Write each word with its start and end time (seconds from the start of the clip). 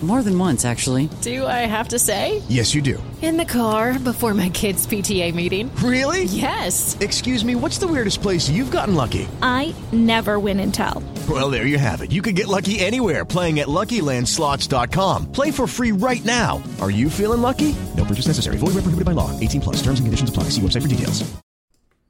More 0.00 0.22
than 0.22 0.38
once, 0.38 0.64
actually. 0.64 1.10
Do 1.22 1.44
I 1.44 1.66
have 1.66 1.88
to 1.88 1.98
say? 1.98 2.40
Yes, 2.48 2.72
you 2.72 2.80
do. 2.80 3.02
In 3.20 3.36
the 3.36 3.44
car 3.44 3.98
before 3.98 4.32
my 4.32 4.48
kids' 4.48 4.86
PTA 4.86 5.34
meeting. 5.34 5.74
Really? 5.82 6.22
Yes. 6.24 6.96
Excuse 7.00 7.44
me, 7.44 7.56
what's 7.56 7.78
the 7.78 7.88
weirdest 7.88 8.22
place 8.22 8.48
you've 8.48 8.70
gotten 8.70 8.94
lucky? 8.94 9.26
I 9.42 9.74
never 9.90 10.38
win 10.38 10.60
and 10.60 10.72
tell. 10.72 11.02
Well, 11.28 11.50
there 11.50 11.66
you 11.66 11.78
have 11.78 12.00
it. 12.00 12.12
You 12.12 12.22
can 12.22 12.36
get 12.36 12.46
lucky 12.46 12.78
anywhere 12.78 13.24
playing 13.24 13.58
at 13.58 13.66
LuckyLandSlots.com. 13.66 15.32
Play 15.32 15.50
for 15.50 15.66
free 15.66 15.90
right 15.90 16.24
now. 16.24 16.62
Are 16.80 16.92
you 16.92 17.10
feeling 17.10 17.42
lucky? 17.42 17.74
No 17.96 18.04
purchase 18.04 18.28
necessary. 18.28 18.56
Void 18.56 18.74
where 18.74 18.82
prohibited 18.86 19.04
by 19.04 19.12
law. 19.12 19.36
18 19.40 19.60
plus. 19.60 19.76
Terms 19.82 19.98
and 19.98 20.06
conditions 20.06 20.30
apply. 20.30 20.44
See 20.44 20.60
website 20.60 20.82
for 20.82 20.88
details. 20.88 21.28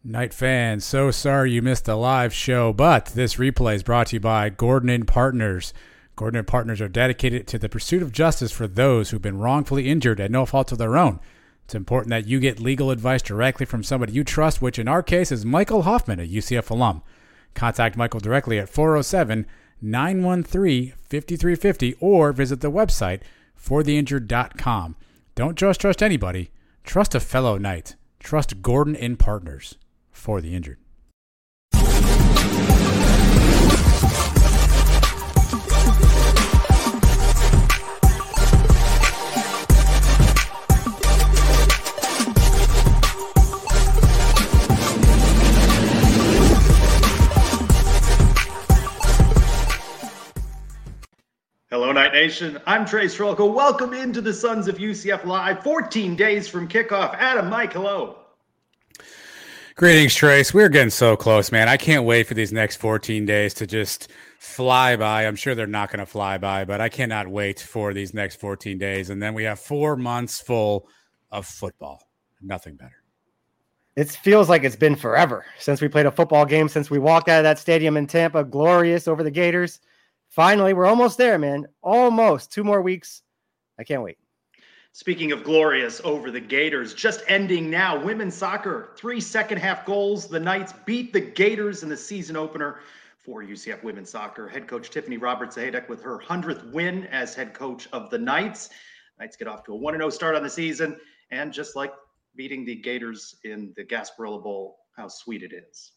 Knight 0.05 0.33
fans, 0.33 0.85
so 0.85 1.11
sorry 1.11 1.51
you 1.53 1.61
missed 1.61 1.87
the 1.87 1.97
live 1.97 2.33
show, 2.33 2.73
but 2.73 3.07
this 3.07 3.35
replay 3.35 3.75
is 3.75 3.83
brought 3.83 4.07
to 4.07 4.17
you 4.17 4.21
by 4.21 4.49
Gordon 4.49 4.89
and 4.91 5.07
Partners. 5.07 5.75
Gordon 6.19 6.39
and 6.39 6.49
Partners 6.49 6.81
are 6.81 6.89
dedicated 6.89 7.47
to 7.47 7.61
the 7.61 7.69
pursuit 7.69 8.03
of 8.03 8.11
justice 8.11 8.51
for 8.51 8.67
those 8.67 9.11
who've 9.11 9.23
been 9.23 9.39
wrongfully 9.39 9.89
injured 9.89 10.19
at 10.21 10.33
no 10.33 10.45
fault 10.45 10.73
of 10.73 10.79
their 10.79 10.97
own. 10.97 11.21
It's 11.65 11.77
important 11.77 12.11
that 12.11 12.27
you 12.27 12.41
get 12.41 12.59
legal 12.59 12.91
advice 12.91 13.23
directly 13.23 13.65
from 13.65 13.85
somebody 13.85 14.15
you 14.15 14.25
trust, 14.25 14.61
which 14.61 14.81
in 14.81 14.89
our 14.89 15.01
case 15.01 15.31
is 15.31 15.47
Michael 15.47 15.83
Hoffman, 15.83 16.19
a 16.19 16.27
UCF 16.27 16.71
alum. 16.71 17.03
Contact 17.55 17.97
Michael 17.97 18.19
directly 18.19 18.59
at 18.59 18.69
407 18.69 19.47
913 19.81 20.95
5350 21.05 21.95
or 22.01 22.33
visit 22.33 22.63
the 22.63 22.71
website 22.71 23.21
fortheinjured.com. 23.57 24.97
Don't 25.37 25.57
just 25.57 25.81
trust 25.81 26.03
anybody, 26.03 26.51
trust 26.83 27.15
a 27.15 27.21
fellow 27.21 27.59
knight. 27.59 27.95
Trust 28.19 28.61
Gordon 28.61 28.97
and 28.97 29.21
Partners 29.21 29.77
for 30.11 30.41
the 30.41 30.57
injured. 30.57 30.79
Hello, 51.71 51.93
Knight 51.93 52.15
Nation. 52.15 52.59
I'm 52.65 52.87
Trace 52.87 53.15
Trylko. 53.15 53.53
Welcome 53.53 53.93
into 53.93 54.23
the 54.23 54.33
Sons 54.33 54.69
of 54.69 54.79
UCF 54.79 55.27
Live. 55.27 55.63
14 55.63 56.17
days 56.17 56.49
from 56.49 56.67
kickoff. 56.67 57.15
Adam, 57.19 57.51
Mike, 57.51 57.75
hello. 57.75 58.21
Greetings, 59.75 60.15
Trace. 60.15 60.55
We're 60.55 60.71
getting 60.71 60.89
so 60.89 61.15
close, 61.15 61.53
man. 61.53 61.69
I 61.69 61.77
can't 61.77 62.07
wait 62.07 62.27
for 62.27 62.33
these 62.33 62.55
next 62.55 62.77
14 62.77 63.27
days 63.27 63.53
to 63.53 63.67
just 63.67 64.11
fly 64.39 64.97
by. 64.97 65.27
I'm 65.27 65.37
sure 65.37 65.55
they're 65.55 65.67
not 65.67 65.91
going 65.91 65.99
to 65.99 66.07
fly 66.07 66.39
by, 66.39 66.65
but 66.65 66.81
I 66.81 66.89
cannot 66.89 67.29
wait 67.29 67.61
for 67.61 67.93
these 67.93 68.15
next 68.15 68.41
14 68.41 68.79
days. 68.79 69.11
And 69.11 69.23
then 69.23 69.35
we 69.35 69.45
have 69.45 69.61
four 69.61 69.95
months 69.95 70.41
full 70.41 70.89
of 71.31 71.45
football. 71.45 72.01
Nothing 72.41 72.77
better. 72.77 73.03
It 73.95 74.09
feels 74.09 74.49
like 74.49 74.65
it's 74.65 74.75
been 74.75 74.97
forever 74.97 75.45
since 75.59 75.83
we 75.83 75.89
played 75.89 76.07
a 76.07 76.11
football 76.11 76.47
game, 76.47 76.71
since 76.71 76.89
we 76.89 76.99
walked 76.99 77.29
out 77.29 77.41
of 77.41 77.45
that 77.45 77.59
stadium 77.59 77.99
in 77.99 78.07
Tampa, 78.07 78.43
glorious 78.43 79.07
over 79.07 79.23
the 79.23 79.31
Gators. 79.31 79.81
Finally, 80.29 80.75
we're 80.75 80.87
almost 80.87 81.19
there, 81.19 81.39
man. 81.39 81.67
Almost 81.83 82.53
two 82.53 82.65
more 82.65 82.83
weeks. 82.83 83.23
I 83.79 83.85
can't 83.85 84.03
wait. 84.03 84.19
Speaking 84.93 85.33
of 85.33 85.45
glorious 85.45 86.01
over 86.03 86.31
the 86.31 86.41
Gators, 86.41 86.93
just 86.93 87.23
ending 87.29 87.71
now. 87.71 88.03
Women's 88.03 88.35
soccer, 88.35 88.95
three 88.97 89.21
second 89.21 89.59
half 89.59 89.87
goals. 89.87 90.27
The 90.27 90.41
Knights 90.41 90.73
beat 90.87 91.13
the 91.13 91.21
Gators 91.21 91.83
in 91.83 91.89
the 91.89 91.97
season 91.97 92.37
opener 92.37 92.81
for 93.17 93.43
UCF 93.43 93.83
women's 93.85 94.11
soccer. 94.11 94.49
Head 94.49 94.67
coach 94.67 94.91
Tiffany 94.91 95.17
Roberts 95.17 95.57
Sahaydak 95.57 95.89
with 95.89 96.03
her 96.03 96.19
100th 96.19 96.73
win 96.73 97.05
as 97.07 97.35
head 97.35 97.55
coach 97.55 97.89
of 97.93 98.11
the 98.11 98.19
Knights. 98.19 98.71
Knights 99.21 99.37
get 99.37 99.49
off 99.49 99.65
to 99.65 99.73
a 99.73 99.77
1 99.77 99.95
0 99.95 100.11
start 100.11 100.35
on 100.35 100.43
the 100.43 100.51
season. 100.51 100.99
And 101.31 101.53
just 101.53 101.77
like 101.77 101.93
beating 102.35 102.65
the 102.65 102.75
Gators 102.75 103.37
in 103.45 103.73
the 103.77 103.85
Gasparilla 103.85 104.43
Bowl, 104.43 104.79
how 104.97 105.09
sweet 105.09 105.43
it 105.43 105.53
is. 105.53 105.93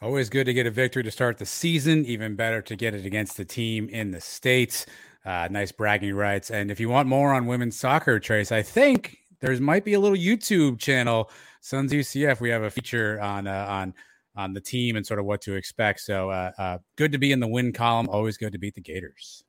Always 0.00 0.28
good 0.28 0.44
to 0.44 0.54
get 0.54 0.64
a 0.64 0.70
victory 0.70 1.02
to 1.02 1.10
start 1.10 1.38
the 1.38 1.46
season. 1.46 2.04
Even 2.06 2.36
better 2.36 2.62
to 2.62 2.76
get 2.76 2.94
it 2.94 3.04
against 3.04 3.36
the 3.36 3.44
team 3.44 3.88
in 3.88 4.12
the 4.12 4.20
States. 4.20 4.86
Uh, 5.24 5.48
nice 5.50 5.72
bragging 5.72 6.14
rights. 6.14 6.52
And 6.52 6.70
if 6.70 6.78
you 6.78 6.88
want 6.88 7.08
more 7.08 7.34
on 7.34 7.46
women's 7.46 7.76
soccer, 7.76 8.20
Trace, 8.20 8.52
I 8.52 8.62
think 8.62 9.18
there's 9.40 9.60
might 9.60 9.84
be 9.84 9.94
a 9.94 10.00
little 10.00 10.16
YouTube 10.16 10.78
channel, 10.78 11.30
Suns 11.62 11.92
UCF. 11.92 12.40
We 12.40 12.48
have 12.50 12.62
a 12.62 12.70
feature 12.70 13.20
on 13.20 13.48
uh, 13.48 13.66
on 13.68 13.94
on 14.36 14.52
the 14.52 14.60
team 14.60 14.94
and 14.94 15.04
sort 15.04 15.18
of 15.18 15.26
what 15.26 15.40
to 15.42 15.54
expect. 15.54 16.00
So 16.00 16.30
uh, 16.30 16.52
uh, 16.58 16.78
good 16.94 17.10
to 17.10 17.18
be 17.18 17.32
in 17.32 17.40
the 17.40 17.48
win 17.48 17.72
column. 17.72 18.08
Always 18.08 18.36
good 18.36 18.52
to 18.52 18.58
beat 18.58 18.76
the 18.76 18.80
Gators. 18.80 19.42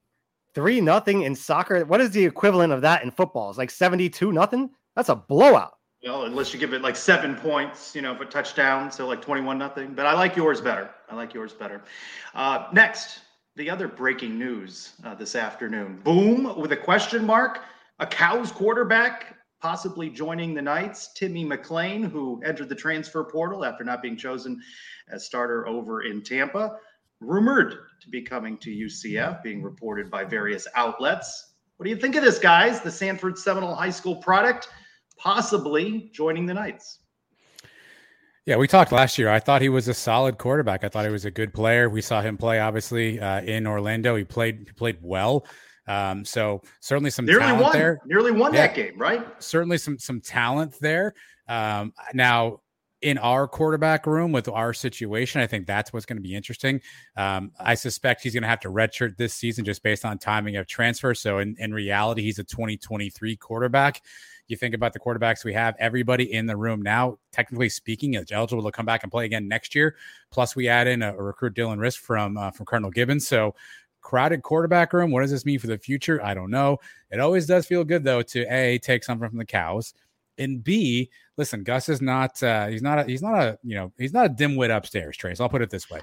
Three 0.55 0.81
nothing 0.81 1.21
in 1.21 1.35
soccer. 1.35 1.85
What 1.85 2.01
is 2.01 2.09
the 2.09 2.25
equivalent 2.25 2.73
of 2.73 2.81
that 2.81 3.03
in 3.03 3.11
football? 3.11 3.49
It's 3.49 3.59
like 3.59 3.69
seventy 3.69 4.09
two 4.09 4.31
nothing. 4.31 4.71
That's 4.95 5.09
a 5.09 5.15
blowout. 5.15 5.73
Well, 6.03 6.23
unless 6.23 6.53
you 6.53 6.59
give 6.59 6.73
it 6.73 6.81
like 6.81 6.95
seven 6.95 7.35
points, 7.35 7.93
you 7.93 8.01
know, 8.01 8.15
for 8.15 8.23
touchdown, 8.25 8.89
so 8.89 9.05
like 9.07 9.21
twenty-one 9.21 9.57
nothing. 9.57 9.93
But 9.93 10.05
I 10.05 10.13
like 10.13 10.35
yours 10.35 10.61
better. 10.61 10.89
I 11.09 11.15
like 11.15 11.33
yours 11.33 11.51
better. 11.51 11.81
Uh, 12.33 12.67
next, 12.71 13.19
the 13.57 13.69
other 13.69 13.87
breaking 13.87 14.39
news 14.39 14.93
uh, 15.03 15.15
this 15.15 15.35
afternoon: 15.35 15.99
boom 16.03 16.57
with 16.57 16.71
a 16.71 16.77
question 16.77 17.25
mark. 17.25 17.61
A 17.99 18.07
Cows 18.07 18.49
quarterback 18.49 19.35
possibly 19.61 20.09
joining 20.09 20.53
the 20.53 20.61
Knights. 20.61 21.11
Timmy 21.13 21.43
McClain, 21.43 22.09
who 22.09 22.41
entered 22.45 22.69
the 22.69 22.75
transfer 22.75 23.25
portal 23.25 23.65
after 23.65 23.83
not 23.83 24.01
being 24.01 24.15
chosen 24.15 24.61
as 25.09 25.25
starter 25.25 25.67
over 25.67 26.03
in 26.03 26.21
Tampa, 26.23 26.77
rumored 27.19 27.75
to 28.01 28.09
be 28.09 28.21
coming 28.21 28.57
to 28.59 28.69
UCF, 28.69 29.43
being 29.43 29.61
reported 29.61 30.09
by 30.09 30.23
various 30.23 30.65
outlets. 30.75 31.55
What 31.75 31.83
do 31.83 31.89
you 31.89 31.97
think 31.97 32.15
of 32.15 32.23
this, 32.23 32.39
guys? 32.39 32.79
The 32.79 32.91
Sanford 32.91 33.37
Seminole 33.37 33.75
High 33.75 33.89
School 33.89 34.15
product 34.15 34.69
possibly 35.19 36.09
joining 36.13 36.45
the 36.45 36.53
Knights. 36.53 36.99
Yeah, 38.45 38.55
we 38.55 38.67
talked 38.67 38.91
last 38.91 39.19
year. 39.19 39.29
I 39.29 39.39
thought 39.39 39.61
he 39.61 39.69
was 39.69 39.87
a 39.87 39.93
solid 39.93 40.39
quarterback. 40.39 40.83
I 40.83 40.89
thought 40.89 41.05
he 41.05 41.11
was 41.11 41.25
a 41.25 41.31
good 41.31 41.53
player. 41.53 41.87
We 41.87 42.01
saw 42.01 42.21
him 42.21 42.35
play 42.35 42.59
obviously 42.59 43.19
uh, 43.19 43.41
in 43.41 43.67
Orlando. 43.67 44.15
He 44.15 44.23
played 44.23 44.63
he 44.65 44.73
played 44.73 44.97
well. 45.01 45.45
Um, 45.87 46.25
so 46.25 46.61
certainly 46.79 47.11
some 47.11 47.25
nearly 47.25 47.41
talent 47.41 47.61
won, 47.61 47.73
there. 47.73 47.99
Nearly 48.05 48.31
won 48.31 48.53
Yeah. 48.53 48.67
that 48.67 48.75
game, 48.75 48.97
right? 48.97 49.25
Certainly 49.43 49.77
some 49.79 49.99
some 49.99 50.19
talent 50.21 50.79
there. 50.79 51.13
Um, 51.47 51.93
now 52.13 52.61
in 53.01 53.17
our 53.17 53.47
quarterback 53.47 54.05
room 54.05 54.31
with 54.31 54.47
our 54.49 54.73
situation, 54.73 55.41
I 55.41 55.47
think 55.47 55.67
that's 55.67 55.93
what's 55.93 56.05
going 56.05 56.17
to 56.17 56.23
be 56.23 56.35
interesting. 56.35 56.81
Um, 57.15 57.51
I 57.59 57.75
suspect 57.75 58.23
he's 58.23 58.33
going 58.33 58.43
to 58.43 58.49
have 58.49 58.59
to 58.61 58.69
redshirt 58.69 59.15
this 59.15 59.33
season 59.33 59.63
just 59.63 59.83
based 59.83 60.05
on 60.05 60.17
timing 60.17 60.57
of 60.57 60.67
transfer. 60.67 61.13
So 61.13 61.39
in, 61.39 61.55
in 61.59 61.73
reality, 61.73 62.23
he's 62.23 62.39
a 62.39 62.43
2023 62.43 63.37
quarterback. 63.37 64.01
You 64.49 64.57
think 64.57 64.75
about 64.75 64.93
the 64.93 64.99
quarterbacks 64.99 65.45
we 65.45 65.53
have, 65.53 65.75
everybody 65.79 66.33
in 66.33 66.45
the 66.45 66.57
room 66.57 66.81
now, 66.81 67.19
technically 67.31 67.69
speaking, 67.69 68.15
is 68.15 68.31
eligible 68.31 68.63
to 68.63 68.71
come 68.71 68.85
back 68.85 69.03
and 69.03 69.11
play 69.11 69.25
again 69.25 69.47
next 69.47 69.75
year. 69.75 69.95
Plus, 70.31 70.55
we 70.55 70.67
add 70.67 70.87
in 70.87 71.01
a, 71.01 71.13
a 71.13 71.21
recruit 71.21 71.53
Dylan 71.53 71.77
Rizk 71.77 71.99
from 71.99 72.37
uh, 72.37 72.51
from 72.51 72.65
Cardinal 72.65 72.91
Gibbons. 72.91 73.27
So 73.27 73.55
crowded 74.01 74.41
quarterback 74.41 74.93
room. 74.93 75.11
What 75.11 75.21
does 75.21 75.31
this 75.31 75.45
mean 75.45 75.59
for 75.59 75.67
the 75.67 75.77
future? 75.77 76.23
I 76.23 76.33
don't 76.33 76.49
know. 76.49 76.77
It 77.11 77.19
always 77.19 77.45
does 77.45 77.67
feel 77.67 77.83
good 77.83 78.03
though 78.03 78.21
to 78.23 78.45
a 78.53 78.79
take 78.79 79.03
something 79.03 79.29
from 79.29 79.37
the 79.37 79.45
cows, 79.45 79.93
and 80.37 80.63
b 80.63 81.09
listen. 81.37 81.63
Gus 81.63 81.89
is 81.89 82.01
not. 82.01 82.41
Uh, 82.41 82.67
he's 82.67 82.81
not. 82.81 82.99
A, 82.99 83.03
he's 83.03 83.21
not 83.21 83.39
a. 83.39 83.59
You 83.63 83.75
know. 83.75 83.93
He's 83.97 84.13
not 84.13 84.25
a 84.25 84.29
dimwit 84.29 84.75
upstairs. 84.75 85.15
Trace. 85.15 85.39
I'll 85.39 85.49
put 85.49 85.61
it 85.61 85.69
this 85.69 85.89
way. 85.89 85.99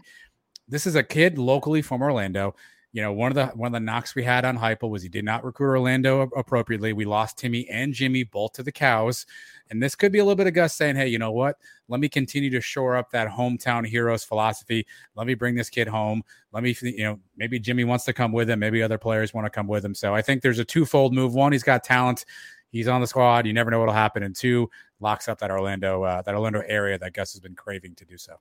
This 0.68 0.86
is 0.86 0.94
a 0.94 1.02
kid 1.02 1.38
locally 1.38 1.82
from 1.82 2.02
Orlando. 2.02 2.54
You 2.92 3.02
know, 3.02 3.12
one 3.12 3.30
of 3.30 3.34
the 3.34 3.46
one 3.48 3.66
of 3.66 3.72
the 3.72 3.84
knocks 3.84 4.14
we 4.14 4.22
had 4.24 4.44
on 4.44 4.56
Heupel 4.56 4.88
was 4.88 5.02
he 5.02 5.08
did 5.08 5.24
not 5.24 5.44
recruit 5.44 5.68
Orlando 5.68 6.22
appropriately. 6.22 6.94
We 6.94 7.04
lost 7.04 7.36
Timmy 7.36 7.68
and 7.68 7.92
Jimmy 7.92 8.24
both 8.24 8.52
to 8.54 8.62
the 8.62 8.72
cows, 8.72 9.26
and 9.68 9.82
this 9.82 9.94
could 9.94 10.12
be 10.12 10.18
a 10.18 10.24
little 10.24 10.36
bit 10.36 10.46
of 10.46 10.54
Gus 10.54 10.74
saying, 10.74 10.96
"Hey, 10.96 11.08
you 11.08 11.18
know 11.18 11.32
what? 11.32 11.56
Let 11.88 12.00
me 12.00 12.08
continue 12.08 12.48
to 12.50 12.60
shore 12.60 12.96
up 12.96 13.10
that 13.10 13.28
hometown 13.28 13.86
heroes 13.86 14.24
philosophy. 14.24 14.86
Let 15.14 15.26
me 15.26 15.34
bring 15.34 15.54
this 15.54 15.68
kid 15.68 15.88
home. 15.88 16.22
Let 16.52 16.62
me, 16.62 16.74
you 16.80 17.04
know, 17.04 17.20
maybe 17.36 17.58
Jimmy 17.58 17.84
wants 17.84 18.04
to 18.06 18.14
come 18.14 18.32
with 18.32 18.48
him. 18.48 18.60
Maybe 18.60 18.82
other 18.82 18.98
players 18.98 19.34
want 19.34 19.44
to 19.44 19.50
come 19.50 19.66
with 19.66 19.84
him. 19.84 19.94
So 19.94 20.14
I 20.14 20.22
think 20.22 20.40
there's 20.42 20.58
a 20.58 20.64
twofold 20.64 21.12
move. 21.12 21.34
One, 21.34 21.52
he's 21.52 21.62
got 21.62 21.84
talent. 21.84 22.24
he's 22.70 22.88
on 22.88 23.00
the 23.00 23.06
squad. 23.06 23.46
You 23.46 23.52
never 23.52 23.70
know 23.70 23.78
what'll 23.78 23.94
happen. 23.94 24.22
And 24.22 24.34
two, 24.34 24.70
locks 25.00 25.28
up 25.28 25.38
that 25.40 25.50
Orlando 25.50 26.02
uh, 26.02 26.22
that 26.22 26.34
Orlando 26.34 26.62
area 26.66 26.98
that 26.98 27.12
Gus 27.12 27.32
has 27.32 27.40
been 27.40 27.54
craving 27.54 27.94
to 27.96 28.04
do 28.04 28.16
so. 28.16 28.36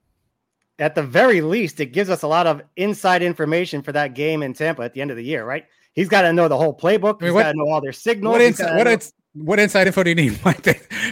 At 0.78 0.94
the 0.94 1.02
very 1.02 1.40
least, 1.40 1.80
it 1.80 1.86
gives 1.86 2.10
us 2.10 2.22
a 2.22 2.28
lot 2.28 2.46
of 2.46 2.62
inside 2.76 3.22
information 3.22 3.82
for 3.82 3.92
that 3.92 4.14
game 4.14 4.42
in 4.42 4.52
Tampa 4.52 4.82
at 4.82 4.92
the 4.92 5.00
end 5.00 5.10
of 5.10 5.16
the 5.16 5.24
year, 5.24 5.44
right? 5.44 5.64
He's 5.94 6.08
got 6.08 6.22
to 6.22 6.32
know 6.32 6.48
the 6.48 6.56
whole 6.56 6.76
playbook. 6.76 7.22
I 7.22 7.24
mean, 7.24 7.34
he's 7.34 7.42
got 7.42 7.52
to 7.52 7.58
know 7.58 7.70
all 7.70 7.80
their 7.80 7.92
signals. 7.92 8.32
What, 8.32 8.40
ins- 8.42 8.60
what, 8.60 8.84
know- 8.84 8.98
what 9.44 9.58
inside 9.58 9.86
info 9.86 10.02
do 10.02 10.10
you 10.10 10.14
need? 10.14 10.38
Like 10.44 10.62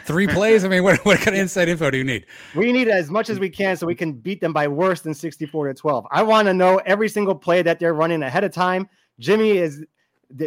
three 0.05 0.26
plays? 0.26 0.64
I 0.64 0.69
mean, 0.69 0.82
what, 0.82 1.05
what 1.06 1.19
kind 1.19 1.34
of 1.37 1.40
inside 1.40 1.69
info 1.69 1.90
do 1.90 1.96
you 1.96 2.05
need? 2.05 2.26
We 2.55 2.72
need 2.72 2.88
as 2.88 3.11
much 3.11 3.31
as 3.31 3.38
we 3.38 3.49
can 3.49 3.76
so 3.76 3.87
we 3.87 3.94
can 3.94 4.12
beat 4.12 4.40
them 4.40 4.52
by 4.52 4.69
worse 4.69 5.00
than 5.00 5.14
64 5.14 5.69
to 5.69 5.75
12. 5.75 6.06
I 6.10 6.22
want 6.22 6.46
to 6.49 6.55
know 6.55 6.78
every 6.84 7.08
single 7.08 7.34
play 7.34 7.62
that 7.62 7.78
they're 7.78 7.94
running 7.94 8.22
ahead 8.22 8.44
of 8.44 8.52
time. 8.52 8.88
Jimmy 9.19 9.58
is 9.58 9.84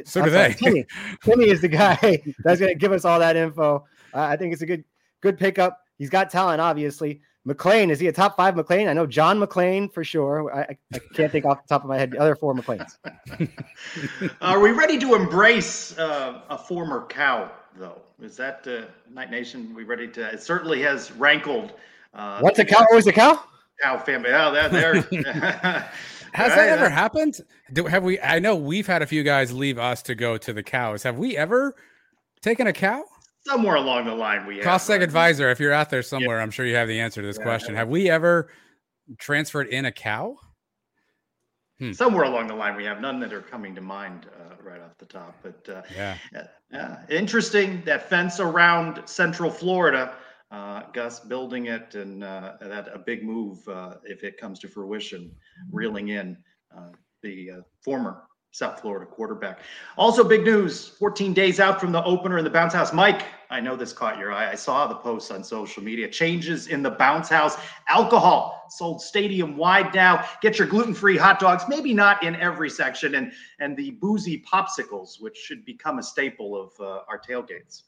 so 0.05 0.23
do 0.23 0.29
they. 0.29 0.53
Timmy, 0.53 0.85
Timmy 1.23 1.49
is 1.49 1.61
the 1.61 1.67
guy 1.67 2.21
that's 2.43 2.59
going 2.59 2.71
to 2.71 2.77
give 2.77 2.91
us 2.91 3.05
all 3.05 3.19
that 3.19 3.35
info. 3.35 3.85
Uh, 4.13 4.21
I 4.21 4.35
think 4.37 4.53
it's 4.53 4.61
a 4.61 4.65
good 4.65 4.83
good 5.21 5.37
pickup. 5.37 5.79
He's 5.97 6.09
got 6.09 6.29
talent, 6.29 6.61
obviously. 6.61 7.21
McClain, 7.47 7.89
is 7.89 7.99
he 7.99 8.07
a 8.07 8.11
top 8.11 8.35
five 8.35 8.55
McClain? 8.55 8.89
I 8.89 8.93
know 8.93 9.05
John 9.05 9.39
McClain 9.39 9.91
for 9.91 10.03
sure. 10.03 10.53
I, 10.53 10.77
I 10.93 10.99
can't 11.13 11.31
think 11.31 11.45
off 11.45 11.63
the 11.63 11.67
top 11.67 11.83
of 11.83 11.87
my 11.87 11.97
head 11.97 12.11
the 12.11 12.19
other 12.19 12.35
four 12.35 12.53
McClains. 12.53 12.97
Are 14.41 14.59
we 14.59 14.71
ready 14.71 14.97
to 14.99 15.15
embrace 15.15 15.97
uh, 15.97 16.41
a 16.49 16.57
former 16.57 17.05
cow, 17.07 17.49
though? 17.77 18.01
Is 18.21 18.35
that 18.37 18.67
uh, 18.67 18.85
Knight 19.09 19.31
Nation? 19.31 19.73
We 19.73 19.85
ready 19.85 20.09
to? 20.09 20.27
It 20.33 20.41
certainly 20.41 20.81
has 20.81 21.11
rankled. 21.13 21.73
Uh, 22.13 22.39
What's 22.41 22.59
a 22.59 22.65
cow? 22.65 22.85
Always 22.89 23.07
a 23.07 23.13
cow? 23.13 23.41
Cow 23.81 23.97
family. 23.97 24.31
Oh, 24.31 24.51
that 24.53 24.71
there. 24.71 24.95
Has 26.33 26.49
right, 26.49 26.55
that 26.55 26.79
ever 26.79 26.89
happened? 26.89 27.39
Do, 27.71 27.85
have 27.85 28.03
we? 28.03 28.19
I 28.19 28.39
know 28.39 28.55
we've 28.55 28.87
had 28.87 29.01
a 29.01 29.07
few 29.07 29.23
guys 29.23 29.53
leave 29.53 29.77
us 29.77 30.01
to 30.03 30.15
go 30.15 30.37
to 30.37 30.51
the 30.51 30.63
cows. 30.63 31.03
Have 31.03 31.17
we 31.17 31.37
ever 31.37 31.75
taken 32.41 32.67
a 32.67 32.73
cow? 32.73 33.05
Somewhere 33.47 33.75
along 33.75 34.05
the 34.05 34.13
line 34.13 34.45
we 34.45 34.57
have. 34.57 34.81
Seg 34.81 35.01
advisor, 35.01 35.49
if 35.49 35.59
you're 35.59 35.73
out 35.73 35.89
there 35.89 36.03
somewhere, 36.03 36.37
yeah. 36.37 36.43
I'm 36.43 36.51
sure 36.51 36.65
you 36.65 36.75
have 36.75 36.87
the 36.87 36.99
answer 36.99 37.21
to 37.21 37.27
this 37.27 37.37
yeah, 37.37 37.43
question. 37.43 37.75
Have 37.75 37.89
we 37.89 38.09
ever 38.09 38.49
transferred 39.17 39.67
in 39.67 39.85
a 39.85 39.91
cow? 39.91 40.35
Hmm. 41.79 41.91
Somewhere 41.91 42.23
along 42.23 42.47
the 42.47 42.55
line, 42.55 42.75
we 42.75 42.85
have 42.85 43.01
none 43.01 43.19
that 43.19 43.31
are 43.31 43.41
coming 43.41 43.75
to 43.75 43.81
mind 43.81 44.25
uh, 44.39 44.55
right 44.63 44.81
off 44.81 44.97
the 44.97 45.05
top. 45.05 45.35
But 45.43 45.69
uh, 45.69 45.81
yeah, 45.95 46.17
uh, 46.73 46.95
interesting 47.09 47.83
that 47.85 48.09
fence 48.09 48.39
around 48.39 49.07
Central 49.07 49.49
Florida. 49.49 50.13
Uh, 50.49 50.83
Gus 50.93 51.19
building 51.19 51.65
it, 51.65 51.95
and 51.95 52.23
uh, 52.23 52.53
that 52.61 52.87
a 52.93 52.97
big 52.97 53.21
move 53.21 53.67
uh, 53.67 53.95
if 54.05 54.23
it 54.23 54.39
comes 54.39 54.59
to 54.59 54.69
fruition, 54.69 55.29
reeling 55.71 56.07
in 56.07 56.37
the 57.21 57.61
former 57.83 58.26
South 58.51 58.79
Florida 58.81 59.05
quarterback. 59.05 59.59
Also, 59.97 60.23
big 60.23 60.43
news 60.43 60.87
14 60.87 61.33
days 61.33 61.59
out 61.59 61.79
from 61.79 61.91
the 61.91 62.03
opener 62.03 62.37
in 62.37 62.43
the 62.43 62.49
bounce 62.49 62.73
house. 62.73 62.91
Mike, 62.93 63.25
I 63.49 63.59
know 63.59 63.75
this 63.75 63.93
caught 63.93 64.17
your 64.17 64.31
eye. 64.31 64.51
I 64.51 64.55
saw 64.55 64.87
the 64.87 64.95
posts 64.95 65.31
on 65.31 65.43
social 65.43 65.83
media. 65.83 66.07
Changes 66.07 66.67
in 66.67 66.81
the 66.81 66.91
bounce 66.91 67.29
house. 67.29 67.57
Alcohol 67.87 68.65
sold 68.69 69.01
stadium 69.01 69.55
wide 69.57 69.93
now. 69.93 70.25
Get 70.41 70.57
your 70.57 70.67
gluten 70.67 70.93
free 70.93 71.17
hot 71.17 71.39
dogs, 71.39 71.63
maybe 71.69 71.93
not 71.93 72.23
in 72.23 72.35
every 72.35 72.69
section, 72.69 73.15
and, 73.15 73.31
and 73.59 73.77
the 73.77 73.91
boozy 73.91 74.43
popsicles, 74.51 75.21
which 75.21 75.37
should 75.37 75.63
become 75.63 75.99
a 75.99 76.03
staple 76.03 76.59
of 76.59 76.71
uh, 76.79 77.03
our 77.07 77.19
tailgates. 77.19 77.83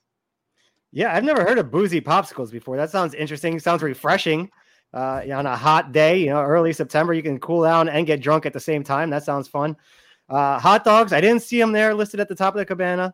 Yeah, 0.92 1.14
I've 1.14 1.24
never 1.24 1.44
heard 1.44 1.58
of 1.58 1.72
boozy 1.72 2.02
popsicles 2.02 2.52
before. 2.52 2.78
That 2.78 2.90
sounds 2.90 3.14
interesting. 3.14 3.60
Sounds 3.60 3.84
refreshing. 3.84 4.50
Uh, 4.92 5.22
on 5.32 5.46
a 5.46 5.56
hot 5.56 5.92
day, 5.92 6.18
you 6.18 6.30
know, 6.30 6.42
early 6.42 6.74
September, 6.74 7.14
you 7.14 7.22
can 7.22 7.40
cool 7.40 7.64
down 7.64 7.88
and 7.88 8.08
get 8.08 8.22
drunk 8.22 8.48
at 8.48 8.54
the 8.54 8.60
same 8.60 8.84
time. 8.84 9.12
That 9.12 9.24
sounds 9.24 9.48
fun. 9.48 9.78
Uh, 10.30 10.60
hot 10.60 10.84
dogs, 10.84 11.12
I 11.12 11.22
didn't 11.22 11.42
see 11.42 11.60
them 11.60 11.72
there 11.72 11.94
listed 11.94 12.20
at 12.20 12.30
the 12.30 12.36
top 12.36 12.54
of 12.54 12.60
the 12.60 12.66
cabana. 12.66 13.14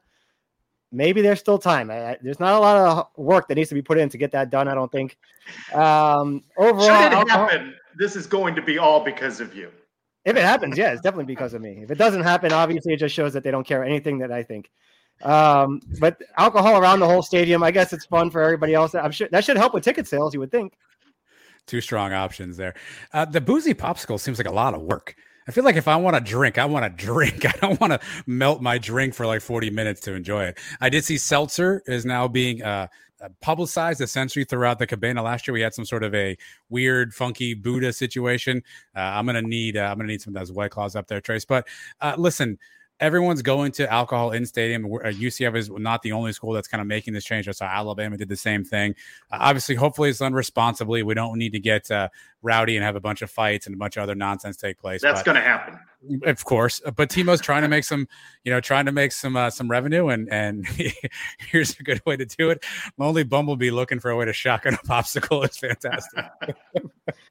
Maybe 0.92 1.22
there's 1.22 1.40
still 1.40 1.58
time. 1.58 1.90
I, 1.90 2.18
there's 2.22 2.40
not 2.40 2.54
a 2.54 2.60
lot 2.60 2.78
of 2.78 3.08
work 3.18 3.48
that 3.48 3.56
needs 3.56 3.70
to 3.70 3.76
be 3.76 3.82
put 3.82 3.98
in 3.98 4.10
to 4.10 4.18
get 4.18 4.32
that 4.32 4.50
done. 4.50 4.68
I 4.68 4.76
don't 4.76 4.92
think. 4.92 5.18
Um, 5.74 6.44
overall, 6.58 6.88
should 6.88 7.22
it 7.22 7.30
happen, 7.30 7.76
this 7.98 8.16
is 8.16 8.28
going 8.28 8.56
to 8.56 8.62
be 8.62 8.78
all 8.78 9.04
because 9.04 9.40
of 9.40 9.56
you. 9.56 9.72
If 10.26 10.36
it 10.36 10.44
happens, 10.44 10.78
yeah, 10.78 10.92
it's 10.92 11.02
definitely 11.02 11.26
because 11.26 11.54
of 11.54 11.62
me. 11.62 11.82
If 11.84 11.92
it 11.92 11.98
doesn't 11.98 12.24
happen, 12.24 12.52
obviously, 12.52 12.94
it 12.94 12.98
just 12.98 13.14
shows 13.14 13.34
that 13.34 13.44
they 13.44 13.52
don't 13.52 13.66
care 13.66 13.84
anything 13.84 14.18
that 14.20 14.32
I 14.32 14.42
think. 14.42 14.72
Um, 15.22 15.82
but 16.00 16.22
alcohol 16.38 16.82
around 16.82 17.00
the 17.00 17.08
whole 17.08 17.22
stadium, 17.22 17.64
I 17.64 17.72
guess 17.72 17.94
it's 17.94 18.06
fun 18.06 18.30
for 18.30 18.42
everybody 18.42 18.74
else. 18.74 18.96
I'm 18.96 19.12
sure 19.12 19.28
that 19.32 19.46
should 19.46 19.58
help 19.58 19.74
with 19.74 19.84
ticket 19.84 20.08
sales. 20.08 20.34
You 20.34 20.40
would 20.40 20.52
think. 20.52 20.74
Two 21.68 21.82
strong 21.82 22.14
options 22.14 22.58
there. 22.58 22.74
Uh, 23.14 23.26
the 23.26 23.42
boozy 23.42 23.74
popsicle 23.74 24.20
seems 24.20 24.38
like 24.38 24.48
a 24.48 24.54
lot 24.54 24.74
of 24.74 24.82
work. 24.82 25.16
I 25.48 25.52
feel 25.52 25.64
like 25.64 25.76
if 25.76 25.88
I 25.88 25.96
want 25.96 26.16
to 26.16 26.22
drink, 26.22 26.58
I 26.58 26.66
want 26.66 26.86
to 26.86 27.06
drink. 27.06 27.46
I 27.46 27.54
don't 27.62 27.80
want 27.80 27.94
to 27.94 28.00
melt 28.26 28.62
my 28.62 28.78
drink 28.78 29.14
for 29.14 29.26
like 29.26 29.42
40 29.42 29.70
minutes 29.70 30.02
to 30.02 30.14
enjoy 30.14 30.46
it. 30.46 30.58
I 30.82 30.90
did 30.90 31.04
see 31.04 31.18
seltzer 31.18 31.84
is 31.86 32.06
now 32.06 32.28
being 32.28 32.64
uh, 32.64 32.88
uh, 33.22 33.30
publicized 33.42 34.02
essentially 34.02 34.44
throughout 34.44 34.78
the 34.78 34.86
cabana 34.86 35.24
last 35.24 35.48
year 35.48 35.54
we 35.54 35.62
had 35.62 35.74
some 35.74 35.86
sort 35.86 36.04
of 36.04 36.14
a 36.14 36.38
weird 36.70 37.14
funky 37.14 37.54
buddha 37.54 37.94
situation 37.94 38.62
uh, 38.94 39.00
i'm 39.00 39.26
gonna 39.26 39.42
need 39.42 39.78
uh, 39.78 39.84
i'm 39.84 39.96
gonna 39.96 40.08
need 40.08 40.22
some 40.22 40.36
of 40.36 40.40
those 40.40 40.52
white 40.52 40.70
claws 40.70 40.98
up 40.98 41.08
there 41.08 41.22
trace 41.22 41.46
but 41.46 41.66
uh, 42.02 42.14
listen 42.18 42.58
everyone's 43.00 43.42
going 43.42 43.72
to 43.74 43.92
alcohol 43.92 44.32
in 44.32 44.46
stadium. 44.46 44.86
UCF 44.86 45.54
uh, 45.54 45.58
is 45.58 45.70
not 45.70 46.02
the 46.02 46.12
only 46.12 46.32
school 46.32 46.54
that's 46.54 46.68
kind 46.68 46.82
of 46.82 46.88
making 46.88 47.14
this 47.14 47.24
change. 47.24 47.48
I 47.48 47.52
saw 47.52 47.66
Alabama 47.66 48.18
did 48.18 48.30
the 48.30 48.36
same 48.36 48.64
thing. 48.64 48.96
Uh, 49.32 49.38
obviously, 49.42 49.76
hopefully 49.76 50.10
it's 50.10 50.20
done 50.20 50.34
responsibly. 50.34 51.04
We 51.04 51.14
don't 51.14 51.38
need 51.38 51.52
to 51.54 51.60
get 51.60 51.90
uh, 51.92 52.10
rowdy 52.42 52.78
and 52.78 52.86
have 52.86 52.96
a 52.96 53.02
bunch 53.02 53.22
of 53.22 53.30
fights 53.30 53.66
and 53.66 53.76
a 53.76 53.78
bunch 53.78 53.98
of 53.98 54.04
other 54.04 54.16
nonsense 54.16 54.58
take 54.58 54.80
place. 54.80 55.02
That's 55.02 55.24
going 55.24 55.36
to 55.36 55.42
happen, 55.42 55.80
of 56.24 56.46
course. 56.46 56.82
But 56.96 57.10
Timo's 57.10 57.42
trying 57.42 57.64
to 57.64 57.68
make 57.68 57.84
some, 57.84 58.08
you 58.44 58.52
know, 58.52 58.62
trying 58.62 58.86
to 58.86 58.92
make 58.92 59.12
some 59.12 59.36
uh, 59.36 59.50
some 59.50 59.70
revenue, 59.70 60.08
and 60.08 60.32
and 60.32 60.66
here's 61.40 61.78
a 61.80 61.84
good 61.84 62.02
way 62.06 62.16
to 62.16 62.26
do 62.26 62.50
it. 62.50 62.64
Lonely 62.98 63.24
Bumblebee 63.24 63.72
looking 63.72 64.00
for 64.00 64.12
a 64.12 64.16
way 64.16 64.26
to 64.26 64.34
shotgun 64.34 64.76
a 64.76 64.78
popsicle 64.78 65.48
is 65.48 65.58
fantastic. 65.58 66.26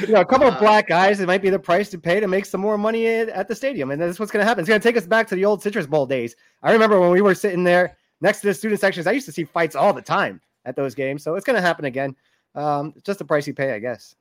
you 0.00 0.08
know, 0.08 0.20
a 0.20 0.24
couple 0.24 0.46
of 0.46 0.54
uh, 0.54 0.60
black 0.60 0.88
guys, 0.88 1.20
it 1.20 1.26
might 1.26 1.42
be 1.42 1.50
the 1.50 1.58
price 1.58 1.88
to 1.90 1.98
pay 1.98 2.20
to 2.20 2.28
make 2.28 2.44
some 2.44 2.60
more 2.60 2.78
money 2.78 3.06
at 3.06 3.48
the 3.48 3.54
stadium, 3.54 3.90
and 3.90 4.00
that's 4.00 4.18
what's 4.18 4.32
going 4.32 4.42
to 4.42 4.46
happen. 4.46 4.60
It's 4.60 4.68
going 4.68 4.80
to 4.80 4.88
take 4.88 4.96
us 4.96 5.06
back 5.06 5.26
to 5.28 5.34
the 5.34 5.44
old 5.44 5.62
Citrus 5.62 5.86
Bowl 5.86 6.06
days. 6.06 6.36
I 6.62 6.72
remember 6.72 7.00
when 7.00 7.10
we 7.10 7.20
were 7.20 7.34
sitting 7.34 7.64
there 7.64 7.96
next 8.20 8.40
to 8.40 8.48
the 8.48 8.54
student 8.54 8.80
sections. 8.80 9.06
I 9.06 9.12
used 9.12 9.26
to 9.26 9.32
see 9.32 9.44
fights 9.44 9.76
all 9.76 9.92
the 9.92 10.02
time 10.02 10.40
at 10.64 10.76
those 10.76 10.94
games, 10.94 11.22
so 11.22 11.34
it's 11.34 11.44
going 11.44 11.56
to 11.56 11.62
happen 11.62 11.84
again. 11.84 12.16
Um, 12.54 12.94
just 13.04 13.18
the 13.18 13.24
price 13.24 13.46
you 13.46 13.54
pay, 13.54 13.72
I 13.72 13.78
guess. 13.78 14.14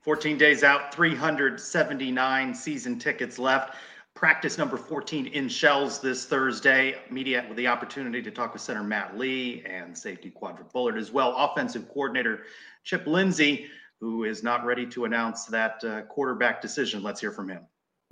14 0.00 0.36
days 0.36 0.64
out, 0.64 0.92
379 0.92 2.54
season 2.54 2.98
tickets 2.98 3.38
left. 3.38 3.76
Practice 4.14 4.58
number 4.58 4.76
14 4.76 5.26
in 5.28 5.48
Shells 5.48 6.00
this 6.00 6.26
Thursday. 6.26 6.96
Media 7.10 7.44
with 7.48 7.56
the 7.56 7.66
opportunity 7.66 8.20
to 8.22 8.30
talk 8.30 8.52
with 8.52 8.62
center 8.62 8.82
Matt 8.82 9.16
Lee 9.16 9.62
and 9.64 9.96
safety 9.96 10.30
Quadric 10.30 10.70
Bullard 10.72 10.98
as 10.98 11.10
well. 11.10 11.34
Offensive 11.36 11.88
coordinator 11.88 12.42
Chip 12.84 13.06
Lindsey, 13.06 13.66
who 14.02 14.24
is 14.24 14.42
not 14.42 14.66
ready 14.66 14.84
to 14.84 15.04
announce 15.04 15.44
that 15.44 15.82
uh, 15.84 16.02
quarterback 16.02 16.60
decision. 16.60 17.04
Let's 17.04 17.20
hear 17.20 17.30
from 17.30 17.48
him. 17.48 17.62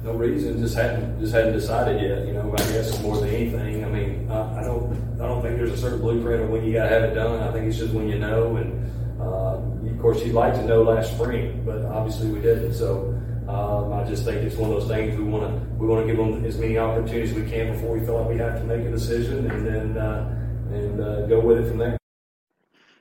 No 0.04 0.12
reason, 0.12 0.56
just 0.60 0.76
hadn't 0.76 1.20
just 1.20 1.34
hadn't 1.34 1.52
decided 1.52 2.00
yet. 2.00 2.26
You 2.28 2.32
know, 2.32 2.54
I 2.54 2.58
guess 2.58 3.02
more 3.02 3.18
than 3.18 3.28
anything. 3.28 3.84
I 3.84 3.88
mean, 3.88 4.30
I, 4.30 4.60
I 4.60 4.62
don't 4.62 4.94
I 5.20 5.26
don't 5.26 5.42
think 5.42 5.58
there's 5.58 5.72
a 5.72 5.76
certain 5.76 6.00
blueprint 6.00 6.44
of 6.44 6.48
when 6.48 6.64
you 6.64 6.72
got 6.72 6.84
to 6.84 6.88
have 6.90 7.02
it 7.02 7.14
done. 7.14 7.42
I 7.42 7.52
think 7.52 7.66
it's 7.66 7.76
just 7.76 7.92
when 7.92 8.08
you 8.08 8.20
know 8.20 8.56
and 8.56 9.20
uh, 9.20 9.58
of 9.90 9.98
course, 10.00 10.24
you'd 10.24 10.32
like 10.32 10.54
to 10.54 10.64
know 10.64 10.84
last 10.84 11.12
spring, 11.12 11.62
but 11.66 11.84
obviously 11.84 12.30
we 12.30 12.40
didn't. 12.40 12.72
So 12.72 13.12
um, 13.48 13.92
I 13.92 14.04
just 14.04 14.24
think 14.24 14.38
it's 14.38 14.56
one 14.56 14.70
of 14.70 14.80
those 14.80 14.88
things 14.88 15.18
we 15.18 15.24
want 15.24 15.44
to 15.44 15.68
we 15.74 15.88
want 15.88 16.06
to 16.06 16.06
give 16.06 16.16
them 16.16 16.44
as 16.44 16.56
many 16.56 16.78
opportunities 16.78 17.32
as 17.32 17.36
we 17.36 17.50
can 17.50 17.74
before 17.74 17.98
we 17.98 18.06
feel 18.06 18.20
like 18.20 18.30
we 18.30 18.38
have 18.38 18.58
to 18.60 18.64
make 18.64 18.86
a 18.86 18.90
decision, 18.90 19.50
and 19.50 19.66
then 19.66 19.98
uh, 19.98 20.70
and 20.70 21.00
uh, 21.00 21.26
go 21.26 21.40
with 21.40 21.58
it 21.58 21.68
from 21.68 21.78
there. 21.78 21.99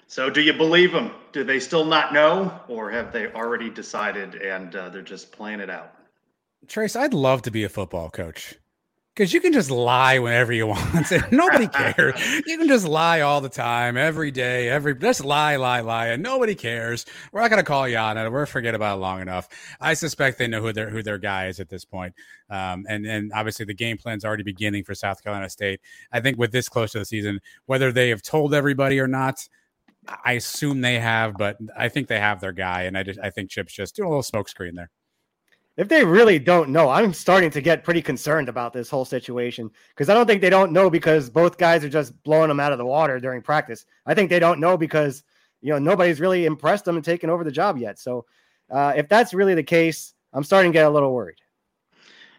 So, 0.10 0.28
do 0.28 0.42
you 0.42 0.54
believe 0.54 0.92
them? 0.92 1.12
Do 1.34 1.44
they 1.44 1.60
still 1.60 1.86
not 1.86 2.13
know, 2.13 2.51
or 2.68 2.89
have 2.89 3.13
they 3.13 3.32
already 3.32 3.70
decided 3.70 4.34
and 4.42 4.75
uh, 4.75 4.89
they're 4.89 5.04
just 5.04 5.32
playing 5.32 5.60
it 5.60 5.70
out? 5.70 5.94
Trace, 6.68 6.96
I'd 6.96 7.13
love 7.13 7.44
to 7.44 7.51
be 7.51 7.63
a 7.63 7.70
football 7.70 8.10
coach 8.10 8.56
because 9.13 9.32
you 9.34 9.39
can 9.39 9.54
just 9.54 9.70
lie 9.70 10.18
whenever 10.18 10.51
you 10.51 10.66
want 10.68 11.12
and 11.12 11.32
nobody 11.32 11.68
cares. 11.68 12.20
you 12.48 12.58
can 12.58 12.68
just 12.68 12.88
lie 12.88 13.22
all 13.22 13.39
the 13.39 13.50
time, 13.50 13.98
every 13.98 14.32
day, 14.32 14.68
every 14.68 14.96
just 14.96 15.24
lie, 15.24 15.58
lie, 15.58 15.82
lie, 15.82 16.08
and 16.08 16.24
nobody 16.24 16.56
cares. 16.56 17.06
We're 17.32 17.42
not 17.42 17.51
gonna 17.51 17.62
call 17.62 17.88
you 17.88 17.98
on 17.98 18.18
it. 18.18 18.32
We're 18.32 18.48
forget 18.48 18.74
about 18.74 18.98
it 18.98 19.01
long 19.01 19.22
enough. 19.22 19.48
I 19.80 19.94
suspect 19.94 20.39
they 20.39 20.48
know 20.48 20.63
who 20.63 20.74
their 20.74 20.89
who 20.89 21.04
their 21.04 21.20
guy 21.20 21.50
is 21.50 21.60
at 21.60 21.70
this 21.70 21.86
point. 21.86 22.16
Um, 22.50 22.88
and 22.89 23.06
and 23.06 23.32
obviously 23.32 23.66
the 23.66 23.75
game 23.75 24.00
plan's 24.00 24.25
already 24.25 24.42
beginning 24.42 24.86
for 24.86 24.96
South 24.96 25.22
Carolina 25.24 25.51
State. 25.51 25.82
I 26.12 26.20
think 26.20 26.39
with 26.39 26.51
this 26.51 26.68
close 26.68 26.94
to 26.94 27.00
the 27.00 27.06
season, 27.06 27.42
whether 27.68 27.92
they 27.92 28.10
have 28.10 28.24
told 28.24 28.56
everybody 28.56 29.00
or 29.00 29.08
not. 29.08 29.48
I 30.25 30.34
assume 30.34 30.82
they 30.82 31.00
have, 31.00 31.38
but 31.38 31.58
I 31.78 31.89
think 31.89 32.08
they 32.08 32.20
have 32.20 32.39
their 32.39 32.51
guy, 32.51 32.84
and 32.84 32.98
I 32.98 33.04
just 33.04 33.20
I 33.20 33.30
think 33.30 33.50
Chip's 33.50 33.74
just 33.74 33.96
doing 33.96 34.08
a 34.08 34.10
little 34.10 34.24
smokescreen 34.24 34.75
there 34.75 34.89
if 35.80 35.88
they 35.88 36.04
really 36.04 36.39
don't 36.39 36.72
know, 36.72 36.89
I'm 36.89 37.13
starting 37.13 37.50
to 37.51 37.62
get 37.62 37.86
pretty 37.86 38.01
concerned 38.01 38.50
about 38.50 38.74
this 38.74 38.89
whole 38.89 39.06
situation 39.06 39.72
because 39.96 40.10
I 40.10 40.13
don't 40.13 40.25
think 40.25 40.42
they 40.42 40.50
don't 40.50 40.74
know 40.74 40.89
because 40.89 41.30
both 41.30 41.58
guys 41.58 41.86
are 41.86 41.89
just 41.89 42.22
blowing 42.24 42.50
them 42.50 42.60
out 42.60 42.74
of 42.74 42.78
the 42.78 42.86
water 42.86 43.18
during 43.18 43.42
practice. 43.42 43.86
I 44.06 44.13
think 44.13 44.30
they 44.30 44.39
don't 44.39 44.60
know 44.60 44.75
because 44.75 45.24
you 45.62 45.70
know 45.70 45.80
nobody's 45.80 46.20
really 46.20 46.46
impressed 46.46 46.84
them 46.84 46.98
and 46.98 47.06
taken 47.06 47.30
over 47.30 47.46
the 47.46 47.51
job 47.51 47.78
yet. 47.78 47.98
So 47.98 48.25
uh, 48.70 48.92
if 48.98 49.08
that's 49.08 49.34
really 49.34 49.56
the 49.56 49.63
case, 49.63 50.13
I'm 50.34 50.44
starting 50.44 50.74
to 50.74 50.75
get 50.75 50.86
a 50.86 50.89
little 50.89 51.13
worried. 51.13 51.38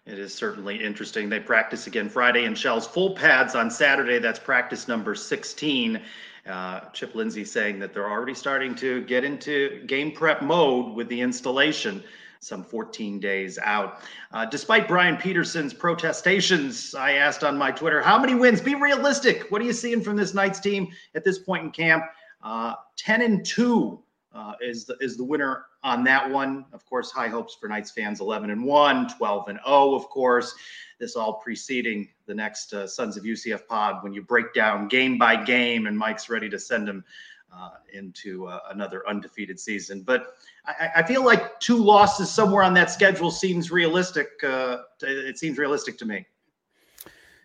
It 0.04 0.18
is 0.18 0.34
certainly 0.34 0.78
interesting. 0.78 1.30
They 1.30 1.40
practice 1.40 1.86
again 1.86 2.10
Friday 2.10 2.44
in 2.44 2.54
Shells 2.54 2.86
full 2.86 3.14
pads 3.14 3.54
on 3.54 3.70
Saturday. 3.70 4.18
That's 4.18 4.38
practice 4.38 4.86
number 4.86 5.14
16. 5.14 5.98
Uh, 6.46 6.80
Chip 6.92 7.14
Lindsey 7.14 7.44
saying 7.44 7.78
that 7.80 7.92
they're 7.92 8.10
already 8.10 8.34
starting 8.34 8.74
to 8.76 9.02
get 9.02 9.24
into 9.24 9.84
game 9.86 10.12
prep 10.12 10.42
mode 10.42 10.94
with 10.94 11.08
the 11.08 11.20
installation 11.20 12.02
some 12.40 12.64
14 12.64 13.20
days 13.20 13.58
out. 13.58 14.00
Uh, 14.32 14.46
despite 14.46 14.88
Brian 14.88 15.16
Peterson's 15.16 15.74
protestations, 15.74 16.94
I 16.94 17.12
asked 17.12 17.44
on 17.44 17.56
my 17.58 17.70
Twitter, 17.70 18.00
how 18.00 18.18
many 18.18 18.34
wins? 18.34 18.60
Be 18.62 18.74
realistic. 18.74 19.50
What 19.50 19.60
are 19.60 19.66
you 19.66 19.74
seeing 19.74 20.02
from 20.02 20.16
this 20.16 20.32
Knights 20.32 20.58
team 20.58 20.88
at 21.14 21.22
this 21.22 21.38
point 21.38 21.64
in 21.64 21.70
camp? 21.70 22.04
Uh, 22.42 22.74
10 22.96 23.22
and 23.22 23.44
2 23.44 24.00
uh, 24.32 24.52
is 24.60 24.84
the 24.84 24.96
is 25.00 25.16
the 25.16 25.24
winner 25.24 25.66
on 25.82 26.04
that 26.04 26.28
one. 26.30 26.64
Of 26.72 26.86
course, 26.86 27.10
high 27.10 27.28
hopes 27.28 27.56
for 27.60 27.68
Knights 27.68 27.90
fans 27.90 28.20
11 28.20 28.50
and 28.50 28.64
1, 28.64 29.16
12 29.18 29.48
and 29.48 29.58
0, 29.66 29.94
of 29.94 30.08
course. 30.08 30.54
This 30.98 31.16
all 31.16 31.34
preceding 31.34 32.08
the 32.30 32.34
next 32.34 32.72
uh, 32.72 32.86
Sons 32.86 33.16
of 33.16 33.24
UCF 33.24 33.66
pod 33.66 34.04
when 34.04 34.12
you 34.12 34.22
break 34.22 34.54
down 34.54 34.86
game 34.86 35.18
by 35.18 35.34
game 35.42 35.88
and 35.88 35.98
Mike's 35.98 36.30
ready 36.30 36.48
to 36.48 36.60
send 36.60 36.86
them 36.86 37.04
uh, 37.52 37.70
into 37.92 38.46
uh, 38.46 38.60
another 38.70 39.06
undefeated 39.08 39.58
season. 39.58 40.02
But 40.02 40.36
I, 40.64 40.90
I, 40.96 41.02
feel 41.02 41.24
like 41.24 41.58
two 41.58 41.76
losses 41.76 42.30
somewhere 42.30 42.62
on 42.62 42.72
that 42.74 42.88
schedule 42.92 43.32
seems 43.32 43.72
realistic. 43.72 44.28
Uh, 44.44 44.82
it 45.02 45.36
seems 45.36 45.58
realistic 45.58 45.98
to 45.98 46.04
me. 46.06 46.24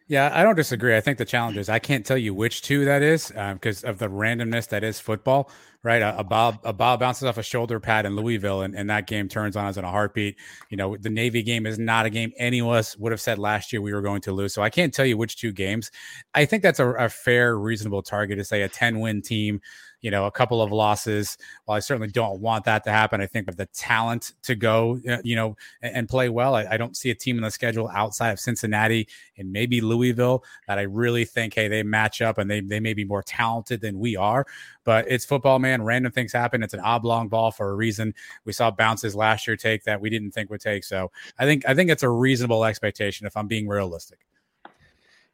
Yeah, 0.08 0.30
I 0.32 0.44
don't 0.44 0.56
disagree. 0.56 0.96
I 0.96 1.02
think 1.02 1.18
the 1.18 1.26
challenge 1.26 1.58
is 1.58 1.68
I 1.68 1.80
can't 1.80 2.06
tell 2.06 2.18
you 2.18 2.32
which 2.36 2.62
two 2.62 2.86
that 2.86 3.02
is 3.02 3.30
because 3.30 3.84
um, 3.84 3.90
of 3.90 3.98
the 3.98 4.08
randomness 4.08 4.68
that 4.70 4.84
is 4.84 5.00
football, 5.00 5.50
right? 5.82 6.00
A, 6.00 6.20
a, 6.20 6.24
ball 6.24 6.60
a 6.64 6.74
ball 6.74 6.98
bounces 6.98 7.24
off 7.24 7.40
a 7.40 7.44
shoulder 7.44 7.80
pad 7.80 8.06
in 8.06 8.16
Louisville, 8.16 8.62
and, 8.62 8.76
and 8.76 8.88
that 8.92 9.08
game 9.08 9.28
turns 9.28 9.56
on 9.56 9.66
us 9.66 9.78
in 9.78 9.84
a 9.84 9.90
heartbeat. 9.90 10.36
You 10.70 10.78
know, 10.78 10.96
the 10.96 11.10
Navy 11.10 11.42
game 11.42 11.66
is 11.66 11.80
not 11.80 12.06
a 12.06 12.12
game 12.12 12.32
any 12.38 12.62
of 12.62 12.68
us 12.68 12.96
would 12.98 13.14
have 13.14 13.22
said 13.22 13.40
last 13.40 13.74
year 13.74 13.82
we 13.82 13.94
were 13.94 14.04
going 14.04 14.22
to 14.22 14.32
lose. 14.32 14.54
So 14.54 14.62
I 14.62 14.70
can't 14.70 14.94
tell 14.94 15.08
you 15.08 15.18
which 15.18 15.38
two 15.38 15.52
games. 15.52 15.90
I 16.36 16.46
think 16.46 16.62
that's 16.62 16.80
a, 16.80 16.88
a 16.92 17.10
fair, 17.10 17.58
reasonable 17.58 18.04
target 18.04 18.38
to 18.38 18.44
say 18.44 18.62
a 18.62 18.70
10 18.70 19.00
win 19.00 19.24
team 19.24 19.60
you 20.06 20.12
know, 20.12 20.28
a 20.28 20.32
couple 20.32 20.62
of 20.62 20.72
losses. 20.72 21.36
While 21.66 21.78
I 21.78 21.80
certainly 21.80 22.10
don't 22.10 22.40
want 22.40 22.64
that 22.66 22.84
to 22.84 22.92
happen, 22.92 23.22
I 23.22 23.26
think 23.26 23.48
of 23.48 23.58
the 23.58 23.66
talent 23.66 24.34
to 24.44 24.54
go, 24.54 25.00
you 25.24 25.36
know, 25.36 25.58
and, 25.82 25.96
and 25.96 26.08
play 26.08 26.30
well. 26.30 26.54
I, 26.54 26.66
I, 26.70 26.78
don't 26.78 26.96
see 26.96 27.10
a 27.10 27.16
team 27.16 27.38
in 27.38 27.42
the 27.42 27.50
schedule 27.50 27.90
outside 27.92 28.30
of 28.30 28.40
Cincinnati 28.40 29.08
and 29.36 29.52
maybe 29.52 29.82
Louisville 29.82 30.44
that 30.68 30.78
I 30.78 30.84
really 30.84 31.26
think, 31.26 31.56
hey, 31.56 31.68
they 31.68 31.82
match 31.82 32.22
up 32.22 32.38
and 32.38 32.52
they 32.52 32.60
they 32.62 32.80
may 32.80 32.94
be 32.94 33.04
more 33.04 33.24
talented 33.24 33.82
than 33.82 33.98
we 33.98 34.16
are. 34.16 34.46
But 34.84 35.06
it's 35.10 35.26
football, 35.26 35.58
man. 35.58 35.82
Random 35.82 36.12
things 36.12 36.32
happen. 36.32 36.62
It's 36.62 36.76
an 36.76 36.82
oblong 36.82 37.28
ball 37.28 37.50
for 37.50 37.72
a 37.72 37.76
reason. 37.76 38.14
We 38.46 38.54
saw 38.54 38.70
bounces 38.70 39.16
last 39.16 39.48
year 39.48 39.58
take 39.58 39.86
that 39.86 40.00
we 40.00 40.12
didn't 40.12 40.34
think 40.34 40.52
would 40.52 40.62
take. 40.62 40.84
So 40.84 41.12
I 41.40 41.46
think 41.46 41.68
I 41.68 41.74
think 41.74 41.90
it's 41.90 42.04
a 42.04 42.10
reasonable 42.10 42.64
expectation 42.64 43.26
if 43.26 43.36
I'm 43.36 43.48
being 43.48 43.68
realistic. 43.68 44.20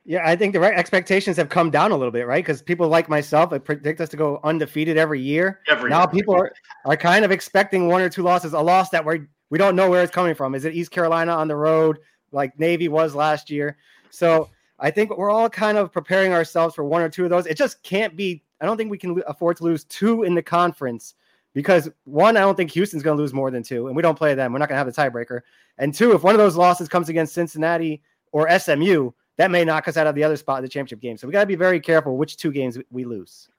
Yeah, 0.04 0.28
I 0.28 0.36
think 0.36 0.54
the 0.54 0.60
right 0.60 0.74
expectations 0.74 1.38
have 1.38 1.50
come 1.50 1.70
down 1.70 1.92
a 1.92 1.96
little 1.96 2.12
bit, 2.12 2.26
right? 2.26 2.44
Because 2.44 2.62
people 2.62 2.88
like 2.88 3.08
myself 3.08 3.54
predict 3.64 4.02
us 4.02 4.10
to 4.10 4.18
go 4.18 4.40
undefeated 4.44 4.98
every 4.98 5.22
year. 5.22 5.60
Every 5.68 5.92
now 5.92 6.00
year. 6.00 6.08
people 6.08 6.34
are, 6.34 6.52
are 6.86 6.98
kind 6.98 7.24
of 7.24 7.32
expecting 7.32 7.88
one 7.88 8.02
or 8.02 8.10
two 8.10 8.24
losses, 8.24 8.54
a 8.54 8.60
loss 8.60 8.90
that 8.90 9.06
we 9.06 9.22
we 9.52 9.58
don't 9.58 9.76
know 9.76 9.90
where 9.90 10.02
it's 10.02 10.12
coming 10.12 10.34
from. 10.34 10.56
Is 10.56 10.66
it 10.66 10.74
East 10.74 10.92
Carolina 10.92 11.34
on 11.34 11.48
the 11.48 11.56
road, 11.56 12.00
like 12.32 12.58
Navy 12.60 12.88
was 12.88 13.14
last 13.14 13.52
year? 13.52 13.78
So 14.10 14.50
I 14.80 14.90
think 14.90 15.16
we're 15.16 15.30
all 15.30 15.50
kind 15.50 15.78
of 15.78 15.92
preparing 15.92 16.34
ourselves 16.34 16.74
for 16.74 16.84
one 16.84 17.02
or 17.02 17.10
two 17.10 17.26
of 17.26 17.30
those. 17.30 17.46
It 17.46 17.58
just 17.58 17.84
can't 17.84 18.16
be. 18.16 18.44
I 18.60 18.66
don't 18.66 18.78
think 18.78 18.90
we 18.90 18.98
can 18.98 19.22
afford 19.28 19.58
to 19.58 19.64
lose 19.64 19.84
two 19.84 20.24
in 20.24 20.34
the 20.34 20.42
conference 20.42 21.14
because 21.54 21.90
one, 22.06 22.38
I 22.38 22.42
don't 22.42 22.56
think 22.56 22.72
Houston's 22.72 23.04
going 23.04 23.18
to 23.18 23.22
lose 23.22 23.34
more 23.34 23.52
than 23.52 23.62
two, 23.62 23.88
and 23.88 23.96
we 23.96 24.02
don't 24.02 24.18
play 24.18 24.34
them. 24.34 24.52
We're 24.54 24.60
not 24.60 24.70
going 24.70 24.84
to 24.84 24.86
have 24.86 25.12
the 25.12 25.20
tiebreaker. 25.20 25.42
And 25.78 25.94
two, 25.94 26.14
if 26.14 26.24
one 26.24 26.34
of 26.34 26.40
those 26.40 26.56
losses 26.56 26.88
comes 26.88 27.10
against 27.10 27.34
Cincinnati 27.34 28.02
or 28.32 28.50
SMU, 28.58 29.12
that 29.42 29.50
may 29.50 29.66
knock 29.66 29.88
us 29.88 29.98
out 29.98 30.06
of 30.06 30.14
the 30.14 30.24
other 30.24 30.38
spot 30.38 30.60
in 30.60 30.64
the 30.64 30.70
championship 30.70 31.02
game. 31.02 31.18
So 31.18 31.26
we 31.26 31.34
got 31.34 31.40
to 31.40 31.48
be 31.48 31.56
very 31.56 31.80
careful 31.80 32.16
which 32.16 32.38
two 32.38 32.52
games 32.52 32.78
we 32.92 33.06
lose. 33.06 33.50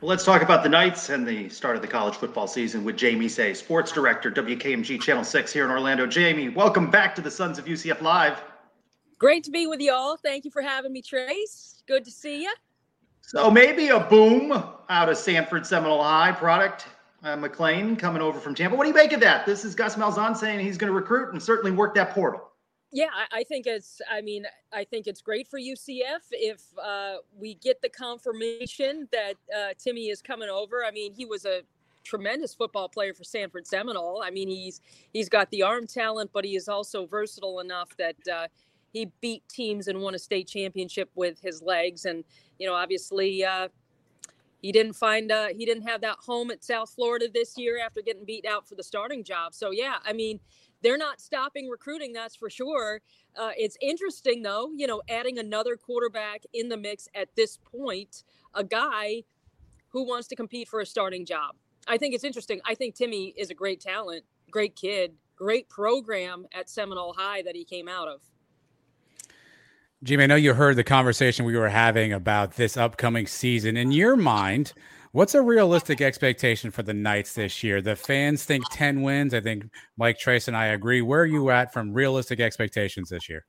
Well, 0.00 0.08
let's 0.08 0.24
talk 0.24 0.42
about 0.42 0.64
the 0.64 0.68
Knights 0.68 1.10
and 1.10 1.24
the 1.24 1.48
start 1.48 1.76
of 1.76 1.82
the 1.82 1.86
college 1.86 2.16
football 2.16 2.48
season 2.48 2.82
with 2.82 2.96
Jamie 2.96 3.28
Seh, 3.28 3.52
sports 3.52 3.92
director, 3.92 4.32
WKMG 4.32 5.00
Channel 5.00 5.22
6 5.22 5.52
here 5.52 5.64
in 5.64 5.70
Orlando. 5.70 6.08
Jamie, 6.08 6.48
welcome 6.48 6.90
back 6.90 7.14
to 7.14 7.22
the 7.22 7.30
Sons 7.30 7.56
of 7.56 7.66
UCF 7.66 8.00
Live. 8.00 8.42
Great 9.18 9.44
to 9.44 9.52
be 9.52 9.68
with 9.68 9.80
you 9.80 9.92
all. 9.92 10.16
Thank 10.16 10.44
you 10.44 10.50
for 10.50 10.60
having 10.60 10.92
me, 10.92 11.02
Trace. 11.02 11.84
Good 11.86 12.04
to 12.06 12.10
see 12.10 12.42
you. 12.42 12.52
So 13.20 13.48
maybe 13.48 13.90
a 13.90 14.00
boom 14.00 14.52
out 14.88 15.08
of 15.08 15.16
Sanford 15.16 15.64
Seminole 15.64 16.02
High 16.02 16.32
product. 16.32 16.86
Uh, 17.22 17.36
McClain 17.36 17.96
coming 17.96 18.22
over 18.22 18.40
from 18.40 18.56
Tampa. 18.56 18.76
What 18.76 18.84
do 18.84 18.88
you 18.88 18.94
make 18.94 19.12
of 19.12 19.20
that? 19.20 19.46
This 19.46 19.64
is 19.64 19.76
Gus 19.76 19.94
Malzahn 19.94 20.36
saying 20.36 20.60
he's 20.60 20.78
going 20.78 20.92
to 20.92 20.96
recruit 20.96 21.32
and 21.32 21.40
certainly 21.40 21.70
work 21.70 21.94
that 21.94 22.10
portal. 22.10 22.47
Yeah, 22.90 23.08
I, 23.32 23.44
think 23.44 23.66
it's. 23.66 24.00
I 24.10 24.22
mean, 24.22 24.46
I 24.72 24.84
think 24.84 25.06
it's 25.06 25.20
great 25.20 25.46
for 25.46 25.58
UCF 25.58 26.20
if 26.30 26.62
uh, 26.82 27.16
we 27.38 27.54
get 27.56 27.82
the 27.82 27.90
confirmation 27.90 29.08
that 29.12 29.34
uh, 29.54 29.74
Timmy 29.78 30.08
is 30.08 30.22
coming 30.22 30.48
over. 30.48 30.84
I 30.84 30.90
mean, 30.90 31.12
he 31.12 31.26
was 31.26 31.44
a 31.44 31.62
tremendous 32.02 32.54
football 32.54 32.88
player 32.88 33.12
for 33.12 33.24
Sanford 33.24 33.66
Seminole. 33.66 34.22
I 34.24 34.30
mean, 34.30 34.48
he's 34.48 34.80
he's 35.12 35.28
got 35.28 35.50
the 35.50 35.62
arm 35.62 35.86
talent, 35.86 36.30
but 36.32 36.46
he 36.46 36.56
is 36.56 36.66
also 36.66 37.06
versatile 37.06 37.60
enough 37.60 37.90
that 37.98 38.16
uh, 38.32 38.46
he 38.94 39.10
beat 39.20 39.42
teams 39.50 39.88
and 39.88 40.00
won 40.00 40.14
a 40.14 40.18
state 40.18 40.48
championship 40.48 41.10
with 41.14 41.38
his 41.42 41.60
legs. 41.60 42.06
And 42.06 42.24
you 42.58 42.66
know, 42.66 42.74
obviously, 42.74 43.44
uh, 43.44 43.68
he 44.60 44.72
didn't 44.72 44.94
find 44.94 45.30
uh, 45.30 45.48
he 45.56 45.64
didn't 45.64 45.88
have 45.88 46.00
that 46.02 46.18
home 46.26 46.50
at 46.50 46.64
South 46.64 46.90
Florida 46.90 47.26
this 47.32 47.56
year 47.56 47.78
after 47.84 48.02
getting 48.02 48.24
beat 48.24 48.44
out 48.46 48.68
for 48.68 48.74
the 48.74 48.82
starting 48.82 49.24
job. 49.24 49.54
So 49.54 49.70
yeah, 49.70 49.96
I 50.04 50.12
mean 50.12 50.40
they're 50.82 50.98
not 50.98 51.20
stopping 51.20 51.68
recruiting, 51.68 52.12
that's 52.12 52.36
for 52.36 52.50
sure. 52.50 53.00
Uh, 53.36 53.50
it's 53.56 53.76
interesting, 53.80 54.42
though, 54.42 54.70
you 54.76 54.86
know, 54.86 55.02
adding 55.08 55.38
another 55.38 55.76
quarterback 55.76 56.42
in 56.52 56.68
the 56.68 56.76
mix 56.76 57.08
at 57.14 57.34
this 57.36 57.58
point, 57.58 58.22
a 58.54 58.64
guy 58.64 59.24
who 59.88 60.06
wants 60.06 60.28
to 60.28 60.36
compete 60.36 60.68
for 60.68 60.80
a 60.80 60.86
starting 60.86 61.24
job. 61.24 61.56
I 61.86 61.96
think 61.98 62.14
it's 62.14 62.24
interesting. 62.24 62.60
I 62.64 62.74
think 62.74 62.94
Timmy 62.94 63.34
is 63.36 63.50
a 63.50 63.54
great 63.54 63.80
talent, 63.80 64.24
great 64.50 64.76
kid, 64.76 65.14
great 65.36 65.68
program 65.68 66.46
at 66.52 66.68
Seminole 66.68 67.14
High 67.14 67.42
that 67.42 67.56
he 67.56 67.64
came 67.64 67.88
out 67.88 68.08
of. 68.08 68.20
Jim, 70.04 70.20
I 70.20 70.26
know 70.26 70.36
you 70.36 70.54
heard 70.54 70.76
the 70.76 70.84
conversation 70.84 71.44
we 71.44 71.56
were 71.56 71.68
having 71.68 72.12
about 72.12 72.54
this 72.54 72.76
upcoming 72.76 73.26
season. 73.26 73.76
In 73.76 73.90
your 73.90 74.16
mind, 74.16 74.72
What's 75.12 75.34
a 75.34 75.40
realistic 75.40 76.02
expectation 76.02 76.70
for 76.70 76.82
the 76.82 76.92
Knights 76.92 77.32
this 77.32 77.62
year? 77.64 77.80
The 77.80 77.96
fans 77.96 78.44
think 78.44 78.64
10 78.70 79.02
wins. 79.02 79.32
I 79.32 79.40
think 79.40 79.64
Mike 79.96 80.18
Trace 80.18 80.48
and 80.48 80.56
I 80.56 80.66
agree. 80.66 81.00
Where 81.00 81.22
are 81.22 81.26
you 81.26 81.50
at 81.50 81.72
from 81.72 81.94
realistic 81.94 82.40
expectations 82.40 83.08
this 83.08 83.28
year? 83.28 83.46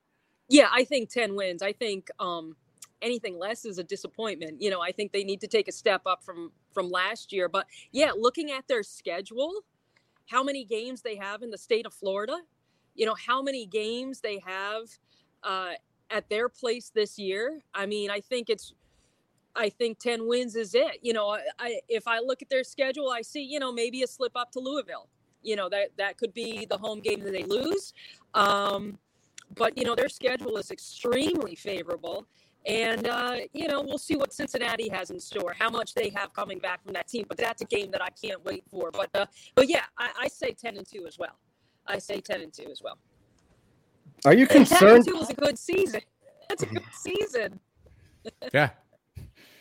Yeah, 0.47 0.69
I 0.71 0.85
think 0.85 1.09
10 1.09 1.35
wins. 1.35 1.61
I 1.61 1.73
think 1.73 2.09
um, 2.19 2.55
anything 3.01 3.37
less 3.37 3.65
is 3.65 3.77
a 3.77 3.83
disappointment. 3.83 4.61
You 4.61 4.69
know, 4.69 4.81
I 4.81 4.91
think 4.93 5.11
they 5.11 5.25
need 5.25 5.41
to 5.41 5.47
take 5.47 5.67
a 5.67 5.71
step 5.71 6.01
up 6.05 6.23
from 6.23 6.51
from 6.71 6.89
last 6.89 7.33
year. 7.33 7.49
But 7.49 7.67
yeah, 7.91 8.11
looking 8.17 8.51
at 8.51 8.67
their 8.67 8.81
schedule, 8.81 9.51
how 10.27 10.43
many 10.43 10.63
games 10.63 11.01
they 11.01 11.17
have 11.17 11.41
in 11.41 11.51
the 11.51 11.57
state 11.57 11.85
of 11.85 11.93
Florida, 11.93 12.37
you 12.95 13.05
know, 13.05 13.15
how 13.15 13.41
many 13.41 13.65
games 13.65 14.21
they 14.21 14.41
have 14.45 14.83
uh, 15.43 15.73
at 16.09 16.29
their 16.29 16.49
place 16.49 16.91
this 16.93 17.17
year. 17.17 17.61
I 17.73 17.85
mean, 17.85 18.09
I 18.09 18.19
think 18.19 18.49
it's 18.49 18.73
I 19.55 19.69
think 19.69 19.99
10 19.99 20.27
wins 20.27 20.55
is 20.55 20.75
it. 20.75 20.99
You 21.01 21.13
know, 21.13 21.37
I 21.59 21.79
if 21.89 22.07
I 22.07 22.19
look 22.19 22.41
at 22.41 22.49
their 22.49 22.63
schedule, 22.63 23.09
I 23.09 23.21
see, 23.21 23.43
you 23.43 23.59
know, 23.59 23.71
maybe 23.71 24.03
a 24.03 24.07
slip 24.07 24.33
up 24.35 24.51
to 24.53 24.59
Louisville. 24.59 25.07
You 25.41 25.55
know, 25.55 25.69
that 25.69 25.89
that 25.97 26.17
could 26.17 26.33
be 26.33 26.65
the 26.65 26.77
home 26.77 26.99
game 26.99 27.21
that 27.21 27.31
they 27.31 27.43
lose. 27.43 27.93
Um, 28.33 28.97
but 29.55 29.77
you 29.77 29.85
know, 29.85 29.95
their 29.95 30.09
schedule 30.09 30.57
is 30.57 30.71
extremely 30.71 31.55
favorable. 31.55 32.25
And 32.65 33.07
uh, 33.07 33.37
you 33.53 33.67
know, 33.67 33.81
we'll 33.81 33.97
see 33.97 34.15
what 34.15 34.33
Cincinnati 34.33 34.89
has 34.89 35.11
in 35.11 35.19
store, 35.19 35.55
how 35.57 35.69
much 35.69 35.93
they 35.93 36.09
have 36.15 36.33
coming 36.33 36.59
back 36.59 36.83
from 36.83 36.93
that 36.93 37.07
team. 37.07 37.25
But 37.27 37.37
that's 37.37 37.61
a 37.61 37.65
game 37.65 37.89
that 37.91 38.01
I 38.01 38.09
can't 38.09 38.43
wait 38.43 38.63
for. 38.69 38.91
But 38.91 39.09
uh, 39.13 39.25
but 39.55 39.69
yeah, 39.69 39.83
I, 39.97 40.09
I 40.21 40.27
say 40.27 40.51
ten 40.51 40.77
and 40.77 40.85
two 40.85 41.05
as 41.07 41.17
well. 41.17 41.37
I 41.87 41.99
say 41.99 42.19
ten 42.19 42.41
and 42.41 42.53
two 42.53 42.67
as 42.69 42.81
well. 42.83 42.97
Are 44.25 44.33
you 44.33 44.47
concerned? 44.47 45.05
Ten 45.05 45.15
and 45.15 45.27
two 45.27 45.33
a 45.33 45.33
good 45.33 45.57
season. 45.57 46.01
That's 46.47 46.63
a 46.63 46.65
good 46.65 46.83
season. 46.93 47.59
yeah, 48.53 48.71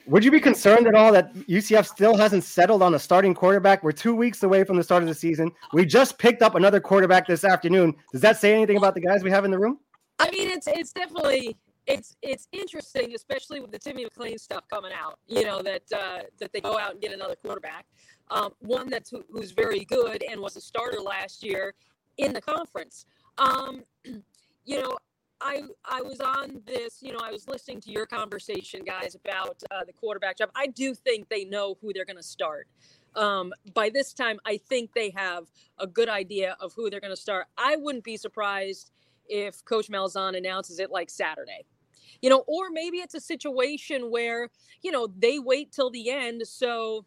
would 0.08 0.24
you 0.24 0.30
be 0.30 0.40
concerned 0.40 0.86
at 0.86 0.94
all 0.94 1.12
that 1.12 1.34
UCF 1.34 1.86
still 1.86 2.16
hasn't 2.16 2.42
settled 2.42 2.82
on 2.82 2.94
a 2.94 2.98
starting 2.98 3.34
quarterback? 3.34 3.82
We're 3.82 3.92
two 3.92 4.14
weeks 4.14 4.42
away 4.42 4.64
from 4.64 4.76
the 4.76 4.82
start 4.82 5.02
of 5.02 5.08
the 5.08 5.14
season. 5.14 5.52
We 5.74 5.84
just 5.84 6.18
picked 6.18 6.40
up 6.40 6.54
another 6.54 6.80
quarterback 6.80 7.26
this 7.26 7.44
afternoon. 7.44 7.94
Does 8.10 8.22
that 8.22 8.38
say 8.38 8.54
anything 8.54 8.78
about 8.78 8.94
the 8.94 9.02
guys 9.02 9.22
we 9.22 9.30
have 9.30 9.44
in 9.44 9.50
the 9.50 9.58
room? 9.58 9.78
I 10.18 10.30
mean, 10.30 10.48
it's 10.48 10.66
it's 10.66 10.92
definitely 10.92 11.56
it's 11.86 12.16
it's 12.22 12.48
interesting, 12.52 13.14
especially 13.14 13.60
with 13.60 13.70
the 13.70 13.78
Timmy 13.78 14.06
McClain 14.06 14.40
stuff 14.40 14.64
coming 14.70 14.92
out. 14.92 15.18
You 15.26 15.44
know 15.44 15.60
that 15.62 15.82
uh, 15.94 16.20
that 16.38 16.54
they 16.54 16.60
go 16.60 16.78
out 16.78 16.92
and 16.92 17.00
get 17.02 17.12
another 17.12 17.36
quarterback, 17.36 17.84
um, 18.30 18.52
one 18.60 18.88
that's 18.88 19.10
who, 19.10 19.24
who's 19.30 19.50
very 19.50 19.84
good 19.84 20.24
and 20.30 20.40
was 20.40 20.56
a 20.56 20.60
starter 20.62 21.00
last 21.00 21.42
year 21.42 21.74
in 22.16 22.32
the 22.32 22.40
conference. 22.40 23.04
Um, 23.36 23.84
you 24.68 24.82
know, 24.82 24.98
I 25.40 25.62
I 25.84 26.02
was 26.02 26.20
on 26.20 26.60
this, 26.66 26.98
you 27.00 27.12
know, 27.12 27.20
I 27.22 27.32
was 27.32 27.48
listening 27.48 27.80
to 27.82 27.90
your 27.90 28.04
conversation, 28.04 28.82
guys, 28.84 29.14
about 29.14 29.62
uh, 29.70 29.84
the 29.84 29.94
quarterback 29.94 30.36
job. 30.36 30.50
I 30.54 30.66
do 30.66 30.94
think 30.94 31.28
they 31.30 31.44
know 31.44 31.78
who 31.80 31.92
they're 31.92 32.04
going 32.04 32.16
to 32.16 32.22
start. 32.22 32.68
Um, 33.16 33.54
by 33.72 33.88
this 33.88 34.12
time, 34.12 34.38
I 34.44 34.58
think 34.58 34.92
they 34.92 35.10
have 35.16 35.44
a 35.78 35.86
good 35.86 36.10
idea 36.10 36.54
of 36.60 36.74
who 36.74 36.90
they're 36.90 37.00
going 37.00 37.14
to 37.14 37.20
start. 37.20 37.46
I 37.56 37.76
wouldn't 37.76 38.04
be 38.04 38.18
surprised 38.18 38.90
if 39.26 39.64
Coach 39.64 39.88
Malzahn 39.88 40.36
announces 40.36 40.78
it 40.78 40.90
like 40.90 41.08
Saturday. 41.08 41.64
You 42.20 42.28
know, 42.28 42.44
or 42.46 42.68
maybe 42.70 42.98
it's 42.98 43.14
a 43.14 43.20
situation 43.20 44.10
where, 44.10 44.50
you 44.82 44.90
know, 44.90 45.08
they 45.16 45.38
wait 45.38 45.72
till 45.72 45.90
the 45.90 46.10
end. 46.10 46.46
So, 46.46 47.06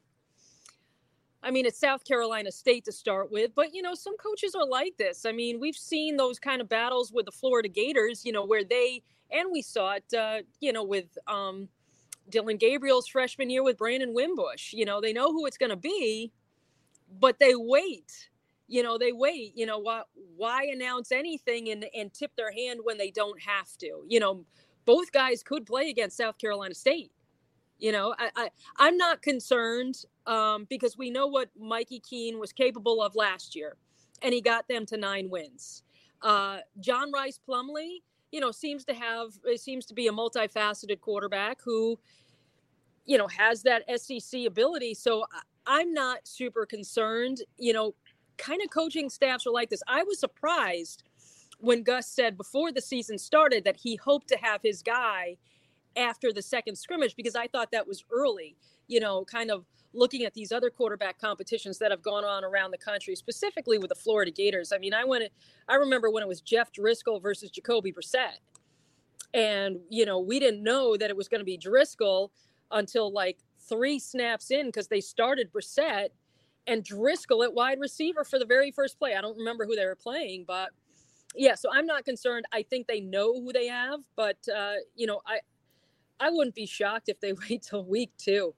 I 1.44 1.52
mean, 1.52 1.66
it's 1.66 1.80
South 1.80 2.04
Carolina 2.04 2.52
State 2.52 2.86
to 2.86 2.92
start 2.92 3.32
with, 3.32 3.52
but, 3.56 3.74
you 3.74 3.82
know, 3.82 3.96
some 3.96 4.16
coaches 4.18 4.54
are 4.54 4.66
like 4.66 4.98
this. 4.98 5.26
I 5.26 5.32
mean, 5.32 5.60
we've 5.60 5.76
seen 5.76 6.18
those 6.18 6.38
kind 6.38 6.62
of 6.62 6.70
battles 6.70 7.12
with 7.12 7.26
the 7.26 7.32
Florida 7.32 7.68
Gators, 7.68 8.24
you 8.24 8.32
know, 8.32 8.46
where 8.46 8.64
they, 8.64 9.02
and 9.32 9.50
we 9.52 9.62
saw 9.62 9.94
it, 9.94 10.14
uh, 10.14 10.40
you 10.60 10.72
know, 10.72 10.84
with 10.84 11.18
um, 11.28 11.68
Dillon 12.30 12.58
Gabriel's 12.58 13.08
freshman 13.08 13.50
year 13.50 13.64
with 13.64 13.78
Brandon 13.78 14.14
Wimbush. 14.14 14.74
You 14.74 14.86
know, 14.86 15.02
they 15.02 15.14
know 15.14 15.32
who 15.32 15.48
it's 15.48 15.58
going 15.58 15.72
to 15.72 15.76
be, 15.76 16.32
but 17.20 17.40
they 17.40 17.56
wait 17.56 18.30
you 18.72 18.82
know 18.82 18.98
they 18.98 19.12
wait 19.12 19.52
you 19.56 19.66
know 19.66 19.78
why 19.78 20.02
why 20.38 20.64
announce 20.72 21.12
anything 21.12 21.70
and 21.70 21.86
and 21.94 22.14
tip 22.14 22.32
their 22.38 22.52
hand 22.54 22.80
when 22.84 22.98
they 22.98 23.12
don't 23.12 23.40
have 23.42 23.68
to 23.78 24.04
you 24.08 24.20
know 24.20 24.46
both 24.86 25.12
guys 25.12 25.44
could 25.44 25.66
play 25.66 25.90
against 25.90 26.18
south 26.18 26.38
carolina 26.38 26.74
state 26.74 27.12
you 27.82 27.92
know 27.92 28.16
i, 28.18 28.30
I 28.36 28.50
i'm 28.78 28.96
not 28.96 29.22
concerned 29.22 30.06
um, 30.28 30.66
because 30.70 30.98
we 30.98 31.10
know 31.10 31.28
what 31.28 31.50
mikey 31.62 32.00
keene 32.00 32.40
was 32.40 32.54
capable 32.54 33.02
of 33.02 33.16
last 33.16 33.56
year 33.56 33.76
and 34.22 34.34
he 34.34 34.40
got 34.40 34.68
them 34.70 34.86
to 34.86 34.98
nine 34.98 35.30
wins 35.30 35.84
uh, 36.22 36.60
john 36.80 37.12
Rhys 37.12 37.40
Plumlee, 37.48 38.04
you 38.32 38.40
know 38.40 38.52
seems 38.52 38.86
to 38.86 38.94
have 38.94 39.30
it 39.44 39.60
seems 39.60 39.86
to 39.88 39.94
be 39.94 40.08
a 40.08 40.12
multifaceted 40.12 41.02
quarterback 41.02 41.60
who 41.64 42.00
you 43.06 43.18
know 43.18 43.28
has 43.28 43.64
that 43.64 43.84
sec 44.00 44.46
ability 44.46 44.94
so 44.94 45.26
i'm 45.66 45.92
not 45.94 46.20
super 46.28 46.66
concerned 46.66 47.42
you 47.58 47.74
know 47.74 47.94
kind 48.42 48.62
of 48.64 48.70
coaching 48.70 49.10
staffs 49.10 49.46
are 49.46 49.52
like 49.52 49.70
this. 49.70 49.84
I 49.88 50.04
was 50.04 50.20
surprised 50.20 51.04
when 51.60 51.84
Gus 51.84 52.08
said 52.08 52.38
before 52.38 52.72
the 52.72 52.82
season 52.82 53.18
started 53.18 53.64
that 53.66 53.78
he 53.78 53.96
hoped 53.96 54.28
to 54.30 54.38
have 54.38 54.62
his 54.64 54.82
guy 54.82 55.38
after 55.96 56.32
the 56.32 56.42
second 56.42 56.76
scrimmage 56.78 57.16
because 57.16 57.36
I 57.36 57.48
thought 57.48 57.72
that 57.72 57.88
was 57.88 58.04
early, 58.12 58.56
you 58.88 59.00
know, 59.00 59.26
kind 59.26 59.52
of 59.52 59.66
looking 59.94 60.24
at 60.24 60.34
these 60.34 60.52
other 60.52 60.70
quarterback 60.70 61.20
competitions 61.20 61.78
that 61.80 61.92
have 61.92 62.02
gone 62.02 62.24
on 62.24 62.44
around 62.44 62.72
the 62.72 62.78
country, 62.78 63.16
specifically 63.16 63.78
with 63.78 63.90
the 63.90 63.96
Florida 63.96 64.32
Gators. 64.32 64.72
I 64.72 64.78
mean, 64.78 64.94
I 64.94 65.04
went, 65.04 65.26
I 65.68 65.76
remember 65.76 66.10
when 66.10 66.24
it 66.24 66.28
was 66.28 66.42
Jeff 66.42 66.72
Driskel 66.72 67.22
versus 67.22 67.52
Jacoby 67.52 67.92
Brissett. 67.92 68.40
And, 69.34 69.80
you 69.90 70.06
know, 70.06 70.20
we 70.20 70.40
didn't 70.40 70.64
know 70.64 70.96
that 70.98 71.10
it 71.10 71.16
was 71.16 71.28
going 71.28 71.40
to 71.40 71.46
be 71.46 71.58
Driskel 71.58 72.30
until 72.72 73.12
like 73.12 73.40
three 73.68 74.00
snaps 74.00 74.52
in 74.52 74.68
because 74.68 74.88
they 74.88 75.02
started 75.02 75.52
Brissett 75.52 76.10
and 76.68 76.84
Driskel 76.84 77.44
at 77.44 77.54
wide 77.54 77.80
receiver 77.80 78.24
for 78.24 78.40
the 78.40 78.46
very 78.46 78.72
first 78.72 78.98
play. 79.00 79.16
I 79.16 79.22
don't 79.22 79.38
remember 79.38 79.66
who 79.66 79.76
they 79.76 79.86
were 79.86 79.96
playing, 79.96 80.46
but 80.48 80.70
yeah, 81.36 81.56
so 81.56 81.70
I'm 81.74 81.86
not 81.86 82.06
concerned. 82.06 82.46
I 82.52 82.64
think 82.64 82.88
they 82.88 83.00
know 83.00 83.34
who 83.42 83.54
they 83.54 83.68
have, 83.68 84.02
but 84.16 84.38
uh, 84.54 84.74
you 84.96 85.08
know, 85.08 85.22
I 85.26 85.40
I 86.22 86.30
wouldn't 86.30 86.56
be 86.56 86.66
shocked 86.66 87.10
if 87.10 87.20
they 87.20 87.34
wait 87.50 87.64
till 87.64 87.84
week 87.84 88.12
two. 88.18 88.54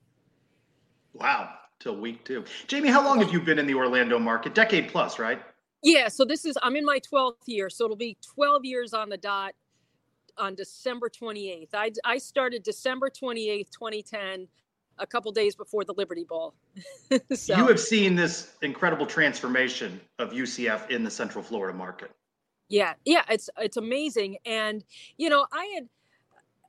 Wow, 1.13 1.53
till 1.79 1.95
week 1.95 2.25
two. 2.25 2.43
Jamie, 2.67 2.89
how 2.89 3.03
long 3.03 3.19
have 3.19 3.31
you 3.31 3.39
been 3.39 3.59
in 3.59 3.65
the 3.65 3.75
Orlando 3.75 4.19
market? 4.19 4.53
Decade 4.53 4.89
plus, 4.89 5.17
right? 5.17 5.41
Yeah, 5.81 6.07
so 6.07 6.25
this 6.25 6.45
is 6.45 6.57
I'm 6.61 6.75
in 6.75 6.85
my 6.85 6.99
12th 6.99 7.47
year, 7.47 7.69
so 7.69 7.85
it'll 7.85 7.97
be 7.97 8.17
12 8.35 8.65
years 8.65 8.93
on 8.93 9.09
the 9.09 9.17
dot 9.17 9.53
on 10.37 10.55
December 10.55 11.09
28th. 11.09 11.69
I 11.73 11.91
I 12.03 12.17
started 12.17 12.63
December 12.63 13.09
28th, 13.09 13.69
2010 13.69 14.47
a 14.99 15.07
couple 15.07 15.31
days 15.31 15.55
before 15.55 15.83
the 15.83 15.93
Liberty 15.93 16.23
Bowl. 16.23 16.53
so, 17.33 17.57
you 17.57 17.67
have 17.67 17.79
seen 17.79 18.15
this 18.15 18.53
incredible 18.61 19.05
transformation 19.05 19.99
of 20.19 20.31
UCF 20.31 20.89
in 20.89 21.03
the 21.03 21.11
Central 21.11 21.43
Florida 21.43 21.77
market. 21.77 22.11
Yeah, 22.69 22.93
yeah, 23.05 23.23
it's 23.29 23.49
it's 23.59 23.77
amazing. 23.77 24.37
And 24.45 24.83
you 25.17 25.29
know, 25.29 25.45
I 25.51 25.65
had 25.75 25.89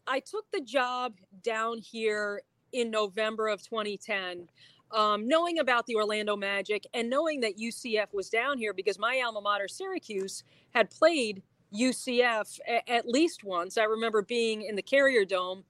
I 0.07 0.21
took 0.21 0.51
the 0.53 0.61
job 0.61 1.15
down 1.43 1.79
here 1.79 2.43
in 2.73 2.91
November 2.91 3.49
of 3.49 3.63
2010. 3.63 4.49
Um, 4.91 5.27
knowing 5.27 5.59
about 5.59 5.87
the 5.87 5.97
Orlando 5.97 6.37
Magic 6.37 6.87
and 6.95 7.11
knowing 7.11 7.41
that 7.41 7.59
UCF 7.59 8.13
was 8.13 8.29
down 8.29 8.59
here 8.59 8.73
because 8.73 8.99
my 8.99 9.21
alma 9.25 9.41
mater, 9.41 9.67
Syracuse, 9.67 10.45
had 10.73 10.89
played 10.91 11.43
UCF 11.75 12.61
a- 12.69 12.89
at 12.89 13.09
least 13.09 13.43
once. 13.43 13.77
I 13.77 13.85
remember 13.85 14.23
being 14.23 14.63
in 14.63 14.77
the 14.77 14.83
Carrier 14.83 15.25
Dome 15.25 15.65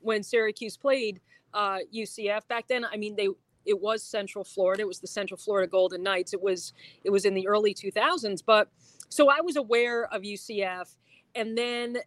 when 0.00 0.22
Syracuse 0.22 0.78
played 0.78 1.20
uh, 1.52 1.78
UCF 1.94 2.46
back 2.48 2.68
then. 2.68 2.84
I 2.84 2.96
mean, 2.96 3.16
they 3.16 3.28
it 3.66 3.78
was 3.78 4.02
Central 4.02 4.44
Florida. 4.44 4.82
It 4.82 4.88
was 4.88 5.00
the 5.00 5.06
Central 5.06 5.36
Florida 5.36 5.68
Golden 5.68 6.02
Knights. 6.02 6.32
It 6.32 6.40
was 6.40 6.72
it 7.04 7.10
was 7.10 7.26
in 7.26 7.34
the 7.34 7.46
early 7.46 7.74
2000s. 7.74 8.42
But 8.44 8.68
so 9.10 9.28
I 9.28 9.40
was 9.42 9.56
aware 9.56 10.06
of 10.06 10.22
UCF, 10.22 10.96
and 11.34 11.58
then 11.58 11.98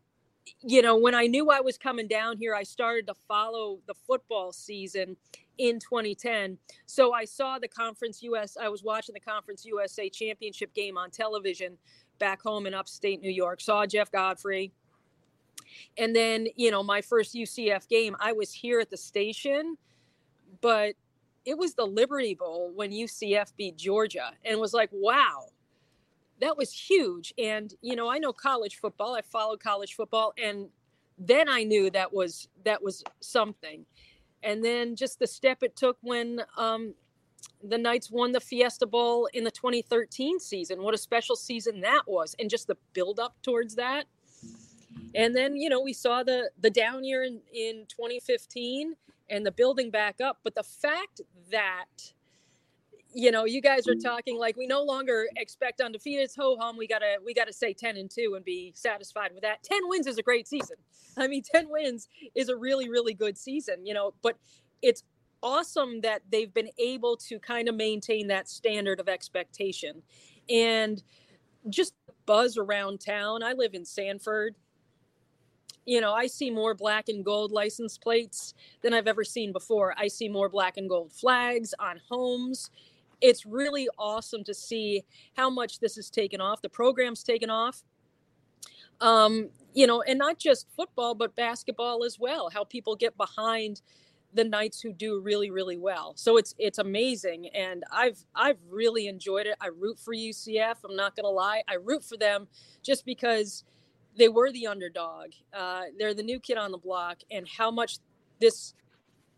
you 0.61 0.81
know 0.81 0.97
when 0.97 1.15
I 1.15 1.27
knew 1.27 1.49
I 1.49 1.61
was 1.61 1.77
coming 1.77 2.07
down 2.07 2.37
here, 2.37 2.55
I 2.55 2.63
started 2.63 3.07
to 3.07 3.13
follow 3.27 3.79
the 3.87 3.93
football 3.93 4.51
season 4.51 5.17
in 5.57 5.79
2010. 5.79 6.57
So 6.85 7.13
I 7.13 7.25
saw 7.25 7.59
the 7.59 7.67
Conference 7.67 8.23
US. 8.23 8.57
I 8.59 8.69
was 8.69 8.83
watching 8.83 9.13
the 9.13 9.19
Conference 9.19 9.65
USA 9.65 10.09
championship 10.09 10.73
game 10.73 10.97
on 10.97 11.11
television 11.11 11.77
back 12.19 12.41
home 12.41 12.65
in 12.65 12.73
upstate 12.73 13.21
New 13.21 13.31
York. 13.31 13.61
Saw 13.61 13.85
Jeff 13.85 14.11
Godfrey 14.11 14.71
and 15.97 16.15
then, 16.15 16.47
you 16.55 16.71
know, 16.71 16.83
my 16.83 17.01
first 17.01 17.35
UCF 17.35 17.87
game, 17.87 18.15
I 18.19 18.31
was 18.31 18.51
here 18.51 18.79
at 18.79 18.89
the 18.89 18.97
station, 18.97 19.77
but 20.61 20.95
it 21.45 21.57
was 21.57 21.73
the 21.73 21.85
Liberty 21.85 22.35
Bowl 22.35 22.71
when 22.73 22.91
UCF 22.91 23.53
beat 23.57 23.77
Georgia 23.77 24.31
and 24.45 24.59
was 24.59 24.73
like, 24.73 24.89
wow, 24.91 25.47
that 26.41 26.57
was 26.57 26.71
huge. 26.71 27.33
And, 27.37 27.73
you 27.81 27.95
know, 27.95 28.09
I 28.09 28.17
know 28.17 28.33
college 28.33 28.77
football, 28.77 29.15
I 29.15 29.21
followed 29.21 29.59
college 29.59 29.95
football, 29.95 30.33
and 30.41 30.67
then 31.17 31.47
I 31.47 31.63
knew 31.63 31.89
that 31.91 32.13
was 32.13 32.47
that 32.65 32.81
was 32.83 33.03
something. 33.19 33.85
And 34.41 34.63
then 34.63 34.95
just 34.95 35.19
the 35.19 35.27
step 35.27 35.63
it 35.63 35.75
took 35.75 35.97
when 36.01 36.41
um, 36.57 36.95
the 37.63 37.77
Knights 37.77 38.11
won 38.11 38.33
the 38.33 38.41
Fiesta 38.41 38.85
Bowl 38.85 39.29
in 39.33 39.43
the 39.43 39.51
2013 39.51 40.39
season. 40.39 40.81
What 40.81 40.93
a 40.93 40.97
special 40.97 41.35
season 41.35 41.81
that 41.81 42.03
was. 42.07 42.35
And 42.39 42.49
just 42.49 42.67
the 42.67 42.77
build 42.93 43.19
up 43.19 43.35
towards 43.41 43.75
that 43.75 44.05
and 45.15 45.35
then 45.35 45.55
you 45.55 45.69
know 45.69 45.81
we 45.81 45.93
saw 45.93 46.23
the 46.23 46.49
the 46.59 46.69
down 46.69 47.03
year 47.03 47.23
in, 47.23 47.39
in 47.53 47.85
2015 47.87 48.95
and 49.29 49.45
the 49.45 49.51
building 49.51 49.89
back 49.89 50.21
up 50.21 50.39
but 50.43 50.55
the 50.55 50.63
fact 50.63 51.21
that 51.51 52.13
you 53.13 53.31
know 53.31 53.45
you 53.45 53.61
guys 53.61 53.87
are 53.87 53.95
mm. 53.95 54.03
talking 54.03 54.37
like 54.37 54.57
we 54.57 54.67
no 54.67 54.83
longer 54.83 55.27
expect 55.37 55.81
undefeated. 55.81 56.29
Ho 56.37 56.57
hum 56.59 56.77
we 56.77 56.87
gotta 56.87 57.17
we 57.25 57.33
gotta 57.33 57.53
say 57.53 57.73
10 57.73 57.97
and 57.97 58.09
2 58.09 58.33
and 58.35 58.45
be 58.45 58.71
satisfied 58.75 59.31
with 59.33 59.43
that. 59.43 59.63
10 59.63 59.81
wins 59.87 60.07
is 60.07 60.17
a 60.17 60.23
great 60.23 60.47
season. 60.47 60.77
I 61.17 61.27
mean 61.27 61.43
10 61.43 61.69
wins 61.69 62.07
is 62.35 62.49
a 62.49 62.55
really 62.55 62.89
really 62.89 63.13
good 63.13 63.37
season 63.37 63.85
you 63.85 63.93
know 63.93 64.13
but 64.21 64.37
it's 64.81 65.03
awesome 65.43 66.01
that 66.01 66.21
they've 66.31 66.53
been 66.53 66.69
able 66.79 67.17
to 67.17 67.37
kind 67.37 67.67
of 67.67 67.75
maintain 67.75 68.27
that 68.27 68.49
standard 68.49 68.99
of 68.99 69.09
expectation. 69.09 70.01
And 70.49 71.03
just 71.69 71.93
buzz 72.25 72.57
around 72.57 73.01
town 73.01 73.43
i 73.43 73.53
live 73.53 73.73
in 73.73 73.85
sanford. 73.85 74.55
You 75.85 75.99
know, 75.99 76.13
I 76.13 76.27
see 76.27 76.49
more 76.49 76.73
black 76.73 77.09
and 77.09 77.25
gold 77.25 77.51
license 77.51 77.97
plates 77.97 78.53
than 78.81 78.93
I've 78.93 79.07
ever 79.07 79.25
seen 79.25 79.51
before. 79.51 79.93
I 79.97 80.07
see 80.07 80.29
more 80.29 80.47
black 80.47 80.77
and 80.77 80.87
gold 80.87 81.11
flags 81.11 81.73
on 81.77 81.99
homes. 82.09 82.69
It's 83.23 83.45
really 83.45 83.87
awesome 83.97 84.43
to 84.43 84.53
see 84.53 85.03
how 85.37 85.49
much 85.49 85.79
this 85.79 85.95
has 85.95 86.09
taken 86.09 86.41
off. 86.41 86.61
The 86.61 86.69
program's 86.69 87.23
taken 87.23 87.49
off. 87.49 87.83
Um, 88.99 89.49
you 89.73 89.87
know, 89.87 90.01
and 90.01 90.19
not 90.19 90.37
just 90.37 90.67
football, 90.75 91.15
but 91.15 91.33
basketball 91.35 92.03
as 92.03 92.19
well. 92.19 92.49
How 92.53 92.65
people 92.65 92.95
get 92.97 93.15
behind 93.15 93.81
the 94.33 94.43
Knights 94.43 94.81
who 94.81 94.91
do 94.91 95.21
really, 95.21 95.51
really 95.51 95.77
well. 95.77 96.13
So 96.15 96.37
it's 96.37 96.53
it's 96.57 96.79
amazing, 96.79 97.47
and 97.55 97.83
I've 97.91 98.25
I've 98.35 98.57
really 98.69 99.07
enjoyed 99.07 99.47
it. 99.47 99.55
I 99.61 99.67
root 99.67 99.99
for 99.99 100.13
UCF. 100.13 100.75
I'm 100.83 100.95
not 100.95 101.15
gonna 101.15 101.29
lie, 101.29 101.63
I 101.67 101.75
root 101.75 102.03
for 102.03 102.17
them 102.17 102.47
just 102.81 103.05
because 103.05 103.63
they 104.17 104.27
were 104.27 104.51
the 104.51 104.67
underdog. 104.67 105.31
Uh, 105.53 105.83
they're 105.97 106.13
the 106.13 106.23
new 106.23 106.39
kid 106.39 106.57
on 106.57 106.71
the 106.71 106.77
block, 106.77 107.19
and 107.31 107.47
how 107.47 107.71
much 107.71 107.99
this 108.41 108.73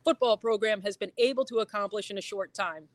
football 0.03 0.37
program 0.37 0.81
has 0.81 0.97
been 0.97 1.11
able 1.17 1.45
to 1.45 1.59
accomplish 1.59 2.09
in 2.09 2.17
a 2.17 2.21
short 2.21 2.53
time. 2.53 2.87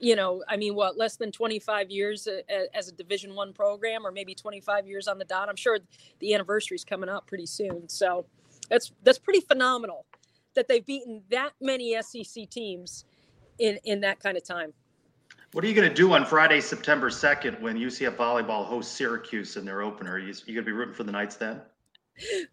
You 0.00 0.16
know, 0.16 0.42
I 0.48 0.56
mean, 0.56 0.74
what 0.74 0.98
less 0.98 1.16
than 1.16 1.32
25 1.32 1.90
years 1.90 2.26
uh, 2.26 2.40
as 2.74 2.88
a 2.88 2.92
Division 2.92 3.34
One 3.34 3.52
program, 3.52 4.06
or 4.06 4.12
maybe 4.12 4.34
25 4.34 4.86
years 4.86 5.08
on 5.08 5.18
the 5.18 5.24
dot. 5.24 5.48
I'm 5.48 5.56
sure 5.56 5.78
the 6.18 6.34
anniversary 6.34 6.74
is 6.74 6.84
coming 6.84 7.08
up 7.08 7.26
pretty 7.26 7.46
soon. 7.46 7.88
So 7.88 8.26
that's 8.68 8.92
that's 9.02 9.18
pretty 9.18 9.40
phenomenal 9.40 10.04
that 10.54 10.68
they've 10.68 10.84
beaten 10.84 11.22
that 11.30 11.52
many 11.60 11.96
SEC 12.02 12.48
teams 12.50 13.04
in 13.58 13.78
in 13.84 14.00
that 14.00 14.20
kind 14.20 14.36
of 14.36 14.44
time. 14.44 14.72
What 15.52 15.64
are 15.64 15.68
you 15.68 15.74
going 15.74 15.88
to 15.88 15.94
do 15.94 16.12
on 16.12 16.26
Friday, 16.26 16.60
September 16.60 17.10
2nd, 17.10 17.60
when 17.60 17.76
UCF 17.78 18.16
volleyball 18.16 18.66
hosts 18.66 18.92
Syracuse 18.92 19.56
in 19.56 19.64
their 19.64 19.82
opener? 19.82 20.14
Are 20.14 20.18
you, 20.18 20.34
you 20.46 20.54
going 20.54 20.56
to 20.56 20.62
be 20.62 20.72
rooting 20.72 20.94
for 20.94 21.04
the 21.04 21.12
Knights 21.12 21.36
then? 21.36 21.62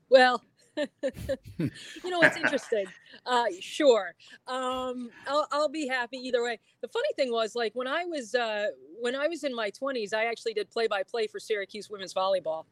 Well, 0.10 0.44
you 0.78 2.10
know, 2.10 2.22
it's 2.22 2.38
interesting. 2.38 2.86
Uh, 3.26 3.46
sure. 3.60 4.16
Um, 4.48 5.10
I'll, 5.28 5.48
I'll 5.52 5.70
be 5.70 5.88
happy 5.88 6.18
either 6.18 6.44
way. 6.44 6.60
The 6.82 6.88
funny 6.88 7.10
thing 7.16 7.32
was, 7.32 7.56
like 7.56 7.74
when 7.76 7.88
I 7.88 8.06
was 8.06 8.36
uh, 8.36 8.68
when 9.00 9.16
I 9.16 9.28
was 9.28 9.44
in 9.44 9.54
my 9.54 9.70
twenties, 9.70 10.14
I 10.14 10.26
actually 10.26 10.54
did 10.54 10.70
play 10.70 10.88
by 10.88 11.04
play 11.04 11.28
for 11.28 11.40
Syracuse 11.40 11.90
women's 11.90 12.14
volleyball. 12.14 12.66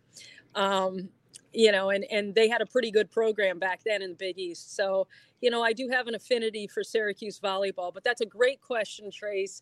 Um, 0.55 1.09
you 1.53 1.71
know, 1.71 1.89
and 1.89 2.05
and 2.11 2.33
they 2.35 2.47
had 2.47 2.61
a 2.61 2.65
pretty 2.65 2.91
good 2.91 3.11
program 3.11 3.59
back 3.59 3.81
then 3.85 4.01
in 4.01 4.11
the 4.11 4.15
Big 4.15 4.37
East. 4.39 4.75
So, 4.75 5.07
you 5.41 5.49
know, 5.49 5.61
I 5.61 5.73
do 5.73 5.89
have 5.89 6.07
an 6.07 6.15
affinity 6.15 6.67
for 6.67 6.83
Syracuse 6.83 7.39
volleyball. 7.39 7.93
But 7.93 8.03
that's 8.03 8.21
a 8.21 8.25
great 8.25 8.61
question, 8.61 9.11
Trace. 9.11 9.61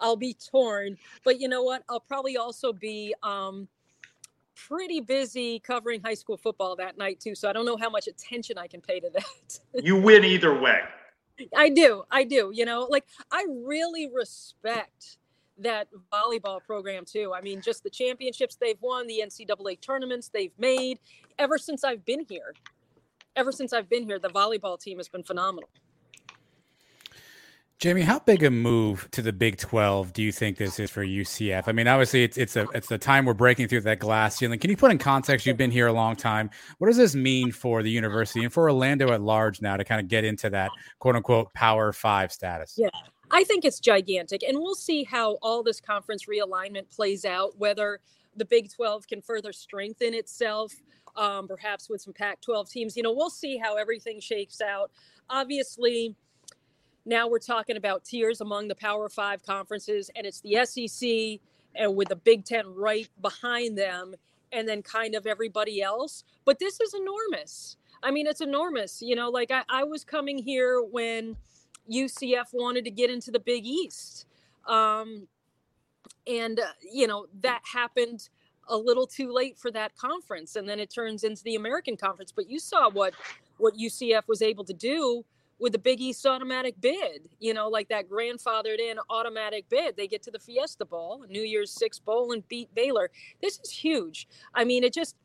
I'll 0.00 0.16
be 0.16 0.34
torn, 0.34 0.98
but 1.24 1.40
you 1.40 1.48
know 1.48 1.62
what? 1.62 1.84
I'll 1.88 2.00
probably 2.00 2.36
also 2.36 2.72
be. 2.72 3.14
Um, 3.22 3.68
pretty 4.66 5.00
busy 5.00 5.60
covering 5.60 6.00
high 6.02 6.14
school 6.14 6.36
football 6.36 6.74
that 6.76 6.98
night 6.98 7.20
too 7.20 7.34
so 7.34 7.48
i 7.48 7.52
don't 7.52 7.66
know 7.66 7.76
how 7.76 7.88
much 7.88 8.08
attention 8.08 8.58
i 8.58 8.66
can 8.66 8.80
pay 8.80 8.98
to 8.98 9.08
that. 9.10 9.60
You 9.84 9.96
win 9.96 10.24
either 10.24 10.58
way. 10.58 10.80
I 11.56 11.68
do 11.68 12.04
i 12.10 12.24
do 12.24 12.50
you 12.52 12.64
know? 12.64 12.86
Like 12.90 13.04
i 13.30 13.44
really 13.64 14.08
respect 14.12 15.18
that 15.60 15.88
volleyball 16.12 16.62
program 16.62 17.04
too. 17.04 17.32
I 17.34 17.40
mean 17.40 17.60
just 17.60 17.82
the 17.82 17.90
championships 17.90 18.56
they've 18.56 18.80
won 18.80 19.06
the 19.06 19.22
ncaa 19.24 19.80
tournaments 19.80 20.28
they've 20.28 20.56
made 20.58 20.98
ever 21.38 21.58
since 21.58 21.84
i've 21.84 22.04
been 22.04 22.24
here 22.28 22.54
ever 23.36 23.52
since 23.52 23.72
i've 23.72 23.88
been 23.88 24.04
here 24.04 24.18
the 24.18 24.28
volleyball 24.28 24.78
team 24.78 24.98
has 24.98 25.08
been 25.08 25.22
phenomenal 25.22 25.68
Jamie, 27.78 28.02
how 28.02 28.18
big 28.18 28.42
a 28.42 28.50
move 28.50 29.08
to 29.12 29.22
the 29.22 29.32
Big 29.32 29.56
12 29.56 30.12
do 30.12 30.20
you 30.20 30.32
think 30.32 30.56
this 30.56 30.80
is 30.80 30.90
for 30.90 31.04
UCF? 31.04 31.68
I 31.68 31.72
mean, 31.72 31.86
obviously 31.86 32.24
it's 32.24 32.36
it's 32.36 32.56
a 32.56 32.66
it's 32.74 32.88
the 32.88 32.98
time 32.98 33.24
we're 33.24 33.34
breaking 33.34 33.68
through 33.68 33.82
that 33.82 34.00
glass 34.00 34.34
ceiling. 34.34 34.58
Can 34.58 34.68
you 34.68 34.76
put 34.76 34.90
in 34.90 34.98
context? 34.98 35.46
You've 35.46 35.56
been 35.56 35.70
here 35.70 35.86
a 35.86 35.92
long 35.92 36.16
time. 36.16 36.50
What 36.78 36.88
does 36.88 36.96
this 36.96 37.14
mean 37.14 37.52
for 37.52 37.84
the 37.84 37.90
university 37.90 38.42
and 38.42 38.52
for 38.52 38.64
Orlando 38.64 39.12
at 39.12 39.22
large 39.22 39.62
now 39.62 39.76
to 39.76 39.84
kind 39.84 40.00
of 40.00 40.08
get 40.08 40.24
into 40.24 40.50
that 40.50 40.72
quote 40.98 41.14
unquote 41.14 41.54
Power 41.54 41.92
Five 41.92 42.32
status? 42.32 42.74
Yeah, 42.76 42.88
I 43.30 43.44
think 43.44 43.64
it's 43.64 43.78
gigantic, 43.78 44.42
and 44.42 44.58
we'll 44.58 44.74
see 44.74 45.04
how 45.04 45.34
all 45.34 45.62
this 45.62 45.80
conference 45.80 46.24
realignment 46.24 46.90
plays 46.90 47.24
out. 47.24 47.56
Whether 47.58 48.00
the 48.36 48.44
Big 48.44 48.72
12 48.72 49.06
can 49.06 49.22
further 49.22 49.52
strengthen 49.52 50.14
itself, 50.14 50.74
um, 51.14 51.46
perhaps 51.46 51.88
with 51.88 52.02
some 52.02 52.12
Pac-12 52.12 52.68
teams. 52.72 52.96
You 52.96 53.04
know, 53.04 53.12
we'll 53.12 53.30
see 53.30 53.56
how 53.56 53.76
everything 53.76 54.18
shakes 54.18 54.60
out. 54.60 54.90
Obviously 55.30 56.16
now 57.08 57.26
we're 57.26 57.38
talking 57.38 57.76
about 57.76 58.04
tiers 58.04 58.40
among 58.40 58.68
the 58.68 58.74
Power 58.74 59.08
Five 59.08 59.42
conferences, 59.42 60.10
and 60.14 60.26
it's 60.26 60.40
the 60.42 60.64
SEC 60.64 61.40
and 61.74 61.96
with 61.96 62.08
the 62.08 62.16
Big 62.16 62.44
Ten 62.44 62.66
right 62.74 63.08
behind 63.20 63.78
them, 63.78 64.14
and 64.52 64.68
then 64.68 64.82
kind 64.82 65.14
of 65.14 65.26
everybody 65.26 65.80
else. 65.82 66.24
But 66.44 66.58
this 66.58 66.80
is 66.80 66.94
enormous. 66.94 67.76
I 68.02 68.10
mean, 68.10 68.26
it's 68.26 68.40
enormous. 68.40 69.00
You 69.02 69.16
know, 69.16 69.30
like 69.30 69.50
I, 69.50 69.62
I 69.68 69.84
was 69.84 70.04
coming 70.04 70.38
here 70.38 70.82
when 70.82 71.36
UCF 71.90 72.52
wanted 72.52 72.84
to 72.84 72.90
get 72.90 73.10
into 73.10 73.30
the 73.30 73.40
Big 73.40 73.66
East. 73.66 74.26
Um, 74.66 75.26
and, 76.26 76.60
uh, 76.60 76.66
you 76.82 77.06
know, 77.06 77.26
that 77.40 77.62
happened 77.72 78.28
a 78.68 78.76
little 78.76 79.06
too 79.06 79.32
late 79.32 79.58
for 79.58 79.70
that 79.70 79.96
conference. 79.96 80.56
And 80.56 80.68
then 80.68 80.78
it 80.78 80.90
turns 80.90 81.24
into 81.24 81.42
the 81.42 81.54
American 81.54 81.96
Conference. 81.96 82.32
But 82.32 82.50
you 82.50 82.58
saw 82.58 82.90
what, 82.90 83.14
what 83.56 83.74
UCF 83.74 84.28
was 84.28 84.42
able 84.42 84.64
to 84.64 84.74
do 84.74 85.24
with 85.58 85.72
the 85.72 85.78
Big 85.78 86.00
East 86.00 86.24
automatic 86.24 86.80
bid, 86.80 87.28
you 87.40 87.52
know, 87.52 87.68
like 87.68 87.88
that 87.88 88.08
grandfathered 88.08 88.78
in 88.78 88.98
automatic 89.10 89.68
bid. 89.68 89.96
They 89.96 90.06
get 90.06 90.22
to 90.24 90.30
the 90.30 90.38
Fiesta 90.38 90.84
Bowl, 90.84 91.24
New 91.28 91.42
Year's 91.42 91.72
Six 91.72 91.98
Bowl, 91.98 92.32
and 92.32 92.46
beat 92.48 92.72
Baylor. 92.74 93.10
This 93.42 93.58
is 93.58 93.70
huge. 93.70 94.28
I 94.54 94.64
mean, 94.64 94.84
it 94.84 94.92
just, 94.92 95.16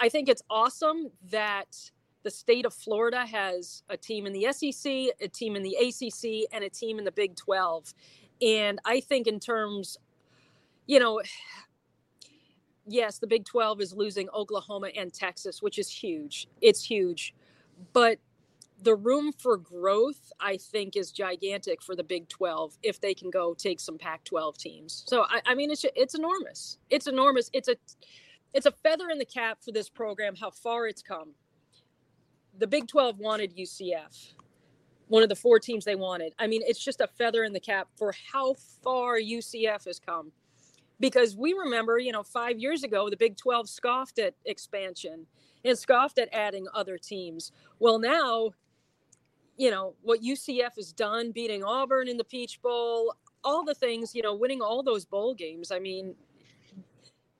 I 0.00 0.08
think 0.08 0.28
it's 0.28 0.42
awesome 0.50 1.10
that 1.30 1.90
the 2.24 2.30
state 2.30 2.66
of 2.66 2.74
Florida 2.74 3.24
has 3.26 3.84
a 3.88 3.96
team 3.96 4.26
in 4.26 4.32
the 4.32 4.52
SEC, 4.52 4.92
a 5.20 5.28
team 5.28 5.56
in 5.56 5.62
the 5.62 5.76
ACC, 5.76 6.48
and 6.52 6.64
a 6.64 6.70
team 6.70 6.98
in 6.98 7.04
the 7.04 7.12
Big 7.12 7.36
12. 7.36 7.94
And 8.42 8.80
I 8.84 9.00
think, 9.00 9.26
in 9.26 9.38
terms, 9.38 9.98
you 10.86 10.98
know, 10.98 11.22
yes, 12.86 13.18
the 13.18 13.26
Big 13.26 13.44
12 13.44 13.80
is 13.80 13.94
losing 13.94 14.28
Oklahoma 14.30 14.88
and 14.96 15.12
Texas, 15.12 15.62
which 15.62 15.78
is 15.78 15.88
huge. 15.88 16.48
It's 16.60 16.82
huge. 16.82 17.34
But 17.92 18.18
the 18.84 18.94
room 18.94 19.32
for 19.32 19.56
growth, 19.56 20.30
I 20.38 20.58
think, 20.58 20.94
is 20.94 21.10
gigantic 21.10 21.82
for 21.82 21.96
the 21.96 22.04
Big 22.04 22.28
12 22.28 22.78
if 22.82 23.00
they 23.00 23.14
can 23.14 23.30
go 23.30 23.54
take 23.54 23.80
some 23.80 23.96
Pac 23.96 24.24
12 24.24 24.58
teams. 24.58 25.04
So, 25.06 25.22
I, 25.22 25.40
I 25.46 25.54
mean, 25.54 25.70
it's, 25.70 25.84
it's 25.96 26.14
enormous. 26.14 26.78
It's 26.90 27.06
enormous. 27.06 27.50
It's 27.54 27.68
a, 27.68 27.76
it's 28.52 28.66
a 28.66 28.70
feather 28.70 29.08
in 29.10 29.18
the 29.18 29.24
cap 29.24 29.58
for 29.64 29.72
this 29.72 29.88
program, 29.88 30.36
how 30.36 30.50
far 30.50 30.86
it's 30.86 31.02
come. 31.02 31.30
The 32.58 32.66
Big 32.66 32.86
12 32.86 33.18
wanted 33.18 33.56
UCF, 33.56 34.34
one 35.08 35.22
of 35.22 35.30
the 35.30 35.36
four 35.36 35.58
teams 35.58 35.84
they 35.84 35.96
wanted. 35.96 36.34
I 36.38 36.46
mean, 36.46 36.60
it's 36.64 36.84
just 36.84 37.00
a 37.00 37.06
feather 37.06 37.42
in 37.42 37.54
the 37.54 37.60
cap 37.60 37.88
for 37.96 38.14
how 38.32 38.54
far 38.82 39.18
UCF 39.18 39.86
has 39.86 39.98
come. 39.98 40.30
Because 41.00 41.36
we 41.36 41.54
remember, 41.54 41.98
you 41.98 42.12
know, 42.12 42.22
five 42.22 42.58
years 42.58 42.84
ago, 42.84 43.10
the 43.10 43.16
Big 43.16 43.36
12 43.36 43.68
scoffed 43.68 44.18
at 44.18 44.34
expansion 44.44 45.26
and 45.64 45.76
scoffed 45.76 46.18
at 46.18 46.28
adding 46.32 46.66
other 46.74 46.98
teams. 46.98 47.50
Well, 47.80 47.98
now 47.98 48.50
you 49.56 49.70
know 49.70 49.94
what 50.02 50.22
UCF 50.22 50.76
has 50.76 50.92
done, 50.92 51.32
beating 51.32 51.64
Auburn 51.64 52.08
in 52.08 52.16
the 52.16 52.24
Peach 52.24 52.60
Bowl, 52.62 53.14
all 53.42 53.64
the 53.64 53.74
things, 53.74 54.14
you 54.14 54.22
know, 54.22 54.34
winning 54.34 54.60
all 54.60 54.82
those 54.82 55.04
bowl 55.04 55.34
games. 55.34 55.70
I 55.70 55.78
mean, 55.78 56.14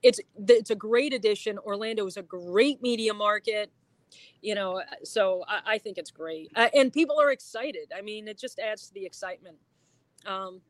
it's 0.02 0.20
it's 0.48 0.70
a 0.70 0.74
great 0.74 1.12
addition. 1.12 1.58
Orlando 1.58 2.06
is 2.06 2.16
a 2.16 2.22
great 2.22 2.82
media 2.82 3.14
market, 3.14 3.72
you 4.42 4.54
know, 4.54 4.82
so 5.02 5.44
I, 5.48 5.74
I 5.74 5.78
think 5.78 5.98
it's 5.98 6.10
great, 6.10 6.50
uh, 6.56 6.68
and 6.74 6.92
people 6.92 7.20
are 7.20 7.32
excited. 7.32 7.92
I 7.96 8.02
mean, 8.02 8.28
it 8.28 8.38
just 8.38 8.58
adds 8.58 8.88
to 8.88 8.94
the 8.94 9.04
excitement. 9.04 9.56
Um, 10.26 10.60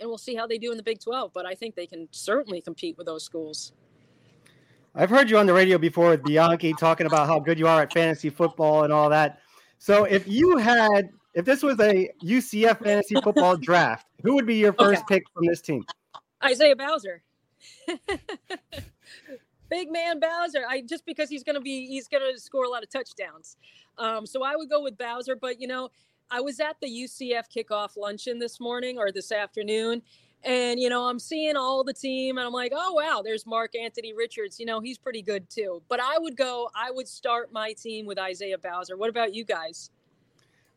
and 0.00 0.08
we'll 0.08 0.18
see 0.18 0.34
how 0.34 0.46
they 0.46 0.58
do 0.58 0.70
in 0.70 0.76
the 0.76 0.82
Big 0.82 1.00
12, 1.00 1.32
but 1.32 1.46
I 1.46 1.54
think 1.54 1.74
they 1.74 1.86
can 1.86 2.08
certainly 2.10 2.60
compete 2.60 2.98
with 2.98 3.06
those 3.06 3.22
schools. 3.22 3.72
I've 4.94 5.10
heard 5.10 5.28
you 5.28 5.38
on 5.38 5.46
the 5.46 5.52
radio 5.52 5.76
before 5.76 6.10
with 6.10 6.22
Bianchi 6.22 6.72
talking 6.74 7.06
about 7.06 7.26
how 7.26 7.40
good 7.40 7.58
you 7.58 7.66
are 7.66 7.82
at 7.82 7.92
fantasy 7.92 8.30
football 8.30 8.84
and 8.84 8.92
all 8.92 9.08
that. 9.10 9.40
So 9.78 10.04
if 10.04 10.26
you 10.26 10.56
had, 10.56 11.10
if 11.34 11.44
this 11.44 11.62
was 11.62 11.78
a 11.80 12.10
UCF 12.22 12.82
fantasy 12.82 13.16
football 13.22 13.56
draft, 13.60 14.06
who 14.22 14.34
would 14.34 14.46
be 14.46 14.56
your 14.56 14.72
first 14.72 15.02
okay. 15.02 15.16
pick 15.16 15.24
from 15.34 15.46
this 15.46 15.60
team? 15.60 15.84
Isaiah 16.44 16.76
Bowser. 16.76 17.22
Big 19.70 19.90
man 19.90 20.20
Bowser. 20.20 20.64
I 20.68 20.82
just 20.82 21.06
because 21.06 21.28
he's 21.28 21.42
gonna 21.42 21.60
be 21.60 21.86
he's 21.86 22.08
gonna 22.08 22.38
score 22.38 22.64
a 22.64 22.68
lot 22.68 22.82
of 22.82 22.90
touchdowns. 22.90 23.56
Um, 23.98 24.26
so 24.26 24.42
I 24.42 24.56
would 24.56 24.68
go 24.68 24.82
with 24.82 24.96
Bowser. 24.98 25.36
But 25.36 25.60
you 25.60 25.66
know, 25.66 25.90
I 26.30 26.40
was 26.40 26.60
at 26.60 26.76
the 26.80 26.88
UCF 26.88 27.44
kickoff 27.54 27.96
luncheon 27.96 28.38
this 28.38 28.60
morning 28.60 28.98
or 28.98 29.10
this 29.10 29.32
afternoon, 29.32 30.02
and 30.44 30.78
you 30.80 30.88
know, 30.88 31.04
I'm 31.08 31.18
seeing 31.18 31.56
all 31.56 31.84
the 31.84 31.92
team, 31.92 32.38
and 32.38 32.46
I'm 32.46 32.52
like, 32.52 32.72
oh 32.74 32.92
wow, 32.92 33.22
there's 33.24 33.46
Mark 33.46 33.74
Anthony 33.76 34.12
Richards. 34.12 34.60
You 34.60 34.66
know, 34.66 34.80
he's 34.80 34.98
pretty 34.98 35.22
good 35.22 35.48
too. 35.50 35.82
But 35.88 36.00
I 36.00 36.18
would 36.18 36.36
go, 36.36 36.70
I 36.74 36.90
would 36.90 37.08
start 37.08 37.52
my 37.52 37.72
team 37.72 38.06
with 38.06 38.18
Isaiah 38.18 38.58
Bowser. 38.58 38.96
What 38.96 39.10
about 39.10 39.34
you 39.34 39.44
guys? 39.44 39.90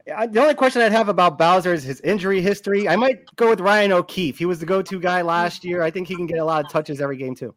The 0.05 0.39
only 0.39 0.53
question 0.53 0.81
I'd 0.81 0.93
have 0.93 1.09
about 1.09 1.37
Bowser 1.37 1.73
is 1.73 1.83
his 1.83 1.99
injury 1.99 2.39
history. 2.39 2.87
I 2.87 2.95
might 2.95 3.25
go 3.35 3.49
with 3.49 3.59
Ryan 3.59 3.91
O'Keefe. 3.91 4.37
He 4.37 4.45
was 4.45 4.57
the 4.57 4.65
go-to 4.65 5.01
guy 5.01 5.21
last 5.21 5.65
year. 5.65 5.81
I 5.81 5.91
think 5.91 6.07
he 6.07 6.15
can 6.15 6.25
get 6.25 6.37
a 6.37 6.45
lot 6.45 6.63
of 6.63 6.71
touches 6.71 7.01
every 7.01 7.17
game 7.17 7.35
too. 7.35 7.53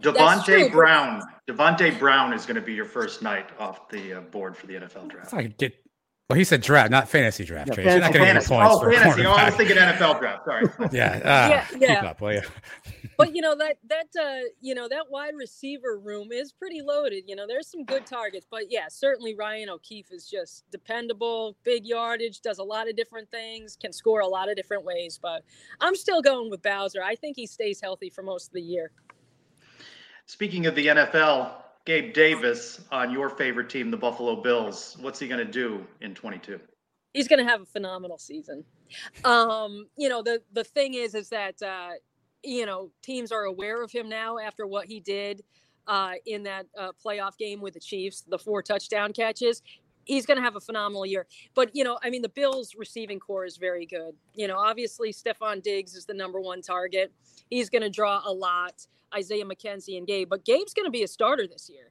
Davonte 0.00 0.72
Brown. 0.72 1.20
Davonte 1.46 1.98
Brown 1.98 2.32
is 2.32 2.46
going 2.46 2.54
to 2.54 2.62
be 2.62 2.72
your 2.72 2.86
first 2.86 3.20
night 3.20 3.50
off 3.58 3.88
the 3.90 4.14
uh, 4.14 4.20
board 4.22 4.56
for 4.56 4.66
the 4.66 4.74
NFL 4.74 5.08
draft. 5.08 5.34
I 5.34 5.42
get 5.42 5.74
well, 6.30 6.38
he 6.38 6.44
said 6.44 6.60
draft, 6.60 6.92
not 6.92 7.08
fantasy 7.08 7.44
draft. 7.44 7.70
Yeah, 7.70 7.74
fantasy, 7.74 7.90
You're 7.90 8.00
not 8.00 8.12
fantasy. 8.12 8.54
Oh, 8.54 8.88
fantasy. 8.88 9.26
Oh, 9.26 9.32
I 9.32 9.46
was 9.46 9.54
thinking 9.56 9.76
NFL 9.76 10.20
draft. 10.20 10.44
Sorry. 10.44 10.64
yeah, 10.92 11.16
uh, 11.24 11.48
yeah, 11.50 11.66
yeah. 11.76 12.08
Up, 12.08 12.20
you? 12.20 12.40
but 13.18 13.34
you 13.34 13.42
know 13.42 13.56
that 13.56 13.78
that 13.88 14.06
uh, 14.16 14.48
you 14.60 14.76
know 14.76 14.88
that 14.88 15.10
wide 15.10 15.34
receiver 15.36 15.98
room 15.98 16.30
is 16.30 16.52
pretty 16.52 16.82
loaded. 16.82 17.24
You 17.26 17.34
know, 17.34 17.48
there's 17.48 17.66
some 17.66 17.84
good 17.84 18.06
targets, 18.06 18.46
but 18.48 18.70
yeah, 18.70 18.86
certainly 18.88 19.34
Ryan 19.34 19.70
O'Keefe 19.70 20.12
is 20.12 20.30
just 20.30 20.62
dependable, 20.70 21.56
big 21.64 21.84
yardage, 21.84 22.42
does 22.42 22.58
a 22.58 22.64
lot 22.64 22.88
of 22.88 22.94
different 22.94 23.28
things, 23.32 23.76
can 23.76 23.92
score 23.92 24.20
a 24.20 24.28
lot 24.28 24.48
of 24.48 24.54
different 24.54 24.84
ways. 24.84 25.18
But 25.20 25.42
I'm 25.80 25.96
still 25.96 26.22
going 26.22 26.48
with 26.48 26.62
Bowser. 26.62 27.02
I 27.02 27.16
think 27.16 27.34
he 27.34 27.48
stays 27.48 27.80
healthy 27.80 28.08
for 28.08 28.22
most 28.22 28.46
of 28.46 28.52
the 28.52 28.62
year. 28.62 28.92
Speaking 30.26 30.66
of 30.66 30.76
the 30.76 30.86
NFL, 30.86 31.54
Gabe 31.90 32.14
Davis 32.14 32.80
on 32.92 33.10
your 33.10 33.28
favorite 33.28 33.68
team, 33.68 33.90
the 33.90 33.96
Buffalo 33.96 34.40
Bills. 34.40 34.96
What's 35.00 35.18
he 35.18 35.26
going 35.26 35.44
to 35.44 35.52
do 35.52 35.84
in 36.00 36.14
22? 36.14 36.60
He's 37.14 37.26
going 37.26 37.44
to 37.44 37.50
have 37.50 37.62
a 37.62 37.66
phenomenal 37.66 38.16
season. 38.16 38.62
Um, 39.24 39.88
you 39.96 40.08
know, 40.08 40.22
the 40.22 40.40
the 40.52 40.62
thing 40.62 40.94
is, 40.94 41.16
is 41.16 41.30
that 41.30 41.60
uh, 41.60 41.94
you 42.44 42.64
know 42.64 42.92
teams 43.02 43.32
are 43.32 43.42
aware 43.42 43.82
of 43.82 43.90
him 43.90 44.08
now 44.08 44.38
after 44.38 44.68
what 44.68 44.86
he 44.86 45.00
did 45.00 45.42
uh, 45.88 46.12
in 46.26 46.44
that 46.44 46.66
uh, 46.78 46.92
playoff 47.04 47.36
game 47.36 47.60
with 47.60 47.74
the 47.74 47.80
Chiefs, 47.80 48.20
the 48.20 48.38
four 48.38 48.62
touchdown 48.62 49.12
catches. 49.12 49.60
He's 50.10 50.26
going 50.26 50.38
to 50.38 50.42
have 50.42 50.56
a 50.56 50.60
phenomenal 50.60 51.06
year. 51.06 51.26
But, 51.54 51.74
you 51.74 51.84
know, 51.84 51.98
I 52.02 52.10
mean, 52.10 52.22
the 52.22 52.28
Bills 52.28 52.74
receiving 52.76 53.20
core 53.20 53.44
is 53.44 53.56
very 53.56 53.86
good. 53.86 54.14
You 54.34 54.48
know, 54.48 54.58
obviously, 54.58 55.12
Stefon 55.12 55.62
Diggs 55.62 55.94
is 55.94 56.04
the 56.04 56.14
number 56.14 56.40
one 56.40 56.62
target. 56.62 57.12
He's 57.48 57.70
going 57.70 57.82
to 57.82 57.90
draw 57.90 58.20
a 58.24 58.32
lot. 58.32 58.86
Isaiah 59.14 59.44
McKenzie 59.44 59.96
and 59.98 60.06
Gabe, 60.06 60.28
but 60.28 60.44
Gabe's 60.44 60.74
going 60.74 60.86
to 60.86 60.90
be 60.90 61.02
a 61.02 61.08
starter 61.08 61.46
this 61.46 61.68
year. 61.68 61.90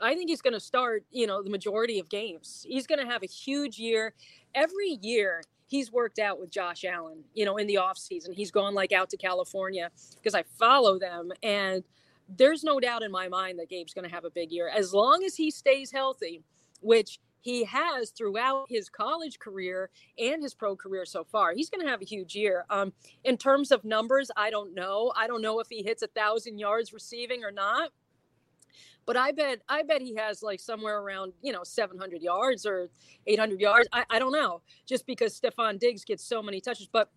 I 0.00 0.14
think 0.14 0.28
he's 0.28 0.42
going 0.42 0.54
to 0.54 0.60
start, 0.60 1.04
you 1.10 1.26
know, 1.26 1.42
the 1.42 1.50
majority 1.50 1.98
of 1.98 2.08
games. 2.08 2.66
He's 2.68 2.86
going 2.86 2.98
to 2.98 3.10
have 3.10 3.22
a 3.22 3.26
huge 3.26 3.78
year. 3.78 4.14
Every 4.54 4.98
year 5.00 5.42
he's 5.66 5.90
worked 5.90 6.18
out 6.18 6.38
with 6.38 6.50
Josh 6.50 6.84
Allen, 6.84 7.24
you 7.34 7.44
know, 7.44 7.56
in 7.56 7.66
the 7.66 7.76
offseason. 7.76 8.34
He's 8.34 8.50
gone 8.50 8.74
like 8.74 8.92
out 8.92 9.10
to 9.10 9.16
California 9.16 9.90
because 10.14 10.34
I 10.34 10.44
follow 10.58 10.98
them. 10.98 11.32
And 11.42 11.84
there's 12.28 12.64
no 12.64 12.80
doubt 12.80 13.02
in 13.02 13.10
my 13.10 13.28
mind 13.28 13.58
that 13.58 13.68
Gabe's 13.68 13.94
going 13.94 14.08
to 14.08 14.14
have 14.14 14.24
a 14.24 14.30
big 14.30 14.50
year 14.50 14.68
as 14.68 14.92
long 14.92 15.24
as 15.24 15.36
he 15.36 15.50
stays 15.50 15.90
healthy, 15.90 16.42
which 16.80 17.18
he 17.40 17.64
has 17.64 18.10
throughout 18.10 18.66
his 18.68 18.88
college 18.88 19.38
career 19.38 19.90
and 20.18 20.42
his 20.42 20.54
pro 20.54 20.74
career 20.74 21.04
so 21.04 21.24
far. 21.24 21.52
He's 21.54 21.70
going 21.70 21.84
to 21.84 21.90
have 21.90 22.02
a 22.02 22.04
huge 22.04 22.34
year. 22.34 22.64
Um, 22.70 22.92
in 23.24 23.36
terms 23.36 23.70
of 23.70 23.84
numbers, 23.84 24.30
I 24.36 24.50
don't 24.50 24.74
know. 24.74 25.12
I 25.16 25.26
don't 25.26 25.42
know 25.42 25.60
if 25.60 25.68
he 25.68 25.82
hits 25.82 26.02
a 26.02 26.08
thousand 26.08 26.58
yards 26.58 26.92
receiving 26.92 27.44
or 27.44 27.52
not 27.52 27.90
but 29.06 29.16
I 29.16 29.32
bet 29.32 29.62
I 29.68 29.84
bet 29.84 30.02
he 30.02 30.14
has 30.16 30.42
like 30.42 30.60
somewhere 30.60 30.98
around 30.98 31.32
you 31.40 31.52
know 31.52 31.62
700 31.62 32.20
yards 32.20 32.66
or 32.66 32.90
800 33.26 33.60
yards. 33.60 33.88
I, 33.92 34.04
I 34.10 34.18
don't 34.18 34.32
know, 34.32 34.60
just 34.84 35.06
because 35.06 35.40
Stefon 35.40 35.78
Diggs 35.78 36.04
gets 36.04 36.24
so 36.24 36.42
many 36.42 36.60
touches. 36.60 36.88
But 36.92 37.10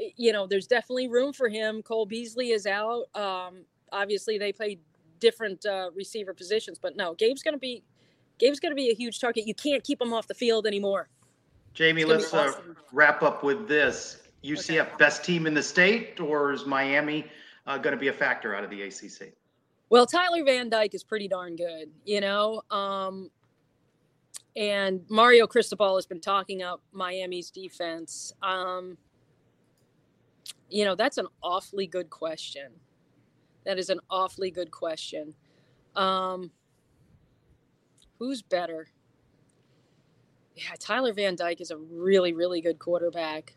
eh, 0.00 0.10
you 0.16 0.32
know, 0.32 0.46
there's 0.46 0.68
definitely 0.68 1.08
room 1.08 1.32
for 1.32 1.48
him. 1.48 1.82
Cole 1.82 2.06
Beasley 2.06 2.52
is 2.52 2.66
out. 2.66 3.04
Um, 3.14 3.64
obviously, 3.92 4.38
they 4.38 4.52
play 4.52 4.78
different 5.18 5.66
uh, 5.66 5.90
receiver 5.94 6.32
positions, 6.32 6.78
but 6.78 6.96
no, 6.96 7.14
Gabe's 7.14 7.42
going 7.42 7.54
to 7.54 7.60
be 7.60 7.82
Gabe's 8.38 8.60
going 8.60 8.72
to 8.72 8.76
be 8.76 8.90
a 8.90 8.94
huge 8.94 9.20
target. 9.20 9.46
You 9.46 9.54
can't 9.54 9.82
keep 9.82 10.00
him 10.00 10.12
off 10.12 10.26
the 10.26 10.34
field 10.34 10.66
anymore. 10.66 11.08
Jamie, 11.72 12.04
let's 12.04 12.32
uh, 12.32 12.48
awesome. 12.48 12.76
uh, 12.76 12.80
wrap 12.92 13.22
up 13.22 13.42
with 13.42 13.68
this. 13.68 14.20
UCF 14.44 14.80
okay. 14.80 14.90
best 14.98 15.24
team 15.24 15.46
in 15.46 15.54
the 15.54 15.62
state, 15.62 16.20
or 16.20 16.52
is 16.52 16.66
Miami 16.66 17.26
uh, 17.66 17.78
going 17.78 17.94
to 17.94 18.00
be 18.00 18.08
a 18.08 18.12
factor 18.12 18.54
out 18.54 18.62
of 18.62 18.70
the 18.70 18.82
ACC? 18.82 19.32
Well, 19.88 20.06
Tyler 20.06 20.44
Van 20.44 20.68
Dyke 20.68 20.94
is 20.94 21.02
pretty 21.02 21.28
darn 21.28 21.56
good, 21.56 21.90
you 22.04 22.20
know. 22.20 22.62
Um, 22.70 23.30
and 24.56 25.00
Mario 25.08 25.46
Cristobal 25.46 25.96
has 25.96 26.06
been 26.06 26.20
talking 26.20 26.62
up 26.62 26.80
Miami's 26.92 27.50
defense. 27.50 28.32
Um, 28.42 28.98
you 30.68 30.84
know, 30.84 30.94
that's 30.94 31.18
an 31.18 31.26
awfully 31.42 31.86
good 31.86 32.10
question. 32.10 32.72
That 33.64 33.78
is 33.78 33.88
an 33.88 34.00
awfully 34.10 34.50
good 34.50 34.70
question. 34.70 35.34
Um, 35.96 36.50
who's 38.18 38.42
better? 38.42 38.88
Yeah, 40.56 40.74
Tyler 40.78 41.12
Van 41.12 41.34
Dyke 41.34 41.60
is 41.60 41.70
a 41.70 41.76
really, 41.76 42.32
really 42.32 42.60
good 42.60 42.78
quarterback. 42.78 43.54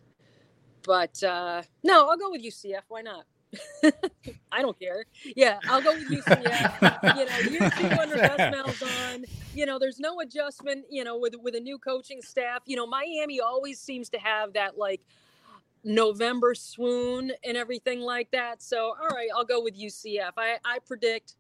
But 0.84 1.22
uh, 1.24 1.64
no, 1.84 2.08
I'll 2.10 2.18
go 2.18 2.32
with 2.32 2.44
UCF. 2.44 2.82
Why 2.88 3.02
not? 3.02 3.26
I 4.52 4.62
don't 4.62 4.78
care. 4.80 5.06
Yeah, 5.36 5.60
I'll 5.70 5.82
go 5.82 5.94
with 5.94 6.10
UCF. 6.10 7.18
you 7.18 7.26
know, 7.26 7.52
year 7.52 7.70
two 7.78 7.88
under 8.02 8.16
Gus 8.16 8.40
Malzahn. 8.40 9.26
You 9.54 9.66
know, 9.66 9.80
there's 9.80 10.00
no 10.00 10.20
adjustment. 10.22 10.86
You 10.90 11.04
know, 11.04 11.18
with 11.18 11.36
with 11.42 11.56
a 11.56 11.60
new 11.60 11.78
coaching 11.78 12.22
staff. 12.22 12.62
You 12.66 12.78
know, 12.78 12.88
Miami 12.88 13.40
always 13.40 13.80
seems 13.80 14.10
to 14.10 14.18
have 14.18 14.54
that 14.54 14.78
like 14.78 15.02
November 15.84 16.56
swoon 16.56 17.32
and 17.44 17.58
everything 17.58 18.00
like 18.00 18.32
that. 18.32 18.62
So, 18.62 18.94
all 19.00 19.10
right, 19.10 19.30
I'll 19.36 19.46
go 19.46 19.62
with 19.62 19.78
UCF. 19.80 20.32
I 20.38 20.58
I 20.66 20.80
predict. 20.86 21.36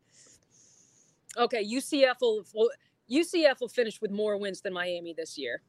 Okay, 1.37 1.63
UCF 1.63 2.15
will, 2.21 2.43
will 2.53 2.71
UCF 3.11 3.59
will 3.59 3.69
finish 3.69 4.01
with 4.01 4.11
more 4.11 4.37
wins 4.37 4.61
than 4.61 4.73
Miami 4.73 5.13
this 5.13 5.37
year. 5.37 5.61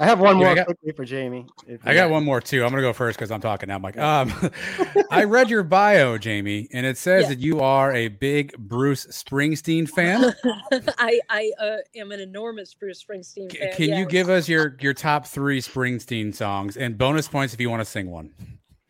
I 0.00 0.06
have 0.06 0.20
one 0.20 0.36
more 0.36 0.54
got, 0.54 0.68
for 0.94 1.04
Jamie. 1.04 1.46
I 1.84 1.92
got 1.92 2.10
one 2.10 2.24
more 2.24 2.40
too. 2.40 2.62
I'm 2.62 2.70
gonna 2.70 2.82
go 2.82 2.92
first 2.92 3.18
because 3.18 3.32
I'm 3.32 3.40
talking 3.40 3.68
now, 3.68 3.78
Mike. 3.78 3.98
Um, 3.98 4.32
I 5.10 5.24
read 5.24 5.50
your 5.50 5.64
bio, 5.64 6.18
Jamie, 6.18 6.68
and 6.72 6.86
it 6.86 6.96
says 6.96 7.24
yeah. 7.24 7.28
that 7.30 7.38
you 7.40 7.60
are 7.60 7.92
a 7.92 8.06
big 8.06 8.56
Bruce 8.58 9.06
Springsteen 9.06 9.88
fan. 9.88 10.32
I 10.98 11.20
I 11.28 11.50
uh, 11.60 11.76
am 11.96 12.12
an 12.12 12.20
enormous 12.20 12.74
Bruce 12.74 13.02
Springsteen 13.02 13.56
fan. 13.56 13.74
Can 13.74 13.98
you 13.98 14.06
give 14.06 14.28
us 14.28 14.48
your 14.48 14.76
your 14.80 14.94
top 14.94 15.26
three 15.26 15.60
Springsteen 15.60 16.32
songs 16.32 16.76
and 16.76 16.96
bonus 16.96 17.26
points 17.26 17.52
if 17.52 17.60
you 17.60 17.68
want 17.68 17.80
to 17.80 17.84
sing 17.84 18.08
one? 18.08 18.30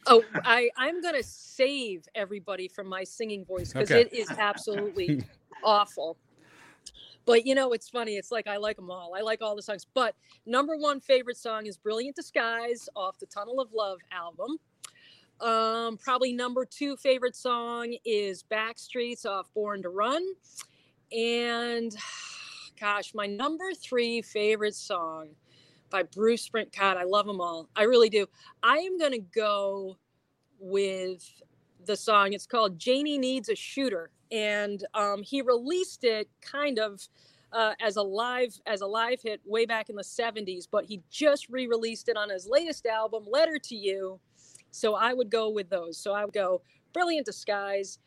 Oh, 0.06 0.22
I 0.44 0.68
I'm 0.76 1.00
gonna 1.00 1.22
save 1.22 2.06
everybody 2.14 2.68
from 2.68 2.86
my 2.86 3.04
singing 3.04 3.46
voice 3.46 3.72
because 3.72 3.90
okay. 3.90 4.02
it 4.02 4.12
is 4.12 4.30
absolutely 4.32 5.24
awful. 5.64 6.18
But 7.28 7.44
you 7.44 7.54
know, 7.54 7.72
it's 7.74 7.90
funny. 7.90 8.16
It's 8.16 8.32
like 8.32 8.46
I 8.46 8.56
like 8.56 8.76
them 8.76 8.90
all. 8.90 9.14
I 9.14 9.20
like 9.20 9.42
all 9.42 9.54
the 9.54 9.60
songs. 9.60 9.86
But 9.92 10.14
number 10.46 10.78
one 10.78 10.98
favorite 10.98 11.36
song 11.36 11.66
is 11.66 11.76
"Brilliant 11.76 12.16
Disguise" 12.16 12.88
off 12.96 13.18
the 13.18 13.26
Tunnel 13.26 13.60
of 13.60 13.68
Love 13.74 13.98
album. 14.10 14.56
Um, 15.38 15.98
probably 15.98 16.32
number 16.32 16.64
two 16.64 16.96
favorite 16.96 17.36
song 17.36 17.94
is 18.06 18.42
Backstreets 18.50 19.26
off 19.26 19.52
Born 19.52 19.82
to 19.82 19.90
Run. 19.90 20.24
And 21.12 21.94
gosh, 22.80 23.12
my 23.14 23.26
number 23.26 23.74
three 23.74 24.22
favorite 24.22 24.74
song 24.74 25.28
by 25.90 26.04
Bruce 26.04 26.40
Sprint. 26.40 26.74
God, 26.74 26.96
I 26.96 27.04
love 27.04 27.26
them 27.26 27.42
all. 27.42 27.68
I 27.76 27.82
really 27.82 28.08
do. 28.08 28.26
I 28.62 28.78
am 28.78 28.98
going 28.98 29.12
to 29.12 29.18
go 29.18 29.98
with 30.58 31.30
the 31.84 31.94
song. 31.94 32.32
It's 32.32 32.46
called 32.46 32.78
Janie 32.78 33.18
Needs 33.18 33.50
a 33.50 33.54
Shooter 33.54 34.12
and 34.30 34.84
um, 34.94 35.22
he 35.22 35.42
released 35.42 36.04
it 36.04 36.28
kind 36.40 36.78
of 36.78 37.00
uh, 37.52 37.72
as 37.80 37.96
a 37.96 38.02
live 38.02 38.54
as 38.66 38.82
a 38.82 38.86
live 38.86 39.20
hit 39.22 39.40
way 39.46 39.64
back 39.64 39.88
in 39.88 39.96
the 39.96 40.02
70s 40.02 40.66
but 40.70 40.84
he 40.84 41.00
just 41.10 41.48
re-released 41.48 42.08
it 42.08 42.16
on 42.16 42.28
his 42.28 42.46
latest 42.46 42.84
album 42.86 43.24
letter 43.26 43.58
to 43.58 43.74
you 43.74 44.20
so 44.70 44.94
i 44.94 45.14
would 45.14 45.30
go 45.30 45.48
with 45.48 45.70
those 45.70 45.96
so 45.96 46.12
i 46.12 46.24
would 46.24 46.34
go 46.34 46.60
brilliant 46.92 47.24
disguise 47.24 47.98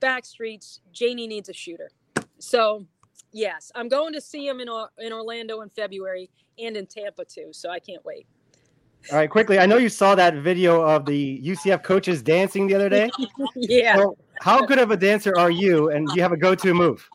backstreets 0.00 0.78
janie 0.92 1.26
needs 1.26 1.48
a 1.48 1.52
shooter 1.52 1.90
so 2.38 2.86
yes 3.32 3.72
i'm 3.74 3.88
going 3.88 4.12
to 4.12 4.20
see 4.20 4.46
him 4.46 4.60
in, 4.60 4.68
in 4.98 5.12
orlando 5.12 5.62
in 5.62 5.68
february 5.70 6.30
and 6.60 6.76
in 6.76 6.86
tampa 6.86 7.24
too 7.24 7.48
so 7.52 7.70
i 7.70 7.80
can't 7.80 8.04
wait 8.04 8.26
all 9.12 9.18
right, 9.18 9.28
quickly. 9.28 9.58
I 9.58 9.66
know 9.66 9.76
you 9.76 9.90
saw 9.90 10.14
that 10.14 10.34
video 10.36 10.80
of 10.80 11.04
the 11.04 11.38
UCF 11.42 11.82
coaches 11.82 12.22
dancing 12.22 12.66
the 12.66 12.74
other 12.74 12.88
day. 12.88 13.10
yeah. 13.54 13.96
So 13.96 14.16
how 14.44 14.66
good 14.66 14.78
of 14.78 14.90
a 14.90 14.96
dancer 14.96 15.32
are 15.38 15.50
you? 15.50 15.88
And 15.88 16.06
do 16.06 16.14
you 16.16 16.22
have 16.22 16.32
a 16.32 16.36
go-to 16.36 16.74
move? 16.74 17.08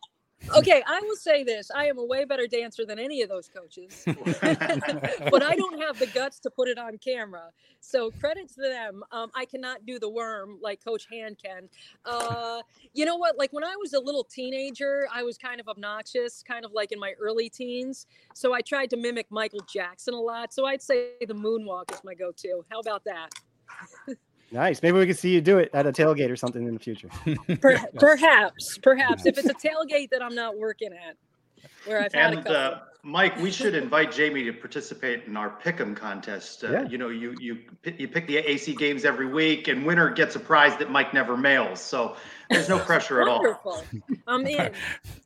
okay, 0.55 0.81
I 0.87 0.99
will 1.01 1.15
say 1.15 1.43
this: 1.43 1.69
I 1.69 1.85
am 1.85 1.99
a 1.99 2.03
way 2.03 2.25
better 2.25 2.47
dancer 2.47 2.85
than 2.85 2.97
any 2.97 3.21
of 3.21 3.29
those 3.29 3.49
coaches, 3.49 4.03
but 4.05 5.43
I 5.43 5.55
don't 5.55 5.79
have 5.79 5.99
the 5.99 6.09
guts 6.11 6.39
to 6.39 6.49
put 6.49 6.67
it 6.67 6.79
on 6.79 6.97
camera. 6.97 7.51
So 7.81 8.09
credit 8.09 8.49
to 8.55 8.61
them. 8.61 9.03
Um, 9.11 9.29
I 9.35 9.45
cannot 9.45 9.85
do 9.85 9.99
the 9.99 10.09
worm 10.09 10.57
like 10.59 10.83
Coach 10.83 11.07
Hand 11.11 11.37
can. 11.43 11.69
Uh, 12.03 12.61
you 12.93 13.05
know 13.05 13.17
what? 13.17 13.37
Like 13.37 13.53
when 13.53 13.63
I 13.63 13.75
was 13.75 13.93
a 13.93 13.99
little 13.99 14.23
teenager, 14.23 15.07
I 15.13 15.21
was 15.21 15.37
kind 15.37 15.59
of 15.59 15.67
obnoxious, 15.67 16.41
kind 16.41 16.65
of 16.65 16.71
like 16.71 16.91
in 16.91 16.99
my 16.99 17.13
early 17.19 17.49
teens. 17.49 18.07
So 18.33 18.53
I 18.53 18.61
tried 18.61 18.89
to 18.91 18.97
mimic 18.97 19.27
Michael 19.29 19.61
Jackson 19.71 20.15
a 20.15 20.19
lot. 20.19 20.51
So 20.51 20.65
I'd 20.65 20.81
say 20.81 21.11
the 21.27 21.35
moonwalk 21.35 21.93
is 21.93 22.01
my 22.03 22.15
go-to. 22.15 22.65
How 22.71 22.79
about 22.79 23.03
that? 23.05 23.29
Nice. 24.51 24.81
Maybe 24.81 24.97
we 24.97 25.05
can 25.05 25.15
see 25.15 25.33
you 25.33 25.41
do 25.41 25.59
it 25.59 25.69
at 25.73 25.85
a 25.85 25.91
tailgate 25.91 26.29
or 26.29 26.35
something 26.35 26.67
in 26.67 26.73
the 26.73 26.79
future. 26.79 27.09
per- 27.61 27.85
perhaps, 27.95 28.77
perhaps 28.79 29.25
if 29.25 29.37
it's 29.37 29.49
a 29.49 29.53
tailgate 29.53 30.09
that 30.09 30.23
I'm 30.23 30.35
not 30.35 30.57
working 30.57 30.91
at, 30.93 31.15
where 31.85 32.01
I've 32.01 32.13
had 32.13 32.31
and, 32.31 32.39
a 32.39 32.43
couple. 32.43 32.55
Uh, 32.55 32.79
Mike, 33.01 33.37
we 33.37 33.49
should 33.49 33.75
invite 33.75 34.11
Jamie 34.11 34.43
to 34.43 34.51
participate 34.51 35.23
in 35.25 35.37
our 35.37 35.57
pick'em 35.61 35.95
contest. 35.95 36.65
Uh, 36.65 36.71
yeah. 36.71 36.87
You 36.87 36.97
know, 36.97 37.07
you 37.07 37.33
you 37.39 37.59
you 37.85 38.07
pick 38.09 38.27
the 38.27 38.37
AC 38.37 38.75
games 38.75 39.05
every 39.05 39.25
week, 39.25 39.69
and 39.69 39.85
winner 39.85 40.09
gets 40.09 40.35
a 40.35 40.39
prize 40.39 40.77
that 40.79 40.91
Mike 40.91 41.13
never 41.13 41.37
mails. 41.37 41.79
So 41.79 42.17
there's 42.49 42.67
no 42.67 42.77
pressure 42.77 43.21
at 43.21 43.29
all. 43.29 43.41
Wonderful. 43.41 43.83
I'm 44.27 44.45
in. 44.45 44.59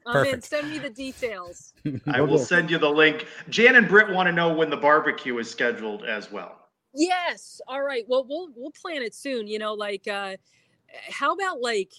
I'm 0.05 0.13
Perfect. 0.13 0.35
in. 0.35 0.41
Send 0.43 0.69
me 0.69 0.77
the 0.77 0.91
details. 0.91 1.73
I 2.07 2.21
will 2.21 2.37
send 2.37 2.69
you 2.69 2.77
the 2.77 2.89
link. 2.89 3.25
Jan 3.49 3.75
and 3.75 3.87
Britt 3.87 4.11
want 4.11 4.27
to 4.27 4.33
know 4.33 4.53
when 4.53 4.69
the 4.69 4.77
barbecue 4.77 5.37
is 5.39 5.49
scheduled 5.49 6.05
as 6.05 6.31
well. 6.31 6.62
Yes. 6.93 7.61
All 7.67 7.81
right. 7.81 8.05
Well, 8.07 8.25
we'll 8.27 8.49
we'll 8.55 8.71
plan 8.71 9.01
it 9.01 9.15
soon. 9.15 9.47
You 9.47 9.59
know, 9.59 9.73
like 9.73 10.07
uh 10.07 10.37
how 11.09 11.33
about 11.33 11.59
like 11.61 11.91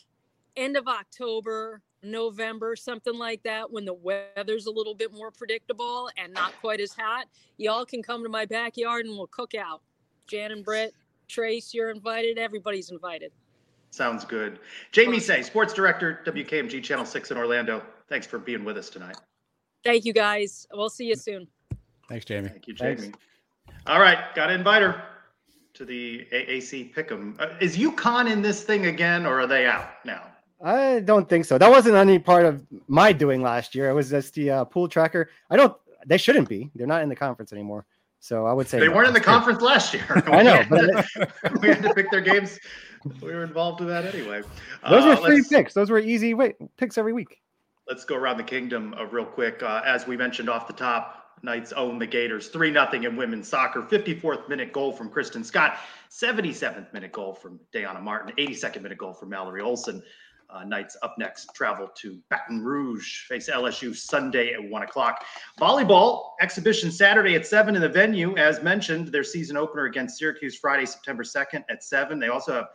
end 0.57 0.77
of 0.77 0.87
October, 0.87 1.83
November, 2.03 2.77
something 2.77 3.17
like 3.17 3.43
that, 3.43 3.71
when 3.71 3.85
the 3.85 3.95
weather's 3.95 4.67
a 4.67 4.71
little 4.71 4.95
bit 4.95 5.13
more 5.13 5.31
predictable 5.31 6.09
and 6.17 6.33
not 6.33 6.53
quite 6.61 6.81
as 6.81 6.93
hot. 6.93 7.27
Y'all 7.57 7.85
can 7.85 8.03
come 8.03 8.23
to 8.23 8.29
my 8.29 8.45
backyard 8.45 9.07
and 9.07 9.17
we'll 9.17 9.27
cook 9.27 9.55
out. 9.55 9.83
Jan 10.27 10.53
and 10.53 10.65
Britt, 10.65 10.95
Trace, 11.29 11.75
you're 11.75 11.91
invited. 11.91 12.39
Everybody's 12.39 12.91
invited. 12.91 13.33
Sounds 13.91 14.25
good. 14.25 14.59
Jamie 14.91 15.21
Seh, 15.21 15.43
sports 15.43 15.73
director, 15.73 16.21
WKMG 16.27 16.83
Channel 16.83 17.05
6 17.05 17.31
in 17.31 17.37
Orlando. 17.37 17.83
Thanks 18.09 18.27
for 18.27 18.39
being 18.39 18.65
with 18.65 18.77
us 18.77 18.91
tonight. 18.91 19.17
Thank 19.85 20.05
you, 20.05 20.13
guys. 20.13 20.67
We'll 20.73 20.89
see 20.89 21.07
you 21.07 21.15
soon. 21.15 21.47
Thanks, 22.09 22.25
Jamie. 22.25 22.49
Thank 22.49 22.67
you, 22.67 22.75
Jamie. 22.75 22.97
Thanks. 22.97 23.19
All 23.87 24.01
right, 24.01 24.35
got 24.35 24.47
to 24.47 24.55
invite 24.55 24.83
her 24.83 25.03
to 25.75 25.85
the 25.85 26.27
AAC 26.33 26.95
Pick'em. 26.95 27.39
Uh, 27.39 27.49
is 27.61 27.77
UConn 27.77 28.31
in 28.31 28.41
this 28.41 28.63
thing 28.63 28.87
again, 28.87 29.27
or 29.27 29.41
are 29.41 29.47
they 29.47 29.67
out 29.67 30.05
now? 30.05 30.23
I 30.63 31.01
don't 31.01 31.29
think 31.29 31.45
so. 31.45 31.59
That 31.59 31.71
wasn't 31.71 31.97
any 31.97 32.19
part 32.19 32.47
of 32.47 32.65
my 32.89 33.13
doing 33.13 33.43
last 33.43 33.75
year. 33.75 33.91
It 33.91 33.93
was 33.93 34.09
just 34.09 34.35
the 34.35 34.51
uh, 34.51 34.65
pool 34.65 34.89
tracker. 34.89 35.29
I 35.51 35.57
don't. 35.57 35.77
They 36.07 36.17
shouldn't 36.17 36.49
be. 36.49 36.71
They're 36.75 36.87
not 36.87 37.03
in 37.03 37.09
the 37.09 37.17
conference 37.17 37.53
anymore. 37.53 37.85
So 38.21 38.47
I 38.47 38.55
would 38.55 38.67
say 38.69 38.81
they 38.81 38.89
no. 38.89 38.95
weren't 38.95 39.09
in 39.09 39.15
the 39.15 39.21
conference 39.21 39.61
last 39.61 39.93
year. 39.93 40.07
I 40.27 40.43
know. 40.43 40.65
We 40.71 40.79
had, 40.79 40.87
to, 40.87 41.59
we 41.61 41.69
had 41.69 41.83
to 41.83 41.93
pick 41.93 42.11
their 42.11 42.23
games. 42.23 42.59
We 43.21 43.35
were 43.35 43.45
involved 43.45 43.83
in 43.83 43.89
that 43.89 44.07
anyway. 44.15 44.43
Those 44.89 45.05
uh, 45.05 45.21
were 45.21 45.29
free 45.29 45.45
picks. 45.47 45.75
Those 45.75 45.91
were 45.91 45.99
easy 45.99 46.33
wait, 46.33 46.55
picks 46.79 46.97
every 46.97 47.13
week. 47.13 47.43
let's 47.87 48.07
go 48.07 48.17
around 48.17 48.39
the 48.39 48.45
kingdom 48.45 48.95
uh, 48.99 49.05
real 49.05 49.27
quick. 49.27 49.63
Uh, 49.63 49.83
as 49.85 50.07
we 50.07 50.17
mentioned 50.17 50.49
off 50.49 50.67
the 50.67 50.73
top, 50.73 51.24
Knights 51.43 51.73
own 51.73 51.99
the 51.99 52.07
Gators 52.07 52.49
3 52.49 52.73
0 52.73 52.89
in 52.93 53.17
women's 53.17 53.49
soccer. 53.49 53.83
54th 53.83 54.49
minute 54.49 54.73
goal 54.73 54.93
from 54.93 55.11
Kristen 55.11 55.45
Scott, 55.45 55.79
77th 56.11 56.93
minute 56.93 57.13
goal 57.13 57.35
from 57.35 57.61
Dayana 57.73 58.01
Martin, 58.01 58.35
82nd 58.37 58.83
minute 58.83 58.99
goal 58.99 59.13
from 59.13 59.31
Mallory 59.31 59.61
Olson. 59.61 60.03
Uh, 60.51 60.63
Knights 60.63 60.97
up 61.03 61.17
next 61.19 61.53
travel 61.55 61.91
to 61.97 62.19
Baton 62.29 62.63
Rouge, 62.63 63.27
face 63.27 63.49
LSU 63.49 63.97
Sunday 63.97 64.53
at 64.53 64.63
1 64.63 64.83
o'clock. 64.83 65.25
Volleyball 65.61 66.33
exhibition 66.41 66.93
Saturday 66.93 67.35
at 67.35 67.47
7 67.47 67.75
in 67.75 67.83
the 67.83 67.89
venue. 67.89 68.37
As 68.37 68.63
mentioned, 68.63 69.09
their 69.09 69.25
season 69.25 69.57
opener 69.57 69.87
against 69.87 70.19
Syracuse 70.19 70.57
Friday, 70.57 70.87
September 70.87 71.25
2nd 71.25 71.65
at 71.71 71.83
7. 71.83 72.21
They 72.21 72.29
also 72.29 72.53
have 72.53 72.69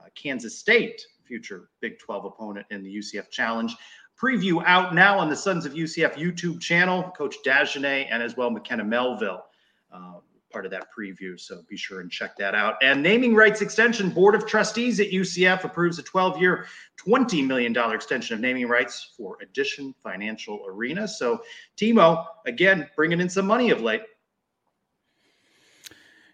uh, 0.00 0.04
Kansas 0.14 0.58
State, 0.58 1.02
future 1.24 1.70
Big 1.80 1.98
12 1.98 2.26
opponent 2.26 2.66
in 2.70 2.82
the 2.84 2.96
UCF 2.96 3.30
Challenge. 3.30 3.74
Preview 4.20 4.62
out 4.64 4.94
now 4.94 5.18
on 5.18 5.28
the 5.28 5.36
Sons 5.36 5.66
of 5.66 5.74
UCF 5.74 6.14
YouTube 6.14 6.60
channel. 6.60 7.12
Coach 7.16 7.36
Dagenais 7.44 8.06
and 8.10 8.22
as 8.22 8.36
well 8.36 8.50
McKenna 8.50 8.84
Melville. 8.84 9.44
Uh, 9.92 10.14
part 10.54 10.64
of 10.64 10.70
that 10.70 10.86
preview. 10.96 11.38
So 11.38 11.62
be 11.68 11.76
sure 11.76 12.00
and 12.00 12.10
check 12.10 12.36
that 12.36 12.54
out. 12.54 12.76
And 12.80 13.02
naming 13.02 13.34
rights 13.34 13.60
extension 13.60 14.08
board 14.08 14.36
of 14.36 14.46
trustees 14.46 15.00
at 15.00 15.10
UCF 15.10 15.64
approves 15.64 15.98
a 15.98 16.02
12 16.02 16.40
year, 16.40 16.66
$20 17.04 17.44
million 17.44 17.76
extension 17.92 18.34
of 18.34 18.40
naming 18.40 18.68
rights 18.68 19.14
for 19.16 19.36
Addition 19.42 19.92
Financial 20.00 20.64
Arena. 20.66 21.08
So 21.08 21.42
Timo, 21.76 22.24
again, 22.46 22.88
bringing 22.94 23.20
in 23.20 23.28
some 23.28 23.46
money 23.46 23.70
of 23.70 23.82
late. 23.82 24.02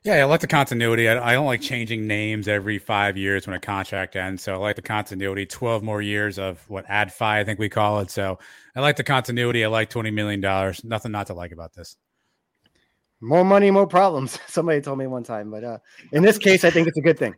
Yeah, 0.02 0.14
I 0.14 0.24
like 0.24 0.40
the 0.40 0.46
continuity. 0.46 1.10
I, 1.10 1.30
I, 1.30 1.34
don't 1.34 1.44
like 1.44 1.60
changing 1.60 2.06
names 2.06 2.48
every 2.48 2.78
five 2.78 3.18
years 3.18 3.46
when 3.46 3.54
a 3.54 3.60
contract 3.60 4.16
ends. 4.16 4.42
So 4.42 4.54
I 4.54 4.56
like 4.56 4.76
the 4.76 4.82
continuity. 4.82 5.44
Twelve 5.44 5.82
more 5.82 6.00
years 6.00 6.38
of 6.38 6.58
what 6.70 6.86
ad 6.88 7.12
fi 7.12 7.40
I 7.40 7.44
think 7.44 7.58
we 7.58 7.68
call 7.68 8.00
it. 8.00 8.10
So 8.10 8.38
I 8.74 8.80
like 8.80 8.96
the 8.96 9.04
continuity. 9.04 9.62
I 9.62 9.68
like 9.68 9.90
twenty 9.90 10.10
million 10.10 10.40
dollars. 10.40 10.82
Nothing 10.84 11.12
not 11.12 11.26
to 11.26 11.34
like 11.34 11.52
about 11.52 11.74
this. 11.74 11.96
More 13.20 13.44
money, 13.44 13.70
more 13.70 13.86
problems. 13.86 14.38
Somebody 14.46 14.80
told 14.80 14.98
me 14.98 15.06
one 15.06 15.22
time, 15.22 15.50
but 15.50 15.64
uh, 15.64 15.78
in 16.12 16.22
this 16.22 16.38
case, 16.38 16.64
I 16.64 16.70
think 16.70 16.88
it's 16.88 16.96
a 16.96 17.02
good 17.02 17.18
thing. 17.18 17.34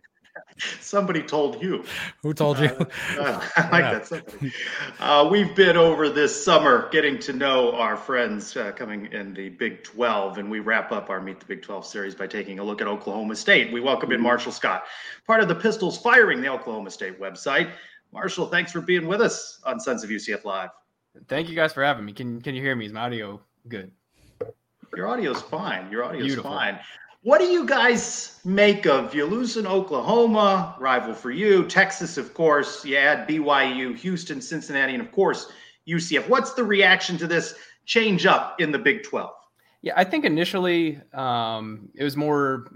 Somebody 0.80 1.22
told 1.22 1.62
you. 1.62 1.84
Who 2.22 2.32
told 2.34 2.58
you? 2.58 2.66
Uh, 2.66 2.86
I 3.56 3.68
like 3.70 3.84
yeah. 3.84 3.92
that. 3.92 4.06
Somebody. 4.06 4.52
Uh, 5.00 5.28
we've 5.30 5.54
been 5.54 5.76
over 5.76 6.08
this 6.08 6.44
summer 6.44 6.88
getting 6.90 7.18
to 7.20 7.32
know 7.32 7.72
our 7.72 7.96
friends 7.96 8.56
uh, 8.56 8.72
coming 8.72 9.06
in 9.12 9.34
the 9.34 9.50
Big 9.50 9.82
12, 9.82 10.38
and 10.38 10.50
we 10.50 10.60
wrap 10.60 10.92
up 10.92 11.10
our 11.10 11.20
Meet 11.20 11.40
the 11.40 11.46
Big 11.46 11.62
12 11.62 11.86
series 11.86 12.14
by 12.14 12.26
taking 12.26 12.58
a 12.58 12.64
look 12.64 12.80
at 12.80 12.86
Oklahoma 12.86 13.36
State. 13.36 13.72
We 13.72 13.80
welcome 13.80 14.10
in 14.10 14.18
mm-hmm. 14.18 14.24
Marshall 14.24 14.52
Scott, 14.52 14.84
part 15.26 15.40
of 15.40 15.48
the 15.48 15.54
Pistols 15.54 15.98
firing 15.98 16.40
the 16.40 16.48
Oklahoma 16.48 16.90
State 16.90 17.20
website. 17.20 17.72
Marshall, 18.12 18.46
thanks 18.46 18.72
for 18.72 18.80
being 18.80 19.06
with 19.06 19.20
us 19.20 19.60
on 19.64 19.80
Sons 19.80 20.04
of 20.04 20.10
UCF 20.10 20.44
Live. 20.44 20.70
Thank 21.28 21.48
you 21.48 21.54
guys 21.54 21.72
for 21.72 21.82
having 21.82 22.04
me. 22.04 22.12
Can 22.12 22.40
Can 22.40 22.54
you 22.54 22.62
hear 22.62 22.74
me? 22.74 22.86
Is 22.86 22.92
my 22.92 23.02
audio 23.02 23.40
good? 23.68 23.90
Your 24.96 25.08
audio's 25.08 25.40
fine. 25.42 25.90
Your 25.90 26.04
audio's 26.04 26.26
Beautiful. 26.26 26.50
fine. 26.50 26.78
What 27.22 27.38
do 27.38 27.46
you 27.46 27.64
guys 27.64 28.40
make 28.44 28.84
of 28.86 29.14
you 29.14 29.24
losing 29.24 29.66
Oklahoma, 29.66 30.74
rival 30.80 31.14
for 31.14 31.30
you, 31.30 31.64
Texas, 31.68 32.16
of 32.18 32.34
course. 32.34 32.84
You 32.84 32.96
add 32.96 33.28
BYU, 33.28 33.96
Houston, 33.96 34.40
Cincinnati, 34.40 34.94
and 34.94 35.02
of 35.02 35.12
course 35.12 35.52
UCF. 35.86 36.28
What's 36.28 36.54
the 36.54 36.64
reaction 36.64 37.16
to 37.18 37.28
this 37.28 37.54
change 37.84 38.26
up 38.26 38.60
in 38.60 38.72
the 38.72 38.78
Big 38.78 39.04
12? 39.04 39.30
Yeah, 39.82 39.92
I 39.96 40.02
think 40.02 40.24
initially 40.24 41.00
um, 41.12 41.88
it 41.94 42.02
was 42.02 42.16
more 42.16 42.72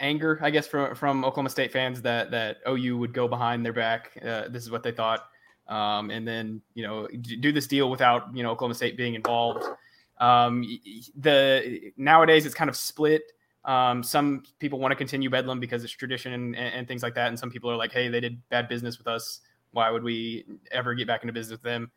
anger, 0.00 0.38
I 0.42 0.50
guess, 0.50 0.66
from 0.66 0.94
from 0.94 1.24
Oklahoma 1.24 1.50
State 1.50 1.72
fans 1.72 2.02
that 2.02 2.30
that 2.32 2.58
OU 2.68 2.98
would 2.98 3.12
go 3.12 3.28
behind 3.28 3.64
their 3.64 3.72
back. 3.72 4.10
Uh, 4.24 4.48
this 4.48 4.62
is 4.62 4.70
what 4.70 4.82
they 4.82 4.92
thought, 4.92 5.28
um, 5.68 6.10
and 6.10 6.26
then 6.26 6.62
you 6.74 6.84
know 6.84 7.08
do 7.40 7.52
this 7.52 7.66
deal 7.66 7.90
without 7.90 8.34
you 8.34 8.42
know 8.42 8.50
Oklahoma 8.50 8.74
State 8.74 8.96
being 8.96 9.14
involved. 9.14 9.64
Um, 10.18 10.64
the 11.16 11.92
nowadays 11.96 12.46
it's 12.46 12.54
kind 12.54 12.70
of 12.70 12.76
split. 12.76 13.32
Um, 13.64 14.02
some 14.02 14.44
people 14.60 14.78
want 14.78 14.92
to 14.92 14.96
continue 14.96 15.28
Bedlam 15.28 15.60
because 15.60 15.84
it's 15.84 15.92
tradition 15.92 16.32
and, 16.32 16.56
and, 16.56 16.88
things 16.88 17.02
like 17.02 17.14
that, 17.16 17.28
and 17.28 17.38
some 17.38 17.50
people 17.50 17.70
are 17.70 17.76
like, 17.76 17.92
"Hey, 17.92 18.08
they 18.08 18.20
did 18.20 18.40
bad 18.48 18.68
business 18.68 18.98
with 18.98 19.06
us. 19.06 19.40
Why 19.72 19.90
would 19.90 20.02
we 20.02 20.46
ever 20.70 20.94
get 20.94 21.06
back 21.06 21.22
into 21.22 21.32
business 21.32 21.52
with 21.52 21.62
them?" 21.62 21.90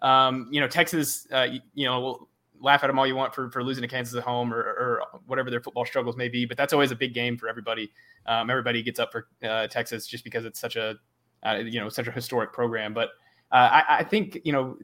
Um, 0.00 0.48
you 0.50 0.60
know, 0.60 0.68
Texas. 0.68 1.26
Uh, 1.32 1.48
you, 1.50 1.60
you 1.74 1.86
know, 1.86 2.00
we'll 2.00 2.28
laugh 2.60 2.82
at 2.82 2.88
them 2.88 2.98
all 2.98 3.06
you 3.06 3.16
want 3.16 3.34
for, 3.34 3.50
for 3.50 3.62
losing 3.62 3.82
to 3.82 3.88
Kansas 3.88 4.14
at 4.14 4.22
home 4.22 4.52
or, 4.52 4.60
or 4.60 5.02
whatever 5.26 5.50
their 5.50 5.60
football 5.60 5.84
struggles 5.84 6.16
may 6.16 6.28
be, 6.28 6.44
but 6.44 6.56
that's 6.56 6.72
always 6.72 6.90
a 6.90 6.96
big 6.96 7.14
game 7.14 7.36
for 7.36 7.48
everybody. 7.48 7.90
Um, 8.26 8.50
everybody 8.50 8.82
gets 8.82 8.98
up 8.98 9.12
for 9.12 9.28
uh, 9.42 9.66
Texas 9.68 10.06
just 10.06 10.24
because 10.24 10.44
it's 10.44 10.60
such 10.60 10.76
a 10.76 10.96
uh, 11.44 11.56
you 11.64 11.80
know 11.80 11.88
such 11.88 12.06
a 12.06 12.10
historic 12.10 12.52
program. 12.52 12.94
But 12.94 13.10
uh, 13.52 13.68
I, 13.72 13.84
I, 13.98 14.04
think 14.04 14.40
you 14.44 14.52
know 14.52 14.76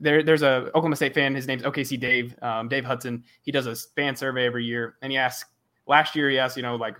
there, 0.00 0.22
there's 0.22 0.42
a 0.42 0.66
Oklahoma 0.68 0.96
State 0.96 1.14
fan. 1.14 1.34
His 1.34 1.46
name's 1.46 1.62
OKC 1.62 1.98
Dave, 1.98 2.34
um, 2.42 2.68
Dave 2.68 2.84
Hudson. 2.84 3.24
He 3.42 3.52
does 3.52 3.66
a 3.66 3.76
fan 3.94 4.16
survey 4.16 4.46
every 4.46 4.64
year, 4.64 4.96
and 5.02 5.12
he 5.12 5.18
asks. 5.18 5.50
Last 5.88 6.16
year, 6.16 6.28
he 6.28 6.36
asked, 6.36 6.56
you 6.56 6.64
know, 6.64 6.74
like, 6.74 6.96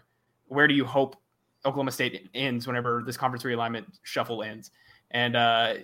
where 0.46 0.68
do 0.68 0.74
you 0.74 0.84
hope 0.84 1.16
Oklahoma 1.64 1.90
State 1.90 2.30
ends 2.34 2.68
whenever 2.68 3.02
this 3.04 3.16
conference 3.16 3.42
realignment 3.42 3.84
shuffle 4.04 4.44
ends? 4.44 4.70
And 5.10 5.36
uh, 5.36 5.74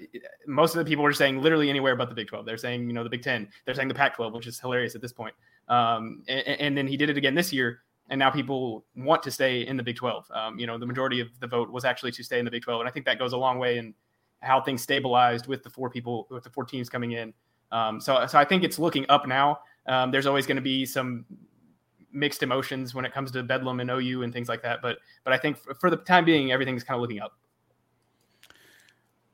most 0.47 0.75
of 0.75 0.85
the 0.85 0.89
people 0.89 1.05
were 1.05 1.13
saying 1.13 1.41
literally 1.41 1.71
anywhere 1.71 1.97
but 1.97 2.09
the 2.09 2.15
Big 2.15 2.29
12. 2.29 2.45
They're 2.45 2.57
saying, 2.57 2.87
you 2.87 2.93
know, 2.93 3.05
the 3.05 3.11
Big 3.11 3.23
10. 3.23 3.49
They're 3.65 3.75
saying 3.75 3.89
the 3.89 3.95
Pac 3.95 4.17
12, 4.17 4.33
which 4.33 4.47
is 4.47 4.59
hilarious 4.59 4.95
at 4.95 5.01
this 5.01 5.13
point. 5.13 5.35
Um, 5.69 6.23
and, 6.29 6.47
and, 6.61 6.77
then 6.77 6.89
he 6.89 6.97
did 6.97 7.09
it 7.09 7.17
again 7.17 7.35
this 7.35 7.53
year. 7.53 7.81
And 8.11 8.19
now 8.19 8.31
people 8.31 8.85
want 8.97 9.23
to 9.23 9.31
stay 9.31 9.67
in 9.67 9.77
the 9.77 9.83
Big 9.83 9.97
12. 9.97 10.31
Um, 10.35 10.59
you 10.59 10.67
know, 10.67 10.77
the 10.77 10.87
majority 10.87 11.21
of 11.21 11.29
the 11.41 11.47
vote 11.47 11.71
was 11.71 11.85
actually 11.85 12.11
to 12.13 12.25
stay 12.25 12.39
in 12.41 12.45
the 12.45 12.51
Big 12.51 12.63
12. 12.63 12.81
And 12.81 12.89
I 12.89 12.93
think 12.93 13.07
that 13.07 13.19
goes 13.19 13.33
a 13.33 13.37
long 13.37 13.59
way 13.59 13.79
in 13.79 13.95
how 14.43 14.61
things 14.61 14.83
stabilized 14.83 15.47
with 15.47 15.63
the 15.63 15.71
four 15.71 15.89
people, 15.89 16.27
with 16.31 16.45
the 16.45 16.51
four 16.51 16.65
teams 16.65 16.89
coming 16.89 17.13
in. 17.13 17.33
Um, 17.71 18.01
so, 18.01 18.27
so 18.27 18.39
I 18.39 18.45
think 18.45 18.65
it's 18.65 18.79
looking 18.79 19.07
up 19.09 19.27
now. 19.27 19.61
Um, 19.87 20.11
there's 20.11 20.27
always 20.27 20.47
going 20.47 20.57
to 20.57 20.63
be 20.63 20.85
some 20.85 21.25
mixed 22.13 22.43
emotions 22.43 22.95
when 22.95 23.05
it 23.05 23.13
comes 23.13 23.31
to 23.33 23.43
Bedlam 23.43 23.81
and 23.81 23.91
OU 23.91 24.23
and 24.23 24.33
things 24.33 24.49
like 24.49 24.63
that. 24.63 24.83
But, 24.83 24.99
but 25.25 25.33
I 25.33 25.39
think 25.39 25.57
for 25.81 25.89
the 25.89 25.97
time 25.97 26.25
being, 26.25 26.53
everything's 26.53 26.85
kind 26.85 26.97
of 26.97 27.01
looking 27.01 27.21
up. 27.21 27.39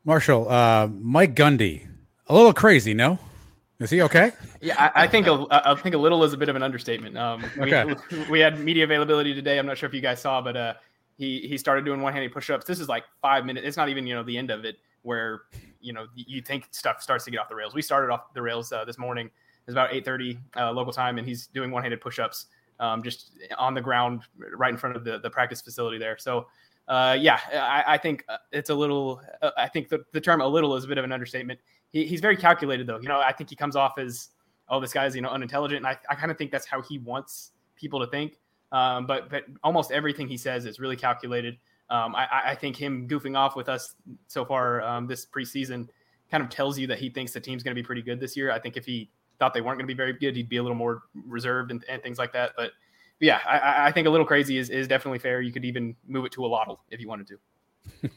Marshall, 0.04 0.48
uh, 0.48 0.88
Mike 1.00 1.34
Gundy, 1.34 1.86
a 2.28 2.34
little 2.34 2.52
crazy, 2.52 2.94
no? 2.94 3.18
Is 3.80 3.90
he 3.90 4.02
okay? 4.02 4.32
Yeah, 4.60 4.90
I, 4.94 5.04
I 5.04 5.06
think 5.06 5.26
a, 5.26 5.46
I 5.50 5.74
think 5.76 5.94
a 5.94 5.98
little 5.98 6.24
is 6.24 6.32
a 6.32 6.36
bit 6.36 6.48
of 6.48 6.56
an 6.56 6.62
understatement. 6.62 7.16
Um, 7.16 7.44
we, 7.58 7.74
okay. 7.74 7.94
we 8.30 8.40
had 8.40 8.58
media 8.58 8.84
availability 8.84 9.34
today. 9.34 9.58
I'm 9.58 9.66
not 9.66 9.78
sure 9.78 9.88
if 9.88 9.94
you 9.94 10.00
guys 10.00 10.20
saw, 10.20 10.40
but 10.40 10.56
uh, 10.56 10.74
he 11.16 11.46
he 11.46 11.56
started 11.56 11.84
doing 11.84 12.00
one-handed 12.00 12.32
push-ups. 12.32 12.64
This 12.64 12.80
is 12.80 12.88
like 12.88 13.04
five 13.22 13.44
minutes. 13.44 13.66
It's 13.66 13.76
not 13.76 13.88
even 13.88 14.04
you 14.04 14.16
know 14.16 14.24
the 14.24 14.36
end 14.36 14.50
of 14.50 14.64
it 14.64 14.78
where 15.02 15.42
you 15.80 15.92
know 15.92 16.06
you 16.14 16.42
think 16.42 16.68
stuff 16.70 17.02
starts 17.02 17.24
to 17.24 17.30
get 17.30 17.38
off 17.38 17.48
the 17.48 17.54
rails. 17.54 17.74
We 17.74 17.82
started 17.82 18.12
off 18.12 18.32
the 18.34 18.42
rails 18.42 18.72
uh, 18.72 18.84
this 18.84 18.98
morning. 18.98 19.30
It's 19.66 19.72
about 19.72 19.90
8:30 19.90 20.38
uh, 20.56 20.72
local 20.72 20.92
time, 20.92 21.18
and 21.18 21.26
he's 21.26 21.46
doing 21.48 21.70
one-handed 21.70 22.00
push-ups 22.00 22.46
um, 22.80 23.02
just 23.02 23.32
on 23.58 23.74
the 23.74 23.80
ground 23.80 24.22
right 24.56 24.70
in 24.70 24.76
front 24.76 24.96
of 24.96 25.04
the 25.04 25.18
the 25.18 25.30
practice 25.30 25.60
facility 25.60 25.98
there. 25.98 26.16
So. 26.18 26.46
Uh, 26.86 27.14
yeah, 27.20 27.38
I, 27.52 27.84
I, 27.86 27.98
think 27.98 28.24
uh, 28.30 28.38
it's 28.50 28.70
a 28.70 28.74
little. 28.74 29.20
Uh, 29.42 29.50
I 29.58 29.68
think 29.68 29.90
the, 29.90 30.06
the 30.12 30.22
term 30.22 30.40
"a 30.40 30.46
little" 30.46 30.74
is 30.74 30.84
a 30.84 30.88
bit 30.88 30.96
of 30.96 31.04
an 31.04 31.12
understatement. 31.12 31.60
He, 31.90 32.06
he's 32.06 32.22
very 32.22 32.34
calculated, 32.34 32.86
though. 32.86 32.98
You 32.98 33.08
know, 33.08 33.20
I 33.20 33.30
think 33.30 33.50
he 33.50 33.56
comes 33.56 33.76
off 33.76 33.98
as, 33.98 34.30
"Oh, 34.70 34.80
this 34.80 34.94
guy's 34.94 35.14
you 35.14 35.20
know 35.20 35.28
unintelligent," 35.28 35.84
and 35.84 35.86
I, 35.86 35.98
I 36.08 36.14
kind 36.14 36.30
of 36.30 36.38
think 36.38 36.50
that's 36.50 36.64
how 36.66 36.80
he 36.80 36.96
wants 36.96 37.50
people 37.76 38.00
to 38.00 38.06
think. 38.06 38.38
Um, 38.72 39.06
but 39.06 39.28
but 39.28 39.44
almost 39.62 39.92
everything 39.92 40.28
he 40.28 40.38
says 40.38 40.64
is 40.64 40.80
really 40.80 40.96
calculated 40.96 41.58
um, 41.90 42.14
I, 42.14 42.42
I, 42.46 42.54
think 42.54 42.76
him 42.76 43.08
goofing 43.08 43.36
off 43.36 43.56
with 43.56 43.68
us 43.68 43.94
so 44.26 44.44
far 44.44 44.82
um, 44.82 45.06
this 45.06 45.26
preseason 45.26 45.88
kind 46.30 46.42
of 46.42 46.50
tells 46.50 46.78
you 46.78 46.86
that 46.86 46.98
he 46.98 47.08
thinks 47.08 47.32
the 47.32 47.40
team's 47.40 47.62
going 47.62 47.74
to 47.74 47.80
be 47.80 47.84
pretty 47.84 48.02
good 48.02 48.20
this 48.20 48.36
year. 48.36 48.50
I 48.50 48.58
think 48.58 48.76
if 48.76 48.84
he 48.84 49.08
thought 49.38 49.54
they 49.54 49.60
weren't 49.60 49.78
going 49.78 49.86
to 49.86 49.92
be 49.92 49.96
very 49.96 50.12
good, 50.12 50.36
he'd 50.36 50.48
be 50.48 50.58
a 50.58 50.62
little 50.62 50.76
more 50.76 51.02
reserved 51.26 51.70
and, 51.70 51.82
and 51.88 52.02
things 52.02 52.18
like 52.18 52.32
that. 52.34 52.52
But, 52.56 52.72
but 53.18 53.26
yeah, 53.26 53.40
I, 53.46 53.88
I, 53.88 53.92
think 53.92 54.06
a 54.06 54.10
little 54.10 54.26
crazy 54.26 54.58
is, 54.58 54.68
is 54.68 54.86
definitely 54.86 55.18
fair. 55.18 55.40
You 55.40 55.52
could 55.52 55.64
even 55.64 55.96
move 56.06 56.26
it 56.26 56.32
to 56.32 56.44
a 56.44 56.48
lottle 56.48 56.80
if 56.90 57.00
you 57.00 57.08
wanted 57.08 57.28
to. 57.28 57.38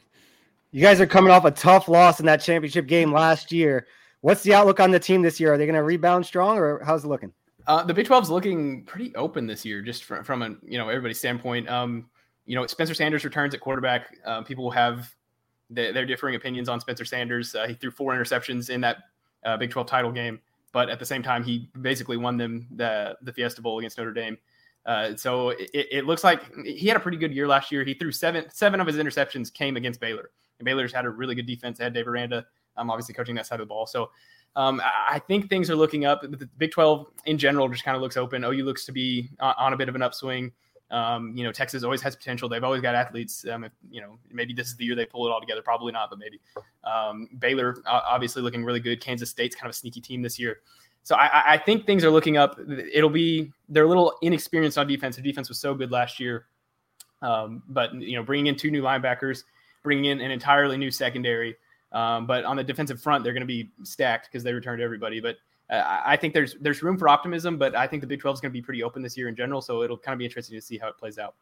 you 0.72 0.82
guys 0.82 1.00
are 1.00 1.08
coming 1.08 1.32
off 1.32 1.46
a 1.46 1.52
tough 1.52 1.88
loss 1.88 2.20
in 2.20 2.26
that 2.26 2.42
championship 2.42 2.88
game 2.88 3.14
last 3.14 3.52
year. 3.52 3.88
What's 4.20 4.44
the 4.44 4.54
outlook 4.54 4.80
on 4.80 4.92
the 4.92 5.00
team 5.00 5.22
this 5.22 5.40
year? 5.40 5.54
Are 5.54 5.58
they 5.58 5.66
going 5.66 5.76
to 5.76 5.84
rebound 5.84 6.26
strong, 6.26 6.58
or 6.58 6.84
how's 6.84 7.06
it 7.06 7.08
looking? 7.08 7.32
Uh, 7.68 7.84
the 7.84 7.94
Big 7.94 8.06
12 8.06 8.26
is 8.26 8.30
looking 8.30 8.84
pretty 8.84 9.16
open 9.16 9.48
this 9.48 9.66
year, 9.66 9.82
just 9.82 10.04
from, 10.04 10.24
from 10.24 10.42
a 10.42 10.50
you 10.64 10.78
know 10.78 10.90
everybody's 10.90 11.18
standpoint. 11.18 11.68
Um, 11.70 12.08
you 12.52 12.58
know, 12.58 12.68
Spencer 12.68 12.94
Sanders 12.94 13.24
returns 13.24 13.54
at 13.54 13.62
quarterback. 13.62 14.18
Uh, 14.26 14.42
people 14.42 14.66
will 14.66 14.72
have 14.72 15.16
the, 15.70 15.94
their 15.94 16.06
differing 16.06 16.36
opinions 16.36 16.68
on 16.68 16.82
Spencer 16.82 17.06
Sanders. 17.06 17.56
Uh, 17.56 17.66
he 17.66 17.76
threw 17.76 17.90
four 17.90 18.14
interceptions 18.14 18.70
in 18.70 18.82
that 18.82 18.98
uh, 19.46 19.56
Big 19.56 19.72
12 19.72 19.88
title 19.88 20.12
game, 20.12 20.38
but 20.74 20.90
at 20.90 21.00
the 21.00 21.06
same 21.06 21.24
time, 21.24 21.46
he 21.46 21.70
basically 21.80 22.17
won 22.17 22.36
them 22.36 22.67
the 22.75 23.17
the 23.21 23.32
Fiesta 23.32 23.62
Bowl 23.62 23.80
against 23.80 23.98
Notre 23.98 24.12
Dame. 24.12 24.38
Uh, 24.86 25.15
so 25.15 25.52
it, 25.52 25.69
it, 25.73 26.06
looks 26.06 26.25
like 26.25 26.42
he 26.65 26.90
had 26.90 26.98
a 26.98 27.00
pretty 27.00 27.17
good 27.17 27.34
year 27.34 27.48
last 27.48 27.71
year. 27.71 27.86
He 27.86 27.94
threw 27.94 28.12
seven 28.12 28.44
seven 28.52 28.82
of 28.82 28.88
his 28.88 28.98
interceptions 28.98 29.54
came 29.54 29.78
against 29.78 30.02
Baylor, 30.02 30.32
and 30.60 30.65
Baylor's 30.65 30.92
had 30.92 31.06
a 31.06 31.10
really 31.10 31.36
good 31.36 31.46
defense. 31.46 31.80
Had 31.80 31.94
Dave 31.94 32.10
Aranda, 32.10 32.46
um, 32.75 32.92
obviously 32.92 33.13
coaching 33.13 33.36
that 33.36 33.46
side 33.46 33.62
of 33.62 33.65
the 33.65 33.69
ball. 33.69 33.86
So 33.86 34.12
um, 34.58 34.82
I 34.84 35.19
think 35.19 35.50
things 35.50 35.69
are 35.69 35.75
looking 35.78 36.04
up. 36.04 36.21
The 36.21 36.50
Big 36.58 36.71
12 36.71 37.08
in 37.28 37.38
general 37.38 37.69
just 37.69 37.86
kind 37.86 37.96
of 37.96 38.02
looks 38.02 38.17
open. 38.17 38.44
OU 38.44 38.65
looks 38.65 38.86
to 38.88 38.92
be 38.92 39.30
on 39.40 39.71
a 39.71 39.78
bit 39.78 39.88
of 39.88 39.96
an 39.96 40.02
upswing. 40.02 40.52
Um, 40.92 41.33
you 41.35 41.44
know, 41.46 41.52
Texas 41.52 41.83
always 41.83 42.02
has 42.02 42.15
potential. 42.15 42.50
They've 42.50 42.63
always 42.63 42.81
got 42.81 42.96
athletes. 42.96 43.46
Um, 43.50 43.63
if, 43.63 43.71
you 43.89 44.02
know, 44.02 44.19
maybe 44.29 44.54
this 44.54 44.67
is 44.67 44.75
the 44.75 44.83
year 44.83 44.96
they 44.96 45.06
pull 45.06 45.25
it 45.25 45.31
all 45.31 45.39
together. 45.39 45.62
Probably 45.62 45.94
not, 45.94 46.10
but 46.10 46.19
maybe. 46.19 46.39
Um, 46.83 47.29
Baylor 47.39 47.77
obviously 47.87 48.42
looking 48.42 48.65
really 48.65 48.81
good. 48.81 49.00
Kansas 49.00 49.29
State's 49.29 49.56
kind 49.56 49.67
of 49.67 49.71
a 49.71 49.77
sneaky 49.77 50.02
team 50.02 50.21
this 50.21 50.37
year. 50.37 50.60
So 51.04 51.15
I, 51.15 51.54
I 51.54 51.58
think 51.58 51.85
things 51.85 52.04
are 52.04 52.12
looking 52.12 52.37
up. 52.37 52.60
It'll 52.94 53.10
be 53.10 53.52
they're 53.69 53.85
a 53.85 53.87
little 53.87 54.13
inexperienced 54.21 54.77
on 54.77 54.87
defense. 54.87 55.15
The 55.15 55.21
defense 55.21 55.50
was 55.50 55.60
so 55.60 55.73
good 55.73 55.92
last 55.92 56.19
year, 56.19 56.46
um, 57.21 57.63
but 57.69 57.94
you 57.96 58.15
know, 58.15 58.23
bringing 58.23 58.48
in 58.48 58.56
two 58.56 58.69
new 58.69 58.83
linebackers, 58.83 59.44
bringing 59.83 60.06
in 60.06 60.21
an 60.21 60.29
entirely 60.29 60.77
new 60.77 60.92
secondary. 60.92 61.56
Um, 61.92 62.27
but 62.27 62.46
on 62.46 62.56
the 62.56 62.63
defensive 62.63 63.02
front, 63.02 63.23
they're 63.23 63.33
going 63.33 63.42
to 63.42 63.48
be 63.48 63.71
stacked 63.83 64.29
because 64.29 64.44
they 64.44 64.54
returned 64.54 64.81
everybody. 64.81 65.19
But 65.19 65.37
uh, 65.72 66.02
I 66.06 66.17
think 66.17 66.34
there's 66.34 66.56
there's 66.60 66.84
room 66.84 66.98
for 66.98 67.08
optimism. 67.08 67.58
But 67.58 67.76
I 67.76 67.88
think 67.88 68.02
the 68.02 68.08
Big 68.08 68.19
12 68.19 68.36
is 68.36 68.42
going 68.42 68.52
to 68.52 68.54
be 68.54 68.62
pretty 68.62 68.84
open 68.84 69.02
this 69.02 69.17
year 69.17 69.30
in 69.30 69.36
general. 69.36 69.62
So 69.62 69.84
it'll 69.84 69.98
kind 69.98 70.13
of 70.13 70.19
be 70.19 70.26
interesting 70.26 70.58
to 70.58 70.62
see 70.62 70.78
how 70.78 70.90
it 70.90 70.98
plays 70.98 71.17
out. 71.17 71.36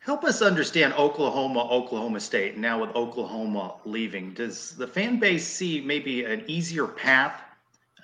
Help 0.00 0.24
us 0.24 0.42
understand 0.42 0.94
Oklahoma, 0.94 1.68
Oklahoma 1.70 2.20
State. 2.20 2.56
Now 2.56 2.80
with 2.80 2.94
Oklahoma 2.94 3.76
leaving, 3.84 4.32
does 4.32 4.76
the 4.76 4.86
fan 4.86 5.18
base 5.18 5.46
see 5.46 5.80
maybe 5.80 6.24
an 6.24 6.44
easier 6.46 6.86
path 6.86 7.42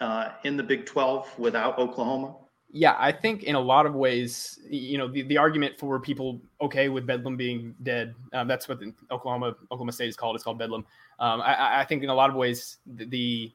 uh, 0.01 0.32
in 0.45 0.57
the 0.57 0.62
Big 0.62 0.86
12 0.86 1.38
without 1.38 1.78
Oklahoma? 1.78 2.34
Yeah, 2.70 2.97
I 2.99 3.12
think 3.12 3.45
in 3.45 3.55
a 3.55 3.61
lot 3.61 3.86
of 3.86 3.95
ways, 3.95 4.59
you 4.68 4.99
know, 4.99 5.07
the, 5.07 5.22
the 5.22 5.38
argument 5.38 5.78
for 5.78 6.01
people 6.01 6.42
okay 6.61 6.88
with 6.88 7.07
Bedlam 7.07 7.36
being 7.36 7.72
dead, 7.84 8.16
um, 8.32 8.49
that's 8.49 8.68
what 8.68 8.80
Oklahoma 9.12 9.55
Oklahoma 9.70 9.92
State 9.92 10.09
is 10.09 10.16
called. 10.16 10.34
It's 10.34 10.42
called 10.42 10.59
Bedlam. 10.59 10.84
Um, 11.20 11.40
I, 11.40 11.82
I, 11.82 11.84
think 11.84 12.03
in 12.03 12.11
a 12.11 12.14
lot 12.14 12.30
of 12.30 12.36
ways, 12.36 12.78
the, 12.84 13.05
the, 13.05 13.53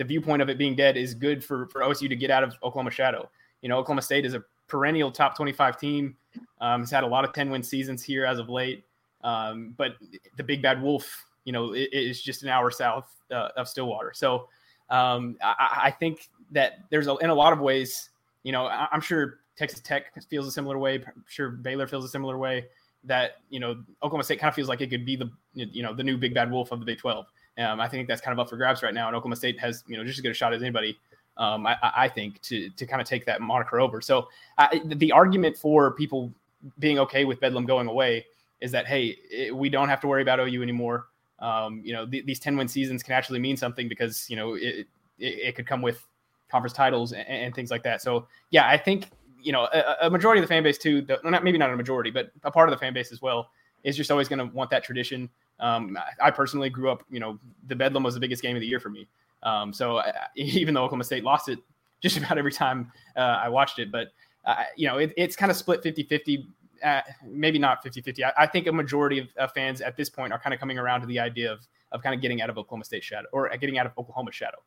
the 0.00 0.04
viewpoint 0.04 0.40
of 0.40 0.48
it 0.48 0.56
being 0.56 0.74
dead 0.74 0.96
is 0.96 1.12
good 1.12 1.44
for 1.44 1.66
for 1.66 1.82
OSU 1.82 2.08
to 2.08 2.16
get 2.16 2.30
out 2.30 2.42
of 2.42 2.54
Oklahoma 2.62 2.90
shadow. 2.90 3.28
You 3.60 3.68
know, 3.68 3.76
Oklahoma 3.76 4.00
State 4.00 4.24
is 4.24 4.32
a 4.32 4.42
perennial 4.66 5.12
top 5.12 5.36
25 5.36 5.78
team. 5.78 6.16
Um, 6.58 6.80
has 6.80 6.90
had 6.90 7.04
a 7.04 7.06
lot 7.06 7.22
of 7.26 7.34
10 7.34 7.50
win 7.50 7.62
seasons 7.62 8.02
here 8.02 8.24
as 8.24 8.38
of 8.38 8.48
late. 8.48 8.82
Um, 9.22 9.74
but 9.76 9.96
the 10.38 10.42
big 10.42 10.62
bad 10.62 10.80
wolf, 10.80 11.26
you 11.44 11.52
know, 11.52 11.72
it, 11.74 11.90
it 11.92 12.04
is 12.04 12.22
just 12.22 12.42
an 12.42 12.48
hour 12.48 12.70
south 12.70 13.14
uh, 13.30 13.48
of 13.58 13.68
Stillwater. 13.68 14.12
So 14.14 14.48
um, 14.88 15.36
I, 15.42 15.80
I, 15.84 15.90
think 15.90 16.30
that 16.52 16.78
there's 16.88 17.06
a, 17.06 17.16
in 17.16 17.28
a 17.28 17.34
lot 17.34 17.52
of 17.52 17.58
ways, 17.58 18.08
you 18.42 18.52
know, 18.52 18.64
I, 18.66 18.88
am 18.92 19.02
sure 19.02 19.40
Texas 19.54 19.80
Tech 19.80 20.06
feels 20.30 20.46
a 20.46 20.50
similar 20.50 20.78
way. 20.78 20.94
I'm 20.94 21.24
sure 21.28 21.50
Baylor 21.50 21.86
feels 21.86 22.06
a 22.06 22.08
similar 22.08 22.38
way. 22.38 22.68
That 23.04 23.42
you 23.50 23.60
know, 23.60 23.82
Oklahoma 24.02 24.24
State 24.24 24.40
kind 24.40 24.48
of 24.48 24.54
feels 24.54 24.68
like 24.68 24.80
it 24.80 24.88
could 24.88 25.04
be 25.04 25.16
the 25.16 25.30
you 25.54 25.82
know 25.82 25.94
the 25.94 26.02
new 26.02 26.16
big 26.16 26.32
bad 26.32 26.50
wolf 26.50 26.72
of 26.72 26.80
the 26.80 26.86
Big 26.86 26.98
12. 26.98 27.26
Um, 27.58 27.80
I 27.80 27.88
think 27.88 28.08
that's 28.08 28.20
kind 28.20 28.32
of 28.32 28.38
up 28.38 28.48
for 28.48 28.56
grabs 28.56 28.82
right 28.82 28.94
now, 28.94 29.08
and 29.08 29.16
Oklahoma 29.16 29.36
State 29.36 29.58
has 29.60 29.84
you 29.86 29.96
know 29.96 30.04
just 30.04 30.18
as 30.18 30.22
good 30.22 30.30
a 30.30 30.34
shot 30.34 30.54
as 30.54 30.62
anybody. 30.62 30.98
Um, 31.36 31.66
I, 31.66 31.76
I, 31.82 32.08
think 32.08 32.40
to 32.42 32.68
to 32.70 32.86
kind 32.86 33.00
of 33.00 33.08
take 33.08 33.24
that 33.26 33.40
moniker 33.40 33.80
over. 33.80 34.00
So 34.00 34.28
I, 34.58 34.80
the 34.84 35.12
argument 35.12 35.56
for 35.56 35.92
people 35.92 36.32
being 36.78 36.98
okay 36.98 37.24
with 37.24 37.40
Bedlam 37.40 37.64
going 37.64 37.86
away 37.86 38.26
is 38.60 38.72
that 38.72 38.86
hey, 38.86 39.16
it, 39.30 39.56
we 39.56 39.68
don't 39.70 39.88
have 39.88 40.00
to 40.00 40.06
worry 40.06 40.22
about 40.22 40.38
OU 40.38 40.62
anymore 40.62 41.06
um, 41.40 41.80
you 41.84 41.92
know, 41.92 42.06
th- 42.06 42.24
these 42.26 42.38
10 42.38 42.56
win 42.56 42.68
seasons 42.68 43.02
can 43.02 43.14
actually 43.14 43.38
mean 43.38 43.56
something 43.56 43.88
because, 43.88 44.28
you 44.28 44.36
know, 44.36 44.54
it, 44.54 44.86
it, 45.18 45.38
it 45.48 45.56
could 45.56 45.66
come 45.66 45.82
with 45.82 46.06
conference 46.50 46.74
titles 46.74 47.12
and, 47.12 47.26
and, 47.26 47.54
things 47.54 47.70
like 47.70 47.82
that. 47.84 48.02
So, 48.02 48.26
yeah, 48.50 48.68
I 48.68 48.76
think, 48.76 49.06
you 49.40 49.52
know, 49.52 49.68
a, 49.72 50.06
a 50.06 50.10
majority 50.10 50.40
of 50.40 50.44
the 50.44 50.52
fan 50.52 50.62
base 50.62 50.76
too, 50.76 51.00
the, 51.00 51.18
not, 51.24 51.42
maybe 51.42 51.56
not 51.56 51.70
a 51.70 51.76
majority, 51.76 52.10
but 52.10 52.30
a 52.44 52.50
part 52.50 52.68
of 52.68 52.74
the 52.74 52.78
fan 52.78 52.92
base 52.92 53.10
as 53.10 53.22
well 53.22 53.50
is 53.84 53.96
just 53.96 54.10
always 54.10 54.28
going 54.28 54.38
to 54.38 54.54
want 54.54 54.68
that 54.70 54.84
tradition. 54.84 55.30
Um, 55.60 55.96
I 56.20 56.30
personally 56.30 56.70
grew 56.70 56.90
up, 56.90 57.04
you 57.10 57.20
know, 57.20 57.38
the 57.68 57.76
Bedlam 57.76 58.02
was 58.02 58.14
the 58.14 58.20
biggest 58.20 58.42
game 58.42 58.56
of 58.56 58.60
the 58.60 58.66
year 58.66 58.80
for 58.80 58.90
me. 58.90 59.06
Um, 59.42 59.72
so 59.72 59.98
I, 59.98 60.12
even 60.36 60.74
though 60.74 60.82
Oklahoma 60.82 61.04
State 61.04 61.24
lost 61.24 61.48
it 61.48 61.58
just 62.00 62.16
about 62.16 62.38
every 62.38 62.52
time 62.52 62.90
uh, 63.16 63.40
I 63.42 63.48
watched 63.48 63.78
it, 63.78 63.92
but 63.92 64.08
uh, 64.46 64.64
you 64.74 64.88
know, 64.88 64.98
it, 64.98 65.12
it's 65.16 65.36
kind 65.36 65.50
of 65.50 65.56
split 65.56 65.82
50 65.82 66.04
50 66.04 66.46
uh, 66.82 67.02
maybe 67.26 67.58
not 67.58 67.82
50 67.82 68.00
50. 68.00 68.24
I, 68.24 68.32
I, 68.38 68.46
think 68.46 68.66
a 68.66 68.72
majority 68.72 69.18
of 69.18 69.28
uh, 69.38 69.46
fans 69.48 69.82
at 69.82 69.96
this 69.96 70.08
point 70.08 70.32
are 70.32 70.38
kind 70.38 70.54
of 70.54 70.60
coming 70.60 70.78
around 70.78 71.02
to 71.02 71.06
the 71.06 71.18
idea 71.18 71.52
of, 71.52 71.60
of 71.92 72.02
kind 72.02 72.14
of 72.14 72.22
getting 72.22 72.40
out 72.40 72.48
of 72.48 72.56
Oklahoma 72.56 72.84
State 72.84 73.04
shadow 73.04 73.28
or 73.32 73.50
getting 73.58 73.78
out 73.78 73.84
of 73.84 73.92
Oklahoma 73.98 74.32
shadow. 74.32 74.58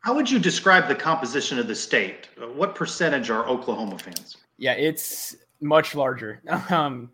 How 0.00 0.14
would 0.14 0.30
you 0.30 0.38
describe 0.38 0.88
the 0.88 0.94
composition 0.94 1.58
of 1.58 1.68
the 1.68 1.74
state? 1.74 2.28
What 2.54 2.74
percentage 2.74 3.30
are 3.30 3.46
Oklahoma 3.46 3.98
fans? 3.98 4.38
Yeah, 4.56 4.72
it's 4.72 5.36
much 5.60 5.94
larger. 5.94 6.42
Um, 6.70 7.10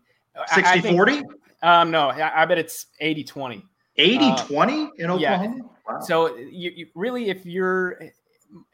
60 0.53 0.81
40? 0.91 1.23
Um, 1.61 1.91
no, 1.91 2.09
I, 2.09 2.43
I, 2.43 2.45
bet 2.45 2.57
it's 2.57 2.87
80 2.99 3.23
20. 3.23 3.65
80 3.95 4.25
uh, 4.25 4.35
20 4.45 4.73
in 4.73 5.09
Oklahoma? 5.09 5.19
Yeah. 5.19 5.61
Wow. 5.87 5.99
So, 6.01 6.35
you, 6.37 6.71
you 6.75 6.87
really, 6.93 7.29
if 7.29 7.45
you're, 7.45 7.99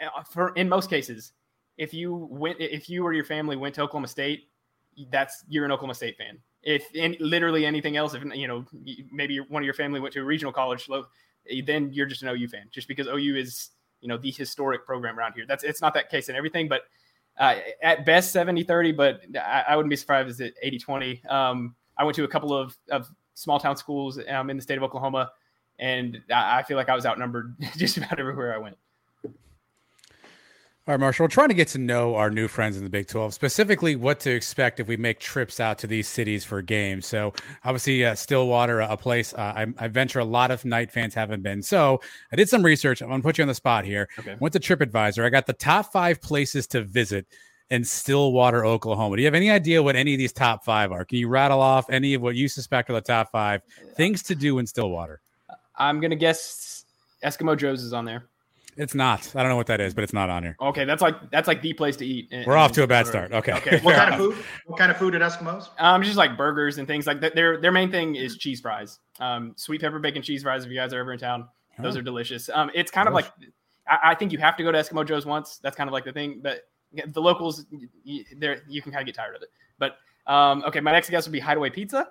uh, 0.02 0.24
for 0.30 0.50
in 0.56 0.68
most 0.68 0.90
cases, 0.90 1.34
if 1.78 1.94
you 1.94 2.28
went, 2.30 2.58
if 2.60 2.90
you 2.90 3.06
or 3.06 3.14
your 3.14 3.24
family 3.24 3.56
went 3.56 3.76
to 3.76 3.82
Oklahoma 3.82 4.08
State, 4.08 4.50
that's 5.12 5.44
you're 5.48 5.66
an 5.66 5.72
Oklahoma 5.72 5.96
State 5.96 6.18
fan. 6.18 6.38
If 6.62 6.94
in, 6.94 7.16
literally 7.20 7.66
anything 7.66 7.98
else, 7.98 8.14
if 8.14 8.24
you 8.36 8.48
know 8.48 8.66
maybe 9.12 9.40
one 9.40 9.64
of 9.64 9.66
your 9.66 9.74
family 9.74 10.00
went 10.00 10.14
to 10.14 10.22
a 10.22 10.24
regional 10.24 10.54
college, 10.54 10.88
then 11.66 11.92
you're 11.92 12.06
just 12.06 12.22
an 12.22 12.30
OU 12.30 12.48
fan, 12.50 12.68
just 12.72 12.88
because 12.88 13.08
OU 13.08 13.36
is 13.38 13.70
you 14.02 14.08
know 14.08 14.18
the 14.18 14.32
historic 14.32 14.86
program 14.86 15.18
around 15.18 15.34
here. 15.34 15.46
That's 15.48 15.64
it's 15.64 15.82
not 15.82 15.94
that 15.96 16.10
case 16.10 16.30
in 16.30 16.36
everything, 16.36 16.68
but 16.68 16.84
uh, 17.40 17.56
at 17.82 18.06
best 18.06 18.36
70-30, 18.36 18.96
but 18.96 19.22
I, 19.36 19.64
I, 19.70 19.76
wouldn't 19.76 19.90
be 19.90 19.96
surprised 19.96 20.40
if 20.40 20.54
it's 20.62 20.86
80-20. 20.86 21.32
Um, 21.32 21.76
I 21.98 22.04
went 22.04 22.16
to 22.16 22.24
a 22.24 22.28
couple 22.28 22.54
of, 22.56 22.78
of 22.92 23.10
small 23.34 23.60
town 23.60 23.78
schools 23.78 24.20
um, 24.30 24.50
in 24.50 24.58
the 24.58 24.64
state 24.64 24.78
of 24.78 24.84
Oklahoma, 24.84 25.32
and 25.80 26.22
I, 26.34 26.60
I 26.60 26.64
feel 26.64 26.78
like 26.78 26.90
I 26.90 26.96
was 26.96 27.06
outnumbered 27.06 27.56
just 27.78 27.98
about 27.98 28.20
everywhere 28.20 28.54
I 28.54 28.58
went. 28.58 28.78
All 30.86 30.92
right, 30.92 31.00
Marshall, 31.00 31.24
we're 31.24 31.30
trying 31.30 31.48
to 31.48 31.54
get 31.54 31.70
to 31.70 31.78
know 31.78 32.16
our 32.16 32.30
new 32.30 32.50
friends 32.50 32.76
in 32.76 32.84
the 32.84 32.90
Big 32.90 33.08
12, 33.08 33.34
specifically 33.34 33.96
what 33.96 34.20
to 34.20 34.32
expect 34.32 34.82
if 34.82 34.88
we 34.90 34.98
make 34.98 35.18
trips 35.18 35.62
out 35.62 35.78
to 35.78 35.88
these 35.88 36.10
cities 36.10 36.44
for 36.44 36.62
games. 36.62 37.06
So, 37.06 37.34
obviously, 37.64 38.04
uh, 38.04 38.16
Stillwater, 38.16 38.82
a 38.82 38.98
place 38.98 39.34
uh, 39.34 39.54
I, 39.56 39.68
I, 39.78 39.88
venture 39.88 40.20
a 40.20 40.26
lot 40.26 40.52
of 40.52 40.66
Knight 40.66 40.92
fans 40.92 41.14
haven't 41.14 41.42
been. 41.42 41.62
So, 41.62 42.02
I 42.34 42.36
did 42.36 42.50
some 42.50 42.64
research. 42.64 43.02
I'm 43.02 43.08
going 43.08 43.22
to 43.22 43.26
put 43.26 43.38
you 43.38 43.44
on 43.44 43.48
the 43.48 43.56
spot 43.56 43.86
here. 43.86 44.10
Okay. 44.20 44.36
Went 44.42 44.52
to 44.52 44.60
TripAdvisor. 44.60 45.24
I 45.24 45.30
got 45.30 45.46
the 45.46 45.54
top 45.54 45.94
five 45.94 46.22
places 46.22 46.68
to 46.68 46.82
visit 46.82 47.28
in 47.74 47.84
Stillwater, 47.84 48.64
Oklahoma. 48.64 49.16
Do 49.16 49.24
you 49.24 49.26
have 49.26 49.34
any 49.34 49.50
idea 49.50 49.82
what 49.82 49.96
any 49.96 50.14
of 50.14 50.20
these 50.20 50.32
top 50.32 50.64
five 50.64 50.92
are? 50.92 51.04
Can 51.04 51.18
you 51.18 51.28
rattle 51.28 51.60
off 51.60 51.90
any 51.90 52.14
of 52.14 52.22
what 52.22 52.36
you 52.36 52.48
suspect 52.48 52.88
are 52.92 52.94
the 52.94 53.02
top 53.02 53.32
five 53.32 53.64
things 53.96 54.22
to 54.24 54.36
do 54.36 54.60
in 54.60 54.68
Stillwater? 54.68 55.22
I'm 55.76 56.00
going 56.00 56.12
to 56.12 56.16
guess 56.16 56.86
Eskimo 57.26 57.58
Joe's 57.58 57.82
is 57.82 57.92
on 57.92 58.06
there. 58.06 58.26
It's 58.78 58.94
not. 58.94 59.36
I 59.36 59.42
don't 59.42 59.50
know 59.50 59.56
what 59.56 59.66
that 59.68 59.82
is, 59.82 59.96
but 59.96 60.04
it's 60.04 60.14
not 60.14 60.30
on 60.30 60.44
here. 60.44 60.56
Okay, 60.62 60.86
that's 60.86 61.02
like 61.02 61.16
that's 61.32 61.48
like 61.48 61.62
the 61.62 61.74
place 61.74 61.96
to 61.98 62.06
eat. 62.06 62.32
In, 62.32 62.44
We're 62.46 62.58
off 62.58 62.72
to 62.74 62.84
a 62.84 62.88
bad 62.88 63.06
start. 63.08 63.32
Okay. 63.32 63.54
Okay. 63.54 63.80
what 63.82 63.96
kind 63.96 64.14
of 64.14 64.20
food? 64.20 64.36
What 64.66 64.80
kind 64.80 64.92
of 64.92 64.98
food 64.98 65.14
at 65.14 65.22
Eskimos? 65.22 65.70
Um, 65.80 66.02
just 66.02 66.18
like 66.18 66.38
burgers 66.38 66.80
and 66.80 66.88
things 66.88 67.06
like 67.06 67.22
that. 67.22 67.36
Their 67.36 67.58
their 67.58 67.72
main 67.72 67.92
thing 67.92 68.16
is 68.16 68.38
cheese 68.38 68.62
fries. 68.62 69.00
Um, 69.20 69.54
sweet 69.58 69.82
pepper 69.82 70.00
bacon 70.00 70.24
cheese 70.24 70.42
fries. 70.42 70.64
If 70.66 70.72
you 70.72 70.76
guys 70.76 70.92
are 70.92 71.00
ever 71.00 71.14
in 71.14 71.20
town, 71.20 71.48
those 71.80 71.96
oh. 71.96 72.00
are 72.00 72.04
delicious. 72.04 72.50
Um, 72.52 72.72
it's 72.74 72.90
kind 72.90 73.08
of 73.08 73.14
like 73.14 73.32
I, 73.88 74.12
I, 74.12 74.16
think 74.16 74.32
you 74.32 74.40
have 74.40 74.58
to 74.58 74.64
go 74.64 74.72
to 74.72 74.78
Eskimo 74.78 75.06
Joe's 75.06 75.26
once. 75.26 75.60
That's 75.62 75.76
kind 75.76 75.88
of 75.88 75.94
like 75.94 76.06
the 76.06 76.14
thing. 76.14 76.40
But 76.42 76.62
the 77.08 77.22
locals, 77.22 77.66
there 78.38 78.62
you 78.68 78.82
can 78.82 78.92
kind 78.92 79.02
of 79.02 79.06
get 79.06 79.16
tired 79.16 79.36
of 79.36 79.42
it. 79.42 79.50
But 79.80 79.98
um, 80.32 80.64
okay, 80.66 80.80
my 80.80 80.92
next 80.92 81.10
guess 81.10 81.26
would 81.26 81.34
be 81.34 81.40
Hideaway 81.40 81.70
Pizza. 81.70 82.08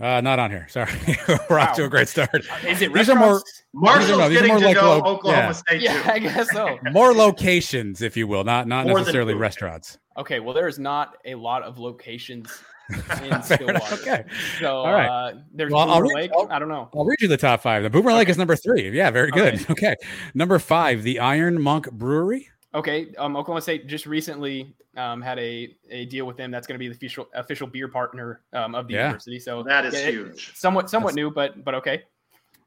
Uh, 0.00 0.20
not 0.20 0.38
on 0.38 0.50
here. 0.50 0.66
Sorry, 0.68 0.90
we're 1.28 1.38
wow. 1.50 1.68
off 1.68 1.76
to 1.76 1.84
a 1.84 1.88
great 1.88 2.08
start. 2.08 2.44
Is 2.66 2.80
it 2.80 2.92
these 2.92 3.10
are 3.10 3.14
more 3.14 3.42
Marshall's 3.74 4.18
no, 4.18 4.30
getting 4.30 4.48
more 4.48 4.58
to 4.58 4.64
like 4.64 4.76
know 4.76 4.98
lo- 4.98 5.04
Oklahoma 5.04 5.42
yeah. 5.42 5.52
State. 5.52 5.80
Yeah, 5.82 6.02
I 6.06 6.18
guess 6.18 6.50
so. 6.50 6.78
more 6.92 7.12
locations, 7.12 8.00
if 8.00 8.16
you 8.16 8.26
will, 8.26 8.42
not 8.42 8.66
not 8.66 8.86
more 8.86 8.98
necessarily 8.98 9.34
restaurants. 9.34 9.98
Okay, 10.16 10.40
well, 10.40 10.54
there's 10.54 10.78
not 10.78 11.18
a 11.26 11.34
lot 11.34 11.62
of 11.62 11.78
locations 11.78 12.50
in 13.22 13.42
Stillwater. 13.42 13.94
okay, 13.94 14.24
so 14.58 14.78
all 14.78 14.92
right. 14.92 15.08
Uh, 15.08 15.38
there's 15.52 15.70
well, 15.70 15.86
Boomer 15.86 16.14
Lake. 16.14 16.30
I'll, 16.36 16.50
I 16.50 16.58
don't 16.58 16.68
know. 16.68 16.88
I'll 16.94 17.04
read 17.04 17.20
you 17.20 17.28
the 17.28 17.36
top 17.36 17.60
five. 17.60 17.82
The 17.82 17.90
Boomer 17.90 18.10
okay. 18.10 18.18
Lake 18.18 18.28
is 18.30 18.38
number 18.38 18.56
three. 18.56 18.90
Yeah, 18.90 19.10
very 19.10 19.30
good. 19.30 19.54
Okay. 19.54 19.72
okay, 19.72 19.96
number 20.34 20.58
five, 20.58 21.02
the 21.02 21.18
Iron 21.18 21.60
Monk 21.60 21.90
Brewery. 21.92 22.48
Okay, 22.74 23.14
um, 23.18 23.36
Oklahoma 23.36 23.60
State 23.60 23.86
just 23.86 24.06
recently 24.06 24.74
um, 24.96 25.20
had 25.20 25.38
a, 25.38 25.76
a 25.90 26.06
deal 26.06 26.26
with 26.26 26.36
them. 26.36 26.50
That's 26.50 26.66
going 26.66 26.74
to 26.74 26.78
be 26.78 26.88
the 26.88 26.94
official 26.94 27.28
official 27.34 27.66
beer 27.66 27.88
partner 27.88 28.40
um, 28.52 28.74
of 28.74 28.88
the 28.88 28.94
yeah. 28.94 29.06
university. 29.06 29.38
So 29.38 29.62
that 29.64 29.84
is 29.84 29.94
yeah, 29.94 30.10
huge. 30.10 30.56
Somewhat 30.56 30.88
somewhat 30.88 31.10
That's... 31.10 31.16
new, 31.16 31.30
but 31.30 31.64
but 31.64 31.74
okay. 31.76 32.02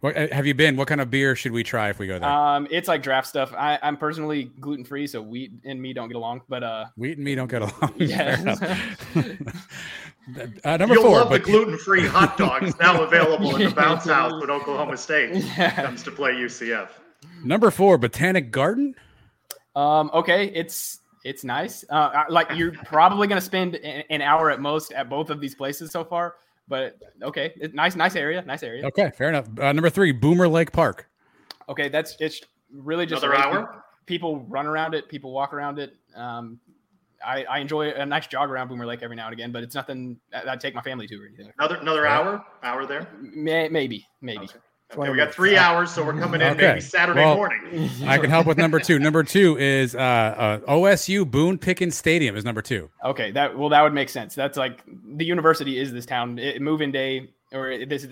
What 0.02 0.16
uh, 0.16 0.28
have 0.32 0.46
you 0.46 0.54
been? 0.54 0.76
What 0.76 0.88
kind 0.88 1.02
of 1.02 1.10
beer 1.10 1.36
should 1.36 1.52
we 1.52 1.64
try 1.64 1.90
if 1.90 1.98
we 1.98 2.06
go 2.06 2.20
there? 2.20 2.30
Um, 2.30 2.68
it's 2.70 2.88
like 2.88 3.02
draft 3.02 3.28
stuff. 3.28 3.54
I, 3.58 3.80
I'm 3.82 3.98
personally 3.98 4.52
gluten 4.60 4.86
free, 4.86 5.08
so 5.08 5.20
wheat 5.22 5.54
and 5.64 5.82
me 5.82 5.94
don't 5.94 6.10
get 6.10 6.18
along. 6.18 6.42
But 6.48 6.64
uh, 6.64 6.86
wheat 6.96 7.18
and 7.18 7.26
me 7.26 7.34
don't 7.34 7.50
get 7.50 7.64
along. 7.64 7.94
Yeah. 7.98 8.56
uh, 10.64 10.78
number 10.78 10.96
You'll 10.96 11.04
four, 11.04 11.18
love 11.18 11.30
but... 11.30 11.44
the 11.44 11.52
gluten 11.52 11.78
free 11.80 12.06
hot 12.06 12.38
dogs 12.38 12.78
now 12.80 13.02
available 13.02 13.56
in 13.56 13.70
the 13.70 13.76
bounce 13.76 14.06
house 14.06 14.40
when 14.40 14.52
Oklahoma 14.52 14.98
State 14.98 15.44
yeah. 15.58 15.72
comes 15.72 16.04
to 16.04 16.12
play 16.12 16.34
UCF. 16.34 16.90
Number 17.44 17.72
four, 17.72 17.98
Botanic 17.98 18.52
Garden. 18.52 18.96
Um, 19.76 20.10
okay, 20.14 20.48
it's 20.48 21.00
it's 21.24 21.44
nice. 21.44 21.84
Uh, 21.90 22.24
like 22.30 22.48
you're 22.56 22.72
probably 22.72 23.28
gonna 23.28 23.42
spend 23.42 23.76
an 23.76 24.22
hour 24.22 24.52
at 24.52 24.62
most 24.62 24.92
at 24.92 25.10
both 25.10 25.30
of 25.30 25.42
these 25.42 25.56
places 25.56 25.92
so 25.92 26.04
far, 26.04 26.36
but 26.68 26.98
okay, 27.22 27.54
it's 27.58 27.74
nice, 27.74 27.96
nice 27.96 28.16
area, 28.16 28.42
nice 28.44 28.64
area. 28.64 28.86
Okay, 28.86 29.12
fair 29.12 29.30
enough. 29.30 29.48
Uh, 29.60 29.72
number 29.72 29.90
three, 29.90 30.12
Boomer 30.12 30.48
Lake 30.48 30.72
Park. 30.72 31.10
Okay, 31.68 31.90
that's 31.90 32.16
it's 32.20 32.42
really 32.72 33.06
just 33.06 33.24
another 33.24 33.38
hour. 33.38 33.84
People 34.06 34.42
run 34.42 34.68
around 34.68 34.94
it, 34.94 35.10
people 35.10 35.32
walk 35.32 35.52
around 35.54 35.80
it. 35.80 35.96
Um, 36.16 36.60
I, 37.26 37.44
I 37.46 37.60
enjoy 37.60 37.90
a 37.90 38.06
nice 38.06 38.28
jog 38.28 38.52
around 38.52 38.68
Boomer 38.68 38.86
Lake 38.86 39.02
every 39.02 39.16
now 39.16 39.26
and 39.26 39.34
again, 39.34 39.52
but 39.52 39.64
it's 39.64 39.74
nothing 39.74 40.20
that 40.32 40.48
I'd 40.48 40.62
take 40.62 40.76
my 40.76 40.82
family 40.82 41.08
to 41.08 41.16
or 41.16 41.26
anything. 41.26 41.52
Another 41.58 41.78
another 41.78 42.06
hour, 42.06 42.46
hour 42.62 42.86
there. 42.86 43.08
May, 43.20 43.68
maybe, 43.68 44.08
maybe. 44.22 44.46
Okay. 44.46 44.60
Okay, 44.94 45.10
we 45.10 45.18
got 45.18 45.34
three 45.34 45.58
hours, 45.58 45.92
so 45.92 46.06
we're 46.06 46.14
coming 46.14 46.42
in 46.42 46.48
Okay. 46.54 46.68
maybe 46.68 46.82
Saturday 46.82 47.22
Well, 47.22 47.36
morning. 47.36 47.90
I 48.06 48.18
can 48.20 48.30
help 48.30 48.46
with 48.46 48.58
number 48.58 48.80
two. 48.80 49.00
Number 49.00 49.24
two 49.24 49.58
is 49.58 49.96
uh, 49.96 50.00
uh, 50.00 50.60
OSU 50.72 51.30
Boone 51.30 51.58
Pickens 51.58 51.98
Stadium 51.98 52.36
is 52.36 52.46
number 52.46 52.62
two. 52.62 52.90
Okay, 53.04 53.32
that 53.32 53.58
well, 53.58 53.70
that 53.70 53.82
would 53.82 53.94
make 53.94 54.10
sense. 54.10 54.36
That's 54.36 54.58
like 54.58 54.84
the 54.86 55.26
university 55.26 55.80
is 55.80 55.92
this 55.92 56.06
town. 56.06 56.38
It, 56.38 56.62
move-in 56.62 56.92
day 56.92 57.30
or 57.52 57.86
this 57.86 58.08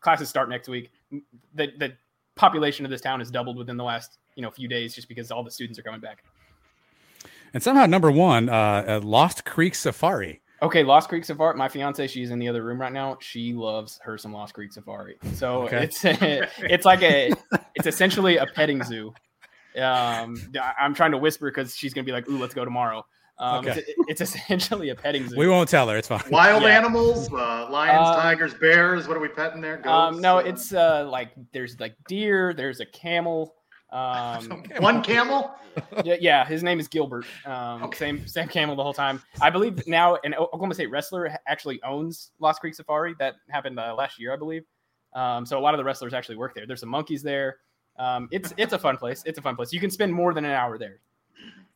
classes 0.00 0.28
start 0.28 0.48
next 0.48 0.68
week. 0.68 0.92
The 1.54 1.72
the 1.78 1.92
population 2.36 2.84
of 2.84 2.90
this 2.90 3.00
town 3.00 3.18
has 3.18 3.30
doubled 3.30 3.56
within 3.56 3.76
the 3.76 3.84
last 3.84 4.18
you 4.36 4.42
know 4.42 4.50
few 4.50 4.68
days 4.68 4.94
just 4.94 5.08
because 5.08 5.32
all 5.32 5.42
the 5.42 5.50
students 5.50 5.78
are 5.78 5.82
coming 5.82 6.00
back. 6.00 6.22
And 7.52 7.62
somehow 7.62 7.86
number 7.86 8.10
one, 8.12 8.48
uh, 8.48 8.52
uh, 8.86 9.00
Lost 9.02 9.44
Creek 9.44 9.74
Safari. 9.74 10.40
Okay, 10.62 10.82
Lost 10.84 11.08
Creek 11.10 11.24
Safari. 11.24 11.54
My 11.56 11.68
fiance, 11.68 12.06
she's 12.06 12.30
in 12.30 12.38
the 12.38 12.48
other 12.48 12.62
room 12.62 12.80
right 12.80 12.92
now. 12.92 13.18
She 13.20 13.52
loves 13.52 14.00
her 14.02 14.16
some 14.16 14.32
Lost 14.32 14.54
Creek 14.54 14.72
Safari. 14.72 15.16
So 15.34 15.64
Okay. 15.64 15.84
it's 15.84 16.00
it's 16.04 16.84
like 16.86 17.02
a 17.02 17.30
it's 17.74 17.86
essentially 17.86 18.38
a 18.38 18.46
petting 18.46 18.82
zoo. 18.82 19.12
Um, 19.78 20.36
I- 20.58 20.72
I'm 20.80 20.94
trying 20.94 21.10
to 21.10 21.18
whisper 21.18 21.50
because 21.50 21.76
she's 21.76 21.92
gonna 21.92 22.06
be 22.06 22.12
like, 22.12 22.26
"Ooh, 22.28 22.38
let's 22.38 22.54
go 22.54 22.64
tomorrow." 22.64 23.04
Um, 23.38 23.66
Okay. 23.66 23.84
it's, 23.86 24.20
it's 24.22 24.34
essentially 24.34 24.88
a 24.88 24.94
petting 24.94 25.28
zoo. 25.28 25.36
We 25.36 25.46
won't 25.46 25.68
tell 25.68 25.86
her. 25.90 25.98
It's 25.98 26.08
fine. 26.08 26.22
Wild 26.30 26.62
Yeah. 26.62 26.70
animals, 26.70 27.30
uh, 27.30 27.68
lions, 27.70 28.08
Um, 28.08 28.14
tigers, 28.16 28.54
bears. 28.54 29.06
What 29.06 29.18
are 29.18 29.20
we 29.20 29.28
petting 29.28 29.60
there? 29.60 29.76
Goats? 29.76 29.88
Um, 29.88 30.20
no, 30.22 30.38
Uh, 30.38 30.44
it's 30.44 30.72
uh 30.72 31.06
like 31.10 31.32
there's 31.52 31.78
like 31.78 31.94
deer, 32.08 32.54
there's 32.54 32.80
a 32.80 32.86
camel. 32.86 33.55
Um, 33.90 34.64
one 34.78 35.02
camel. 35.02 35.54
yeah, 36.04 36.16
yeah, 36.20 36.44
his 36.44 36.62
name 36.62 36.80
is 36.80 36.88
Gilbert. 36.88 37.26
Um, 37.44 37.90
same 37.94 38.26
same 38.26 38.48
camel 38.48 38.76
the 38.76 38.82
whole 38.82 38.94
time. 38.94 39.22
I 39.40 39.50
believe 39.50 39.86
now 39.86 40.16
an 40.24 40.34
Oklahoma 40.34 40.74
State 40.74 40.90
wrestler 40.90 41.36
actually 41.46 41.82
owns 41.82 42.32
Lost 42.38 42.60
Creek 42.60 42.74
Safari. 42.74 43.14
That 43.18 43.34
happened 43.50 43.78
uh, 43.78 43.94
last 43.94 44.18
year, 44.18 44.32
I 44.32 44.36
believe. 44.36 44.64
Um, 45.14 45.46
so 45.46 45.58
a 45.58 45.60
lot 45.60 45.74
of 45.74 45.78
the 45.78 45.84
wrestlers 45.84 46.14
actually 46.14 46.36
work 46.36 46.54
there. 46.54 46.66
There's 46.66 46.80
some 46.80 46.88
monkeys 46.88 47.22
there. 47.22 47.58
Um, 47.98 48.28
it's 48.30 48.52
it's 48.56 48.72
a 48.72 48.78
fun 48.78 48.96
place. 48.96 49.22
It's 49.24 49.38
a 49.38 49.42
fun 49.42 49.56
place. 49.56 49.72
You 49.72 49.80
can 49.80 49.90
spend 49.90 50.12
more 50.12 50.34
than 50.34 50.44
an 50.44 50.52
hour 50.52 50.78
there. 50.78 51.00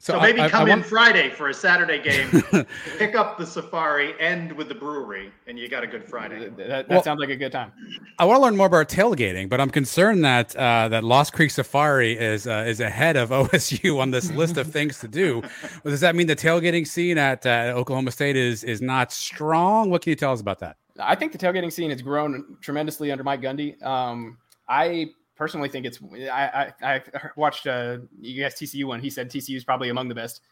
So, 0.03 0.19
I- 0.19 0.23
maybe 0.23 0.41
I- 0.41 0.47
I 0.47 0.49
come 0.49 0.63
in 0.63 0.79
want- 0.79 0.87
Friday 0.87 1.29
for 1.29 1.51
a 1.51 1.55
Saturday 1.55 2.03
game, 2.03 2.43
pick 2.99 3.15
up 3.15 3.37
the 3.37 3.45
safari, 3.45 4.15
end 4.19 4.51
with 4.51 4.69
the 4.69 4.75
brewery, 4.75 5.31
and 5.47 5.59
you 5.59 5.69
got 5.69 5.85
a 5.85 5.87
good 5.87 6.03
Friday. 6.09 6.39
That, 6.49 6.57
that 6.69 6.89
Well- 6.89 7.03
sounds 7.03 7.21
like 7.21 7.29
a 7.29 7.37
good 7.37 7.53
time. 7.53 7.71
I 8.19 8.25
want 8.25 8.39
to 8.39 8.43
learn 8.43 8.57
more 8.57 8.67
about 8.67 8.89
tailgating, 8.89 9.51
but 9.51 9.61
I'm 9.61 9.69
concerned 9.69 10.25
that 10.25 10.57
uh, 10.57 10.89
that 10.89 11.05
Lost 11.05 11.35
Creek 11.35 11.51
Safari 11.51 12.19
is 12.19 12.47
uh, 12.47 12.65
is 12.67 12.81
ahead 12.81 13.17
of 13.19 13.29
OSU 13.41 14.01
on 14.01 14.11
this 14.11 14.31
list 14.31 14.57
of 14.57 14.69
things 14.73 14.99
to 15.01 15.09
do. 15.09 15.41
Well, 15.43 15.51
Does 15.93 16.01
that 16.01 16.17
mean 16.17 16.27
the 16.29 16.37
tailgating 16.37 16.87
scene 16.87 17.19
at 17.19 17.45
uh, 17.45 17.75
Oklahoma 17.77 18.11
State 18.11 18.37
is 18.37 18.65
is 18.65 18.81
not 18.81 19.13
strong? 19.13 19.91
What 19.91 20.01
can 20.01 20.11
you 20.11 20.17
tell 20.17 20.33
us 20.33 20.41
about 20.41 20.61
that? 20.61 20.77
I 20.99 21.15
think 21.15 21.33
the 21.33 21.39
tailgating 21.39 21.71
scene 21.71 21.91
has 21.91 22.01
grown 22.01 22.57
tremendously 22.63 23.13
under 23.13 23.23
Mike 23.25 23.43
Gundy. 23.43 23.83
Um, 23.85 24.39
I 24.67 25.11
personally 25.41 25.71
think 25.71 25.87
it's. 25.87 25.99
I 26.31 26.73
I, 26.83 26.95
I 26.95 27.03
watched 27.35 27.67
uh, 27.67 27.99
you 28.21 28.41
guys 28.41 28.55
TCU 28.55 28.85
one. 28.85 29.01
He 29.01 29.09
said 29.09 29.31
TCU 29.31 29.57
is 29.57 29.65
probably 29.65 29.89
among 29.89 30.09
the 30.09 30.15
best. 30.15 30.43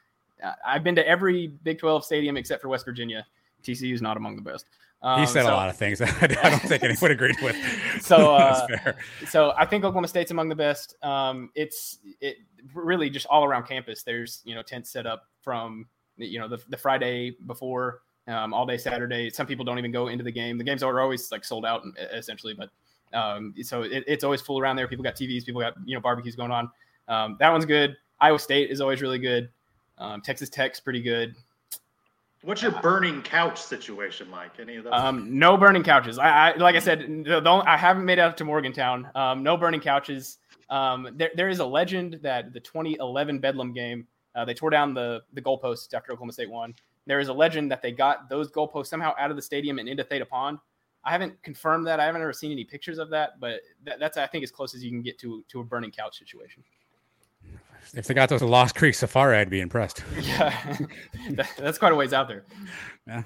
Uh, 0.43 0.53
I've 0.67 0.83
been 0.83 0.97
to 0.97 1.07
every 1.07 1.47
Big 1.47 1.79
Twelve 1.79 2.05
stadium 2.05 2.37
except 2.37 2.63
for 2.63 2.69
West 2.69 2.87
Virginia. 2.87 3.27
TCU 3.63 3.93
is 3.93 4.01
not 4.01 4.17
among 4.17 4.37
the 4.37 4.43
best. 4.43 4.65
Um, 5.03 5.21
he 5.21 5.27
said 5.27 5.45
so- 5.45 5.51
a 5.51 5.55
lot 5.55 5.69
of 5.69 5.77
things 5.77 5.99
that 5.99 6.39
I 6.43 6.51
don't 6.51 6.63
think 6.63 6.83
anyone 6.83 7.13
agreed 7.13 7.37
with. 7.41 7.55
So, 8.01 8.35
uh, 8.37 8.67
so 9.27 9.53
I 9.59 9.67
think 9.67 9.85
Oklahoma 9.85 10.09
State's 10.09 10.31
among 10.31 10.49
the 10.49 10.55
best. 10.55 10.95
Um, 11.03 11.51
it's 11.55 11.99
it 12.21 12.37
really 12.73 13.11
just 13.11 13.27
all 13.27 13.45
around 13.45 13.67
campus. 13.67 14.03
There's 14.03 14.41
you 14.45 14.55
know 14.55 14.63
tents 14.63 14.91
set 14.91 15.07
up 15.07 15.25
from 15.43 15.87
you 16.17 16.39
know 16.39 16.49
the, 16.49 16.59
the 16.71 16.77
Friday 16.79 17.37
before, 17.47 18.01
um, 18.27 18.55
all 18.55 18.65
day 18.65 18.79
Saturday. 18.79 19.29
Some 19.31 19.47
people 19.47 19.65
don't 19.65 19.79
even 19.79 19.93
go 19.93 20.09
into 20.09 20.25
the 20.25 20.33
game. 20.33 20.57
The 20.57 20.65
games 20.65 20.83
are 20.83 21.01
always 21.01 21.31
like 21.31 21.45
sold 21.45 21.67
out 21.67 21.83
essentially, 22.13 22.55
but 22.55 22.71
um, 23.15 23.55
so 23.63 23.83
it, 23.83 24.05
it's 24.07 24.25
always 24.25 24.41
full 24.41 24.59
around 24.59 24.77
there. 24.77 24.89
People 24.89 25.03
got 25.03 25.17
TVs, 25.17 25.45
people 25.45 25.61
got 25.61 25.75
you 25.85 25.95
know 25.95 26.01
barbecues 26.01 26.37
going 26.37 26.51
on. 26.51 26.71
Um, 27.09 27.37
that 27.41 27.51
one's 27.51 27.65
good. 27.65 27.97
Iowa 28.21 28.39
State 28.39 28.71
is 28.71 28.81
always 28.81 29.01
really 29.01 29.19
good. 29.19 29.49
Um, 29.99 30.21
Texas 30.21 30.49
Tech's 30.49 30.81
pretty 30.81 31.01
good. 31.03 31.35
What's 32.43 32.63
your 32.63 32.71
burning 32.81 33.23
couch 33.23 33.61
situation 33.61 34.31
like? 34.31 34.61
Any 34.61 34.77
of 34.77 34.85
those? 34.85 34.93
Um, 34.95 35.39
no 35.39 35.57
burning 35.57 35.83
couches. 35.83 36.19
I, 36.19 36.53
I 36.53 36.57
like 36.57 36.77
I 36.77 36.79
said, 36.79 37.01
the, 37.01 37.41
the, 37.41 37.51
only- 37.51 37.67
I 37.67 37.77
haven't 37.77 38.05
made 38.05 38.19
it 38.19 38.23
up 38.23 38.37
to 38.37 38.45
Morgantown. 38.45 39.09
Um, 39.15 39.43
no 39.43 39.57
burning 39.57 39.81
couches. 39.81 40.39
Um, 40.71 41.09
there, 41.17 41.31
there 41.35 41.49
is 41.49 41.59
a 41.59 41.67
legend 41.67 42.21
that 42.23 42.53
the 42.53 42.61
2011 42.61 43.41
Bedlam 43.41 43.73
game, 43.73 44.07
uh, 44.37 44.45
they 44.45 44.55
tore 44.55 44.71
down 44.71 44.95
the 44.95 45.23
the 45.33 45.43
goalposts 45.43 45.93
after 45.95 46.13
Oklahoma 46.13 46.33
State 46.33 46.51
won. 46.51 46.75
There 47.07 47.19
is 47.19 47.29
a 47.29 47.33
legend 47.33 47.73
that 47.73 47.83
they 47.83 47.91
got 47.91 48.29
those 48.29 48.51
goalposts 48.53 48.87
somehow 48.89 49.15
out 49.19 49.31
of 49.31 49.37
the 49.37 49.43
stadium 49.43 49.79
and 49.79 49.89
into 49.89 50.05
Theta 50.05 50.27
Pond. 50.27 50.59
I 51.09 51.13
haven't 51.13 51.43
confirmed 51.43 51.87
that. 51.87 52.01
I 52.01 52.05
haven't 52.05 52.21
ever 52.21 52.35
seen 52.35 52.53
any 52.53 52.65
pictures 52.65 52.99
of 52.99 53.09
that, 53.11 53.41
but 53.41 53.61
that, 53.85 53.99
that's 53.99 54.19
I 54.19 54.27
think 54.27 54.45
as 54.45 54.51
close 54.51 54.75
as 54.75 54.85
you 54.85 54.91
can 54.91 55.01
get 55.01 55.19
to 55.21 55.43
to 55.49 55.61
a 55.61 55.65
burning 55.65 55.91
couch 55.91 56.19
situation. 56.19 56.63
If 57.95 58.07
they 58.07 58.13
got 58.13 58.29
those 58.29 58.43
Lost 58.43 58.75
Creek 58.75 58.95
Safari, 58.95 59.39
I'd 59.39 59.49
be 59.49 59.61
impressed. 59.61 60.05
Yeah, 60.21 60.77
that, 61.31 61.49
that's 61.57 61.79
quite 61.79 61.93
a 61.93 61.95
ways 61.95 62.13
out 62.13 62.29
there. 62.29 62.45
Yeah. 63.07 63.23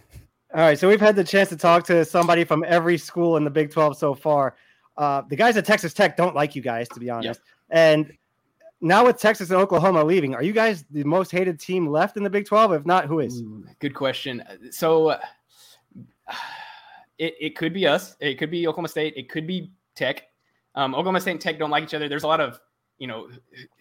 All 0.55 0.61
right, 0.61 0.79
so 0.79 0.89
we've 0.89 1.01
had 1.01 1.17
the 1.17 1.25
chance 1.25 1.49
to 1.49 1.57
talk 1.57 1.85
to 1.87 2.05
somebody 2.05 2.45
from 2.45 2.65
every 2.69 2.99
school 2.99 3.37
in 3.37 3.43
the 3.43 3.51
Big 3.51 3.73
12 3.73 3.97
so 3.99 4.15
far. 4.15 4.55
Uh, 4.97 5.23
the 5.29 5.35
guys 5.35 5.57
at 5.57 5.65
Texas 5.65 5.93
Tech 5.93 6.17
don't 6.17 6.37
like 6.37 6.55
you 6.55 6.63
guys, 6.63 6.89
to 6.91 7.01
be 7.01 7.11
honest. 7.11 7.41
And 7.71 8.13
now 8.81 9.07
with 9.07 9.19
Texas 9.19 9.51
and 9.51 9.59
Oklahoma 9.59 10.05
leaving, 10.05 10.37
are 10.37 10.43
you 10.43 10.53
guys 10.53 10.85
the 10.91 11.03
most 11.03 11.33
hated 11.33 11.59
team 11.59 11.89
left 11.89 12.17
in 12.17 12.23
the 12.23 12.31
Big 12.31 12.47
12? 12.47 12.75
If 12.75 12.87
not, 12.87 13.07
who 13.07 13.19
is? 13.19 13.43
Good 13.81 13.95
question. 13.95 14.45
So 14.71 15.09
uh, 15.09 15.19
it, 17.23 17.37
it 17.41 17.57
could 17.57 17.73
be 17.73 17.87
us. 17.87 18.17
It 18.19 18.37
could 18.37 18.51
be 18.51 18.67
Oklahoma 18.67 18.89
State. 18.89 19.15
It 19.17 19.31
could 19.31 19.47
be 19.47 19.71
Tech. 19.95 20.25
Um, 20.75 20.93
Oklahoma 20.93 21.21
State 21.21 21.33
and 21.33 21.41
Tech 21.41 21.57
don't 21.57 21.71
like 21.71 21.85
each 21.85 21.95
other. 21.95 22.09
There's 22.09 22.25
a 22.25 22.27
lot 22.27 22.41
of, 22.41 22.59
you 22.99 23.07
know, 23.07 23.29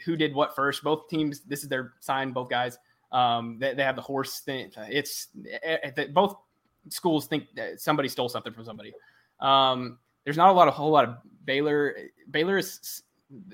who 0.05 0.15
did 0.15 0.35
what 0.35 0.55
first. 0.55 0.83
Both 0.83 1.09
teams, 1.09 1.41
this 1.41 1.63
is 1.63 1.69
their 1.69 1.93
sign, 2.01 2.33
both 2.33 2.49
guys. 2.49 2.77
Um, 3.11 3.57
they, 3.59 3.73
they 3.73 3.83
have 3.83 3.95
the 3.95 4.01
horse 4.01 4.41
thing. 4.41 4.69
It's 4.77 5.29
eh, 5.63 5.77
eh, 5.97 6.07
both 6.13 6.35
schools 6.89 7.25
think 7.25 7.45
that 7.55 7.81
somebody 7.81 8.09
stole 8.09 8.29
something 8.29 8.53
from 8.53 8.63
somebody. 8.63 8.93
Um, 9.39 9.97
there's 10.23 10.37
not 10.37 10.49
a 10.49 10.53
lot 10.53 10.67
of 10.67 10.75
whole 10.75 10.91
lot 10.91 11.05
of 11.05 11.15
Baylor. 11.45 11.95
Baylor 12.29 12.59
is 12.59 13.01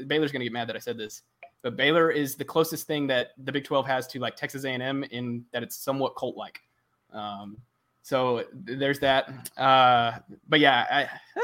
Baylor's 0.05 0.33
going 0.33 0.41
to 0.41 0.45
get 0.45 0.53
mad 0.53 0.67
that 0.67 0.75
I 0.75 0.79
said 0.79 0.97
this, 0.97 1.21
but 1.61 1.77
Baylor 1.77 2.11
is 2.11 2.35
the 2.35 2.43
closest 2.43 2.88
thing 2.88 3.07
that 3.07 3.29
the 3.41 3.53
Big 3.53 3.63
12 3.63 3.88
has 3.88 4.05
to 4.07 4.19
like 4.19 4.35
Texas 4.35 4.65
A&M 4.65 5.05
in 5.05 5.45
that 5.53 5.63
it's 5.63 5.77
somewhat 5.77 6.17
cult 6.17 6.35
like. 6.35 6.59
Um, 7.13 7.57
so 8.08 8.45
there's 8.53 8.99
that. 8.99 9.51
Uh, 9.58 10.20
but 10.47 10.62
yeah, 10.62 10.86
I, 10.89 11.41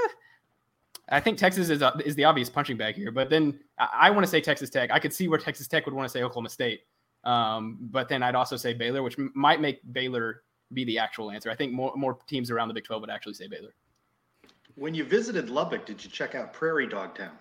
I 1.18 1.20
think 1.20 1.38
Texas 1.38 1.70
is 1.70 1.82
uh, 1.82 1.92
is 2.06 2.16
the 2.16 2.24
obvious 2.24 2.50
punching 2.50 2.78
bag 2.78 2.96
here. 2.96 3.12
But 3.12 3.30
then 3.30 3.60
I, 3.78 3.90
I 4.04 4.10
want 4.12 4.24
to 4.24 4.30
say 4.30 4.40
Texas 4.40 4.70
Tech. 4.70 4.90
I 4.90 4.98
could 4.98 5.12
see 5.12 5.28
where 5.28 5.38
Texas 5.38 5.68
Tech 5.68 5.86
would 5.86 5.94
want 5.94 6.08
to 6.08 6.10
say 6.10 6.24
Oklahoma 6.24 6.48
State. 6.48 6.84
Um, 7.26 7.80
but 7.82 8.08
then 8.08 8.24
I'd 8.24 8.36
also 8.36 8.56
say 8.56 8.74
Baylor, 8.74 9.04
which 9.04 9.20
m- 9.20 9.34
might 9.36 9.60
make 9.60 9.82
Baylor 9.92 10.44
be 10.72 10.86
the 10.86 10.98
actual 10.98 11.32
answer. 11.32 11.52
I 11.52 11.56
think 11.56 11.74
more 11.74 11.92
more 11.98 12.18
teams 12.30 12.50
around 12.50 12.70
the 12.70 12.74
Big 12.74 12.86
12 12.86 13.02
would 13.02 13.10
actually 13.10 13.34
say 13.34 13.48
Baylor. 13.48 13.76
when 14.76 14.96
you 14.96 15.04
visited 15.04 15.50
Lubbock, 15.50 15.86
did 15.86 16.02
you 16.02 16.10
check 16.10 16.34
out 16.34 16.54
Prairie 16.54 16.88
Dog 16.88 17.14
Town? 17.14 17.38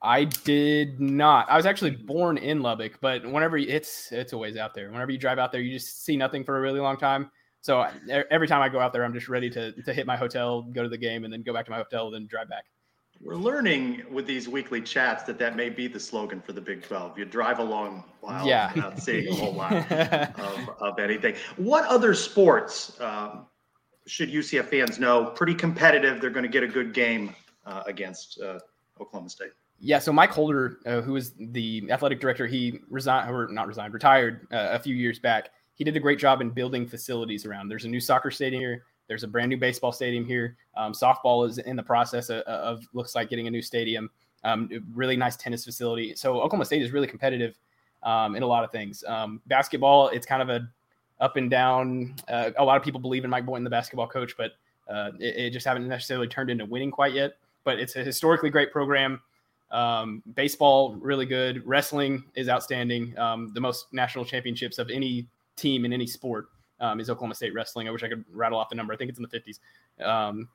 I 0.00 0.24
did 0.24 0.98
not. 0.98 1.46
I 1.50 1.58
was 1.58 1.66
actually 1.66 1.90
born 1.90 2.38
in 2.38 2.62
Lubbock, 2.62 3.02
but 3.02 3.22
whenever 3.30 3.58
you, 3.58 3.68
it's 3.68 4.10
it's 4.12 4.32
a 4.32 4.38
ways 4.38 4.56
out 4.56 4.72
there. 4.72 4.90
Whenever 4.90 5.12
you 5.12 5.18
drive 5.18 5.38
out 5.38 5.52
there, 5.52 5.60
you 5.60 5.74
just 5.74 6.06
see 6.06 6.16
nothing 6.16 6.42
for 6.42 6.56
a 6.56 6.60
really 6.62 6.80
long 6.80 6.96
time. 6.96 7.30
So 7.62 7.80
I- 7.80 8.24
every 8.30 8.48
time 8.48 8.62
I 8.62 8.68
go 8.68 8.80
out 8.80 8.92
there, 8.92 9.04
I'm 9.04 9.12
just 9.12 9.28
ready 9.28 9.50
to 9.50 9.72
to 9.82 9.92
hit 9.92 10.06
my 10.06 10.16
hotel, 10.16 10.62
go 10.62 10.82
to 10.82 10.88
the 10.88 10.98
game, 10.98 11.24
and 11.24 11.32
then 11.32 11.42
go 11.42 11.52
back 11.52 11.64
to 11.66 11.70
my 11.70 11.76
hotel, 11.78 12.10
then 12.10 12.26
drive 12.26 12.48
back. 12.48 12.64
We're 13.22 13.34
learning 13.36 14.02
with 14.10 14.26
these 14.26 14.48
weekly 14.48 14.80
chats 14.80 15.24
that 15.24 15.38
that 15.40 15.54
may 15.54 15.68
be 15.68 15.88
the 15.88 16.00
slogan 16.00 16.40
for 16.40 16.52
the 16.54 16.60
Big 16.60 16.82
12. 16.82 17.18
You 17.18 17.26
drive 17.26 17.58
a 17.58 17.62
long 17.62 18.04
while 18.20 18.46
Yeah. 18.46 18.72
without 18.74 18.98
seeing 19.02 19.28
a 19.28 19.34
whole 19.34 19.52
lot 19.52 19.72
of, 19.92 20.68
of 20.80 20.98
anything. 20.98 21.34
What 21.56 21.84
other 21.84 22.14
sports 22.14 22.98
um, 22.98 23.44
should 24.06 24.30
UCF 24.30 24.66
fans 24.70 24.98
know? 24.98 25.26
Pretty 25.26 25.54
competitive. 25.54 26.18
They're 26.22 26.30
going 26.30 26.44
to 26.44 26.48
get 26.48 26.62
a 26.62 26.66
good 26.68 26.94
game 26.94 27.34
uh, 27.66 27.82
against 27.86 28.40
uh, 28.40 28.58
Oklahoma 28.98 29.28
State. 29.28 29.52
Yeah, 29.78 29.98
so 29.98 30.14
Mike 30.14 30.30
Holder, 30.30 30.78
uh, 30.86 31.02
who 31.02 31.12
was 31.12 31.34
the 31.38 31.90
athletic 31.90 32.20
director, 32.20 32.46
he 32.46 32.80
resigned 32.88 33.30
or 33.30 33.48
not 33.48 33.66
resigned, 33.66 33.92
retired 33.92 34.46
uh, 34.50 34.68
a 34.72 34.78
few 34.78 34.94
years 34.94 35.18
back. 35.18 35.50
He 35.80 35.84
did 35.84 35.96
a 35.96 36.00
great 36.00 36.18
job 36.18 36.42
in 36.42 36.50
building 36.50 36.86
facilities 36.86 37.46
around. 37.46 37.70
There's 37.70 37.86
a 37.86 37.88
new 37.88 38.00
soccer 38.00 38.30
stadium 38.30 38.60
here. 38.60 38.84
There's 39.08 39.22
a 39.22 39.26
brand 39.26 39.48
new 39.48 39.56
baseball 39.56 39.92
stadium 39.92 40.26
here. 40.26 40.58
Um, 40.76 40.92
softball 40.92 41.48
is 41.48 41.56
in 41.56 41.74
the 41.74 41.82
process 41.82 42.28
of, 42.28 42.42
of 42.42 42.86
looks 42.92 43.14
like 43.14 43.30
getting 43.30 43.46
a 43.46 43.50
new 43.50 43.62
stadium. 43.62 44.10
Um, 44.44 44.68
really 44.92 45.16
nice 45.16 45.36
tennis 45.36 45.64
facility. 45.64 46.14
So 46.16 46.42
Oklahoma 46.42 46.66
State 46.66 46.82
is 46.82 46.90
really 46.92 47.06
competitive 47.06 47.56
um, 48.02 48.36
in 48.36 48.42
a 48.42 48.46
lot 48.46 48.62
of 48.62 48.70
things. 48.70 49.02
Um, 49.08 49.40
basketball, 49.46 50.08
it's 50.08 50.26
kind 50.26 50.42
of 50.42 50.50
a 50.50 50.68
up 51.18 51.38
and 51.38 51.50
down. 51.50 52.14
Uh, 52.28 52.50
a 52.58 52.64
lot 52.64 52.76
of 52.76 52.82
people 52.82 53.00
believe 53.00 53.24
in 53.24 53.30
Mike 53.30 53.46
Boynton, 53.46 53.64
the 53.64 53.70
basketball 53.70 54.06
coach, 54.06 54.34
but 54.36 54.50
uh, 54.86 55.12
it, 55.18 55.46
it 55.46 55.50
just 55.50 55.66
haven't 55.66 55.88
necessarily 55.88 56.28
turned 56.28 56.50
into 56.50 56.66
winning 56.66 56.90
quite 56.90 57.14
yet. 57.14 57.38
But 57.64 57.78
it's 57.78 57.96
a 57.96 58.04
historically 58.04 58.50
great 58.50 58.70
program. 58.70 59.22
Um, 59.70 60.22
baseball, 60.34 60.94
really 60.96 61.24
good. 61.24 61.66
Wrestling 61.66 62.24
is 62.34 62.50
outstanding. 62.50 63.18
Um, 63.18 63.50
the 63.54 63.62
most 63.62 63.86
national 63.94 64.26
championships 64.26 64.78
of 64.78 64.90
any 64.90 65.26
team 65.60 65.84
in 65.84 65.92
any 65.92 66.06
sport 66.06 66.46
um, 66.80 67.00
is 67.00 67.10
Oklahoma 67.10 67.34
State 67.34 67.54
wrestling. 67.54 67.88
I 67.88 67.90
wish 67.90 68.02
I 68.02 68.08
could 68.08 68.24
rattle 68.32 68.58
off 68.58 68.68
the 68.68 68.74
number. 68.74 68.92
I 68.92 68.96
think 68.96 69.10
it's 69.10 69.18
in 69.18 69.26
the 69.30 69.38
50s. 69.38 70.04
Um, 70.04 70.48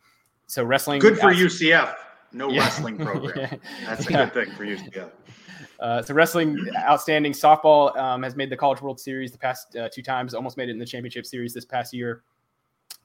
so 0.47 0.63
wrestling. 0.63 0.99
Good 0.99 1.17
for 1.17 1.31
UCF. 1.33 1.95
No 2.31 2.49
yeah. 2.49 2.61
wrestling 2.61 2.97
program. 3.05 3.59
That's 3.85 4.07
a 4.07 4.11
yeah. 4.11 4.25
good 4.25 4.33
thing 4.33 4.55
for 4.55 4.65
UCF. 4.65 5.11
Uh, 5.79 6.01
so 6.01 6.13
wrestling, 6.13 6.57
outstanding. 6.77 7.33
Softball 7.33 7.95
um, 7.97 8.23
has 8.23 8.35
made 8.35 8.49
the 8.49 8.57
College 8.57 8.81
World 8.81 8.99
Series 8.99 9.31
the 9.31 9.37
past 9.37 9.75
uh, 9.75 9.89
two 9.91 10.01
times. 10.01 10.33
Almost 10.33 10.57
made 10.57 10.69
it 10.69 10.73
in 10.73 10.79
the 10.79 10.85
championship 10.85 11.25
series 11.25 11.53
this 11.53 11.65
past 11.65 11.93
year. 11.93 12.23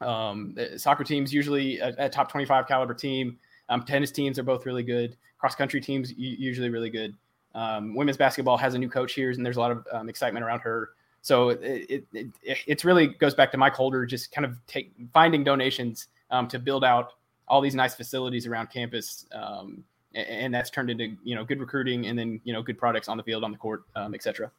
Um, 0.01 0.57
soccer 0.77 1.05
teams 1.05 1.33
usually 1.33 1.79
a, 1.79 1.95
a, 1.99 2.09
top 2.09 2.31
25 2.31 2.67
caliber 2.67 2.95
team. 2.95 3.39
Um, 3.69 3.83
tennis 3.83 4.11
teams 4.11 4.39
are 4.39 4.43
both 4.43 4.65
really 4.65 4.83
good. 4.83 5.17
Cross 5.39 5.57
country 5.57 5.81
teams 5.81 6.13
usually 6.17 6.71
really 6.71 6.91
good. 6.91 7.15
Um, 7.55 7.95
women's 7.95 8.17
basketball 8.17 8.57
has 8.57 8.75
a 8.75 8.79
new 8.79 8.89
coach 8.89 9.13
here, 9.13 9.31
and 9.31 9.45
there's 9.45 9.57
a 9.57 9.61
lot 9.61 9.73
of 9.73 9.87
um, 9.93 10.09
excitement 10.09 10.45
around 10.45 10.61
her. 10.61 10.91
So 11.23 11.51
it, 11.51 12.05
it, 12.13 12.29
it, 12.43 12.59
it 12.67 12.85
really 12.85 13.09
goes 13.09 13.35
back 13.35 13.53
to 13.53 13.59
Mike 13.59 13.75
Holder, 13.75 14.07
just 14.07 14.33
kind 14.33 14.45
of 14.45 14.57
take 14.67 14.93
finding 15.13 15.45
donations 15.45 16.09
um, 16.31 16.49
to 16.49 16.59
build 16.59 16.85
out 16.85 17.13
all 17.47 17.61
these 17.61 17.75
nice 17.75 17.95
facilities 17.95 18.47
around 18.47 18.71
campus, 18.71 19.27
um, 19.33 19.85
and 20.15 20.55
that's 20.55 20.71
turned 20.71 20.91
into 20.91 21.17
you 21.23 21.35
know 21.35 21.45
good 21.45 21.61
recruiting 21.61 22.07
and 22.07 22.19
then 22.19 22.41
you 22.45 22.53
know 22.53 22.63
good 22.63 22.79
products 22.79 23.09
on 23.09 23.17
the 23.17 23.23
field, 23.23 23.45
on 23.45 23.53
the 23.53 23.59
court, 23.59 23.83
um, 23.97 24.15
etc. 24.15 24.51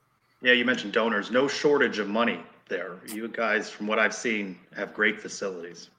Yeah, 0.42 0.54
you 0.54 0.66
mentioned 0.66 0.94
donors. 0.94 1.32
No 1.32 1.48
shortage 1.48 2.00
of 2.00 2.08
money 2.08 2.42
there. 2.68 2.98
You 3.08 3.28
guys, 3.28 3.70
from 3.70 3.88
what 3.88 4.00
I've 4.00 4.14
seen, 4.14 4.58
have 4.76 4.94
great 4.94 5.20
facilities. 5.20 5.90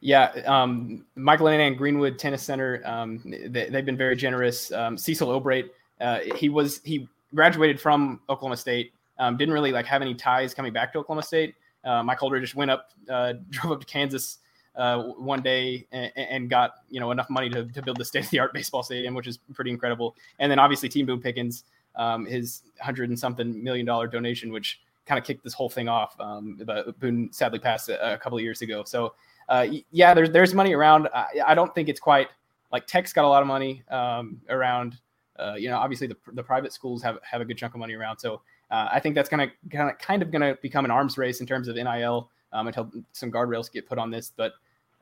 Yeah, 0.00 0.26
um, 0.46 1.04
Michael 1.16 1.48
and 1.48 1.76
Greenwood 1.76 2.18
Tennis 2.18 2.42
Center. 2.42 2.80
Um, 2.84 3.20
they, 3.48 3.68
have 3.70 3.84
been 3.84 3.96
very 3.96 4.14
generous. 4.14 4.70
Um, 4.70 4.96
Cecil 4.96 5.30
O'Brate, 5.30 5.72
uh, 6.00 6.20
he 6.36 6.48
was 6.48 6.80
he 6.84 7.08
graduated 7.34 7.80
from 7.80 8.20
Oklahoma 8.28 8.56
State. 8.56 8.92
Um, 9.18 9.36
didn't 9.36 9.54
really 9.54 9.72
like 9.72 9.86
have 9.86 10.02
any 10.02 10.14
ties 10.14 10.54
coming 10.54 10.72
back 10.72 10.92
to 10.92 10.98
Oklahoma 10.98 11.22
State. 11.22 11.54
Uh, 11.84 12.02
Mike 12.02 12.18
Holder 12.18 12.40
just 12.40 12.54
went 12.54 12.70
up, 12.70 12.90
uh, 13.08 13.34
drove 13.50 13.72
up 13.72 13.80
to 13.80 13.86
Kansas 13.86 14.38
uh, 14.76 15.02
one 15.02 15.42
day 15.42 15.86
and, 15.90 16.12
and, 16.16 16.50
got 16.50 16.74
you 16.88 17.00
know 17.00 17.10
enough 17.10 17.28
money 17.28 17.50
to, 17.50 17.64
to 17.64 17.82
build 17.82 17.96
the 17.96 18.04
state 18.04 18.24
of 18.24 18.30
the 18.30 18.38
art 18.38 18.52
baseball 18.54 18.82
stadium, 18.82 19.14
which 19.14 19.26
is 19.26 19.38
pretty 19.54 19.70
incredible. 19.70 20.16
And 20.38 20.50
then 20.50 20.58
obviously 20.58 20.88
T. 20.88 21.02
Boone 21.02 21.20
Pickens, 21.20 21.64
um, 21.96 22.26
his 22.26 22.62
hundred 22.80 23.08
and 23.08 23.18
something 23.18 23.62
million 23.62 23.84
dollar 23.84 24.06
donation, 24.06 24.52
which 24.52 24.80
kind 25.04 25.18
of 25.18 25.24
kicked 25.24 25.42
this 25.42 25.54
whole 25.54 25.68
thing 25.68 25.88
off. 25.88 26.18
Um, 26.20 26.60
but 26.64 26.98
Boone 27.00 27.32
sadly 27.32 27.58
passed 27.58 27.88
a, 27.88 28.14
a, 28.14 28.18
couple 28.18 28.38
of 28.38 28.44
years 28.44 28.62
ago. 28.62 28.84
So 28.84 29.14
uh, 29.48 29.66
yeah, 29.90 30.14
there's 30.14 30.30
there's 30.30 30.54
money 30.54 30.74
around. 30.74 31.08
I, 31.12 31.26
I, 31.46 31.54
don't 31.54 31.74
think 31.74 31.88
it's 31.88 32.00
quite 32.00 32.28
like 32.70 32.86
Tech's 32.86 33.12
got 33.12 33.24
a 33.24 33.28
lot 33.28 33.42
of 33.42 33.48
money 33.48 33.82
um, 33.90 34.40
around. 34.48 34.98
Uh, 35.38 35.54
you 35.56 35.68
know, 35.68 35.78
obviously 35.78 36.06
the, 36.06 36.16
the 36.32 36.42
private 36.42 36.72
schools 36.72 37.02
have, 37.02 37.18
have 37.22 37.40
a 37.40 37.44
good 37.44 37.56
chunk 37.56 37.72
of 37.74 37.80
money 37.80 37.94
around. 37.94 38.18
So 38.18 38.42
uh, 38.70 38.88
I 38.92 39.00
think 39.00 39.14
that's 39.14 39.28
going 39.28 39.48
to 39.48 39.94
kind 39.98 40.22
of 40.22 40.30
going 40.30 40.42
to 40.42 40.58
become 40.60 40.84
an 40.84 40.90
arms 40.90 41.18
race 41.18 41.40
in 41.40 41.46
terms 41.46 41.68
of 41.68 41.76
NIL 41.76 42.30
um, 42.52 42.66
until 42.66 42.90
some 43.12 43.30
guardrails 43.30 43.70
get 43.70 43.86
put 43.86 43.98
on 43.98 44.10
this. 44.10 44.32
But 44.36 44.52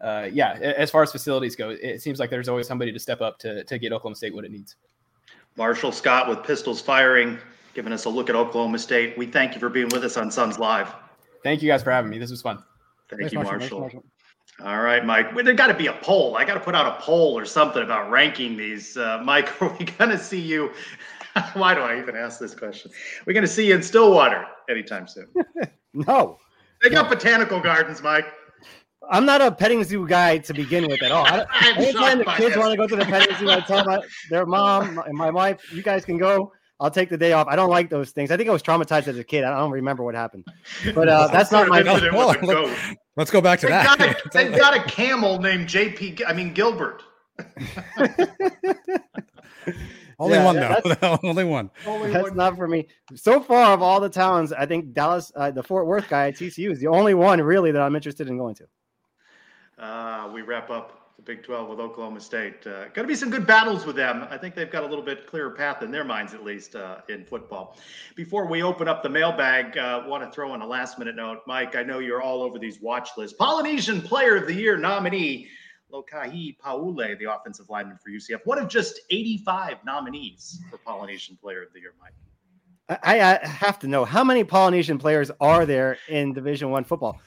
uh, 0.00 0.28
yeah, 0.32 0.52
as 0.52 0.90
far 0.90 1.02
as 1.02 1.12
facilities 1.12 1.56
go, 1.56 1.70
it 1.70 2.02
seems 2.02 2.18
like 2.18 2.30
there's 2.30 2.48
always 2.48 2.68
somebody 2.68 2.92
to 2.92 2.98
step 2.98 3.20
up 3.20 3.38
to 3.40 3.64
to 3.64 3.78
get 3.78 3.92
Oklahoma 3.92 4.16
State 4.16 4.34
what 4.34 4.44
it 4.44 4.50
needs. 4.50 4.76
Marshall 5.56 5.92
Scott 5.92 6.28
with 6.28 6.42
pistols 6.42 6.80
firing, 6.80 7.38
giving 7.74 7.92
us 7.92 8.04
a 8.04 8.10
look 8.10 8.28
at 8.28 8.36
Oklahoma 8.36 8.78
State. 8.78 9.16
We 9.16 9.26
thank 9.26 9.54
you 9.54 9.60
for 9.60 9.70
being 9.70 9.88
with 9.88 10.04
us 10.04 10.16
on 10.16 10.30
Sons 10.30 10.58
Live. 10.58 10.94
Thank 11.42 11.62
you 11.62 11.68
guys 11.68 11.82
for 11.82 11.90
having 11.90 12.10
me. 12.10 12.18
This 12.18 12.30
was 12.30 12.42
fun. 12.42 12.62
Thank 13.08 13.20
Thanks, 13.20 13.32
you, 13.32 13.40
Marshall. 13.40 13.80
Marshall. 13.80 14.04
All 14.64 14.80
right, 14.80 15.04
Mike. 15.04 15.34
Well, 15.34 15.44
there 15.44 15.54
got 15.54 15.66
to 15.66 15.74
be 15.74 15.86
a 15.86 15.92
poll. 15.92 16.36
I 16.36 16.44
got 16.44 16.54
to 16.54 16.60
put 16.60 16.74
out 16.74 16.86
a 16.86 17.00
poll 17.00 17.38
or 17.38 17.44
something 17.44 17.82
about 17.82 18.10
ranking 18.10 18.56
these. 18.56 18.96
Uh, 18.96 19.20
Mike, 19.22 19.60
are 19.62 19.74
we 19.78 19.84
going 19.84 20.10
to 20.10 20.18
see 20.18 20.40
you? 20.40 20.72
Why 21.54 21.74
do 21.74 21.80
I 21.80 21.98
even 21.98 22.16
ask 22.16 22.38
this 22.38 22.54
question? 22.54 22.90
We're 23.26 23.32
going 23.32 23.44
to 23.44 23.50
see 23.50 23.68
you 23.68 23.74
in 23.74 23.82
Stillwater 23.82 24.44
anytime 24.68 25.06
soon. 25.06 25.28
no. 25.94 26.38
They 26.82 26.90
got 26.90 27.10
no. 27.10 27.16
botanical 27.16 27.60
gardens, 27.60 28.02
Mike. 28.02 28.26
I'm 29.08 29.24
not 29.24 29.40
a 29.40 29.52
petting 29.52 29.84
zoo 29.84 30.06
guy 30.06 30.38
to 30.38 30.52
begin 30.52 30.88
with 30.88 31.02
at 31.02 31.12
all. 31.12 31.26
I, 31.26 31.44
anytime 31.76 32.18
the 32.18 32.24
kids 32.24 32.56
want 32.56 32.72
to 32.72 32.76
go 32.76 32.86
to 32.88 32.96
the 32.96 33.04
petting 33.04 33.36
zoo, 33.36 33.48
I 33.50 33.60
tell 33.60 33.84
my, 33.84 34.00
their 34.30 34.46
mom 34.46 34.98
and 34.98 35.16
my 35.16 35.30
wife, 35.30 35.72
"You 35.72 35.82
guys 35.82 36.04
can 36.04 36.18
go. 36.18 36.52
I'll 36.80 36.90
take 36.90 37.08
the 37.08 37.16
day 37.16 37.32
off." 37.32 37.46
I 37.46 37.54
don't 37.54 37.70
like 37.70 37.88
those 37.88 38.10
things. 38.10 38.32
I 38.32 38.36
think 38.36 38.48
I 38.48 38.52
was 38.52 38.64
traumatized 38.64 39.06
as 39.06 39.16
a 39.16 39.22
kid. 39.22 39.44
I 39.44 39.56
don't 39.56 39.70
remember 39.70 40.02
what 40.02 40.16
happened, 40.16 40.44
but 40.92 41.08
uh, 41.08 41.28
that's 41.28 41.52
not 41.52 41.68
my. 41.68 41.82
Well, 41.82 42.74
let's 43.16 43.30
go 43.30 43.40
back 43.40 43.60
to 43.60 43.66
they 43.66 43.72
that. 43.72 43.96
Got 43.96 44.08
a, 44.08 44.28
they 44.32 44.58
got 44.58 44.76
a 44.76 44.82
camel 44.90 45.38
named 45.38 45.68
JP. 45.68 46.22
I 46.26 46.32
mean 46.32 46.52
Gilbert. 46.52 47.04
Only 50.18 50.38
yeah, 50.38 50.44
one 50.44 50.56
though. 50.56 51.18
Only 51.22 51.44
one. 51.44 51.70
Only 51.86 52.10
that's 52.10 52.28
one. 52.28 52.36
not 52.36 52.56
for 52.56 52.66
me. 52.66 52.86
So 53.14 53.40
far 53.40 53.72
of 53.72 53.82
all 53.82 54.00
the 54.00 54.08
towns, 54.08 54.52
I 54.52 54.64
think 54.66 54.94
Dallas, 54.94 55.30
uh, 55.36 55.50
the 55.50 55.62
Fort 55.62 55.86
Worth 55.86 56.08
guy 56.08 56.28
at 56.28 56.36
TCU 56.36 56.70
is 56.70 56.80
the 56.80 56.86
only 56.86 57.14
one 57.14 57.40
really 57.42 57.70
that 57.72 57.82
I'm 57.82 57.94
interested 57.94 58.28
in 58.28 58.38
going 58.38 58.54
to. 58.54 58.66
Uh, 59.78 60.30
we 60.32 60.40
wrap 60.40 60.70
up 60.70 61.12
the 61.16 61.22
Big 61.22 61.42
12 61.42 61.68
with 61.68 61.80
Oklahoma 61.80 62.20
State. 62.20 62.66
Uh, 62.66 62.84
going 62.88 62.94
to 62.94 63.06
be 63.06 63.14
some 63.14 63.30
good 63.30 63.46
battles 63.46 63.84
with 63.84 63.96
them. 63.96 64.26
I 64.30 64.38
think 64.38 64.54
they've 64.54 64.70
got 64.70 64.84
a 64.84 64.86
little 64.86 65.04
bit 65.04 65.26
clearer 65.26 65.50
path 65.50 65.82
in 65.82 65.90
their 65.90 66.04
minds, 66.04 66.32
at 66.32 66.44
least 66.44 66.76
uh, 66.76 66.98
in 67.10 67.24
football. 67.24 67.78
Before 68.14 68.46
we 68.46 68.62
open 68.62 68.88
up 68.88 69.02
the 69.02 69.08
mailbag, 69.10 69.76
uh, 69.76 70.04
want 70.06 70.24
to 70.24 70.30
throw 70.30 70.54
in 70.54 70.62
a 70.62 70.66
last 70.66 70.98
minute 70.98 71.16
note. 71.16 71.40
Mike, 71.46 71.76
I 71.76 71.82
know 71.82 71.98
you're 71.98 72.22
all 72.22 72.42
over 72.42 72.58
these 72.58 72.80
watch 72.80 73.10
lists. 73.18 73.36
Polynesian 73.38 74.00
Player 74.00 74.36
of 74.36 74.46
the 74.46 74.54
Year 74.54 74.78
nominee, 74.78 75.48
Lokahi 75.92 76.58
Pauole, 76.58 77.16
the 77.18 77.32
offensive 77.32 77.68
lineman 77.70 77.98
for 77.98 78.10
UCF. 78.10 78.40
One 78.44 78.58
of 78.58 78.68
just 78.68 79.00
85 79.10 79.84
nominees 79.84 80.60
for 80.70 80.78
Polynesian 80.78 81.36
Player 81.36 81.62
of 81.62 81.72
the 81.72 81.80
Year, 81.80 81.94
Mike. 82.00 82.12
I, 83.02 83.20
I 83.20 83.46
have 83.46 83.78
to 83.80 83.88
know 83.88 84.04
how 84.04 84.22
many 84.22 84.44
Polynesian 84.44 84.98
players 84.98 85.30
are 85.40 85.66
there 85.66 85.98
in 86.08 86.32
Division 86.32 86.70
One 86.70 86.84
football. 86.84 87.20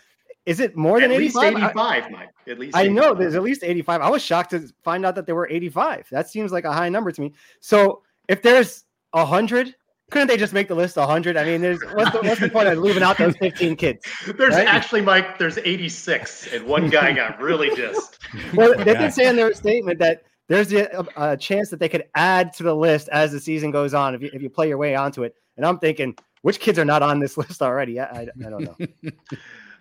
Is 0.46 0.60
it 0.60 0.76
more 0.76 1.02
than 1.02 1.12
at 1.12 1.18
85? 1.18 1.54
least 1.54 1.64
85, 1.64 2.04
I, 2.04 2.10
Mike? 2.10 2.30
At 2.48 2.60
least 2.60 2.78
85. 2.78 2.82
I 2.86 2.88
know 2.88 3.14
there's 3.14 3.36
at 3.36 3.44
least 3.44 3.64
85. 3.64 4.02
I 4.02 4.10
was 4.10 4.24
shocked 4.24 4.52
to 4.52 4.68
find 4.84 5.06
out 5.06 5.16
that 5.16 5.26
there 5.26 5.36
were 5.36 5.50
85. 5.50 6.08
That 6.12 6.30
seems 6.30 6.52
like 6.52 6.64
a 6.64 6.72
high 6.72 6.90
number 6.90 7.12
to 7.12 7.22
me. 7.22 7.34
So 7.60 8.04
if 8.30 8.42
there's 8.42 8.86
100, 9.12 9.76
couldn't 10.10 10.28
they 10.28 10.38
just 10.38 10.54
make 10.54 10.68
the 10.68 10.76
list 10.76 10.98
100? 10.98 11.38
I 11.38 11.46
mean, 11.46 11.62
there's 11.62 11.82
what's 11.94 12.12
the, 12.12 12.20
what's 12.20 12.42
the 12.42 12.50
point 12.50 12.68
of 12.68 12.78
leaving 12.80 13.04
out 13.04 13.18
those 13.18 13.36
15 13.38 13.76
kids? 13.76 14.06
There's 14.26 14.56
right? 14.56 14.68
actually, 14.68 15.02
Mike, 15.02 15.38
there's 15.38 15.58
86, 15.58 16.54
and 16.54 16.66
one 16.66 16.90
guy 16.90 17.12
got 17.12 17.40
really 17.40 17.70
dissed. 17.76 18.18
Well, 18.56 18.78
they 18.78 18.96
did 18.96 19.14
say 19.14 19.28
in 19.28 19.36
their 19.36 19.54
statement 19.54 20.00
that 20.00 20.24
there's 20.48 20.74
a, 20.74 21.06
a, 21.16 21.38
chance 21.38 21.70
that 21.70 21.80
they 21.80 21.90
could 21.90 22.06
add 22.16 22.54
to 22.54 22.64
the 22.64 22.76
list 22.76 23.08
as 23.10 23.32
the 23.32 23.40
season 23.40 23.72
goes 23.72 23.94
on 23.94 24.16
if 24.16 24.22
you, 24.22 24.30
if 24.34 24.42
you 24.42 24.50
play 24.50 24.68
your 24.68 24.78
way 24.78 24.96
onto 24.96 25.24
it. 25.24 25.36
And 25.58 25.66
I'm 25.66 25.78
thinking, 25.78 26.16
which 26.42 26.60
kids 26.60 26.80
are 26.80 26.86
not 26.86 27.04
on 27.04 27.20
this 27.20 27.38
list 27.38 27.62
already? 27.62 28.00
I, 28.00 28.06
I, 28.06 28.28
I 28.46 28.50
don't 28.50 28.64
know. 28.64 29.12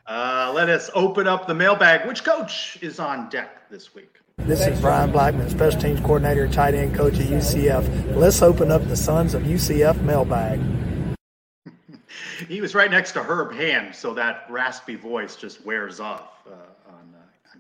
Uh, 0.09 0.51
let 0.55 0.71
us 0.71 0.91
open 0.95 1.29
up 1.29 1.47
the 1.47 1.53
mailbag. 1.55 2.09
Which 2.09 2.25
coach 2.25 2.79
is 2.81 2.99
on 2.99 3.29
deck 3.29 3.69
this 3.69 3.95
week? 3.95 4.18
This 4.39 4.67
is 4.67 4.81
Brian 4.81 5.11
Blackman, 5.13 5.51
special 5.51 5.81
teams 5.81 6.01
coordinator, 6.01 6.45
and 6.45 6.53
tight 6.53 6.75
end 6.75 6.95
coach 6.95 7.15
at 7.15 7.27
UCF. 7.27 8.17
Let's 8.17 8.41
open 8.41 8.71
up 8.71 8.87
the 8.89 8.97
Sons 8.97 9.35
of 9.35 9.43
UCF 9.43 10.01
mailbag. 10.03 10.61
he 12.49 12.61
was 12.61 12.75
right 12.75 12.91
next 12.91 13.13
to 13.13 13.23
Herb 13.23 13.53
Hand, 13.53 13.95
so 13.95 14.15
that 14.15 14.47
raspy 14.49 14.95
voice 14.95 15.37
just 15.37 15.65
wears 15.67 16.01
off. 16.01 16.31
Uh, 16.47 16.55
on, 16.89 17.15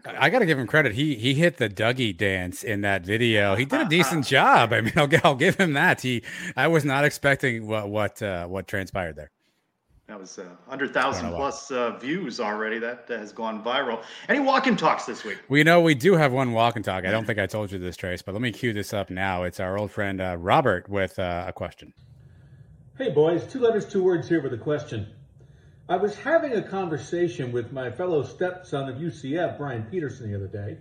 uh, 0.06 0.12
I 0.18 0.30
got 0.30 0.38
to 0.38 0.46
give 0.46 0.58
him 0.58 0.66
credit. 0.66 0.94
He 0.94 1.14
he 1.16 1.34
hit 1.34 1.58
the 1.58 1.68
Dougie 1.68 2.16
dance 2.16 2.62
in 2.62 2.80
that 2.82 3.04
video. 3.04 3.54
He 3.54 3.66
did 3.66 3.82
a 3.82 3.88
decent 3.88 4.26
job. 4.28 4.72
I 4.72 4.80
mean, 4.80 4.94
I'll, 4.96 5.08
I'll 5.24 5.34
give 5.34 5.56
him 5.56 5.74
that. 5.74 6.00
He 6.00 6.22
I 6.56 6.68
was 6.68 6.86
not 6.86 7.04
expecting 7.04 7.66
what 7.66 7.90
what 7.90 8.22
uh, 8.22 8.46
what 8.46 8.66
transpired 8.66 9.16
there. 9.16 9.30
That 10.08 10.18
was 10.18 10.38
uh, 10.38 10.44
100,000 10.64 11.32
plus 11.34 11.70
uh, 11.70 11.98
views 11.98 12.40
already. 12.40 12.78
That 12.78 13.04
has 13.10 13.30
gone 13.30 13.62
viral. 13.62 14.02
Any 14.30 14.40
walk 14.40 14.66
and 14.66 14.78
talks 14.78 15.04
this 15.04 15.22
week? 15.22 15.36
We 15.50 15.62
know 15.62 15.82
we 15.82 15.94
do 15.94 16.14
have 16.14 16.32
one 16.32 16.52
walk 16.52 16.76
and 16.76 16.84
talk. 16.84 17.04
I 17.04 17.10
don't 17.10 17.26
think 17.26 17.38
I 17.38 17.44
told 17.44 17.70
you 17.70 17.78
this, 17.78 17.94
Trace, 17.94 18.22
but 18.22 18.32
let 18.32 18.40
me 18.40 18.50
cue 18.50 18.72
this 18.72 18.94
up 18.94 19.10
now. 19.10 19.42
It's 19.42 19.60
our 19.60 19.76
old 19.76 19.90
friend 19.90 20.18
uh, 20.22 20.38
Robert 20.38 20.88
with 20.88 21.18
uh, 21.18 21.44
a 21.46 21.52
question. 21.52 21.92
Hey, 22.96 23.10
boys. 23.10 23.46
Two 23.52 23.60
letters, 23.60 23.84
two 23.84 24.02
words 24.02 24.26
here 24.26 24.42
with 24.42 24.54
a 24.54 24.58
question. 24.58 25.08
I 25.90 25.96
was 25.96 26.14
having 26.16 26.54
a 26.54 26.62
conversation 26.62 27.52
with 27.52 27.70
my 27.70 27.90
fellow 27.90 28.22
stepson 28.22 28.88
of 28.88 28.96
UCF, 28.96 29.58
Brian 29.58 29.82
Peterson, 29.90 30.30
the 30.30 30.36
other 30.36 30.48
day, 30.48 30.78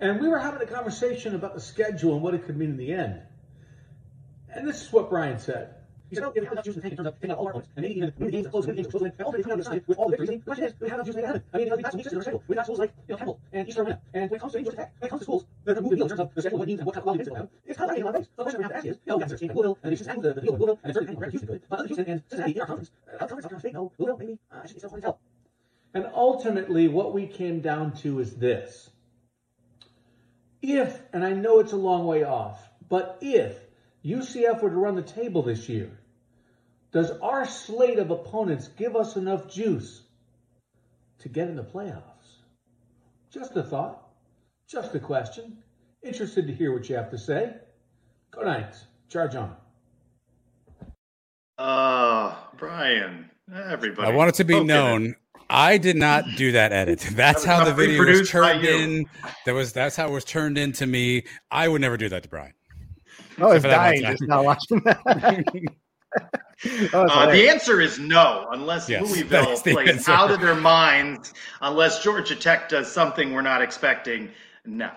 and 0.00 0.20
we 0.20 0.26
were 0.26 0.40
having 0.40 0.60
a 0.60 0.66
conversation 0.66 1.36
about 1.36 1.54
the 1.54 1.60
schedule 1.60 2.14
and 2.14 2.22
what 2.22 2.34
it 2.34 2.46
could 2.46 2.56
mean 2.56 2.70
in 2.70 2.76
the 2.76 2.92
end. 2.92 3.22
And 4.52 4.66
this 4.66 4.82
is 4.82 4.92
what 4.92 5.08
Brian 5.08 5.38
said. 5.38 5.76
He 6.10 6.16
said, 6.16 6.24
oh, 6.24 6.32
yeah, 6.34 6.40
we 6.40 6.46
have 6.46 6.52
enough 6.52 6.64
juice 6.64 6.74
in 6.74 6.82
the 6.82 6.88
tank 6.88 6.92
in 6.92 6.96
terms 6.96 7.08
of 7.08 7.14
taking 7.14 7.30
out 7.30 7.38
all 7.38 7.46
our 7.46 7.52
points. 7.52 7.68
And 7.76 7.82
maybe 7.84 7.96
even 7.98 8.12
the 8.18 8.30
games 8.30 8.46
are 8.46 8.50
close, 8.50 8.66
the 8.66 8.72
games 8.72 8.88
are 8.88 8.90
close, 8.90 9.02
and 9.02 9.12
ultimately 9.20 9.42
coming 9.44 9.66
out 9.66 9.72
the 9.72 9.82
with 9.86 9.98
all 9.98 10.10
the 10.10 10.16
victories. 10.16 10.40
The 10.40 10.44
question 10.44 10.64
is, 10.64 10.74
we 10.80 10.88
have 10.88 10.96
enough 10.98 11.06
juice 11.06 11.14
to 11.14 11.22
make 11.22 11.24
it 11.24 11.26
happen? 11.28 11.42
I 11.54 11.56
mean, 11.56 11.66
you 11.66 11.70
know, 11.70 11.76
we've 11.76 11.84
got 11.84 11.92
some 11.92 11.98
weaknesses 11.98 12.12
in 12.12 12.18
our 12.18 12.22
schedule. 12.22 12.42
We've 12.48 12.56
got 12.56 12.64
schools 12.64 12.78
like, 12.80 12.92
you 13.06 13.12
know, 13.14 13.18
Temple 13.18 13.40
and 13.52 13.68
East 13.68 13.76
Carolina. 13.76 14.00
And 14.12 14.30
when 14.30 14.38
it 14.38 14.40
comes 14.40 14.52
to 14.52 14.62
Georgia 14.62 14.76
Tech, 14.76 14.92
when 14.98 15.06
it 15.06 15.10
comes 15.10 15.20
to 15.20 15.24
schools 15.24 15.44
that 15.64 15.78
are 15.78 15.82
moving 15.82 15.98
the 15.98 16.04
in 16.04 16.08
terms 16.08 16.20
of 16.20 16.34
the 16.34 16.40
schedule, 16.42 16.58
what 16.58 16.64
it 16.64 16.68
means, 16.68 16.80
and 16.80 16.86
what 16.86 16.94
kind 16.94 17.00
of 17.00 17.04
quality 17.04 17.24
they 17.30 17.36
have, 17.36 17.48
it's 17.64 17.78
kind 17.78 17.90
of 17.90 17.94
lacking 17.94 18.02
a 18.02 18.06
lot 18.06 18.14
of 18.14 18.26
things. 18.26 18.28
So 18.34 18.36
the 18.36 18.42
question 18.42 18.58
we 18.58 18.62
have 18.64 18.72
to 18.72 18.76
ask 18.78 18.86
is, 18.86 18.96
you 18.96 19.00
know, 19.06 19.16
we 19.16 19.20
got 19.20 19.28
Texas 19.30 19.50
Louisville, 19.54 19.78
and 19.82 19.92
it's 19.92 20.02
just 20.02 20.22
the, 20.22 20.34
the 20.34 20.40
deal 20.40 20.52
with 20.52 20.60
Louisville, 20.60 20.80
and 20.82 20.94
certainly 20.94 21.14
kind 21.14 21.24
of 21.26 21.30
Houston 21.30 21.48
good. 21.48 21.62
But 21.70 21.78
other 21.78 21.88
Houston 21.88 22.06
and 22.10 22.22
Cincinnati 22.28 22.52
in 22.52 22.60
our 22.60 22.66
conference, 22.66 22.90
uh, 23.06 23.12
our 23.12 23.28
conference, 23.28 23.52
our 23.52 23.60
state, 23.60 23.72
no, 23.74 23.92
Louisville, 23.98 24.18
maybe, 24.18 24.38
uh, 24.50 24.60
I 24.62 24.66
should 24.66 24.74
be 24.74 24.80
still 24.80 24.90
hard 24.90 25.02
to 25.02 25.06
tell. 25.06 25.18
And 25.94 26.06
ultimately, 26.14 26.88
what 26.88 27.14
we 27.14 27.26
came 27.26 27.60
down 27.60 27.94
to 28.02 28.18
is 28.18 28.34
this. 28.34 28.90
If, 30.62 31.00
and 31.12 31.24
I 31.24 31.32
know 31.32 31.60
it's 31.60 31.72
a 31.72 31.76
long 31.76 32.06
way 32.06 32.22
off, 32.22 32.60
but 32.88 33.18
if 33.20 33.56
UCF 34.04 34.62
were 34.62 34.70
to 34.70 34.76
run 34.76 34.94
the 34.94 35.02
table 35.02 35.42
this 35.42 35.68
year, 35.68 35.90
Does 36.92 37.12
our 37.22 37.46
slate 37.46 37.98
of 37.98 38.10
opponents 38.10 38.68
give 38.68 38.96
us 38.96 39.16
enough 39.16 39.48
juice 39.48 40.02
to 41.20 41.28
get 41.28 41.48
in 41.48 41.56
the 41.56 41.62
playoffs? 41.62 42.02
Just 43.30 43.56
a 43.56 43.62
thought, 43.62 44.08
just 44.66 44.94
a 44.94 45.00
question. 45.00 45.58
Interested 46.02 46.46
to 46.46 46.52
hear 46.52 46.72
what 46.72 46.88
you 46.88 46.96
have 46.96 47.10
to 47.10 47.18
say. 47.18 47.54
Go 48.32 48.42
Knights. 48.42 48.86
Charge 49.08 49.36
on. 49.36 49.54
Uh, 51.58 52.34
Brian, 52.56 53.30
everybody. 53.54 54.08
I 54.08 54.12
want 54.14 54.30
it 54.30 54.34
to 54.36 54.44
be 54.44 54.62
known. 54.62 55.14
I 55.50 55.78
did 55.78 55.96
not 55.96 56.24
do 56.36 56.52
that 56.52 56.72
edit. 56.72 57.00
That's 57.12 57.44
how 57.44 57.64
the 57.64 57.74
video 57.74 58.04
was 58.04 58.30
turned 58.30 58.64
in. 58.64 59.06
That 59.46 59.54
was 59.54 59.72
that's 59.72 59.96
how 59.96 60.08
it 60.08 60.12
was 60.12 60.24
turned 60.24 60.56
in 60.56 60.72
to 60.72 60.86
me. 60.86 61.24
I 61.50 61.66
would 61.66 61.80
never 61.80 61.96
do 61.96 62.08
that 62.08 62.22
to 62.22 62.28
Brian. 62.28 62.54
Oh, 63.38 63.50
it's 63.50 63.64
dying 63.64 64.02
just 64.02 64.22
not 64.22 64.44
watching 64.44 64.80
that. 64.84 65.44
uh, 66.92 67.30
the 67.30 67.48
answer 67.48 67.80
is 67.80 67.98
no, 67.98 68.46
unless 68.52 68.88
Yes, 68.88 69.02
Louisville 69.10 69.56
plays 69.60 69.88
answer. 69.88 70.10
out 70.10 70.30
of 70.30 70.40
their 70.40 70.54
minds, 70.54 71.32
unless 71.60 72.02
Georgia 72.02 72.36
Tech 72.36 72.68
does 72.68 72.90
something 72.90 73.32
we're 73.32 73.42
not 73.42 73.62
expecting. 73.62 74.30
No, 74.66 74.90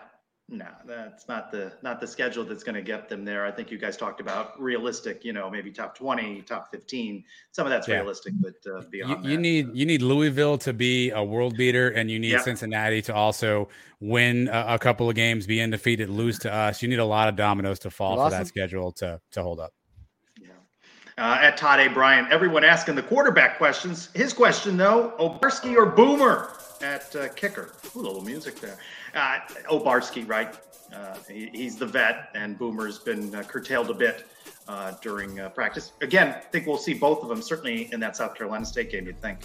no, 0.50 0.68
that's 0.86 1.28
not 1.30 1.52
the 1.52 1.72
not 1.84 2.02
the 2.02 2.08
schedule 2.08 2.44
that's 2.44 2.64
going 2.64 2.76
to 2.76 2.82
get 2.82 3.08
them 3.08 3.24
there. 3.24 3.46
I 3.46 3.52
think 3.52 3.72
you 3.72 3.78
guys 3.78 3.96
talked 3.96 4.20
about 4.20 4.62
realistic, 4.62 5.24
you 5.24 5.32
know, 5.32 5.50
maybe 5.50 5.72
top 5.72 5.98
twenty, 5.98 6.42
top 6.42 6.70
fifteen. 6.70 7.24
Some 7.52 7.66
of 7.66 7.72
that's 7.72 7.88
Yeah. 7.88 7.96
realistic, 7.96 8.34
but 8.42 8.56
uh, 8.68 8.80
You, 8.82 8.88
beyond 8.92 9.26
you 9.26 9.38
need 9.38 9.70
you 9.74 9.86
need 9.86 10.02
Louisville 10.02 10.58
to 10.60 10.74
be 10.74 11.12
a 11.12 11.24
world 11.24 11.56
beater, 11.56 11.90
and 11.90 12.12
you 12.12 12.20
need 12.20 12.32
Yep. 12.32 12.42
Cincinnati 12.42 13.02
to 13.04 13.16
also 13.16 13.70
win 14.02 14.50
a, 14.50 14.66
a 14.76 14.80
couple 14.80 15.10
of 15.10 15.16
games, 15.16 15.48
be 15.48 15.62
undefeated, 15.62 16.10
lose 16.10 16.38
to 16.40 16.54
us. 16.54 16.82
You 16.82 16.90
need 16.90 17.00
a 17.00 17.06
lot 17.06 17.30
of 17.30 17.38
dominoes 17.38 17.80
to 17.80 17.90
fall 17.90 18.18
for 18.22 18.30
that 18.30 18.48
schedule 18.48 18.92
to 18.94 19.22
to 19.32 19.42
hold 19.42 19.62
up. 19.62 19.72
Uh, 21.18 21.38
at 21.42 21.58
Todd 21.58 21.80
A. 21.80 21.88
Bryant. 21.88 22.32
Everyone 22.32 22.64
asking 22.64 22.96
the 22.96 23.04
quarterback 23.04 23.58
questions. 23.58 24.10
His 24.14 24.34
question, 24.34 24.78
though, 24.78 25.14
Obarski 25.20 25.76
or 25.76 25.86
Boomer 25.86 26.50
at 26.82 27.16
uh, 27.16 27.30
kicker? 27.30 27.74
Ooh, 27.96 28.00
a 28.00 28.02
little 28.02 28.22
music 28.22 28.60
there. 28.60 28.78
Uh, 29.14 29.40
Obarski, 29.70 30.28
right? 30.28 30.56
Uh, 30.94 31.16
he, 31.30 31.50
he's 31.54 31.78
the 31.78 31.86
vet, 31.86 32.30
and 32.36 32.58
Boomer's 32.58 33.00
been 33.00 33.34
uh, 33.34 33.44
curtailed 33.44 33.90
a 33.90 33.94
bit 33.94 34.26
uh, 34.68 34.94
during 35.02 35.40
practice. 35.56 35.94
Again, 36.02 36.30
I 36.30 36.40
think 36.40 36.68
we'll 36.68 36.78
see 36.78 36.94
both 36.94 37.24
of 37.24 37.30
them 37.30 37.42
certainly 37.42 37.92
in 37.92 38.00
that 38.00 38.16
South 38.16 38.36
Carolina 38.36 38.66
State 38.66 38.92
game. 38.92 39.06
You'd 39.06 39.22
think. 39.22 39.40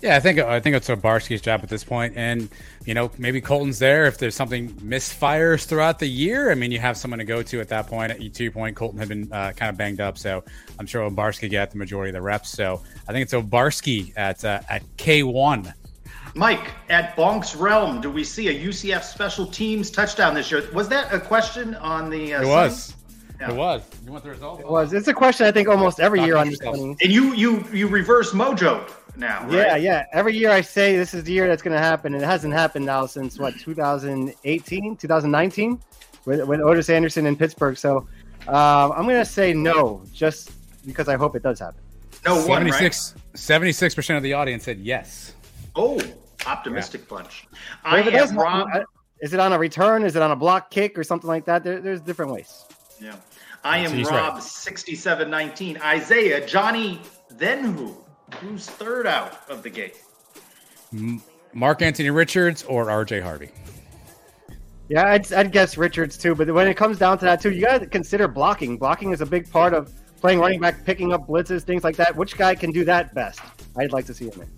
Yeah, 0.00 0.16
I 0.16 0.20
think 0.20 0.38
I 0.38 0.60
think 0.60 0.76
it's 0.76 0.88
Obarski's 0.88 1.40
job 1.40 1.60
at 1.62 1.68
this 1.68 1.82
point, 1.82 2.14
and 2.16 2.48
you 2.84 2.94
know 2.94 3.10
maybe 3.18 3.40
Colton's 3.40 3.80
there 3.80 4.06
if 4.06 4.16
there's 4.18 4.36
something 4.36 4.70
misfires 4.74 5.64
throughout 5.64 5.98
the 5.98 6.06
year. 6.06 6.52
I 6.52 6.54
mean, 6.54 6.70
you 6.70 6.78
have 6.78 6.96
someone 6.96 7.18
to 7.18 7.24
go 7.24 7.42
to 7.42 7.60
at 7.60 7.68
that 7.68 7.88
point. 7.88 8.12
At 8.12 8.34
to 8.34 8.42
your 8.44 8.52
point, 8.52 8.76
Colton 8.76 8.98
had 8.98 9.08
been 9.08 9.32
uh, 9.32 9.52
kind 9.56 9.70
of 9.70 9.76
banged 9.76 10.00
up, 10.00 10.16
so 10.16 10.44
I'm 10.78 10.86
sure 10.86 11.08
Obarski 11.10 11.50
got 11.50 11.72
the 11.72 11.78
majority 11.78 12.10
of 12.10 12.14
the 12.14 12.22
reps. 12.22 12.50
So 12.50 12.80
I 13.08 13.12
think 13.12 13.24
it's 13.24 13.34
Obarski 13.34 14.12
at 14.16 14.44
uh, 14.44 14.60
at 14.68 14.84
K1. 14.98 15.72
Mike, 16.34 16.70
at 16.88 17.16
Bonk's 17.16 17.56
Realm, 17.56 18.00
do 18.00 18.10
we 18.10 18.22
see 18.22 18.48
a 18.48 18.68
UCF 18.68 19.02
special 19.02 19.46
teams 19.46 19.90
touchdown 19.90 20.34
this 20.34 20.52
year? 20.52 20.68
Was 20.72 20.88
that 20.90 21.12
a 21.12 21.18
question 21.18 21.74
on 21.76 22.08
the? 22.08 22.34
Uh, 22.34 22.42
It 22.42 22.46
was. 22.46 22.94
Sunday? 23.40 23.54
It 23.54 23.56
was. 23.56 23.82
You 24.04 24.12
want 24.12 24.24
the 24.24 24.30
result? 24.30 24.60
It 24.60 24.68
was. 24.68 24.92
It's 24.92 25.08
a 25.08 25.14
question 25.14 25.46
I 25.46 25.50
think 25.50 25.68
almost 25.68 25.98
every 25.98 26.22
year 26.22 26.36
on 26.36 26.50
this 26.50 26.60
And 26.60 26.96
you 27.00 27.34
you 27.34 27.64
you 27.72 27.88
reverse 27.88 28.32
mojo 28.32 28.88
now, 29.18 29.42
right? 29.42 29.52
Yeah, 29.52 29.76
yeah. 29.76 30.06
Every 30.12 30.36
year 30.36 30.50
I 30.50 30.60
say 30.60 30.96
this 30.96 31.14
is 31.14 31.24
the 31.24 31.32
year 31.32 31.48
that's 31.48 31.62
going 31.62 31.76
to 31.76 31.82
happen, 31.82 32.14
and 32.14 32.22
it 32.22 32.26
hasn't 32.26 32.54
happened 32.54 32.86
now 32.86 33.06
since 33.06 33.38
what 33.38 33.58
2018, 33.58 34.96
2019, 34.96 35.80
with, 36.24 36.46
with 36.46 36.60
Otis 36.60 36.88
Anderson 36.88 37.26
in 37.26 37.36
Pittsburgh. 37.36 37.76
So 37.76 38.08
um, 38.46 38.92
I'm 38.92 39.04
going 39.04 39.16
to 39.16 39.24
say 39.24 39.52
no, 39.52 40.02
just 40.12 40.52
because 40.86 41.08
I 41.08 41.16
hope 41.16 41.36
it 41.36 41.42
does 41.42 41.58
happen. 41.58 41.80
No 42.24 42.46
one, 42.46 42.66
right? 42.66 43.12
76 43.34 43.94
percent 43.94 44.16
of 44.16 44.22
the 44.22 44.32
audience 44.32 44.64
said 44.64 44.78
yes. 44.78 45.34
Oh, 45.76 46.00
optimistic 46.46 47.08
bunch. 47.08 47.46
But 47.84 47.92
I 47.92 48.00
if 48.00 48.06
it 48.08 48.10
does 48.10 48.30
am 48.32 48.38
Rob. 48.38 48.68
Is 49.20 49.34
it 49.34 49.40
on 49.40 49.52
a 49.52 49.58
return? 49.58 50.04
Is 50.04 50.14
it 50.14 50.22
on 50.22 50.30
a 50.30 50.36
block 50.36 50.70
kick 50.70 50.96
or 50.96 51.02
something 51.02 51.28
like 51.28 51.44
that? 51.46 51.64
There, 51.64 51.80
there's 51.80 52.00
different 52.00 52.32
ways. 52.32 52.64
Yeah. 53.00 53.16
I 53.64 53.78
am 53.78 53.92
he's 53.92 54.08
Rob 54.08 54.34
right. 54.34 54.42
6719. 54.42 55.78
Isaiah, 55.78 56.46
Johnny, 56.46 57.00
then 57.30 57.64
who? 57.64 57.96
Who's 58.36 58.66
third 58.66 59.06
out 59.06 59.40
of 59.48 59.62
the 59.62 59.70
gate? 59.70 60.02
Mark 61.52 61.82
Anthony 61.82 62.10
Richards 62.10 62.62
or 62.64 62.86
RJ 62.86 63.22
Harvey. 63.22 63.50
Yeah, 64.88 65.06
I'd, 65.06 65.30
I'd 65.32 65.52
guess 65.52 65.76
Richards 65.76 66.16
too. 66.16 66.34
But 66.34 66.50
when 66.52 66.66
it 66.66 66.76
comes 66.76 66.98
down 66.98 67.18
to 67.18 67.24
that 67.26 67.40
too, 67.40 67.50
you 67.50 67.62
got 67.62 67.80
to 67.80 67.86
consider 67.86 68.26
blocking. 68.28 68.78
Blocking 68.78 69.12
is 69.12 69.20
a 69.20 69.26
big 69.26 69.50
part 69.50 69.74
of 69.74 69.92
playing 70.20 70.40
running 70.40 70.60
back, 70.60 70.84
picking 70.84 71.12
up 71.12 71.26
blitzes, 71.26 71.62
things 71.62 71.84
like 71.84 71.96
that. 71.96 72.16
Which 72.16 72.36
guy 72.36 72.54
can 72.54 72.72
do 72.72 72.84
that 72.84 73.14
best? 73.14 73.40
I'd 73.76 73.92
like 73.92 74.06
to 74.06 74.14
see 74.14 74.26
him 74.26 74.32
there. 74.36 74.48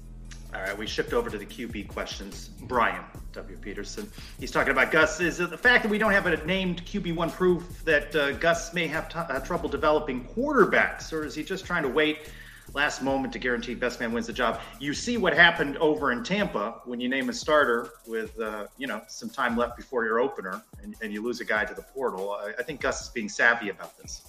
All 0.55 0.63
right, 0.63 0.77
we 0.77 0.87
shift 0.87 1.13
over 1.13 1.31
to 1.31 1.39
the 1.39 1.47
QB 1.47 1.89
questions. 1.89 2.49
Brian 2.63 3.05
W. 3.33 3.57
Peterson. 3.57 4.11
He's 4.41 4.51
talking 4.51 4.73
about 4.73 4.91
Gus. 4.91 5.21
Is 5.21 5.39
it 5.39 5.51
the 5.51 5.59
fact 5.59 5.85
that 5.85 5.89
we 5.89 5.97
don't 5.97 6.11
have 6.11 6.27
a 6.27 6.45
named 6.45 6.85
QB1 6.85 7.33
proof 7.33 7.85
that 7.85 8.15
uh, 8.17 8.33
Gus 8.33 8.75
may 8.75 8.89
have 8.89 9.09
t- 9.09 9.19
uh, 9.19 9.39
trouble 9.41 9.69
developing 9.69 10.25
quarterbacks, 10.25 11.13
or 11.13 11.25
is 11.25 11.37
he 11.37 11.45
just 11.45 11.65
trying 11.65 11.85
to 11.85 11.89
wait 11.89 12.31
last 12.75 13.03
moment 13.03 13.33
to 13.33 13.39
guarantee 13.39 13.75
best 13.75 14.01
man 14.01 14.13
wins 14.13 14.27
the 14.27 14.33
job? 14.33 14.61
You 14.79 14.95
see 14.95 15.17
what 15.17 15.35
happened 15.35 15.77
over 15.79 16.13
in 16.13 16.23
Tampa 16.23 16.81
when 16.85 17.01
you 17.01 17.09
name 17.09 17.29
a 17.29 17.33
starter 17.33 17.91
with 18.07 18.39
uh, 18.41 18.67
you 18.79 18.87
know 18.87 19.03
some 19.09 19.31
time 19.31 19.57
left 19.57 19.77
before 19.77 20.05
your 20.05 20.21
opener, 20.21 20.63
and, 20.83 20.95
and 21.03 21.13
you 21.13 21.23
lose 21.23 21.41
a 21.41 21.45
guy 21.45 21.65
to 21.65 21.75
the 21.75 21.83
portal. 21.83 22.33
I, 22.33 22.53
I 22.59 22.63
think 22.63 22.81
Gus 22.81 23.03
is 23.03 23.09
being 23.09 23.29
savvy 23.29 23.71
about 23.71 23.97
this. 23.99 24.23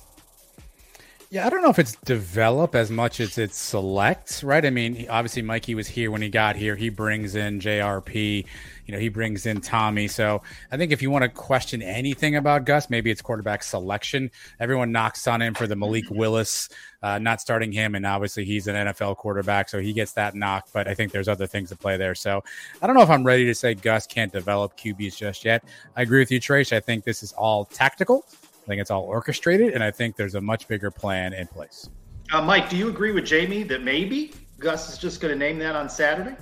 Yeah, 1.32 1.48
I 1.48 1.50
don't 1.50 1.62
know 1.62 1.70
if 1.70 1.80
it's 1.80 1.96
develop 1.96 2.76
as 2.76 2.92
much 2.92 3.22
as 3.22 3.38
it's 3.38 3.58
select, 3.58 4.44
right? 4.44 4.66
I 4.66 4.70
mean, 4.70 5.08
obviously 5.10 5.42
Mikey 5.42 5.76
was 5.76 5.88
here 5.88 6.12
when 6.12 6.22
he 6.22 6.28
got 6.28 6.58
here. 6.58 6.76
He 6.76 6.90
brings 6.90 7.36
in 7.36 7.62
JRP, 7.62 8.46
you 8.92 8.98
know, 8.98 9.02
he 9.02 9.08
brings 9.08 9.46
in 9.46 9.62
Tommy. 9.62 10.10
So 10.10 10.42
I 10.70 10.76
think 10.76 10.92
if 10.92 11.02
you 11.02 11.10
want 11.10 11.24
to 11.24 11.30
question 11.30 11.82
anything 11.82 12.36
about 12.36 12.66
Gus, 12.66 12.90
maybe 12.90 13.10
it's 13.10 13.22
quarterback 13.22 13.64
selection. 13.64 14.30
Everyone 14.60 14.92
knocks 14.92 15.28
on 15.28 15.42
him 15.42 15.54
for 15.54 15.66
the 15.66 15.78
Malik 15.78 16.10
Willis, 16.10 16.68
uh, 17.02 17.18
not 17.18 17.40
starting 17.40 17.72
him, 17.72 17.96
and 17.96 18.06
obviously 18.06 18.44
he's 18.44 18.68
an 18.68 18.76
NFL 18.76 19.16
quarterback, 19.16 19.70
so 19.70 19.80
he 19.80 19.94
gets 19.94 20.12
that 20.14 20.36
knock. 20.36 20.68
But 20.74 20.90
I 20.90 20.94
think 20.94 21.14
there's 21.14 21.30
other 21.30 21.48
things 21.48 21.70
to 21.70 21.78
play 21.78 21.96
there. 21.96 22.14
So 22.14 22.44
I 22.82 22.88
don't 22.88 22.98
know 22.98 23.02
if 23.02 23.10
I'm 23.10 23.24
ready 23.24 23.46
to 23.46 23.56
say 23.56 23.76
Gus 23.76 24.06
can't 24.06 24.34
develop 24.34 24.78
QBs 24.78 25.16
just 25.16 25.46
yet. 25.46 25.64
I 25.96 26.02
agree 26.02 26.20
with 26.20 26.32
you, 26.32 26.42
Trace. 26.42 26.74
I 26.74 26.82
think 26.82 27.06
this 27.06 27.24
is 27.24 27.32
all 27.32 27.64
tactical. 27.64 28.26
I 28.30 28.68
think 28.68 28.82
it's 28.82 28.92
all 28.92 29.04
orchestrated, 29.04 29.74
and 29.74 29.82
I 29.82 29.92
think 29.92 30.18
there's 30.18 30.36
a 30.36 30.42
much 30.42 30.68
bigger 30.68 30.92
plan 30.92 31.32
in 31.32 31.48
place. 31.48 31.90
Uh, 32.34 32.42
Mike, 32.42 32.70
do 32.70 32.76
you 32.76 32.90
agree 32.90 33.14
with 33.14 33.26
Jamie 33.26 33.64
that 33.64 33.84
maybe 33.84 34.34
Gus 34.60 34.92
is 34.92 34.98
just 34.98 35.22
going 35.22 35.34
to 35.34 35.40
name 35.40 35.60
that 35.60 35.78
on 35.78 35.88
Saturday? 35.88 36.36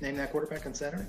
Name 0.00 0.16
that 0.16 0.32
quarterback 0.32 0.64
on 0.64 0.72
Saturday? 0.72 1.04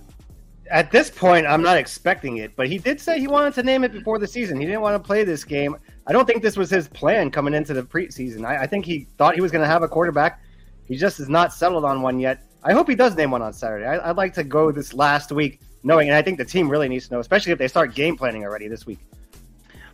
At 0.71 0.91
this 0.91 1.11
point, 1.11 1.45
I'm 1.45 1.61
not 1.61 1.77
expecting 1.77 2.37
it, 2.37 2.55
but 2.55 2.67
he 2.67 2.77
did 2.77 2.99
say 2.99 3.19
he 3.19 3.27
wanted 3.27 3.53
to 3.55 3.63
name 3.63 3.83
it 3.83 3.91
before 3.91 4.17
the 4.17 4.27
season. 4.27 4.59
He 4.59 4.65
didn't 4.65 4.81
want 4.81 5.01
to 5.01 5.05
play 5.05 5.23
this 5.23 5.43
game. 5.43 5.77
I 6.07 6.11
don't 6.11 6.25
think 6.25 6.41
this 6.41 6.57
was 6.57 6.69
his 6.69 6.87
plan 6.87 7.29
coming 7.29 7.53
into 7.53 7.73
the 7.73 7.83
preseason. 7.83 8.45
I, 8.45 8.63
I 8.63 8.67
think 8.67 8.85
he 8.85 9.07
thought 9.17 9.35
he 9.35 9.41
was 9.41 9.51
going 9.51 9.61
to 9.61 9.67
have 9.67 9.83
a 9.83 9.87
quarterback. 9.87 10.41
He 10.85 10.95
just 10.97 11.19
is 11.19 11.29
not 11.29 11.53
settled 11.53 11.85
on 11.85 12.01
one 12.01 12.19
yet. 12.19 12.43
I 12.63 12.73
hope 12.73 12.89
he 12.89 12.95
does 12.95 13.15
name 13.15 13.31
one 13.31 13.43
on 13.43 13.53
Saturday. 13.53 13.85
I, 13.85 14.09
I'd 14.09 14.17
like 14.17 14.33
to 14.35 14.43
go 14.43 14.71
this 14.71 14.93
last 14.93 15.31
week 15.31 15.61
knowing, 15.83 16.09
and 16.09 16.17
I 16.17 16.21
think 16.23 16.39
the 16.39 16.45
team 16.45 16.67
really 16.67 16.89
needs 16.89 17.07
to 17.07 17.13
know, 17.13 17.19
especially 17.19 17.51
if 17.51 17.59
they 17.59 17.67
start 17.67 17.93
game 17.93 18.17
planning 18.17 18.43
already 18.43 18.67
this 18.67 18.87
week. 18.87 18.99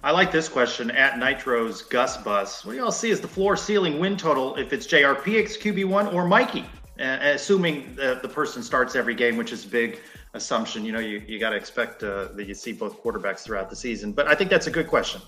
I 0.04 0.12
like 0.12 0.32
this 0.32 0.50
question 0.50 0.90
at 0.92 1.20
Nitro's 1.20 1.84
Gus 1.84 2.18
Bus. 2.18 2.66
What 2.66 2.72
do 2.72 2.80
y'all 2.80 2.92
see 2.92 3.12
as 3.12 3.22
the 3.22 3.28
floor 3.28 3.56
ceiling 3.56 4.00
win 4.00 4.18
total 4.18 4.56
if 4.56 4.74
it's 4.74 4.88
JRP 4.88 5.40
X 5.40 5.58
QB1 5.58 6.14
or 6.14 6.26
Mikey? 6.26 6.66
Uh, 7.00 7.18
assuming 7.22 7.96
the, 7.96 8.20
the 8.22 8.28
person 8.28 8.64
starts 8.64 8.96
every 8.96 9.16
game, 9.16 9.38
which 9.38 9.52
is 9.52 9.66
big 9.66 10.00
assumption. 10.34 10.86
You 10.86 10.92
know, 10.92 11.00
you, 11.00 11.22
you 11.28 11.40
got 11.40 11.52
to 11.52 11.56
expect 11.56 12.04
uh, 12.04 12.30
that 12.34 12.48
you 12.48 12.54
see 12.54 12.72
both 12.72 13.02
quarterbacks 13.04 13.40
throughout 13.40 13.70
the 13.70 13.76
season. 13.76 14.12
But 14.14 14.28
I 14.28 14.36
think 14.36 14.50
that's 14.50 14.68
a 14.68 14.72
good 14.72 14.88
question. 14.88 15.22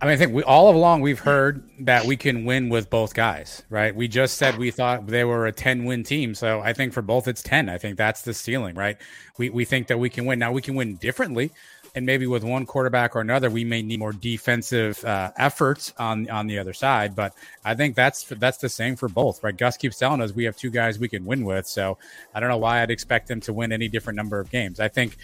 I 0.00 0.06
mean, 0.06 0.14
I 0.14 0.16
think 0.16 0.34
we 0.34 0.42
all 0.42 0.68
along 0.68 1.00
we've 1.00 1.20
heard 1.20 1.66
that 1.80 2.04
we 2.04 2.16
can 2.16 2.44
win 2.44 2.68
with 2.68 2.90
both 2.90 3.14
guys, 3.14 3.62
right? 3.70 3.94
We 3.94 4.06
just 4.06 4.36
said 4.36 4.58
we 4.58 4.70
thought 4.70 5.06
they 5.06 5.24
were 5.24 5.46
a 5.46 5.52
10 5.52 5.86
win 5.86 6.02
team. 6.02 6.34
So 6.34 6.60
I 6.60 6.74
think 6.74 6.92
for 6.92 7.00
both 7.00 7.26
it's 7.26 7.42
10. 7.42 7.70
I 7.70 7.78
think 7.78 7.96
that's 7.96 8.20
the 8.20 8.34
ceiling, 8.34 8.74
right? 8.74 8.98
We, 9.38 9.48
we 9.48 9.64
think 9.64 9.86
that 9.86 9.98
we 9.98 10.10
can 10.10 10.26
win. 10.26 10.38
Now 10.38 10.52
we 10.52 10.60
can 10.60 10.74
win 10.74 10.96
differently. 10.96 11.52
And 11.96 12.04
maybe 12.04 12.26
with 12.26 12.42
one 12.42 12.66
quarterback 12.66 13.14
or 13.14 13.20
another, 13.20 13.48
we 13.48 13.64
may 13.64 13.80
need 13.80 14.00
more 14.00 14.12
defensive 14.12 15.04
uh, 15.04 15.30
efforts 15.36 15.92
on 15.96 16.28
on 16.28 16.48
the 16.48 16.58
other 16.58 16.72
side. 16.72 17.14
But 17.14 17.34
I 17.64 17.74
think 17.74 17.94
that's 17.94 18.24
that's 18.24 18.58
the 18.58 18.68
same 18.68 18.96
for 18.96 19.08
both, 19.08 19.44
right? 19.44 19.56
Gus 19.56 19.76
keeps 19.76 19.98
telling 19.98 20.20
us 20.20 20.32
we 20.32 20.44
have 20.44 20.56
two 20.56 20.70
guys 20.70 20.98
we 20.98 21.08
can 21.08 21.24
win 21.24 21.44
with. 21.44 21.68
So 21.68 21.98
I 22.34 22.40
don't 22.40 22.48
know 22.48 22.58
why 22.58 22.82
I'd 22.82 22.90
expect 22.90 23.28
them 23.28 23.40
to 23.42 23.52
win 23.52 23.70
any 23.70 23.88
different 23.88 24.16
number 24.16 24.40
of 24.40 24.50
games. 24.50 24.80
I 24.80 24.88
think 24.88 25.16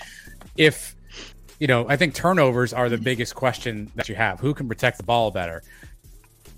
if 0.56 0.94
you 1.58 1.66
know, 1.66 1.86
I 1.88 1.96
think 1.96 2.14
turnovers 2.14 2.72
are 2.72 2.88
the 2.88 2.98
biggest 2.98 3.34
question 3.34 3.90
that 3.94 4.08
you 4.08 4.14
have. 4.14 4.40
Who 4.40 4.54
can 4.54 4.66
protect 4.66 4.96
the 4.96 5.02
ball 5.02 5.30
better? 5.30 5.62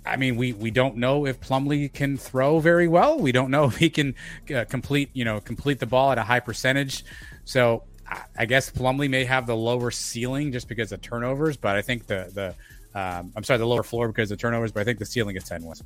I 0.07 0.17
mean, 0.17 0.37
we 0.37 0.53
we 0.53 0.71
don't 0.71 0.97
know 0.97 1.27
if 1.27 1.41
Plumlee 1.41 1.93
can 1.93 2.17
throw 2.17 2.61
very 2.61 2.89
well. 2.89 3.19
We 3.19 3.33
don't 3.33 3.51
know 3.51 3.65
if 3.65 3.77
he 3.77 3.91
can 3.91 4.15
uh, 4.55 4.65
complete, 4.65 5.11
you 5.13 5.25
know, 5.25 5.41
complete 5.41 5.79
the 5.81 5.87
ball 5.87 6.13
at 6.13 6.19
a 6.19 6.23
high 6.23 6.41
percentage. 6.41 7.05
So 7.45 7.83
I, 8.37 8.47
guess 8.47 8.71
Plumlee 8.71 9.09
may 9.09 9.25
have 9.25 9.47
the 9.47 9.57
lower 9.57 9.91
ceiling 9.91 10.53
just 10.53 10.69
because 10.69 10.93
of 10.93 11.01
turnovers, 11.01 11.57
but 11.57 11.77
I 11.77 11.83
think 11.83 12.07
the 12.07 12.31
the 12.35 12.55
Um, 12.95 13.33
I'm 13.35 13.45
sorry, 13.45 13.59
the 13.59 13.67
lower 13.67 13.83
floor 13.83 14.09
because 14.09 14.31
of 14.31 14.39
turnovers, 14.39 14.71
but 14.71 14.81
I 14.81 14.85
think 14.85 14.99
the 14.99 15.07
ceiling 15.07 15.37
is 15.37 15.45
10 15.45 15.65
wins. 15.65 15.83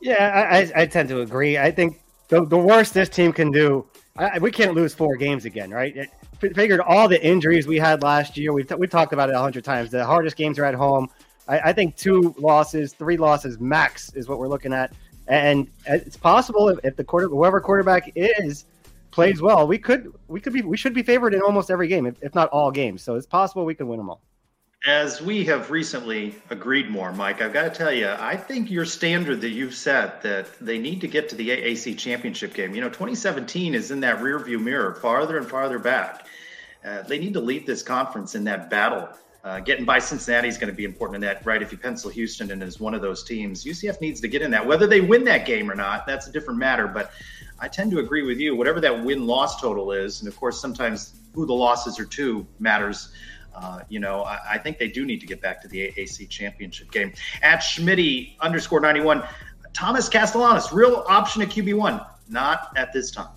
Yeah, 0.00 0.48
I, 0.50 0.82
I, 0.82 0.86
tend 0.86 1.08
to 1.08 1.22
agree. 1.22 1.58
I 1.58 1.70
think 1.70 2.00
the, 2.28 2.44
the 2.44 2.58
worst 2.58 2.94
this 2.94 3.08
team 3.08 3.32
can 3.32 3.50
do, 3.50 3.86
I, 4.16 4.38
we 4.38 4.50
can't 4.50 4.74
lose 4.74 4.94
four 4.94 5.16
games 5.16 5.44
again, 5.44 5.70
right? 5.70 5.96
It, 5.96 6.10
figured 6.54 6.80
all 6.80 7.08
the 7.08 7.20
injuries 7.24 7.66
we 7.66 7.78
had 7.78 8.02
last 8.02 8.36
year. 8.36 8.52
We've, 8.52 8.68
t- 8.68 8.76
we 8.76 8.86
talked 8.86 9.12
about 9.12 9.28
it 9.28 9.34
a 9.34 9.40
hundred 9.40 9.64
times. 9.64 9.90
The 9.90 10.04
hardest 10.04 10.36
games 10.36 10.58
are 10.58 10.64
at 10.64 10.74
home. 10.74 11.08
I, 11.48 11.58
I, 11.58 11.72
think 11.72 11.96
two 11.96 12.32
losses, 12.38 12.92
three 12.92 13.16
losses 13.16 13.58
max 13.58 14.12
is 14.14 14.28
what 14.28 14.38
we're 14.38 14.48
looking 14.48 14.72
at. 14.72 14.92
And 15.26 15.68
it's 15.86 16.16
possible 16.16 16.68
if, 16.68 16.78
if 16.84 16.94
the 16.94 17.02
quarter, 17.02 17.26
whoever 17.28 17.60
quarterback 17.60 18.12
is, 18.14 18.66
plays 19.10 19.40
well, 19.40 19.66
we 19.66 19.78
could 19.78 20.12
we 20.28 20.40
could 20.40 20.52
be 20.52 20.62
we 20.62 20.76
should 20.76 20.94
be 20.94 21.02
favored 21.02 21.34
in 21.34 21.42
almost 21.42 21.70
every 21.70 21.88
game, 21.88 22.06
if, 22.06 22.16
if 22.22 22.34
not 22.34 22.48
all 22.50 22.70
games. 22.70 23.02
So 23.02 23.16
it's 23.16 23.26
possible 23.26 23.64
we 23.64 23.74
can 23.74 23.88
win 23.88 23.98
them 23.98 24.10
all. 24.10 24.20
As 24.86 25.20
we 25.20 25.44
have 25.44 25.72
recently 25.72 26.36
agreed 26.50 26.88
more, 26.88 27.12
Mike, 27.12 27.42
I've 27.42 27.52
got 27.52 27.64
to 27.64 27.70
tell 27.70 27.92
you, 27.92 28.14
I 28.20 28.36
think 28.36 28.70
your 28.70 28.84
standard 28.84 29.40
that 29.40 29.50
you've 29.50 29.74
set 29.74 30.22
that 30.22 30.56
they 30.60 30.78
need 30.78 31.00
to 31.00 31.08
get 31.08 31.28
to 31.30 31.34
the 31.34 31.48
AAC 31.48 31.98
championship 31.98 32.54
game. 32.54 32.74
You 32.76 32.80
know, 32.80 32.88
2017 32.88 33.74
is 33.74 33.90
in 33.90 33.98
that 34.00 34.20
rearview 34.20 34.62
mirror, 34.62 34.94
farther 34.94 35.36
and 35.36 35.48
farther 35.48 35.80
back. 35.80 36.28
Uh, 36.84 37.02
they 37.02 37.18
need 37.18 37.32
to 37.32 37.40
lead 37.40 37.66
this 37.66 37.82
conference 37.82 38.36
in 38.36 38.44
that 38.44 38.70
battle. 38.70 39.08
Uh, 39.42 39.60
getting 39.60 39.84
by 39.84 39.98
Cincinnati 39.98 40.46
is 40.46 40.58
going 40.58 40.70
to 40.70 40.76
be 40.76 40.84
important 40.84 41.16
in 41.16 41.20
that, 41.22 41.44
right? 41.46 41.62
If 41.62 41.72
you 41.72 41.78
pencil 41.78 42.10
Houston 42.10 42.50
in 42.50 42.62
as 42.62 42.78
one 42.78 42.94
of 42.94 43.02
those 43.02 43.24
teams, 43.24 43.64
UCF 43.64 44.00
needs 44.00 44.20
to 44.20 44.28
get 44.28 44.42
in 44.42 44.50
that. 44.50 44.66
Whether 44.66 44.86
they 44.86 45.00
win 45.00 45.24
that 45.24 45.46
game 45.46 45.70
or 45.70 45.74
not, 45.74 46.06
that's 46.06 46.26
a 46.26 46.32
different 46.32 46.58
matter. 46.58 46.86
But 46.86 47.12
I 47.60 47.68
tend 47.68 47.90
to 47.92 47.98
agree 47.98 48.22
with 48.22 48.38
you. 48.38 48.54
Whatever 48.54 48.80
that 48.80 49.04
win 49.04 49.26
loss 49.26 49.60
total 49.60 49.92
is, 49.92 50.20
and 50.20 50.28
of 50.28 50.36
course, 50.36 50.60
sometimes 50.60 51.14
who 51.34 51.46
the 51.46 51.54
losses 51.54 51.98
are 51.98 52.04
to 52.04 52.46
matters. 52.58 53.12
Uh, 53.54 53.80
you 53.88 53.98
know, 53.98 54.22
I, 54.22 54.38
I, 54.50 54.58
think 54.58 54.78
they 54.78 54.86
do 54.86 55.04
need 55.04 55.20
to 55.20 55.26
get 55.26 55.40
back 55.40 55.60
to 55.62 55.68
the 55.68 55.88
AAC 55.88 56.28
championship 56.28 56.92
game. 56.92 57.12
At 57.42 57.58
Schmitty 57.58 58.38
underscore 58.40 58.80
91, 58.80 59.24
Thomas 59.72 60.08
Castellanos, 60.08 60.72
real 60.72 61.04
option 61.08 61.42
at 61.42 61.48
QB1, 61.48 62.06
not 62.28 62.72
at 62.76 62.92
this 62.92 63.10
time. 63.10 63.30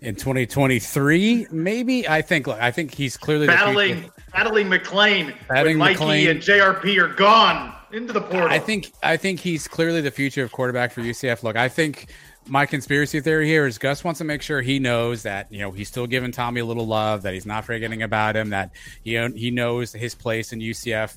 In 0.00 0.14
2023, 0.14 1.48
maybe 1.50 2.08
I 2.08 2.22
think. 2.22 2.48
Look, 2.48 2.60
I 2.60 2.72
think 2.72 2.92
he's 2.92 3.16
clearly 3.16 3.46
battling, 3.46 4.10
battling 4.32 4.68
McLean. 4.68 5.32
Battling 5.48 5.78
Mikey 5.78 6.00
McLean. 6.00 6.28
and 6.28 6.40
JRP 6.40 6.98
are 7.00 7.14
gone 7.14 7.72
into 7.92 8.12
the 8.12 8.20
portal. 8.20 8.48
I 8.48 8.58
think. 8.58 8.92
I 9.04 9.16
think 9.16 9.38
he's 9.38 9.68
clearly 9.68 10.00
the 10.00 10.10
future 10.10 10.42
of 10.42 10.50
quarterback 10.50 10.90
for 10.90 11.02
UCF. 11.02 11.44
Look, 11.44 11.54
I 11.54 11.68
think 11.68 12.08
my 12.48 12.66
conspiracy 12.66 13.20
theory 13.20 13.46
here 13.46 13.66
is 13.66 13.78
Gus 13.78 14.02
wants 14.02 14.18
to 14.18 14.24
make 14.24 14.42
sure 14.42 14.60
he 14.60 14.78
knows 14.78 15.22
that 15.22 15.50
you 15.52 15.60
know 15.60 15.70
he's 15.70 15.88
still 15.88 16.06
giving 16.06 16.32
Tommy 16.32 16.60
a 16.60 16.64
little 16.64 16.86
love, 16.86 17.22
that 17.22 17.34
he's 17.34 17.46
not 17.46 17.64
forgetting 17.64 18.02
about 18.02 18.36
him, 18.36 18.50
that 18.50 18.72
he 19.04 19.16
he 19.36 19.50
knows 19.50 19.92
his 19.92 20.14
place 20.14 20.52
in 20.52 20.58
UCF. 20.58 21.16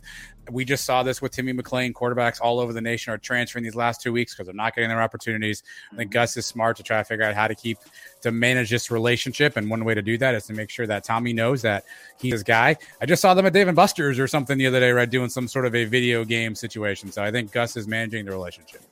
We 0.51 0.63
just 0.63 0.85
saw 0.85 1.01
this 1.01 1.23
with 1.23 1.31
Timmy 1.31 1.53
McClain. 1.53 1.91
Quarterbacks 1.91 2.39
all 2.39 2.59
over 2.59 2.71
the 2.71 2.81
nation 2.81 3.11
are 3.11 3.17
transferring 3.17 3.63
these 3.63 3.73
last 3.73 4.01
two 4.01 4.13
weeks 4.13 4.35
because 4.35 4.45
they're 4.45 4.53
not 4.53 4.75
getting 4.75 4.89
their 4.89 5.01
opportunities. 5.01 5.63
I 5.91 5.95
think 5.95 6.11
Gus 6.11 6.37
is 6.37 6.45
smart 6.45 6.77
to 6.77 6.83
try 6.83 6.99
to 6.99 7.03
figure 7.03 7.25
out 7.25 7.33
how 7.33 7.47
to 7.47 7.55
keep 7.55 7.79
to 8.21 8.31
manage 8.31 8.69
this 8.69 8.91
relationship, 8.91 9.57
and 9.57 9.67
one 9.67 9.83
way 9.83 9.95
to 9.95 10.03
do 10.03 10.19
that 10.19 10.35
is 10.35 10.45
to 10.45 10.53
make 10.53 10.69
sure 10.69 10.85
that 10.85 11.03
Tommy 11.03 11.33
knows 11.33 11.63
that 11.63 11.85
he's 12.19 12.33
his 12.33 12.43
guy. 12.43 12.77
I 13.01 13.07
just 13.07 13.23
saw 13.23 13.33
them 13.33 13.47
at 13.47 13.53
Dave 13.53 13.67
and 13.67 13.75
Buster's 13.75 14.19
or 14.19 14.27
something 14.27 14.59
the 14.59 14.67
other 14.67 14.79
day, 14.79 14.91
right, 14.91 15.09
doing 15.09 15.29
some 15.29 15.47
sort 15.47 15.65
of 15.65 15.73
a 15.73 15.85
video 15.85 16.23
game 16.23 16.53
situation. 16.53 17.11
So 17.11 17.23
I 17.23 17.31
think 17.31 17.51
Gus 17.51 17.75
is 17.75 17.87
managing 17.87 18.25
the 18.25 18.31
relationship. 18.31 18.83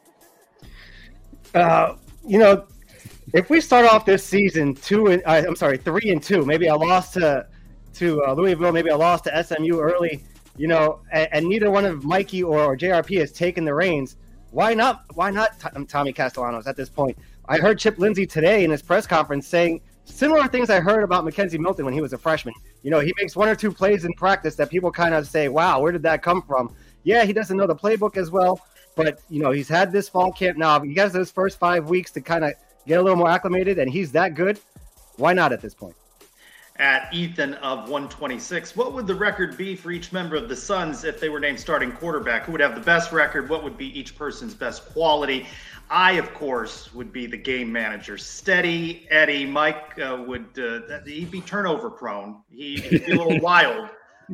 Uh, 1.54 1.96
you 2.26 2.40
know, 2.40 2.66
if 3.34 3.50
we 3.50 3.62
start 3.62 3.86
off 3.86 4.06
this 4.06 4.24
season 4.24 4.76
two 4.76 5.08
and 5.08 5.22
uh, 5.26 5.44
I'm 5.48 5.56
sorry, 5.56 5.78
three 5.78 6.10
and 6.10 6.22
two, 6.22 6.46
maybe 6.46 6.68
a 6.68 6.76
loss 6.76 7.12
to 7.14 7.48
to 7.96 8.24
uh, 8.24 8.34
Louisville, 8.34 8.72
maybe 8.72 8.90
a 8.90 8.98
loss 8.98 9.22
to 9.22 9.44
SMU 9.44 9.80
early, 9.80 10.24
you 10.58 10.68
know, 10.68 11.00
and, 11.12 11.28
and 11.32 11.48
neither 11.48 11.70
one 11.70 11.86
of 11.86 12.04
Mikey 12.04 12.44
or, 12.44 12.60
or, 12.60 12.78
JRP 12.78 13.20
has 13.20 13.32
taken 13.32 13.66
the 13.66 13.74
reins. 13.74 14.18
Why 14.52 14.74
not? 14.74 15.06
Why 15.14 15.32
not 15.32 15.60
t- 15.60 15.68
um, 15.76 15.86
Tommy 15.86 16.14
Castellanos 16.14 16.68
at 16.68 16.76
this 16.76 16.90
point? 16.90 17.18
I 17.48 17.58
heard 17.58 17.80
Chip 17.80 17.98
Lindsey 17.98 18.26
today 18.26 18.64
in 18.64 18.72
his 18.72 18.82
press 18.82 19.06
conference 19.06 19.48
saying 19.48 19.82
similar 20.06 20.48
things 20.48 20.70
I 20.70 20.80
heard 20.80 21.04
about 21.04 21.26
McKenzie 21.26 21.60
Milton 21.60 21.86
when 21.86 21.94
he 21.94 22.02
was 22.02 22.14
a 22.14 22.18
freshman. 22.18 22.54
You 22.84 22.92
know, 22.92 23.00
he 23.00 23.14
makes 23.18 23.36
one 23.36 23.50
or 23.50 23.56
two 23.56 23.72
plays 23.72 24.06
in 24.06 24.14
practice 24.14 24.56
that 24.56 24.70
people 24.70 24.92
kind 24.92 25.14
of 25.14 25.28
say, 25.28 25.50
"Wow, 25.50 25.82
where 25.82 25.92
did 25.92 26.04
that 26.04 26.22
come 26.22 26.42
from?" 26.44 26.76
Yeah, 27.04 27.26
he 27.26 27.34
doesn't 27.34 27.58
know 27.58 27.68
the 27.68 27.76
playbook 27.76 28.16
as 28.16 28.32
well, 28.32 28.60
but 28.96 29.20
you 29.30 29.42
know, 29.42 29.52
he's 29.52 29.70
had 29.70 29.92
this 29.92 30.10
fall 30.10 30.32
camp 30.32 30.58
now. 30.58 30.80
He 30.82 30.96
has 30.96 31.14
those 31.14 31.32
first 31.32 31.60
five 31.60 31.90
weeks 31.90 32.12
to 32.12 32.22
kind 32.22 32.44
of 32.44 32.54
get 32.88 33.00
a 33.00 33.02
little 33.02 33.18
more 33.18 33.30
acclimated, 33.30 33.80
and 33.80 33.90
he's 33.90 34.12
that 34.14 34.36
good. 34.36 34.60
Why 35.18 35.34
not 35.34 35.54
at 35.54 35.62
this 35.62 35.74
point? 35.74 35.96
At 36.78 37.14
Ethan 37.14 37.54
of 37.56 37.82
126, 37.90 38.76
what 38.76 38.94
would 38.94 39.06
the 39.06 39.14
record 39.14 39.56
be 39.58 39.76
for 39.76 39.92
each 39.92 40.12
member 40.12 40.36
of 40.36 40.50
the 40.50 40.56
Sons 40.56 41.04
if 41.04 41.20
they 41.20 41.30
were 41.30 41.40
named 41.40 41.60
starting 41.60 41.92
quarterback? 41.92 42.46
Who 42.46 42.52
would 42.52 42.62
have 42.62 42.74
the 42.74 42.82
best 42.82 43.12
record? 43.12 43.48
What 43.48 43.64
would 43.64 43.78
be 43.78 43.98
each 43.98 44.18
person's 44.18 44.56
best 44.56 44.88
quality? 44.88 45.46
I, 45.92 46.14
of 46.14 46.34
course, 46.34 46.92
would 46.94 47.14
be 47.14 47.28
the 47.28 47.38
game 47.38 47.72
manager. 47.72 48.18
Steady 48.18 49.06
Eddie. 49.12 49.46
Mike 49.46 50.00
uh, 50.00 50.24
would 50.26 50.48
uh, 50.58 51.02
he'd 51.06 51.30
be 51.30 51.42
turnover 51.42 51.92
prone. 51.92 52.42
He, 52.50 52.82
would 52.90 53.06
be 53.06 53.12
a 53.12 53.16
little 53.16 53.40
wild 53.42 53.90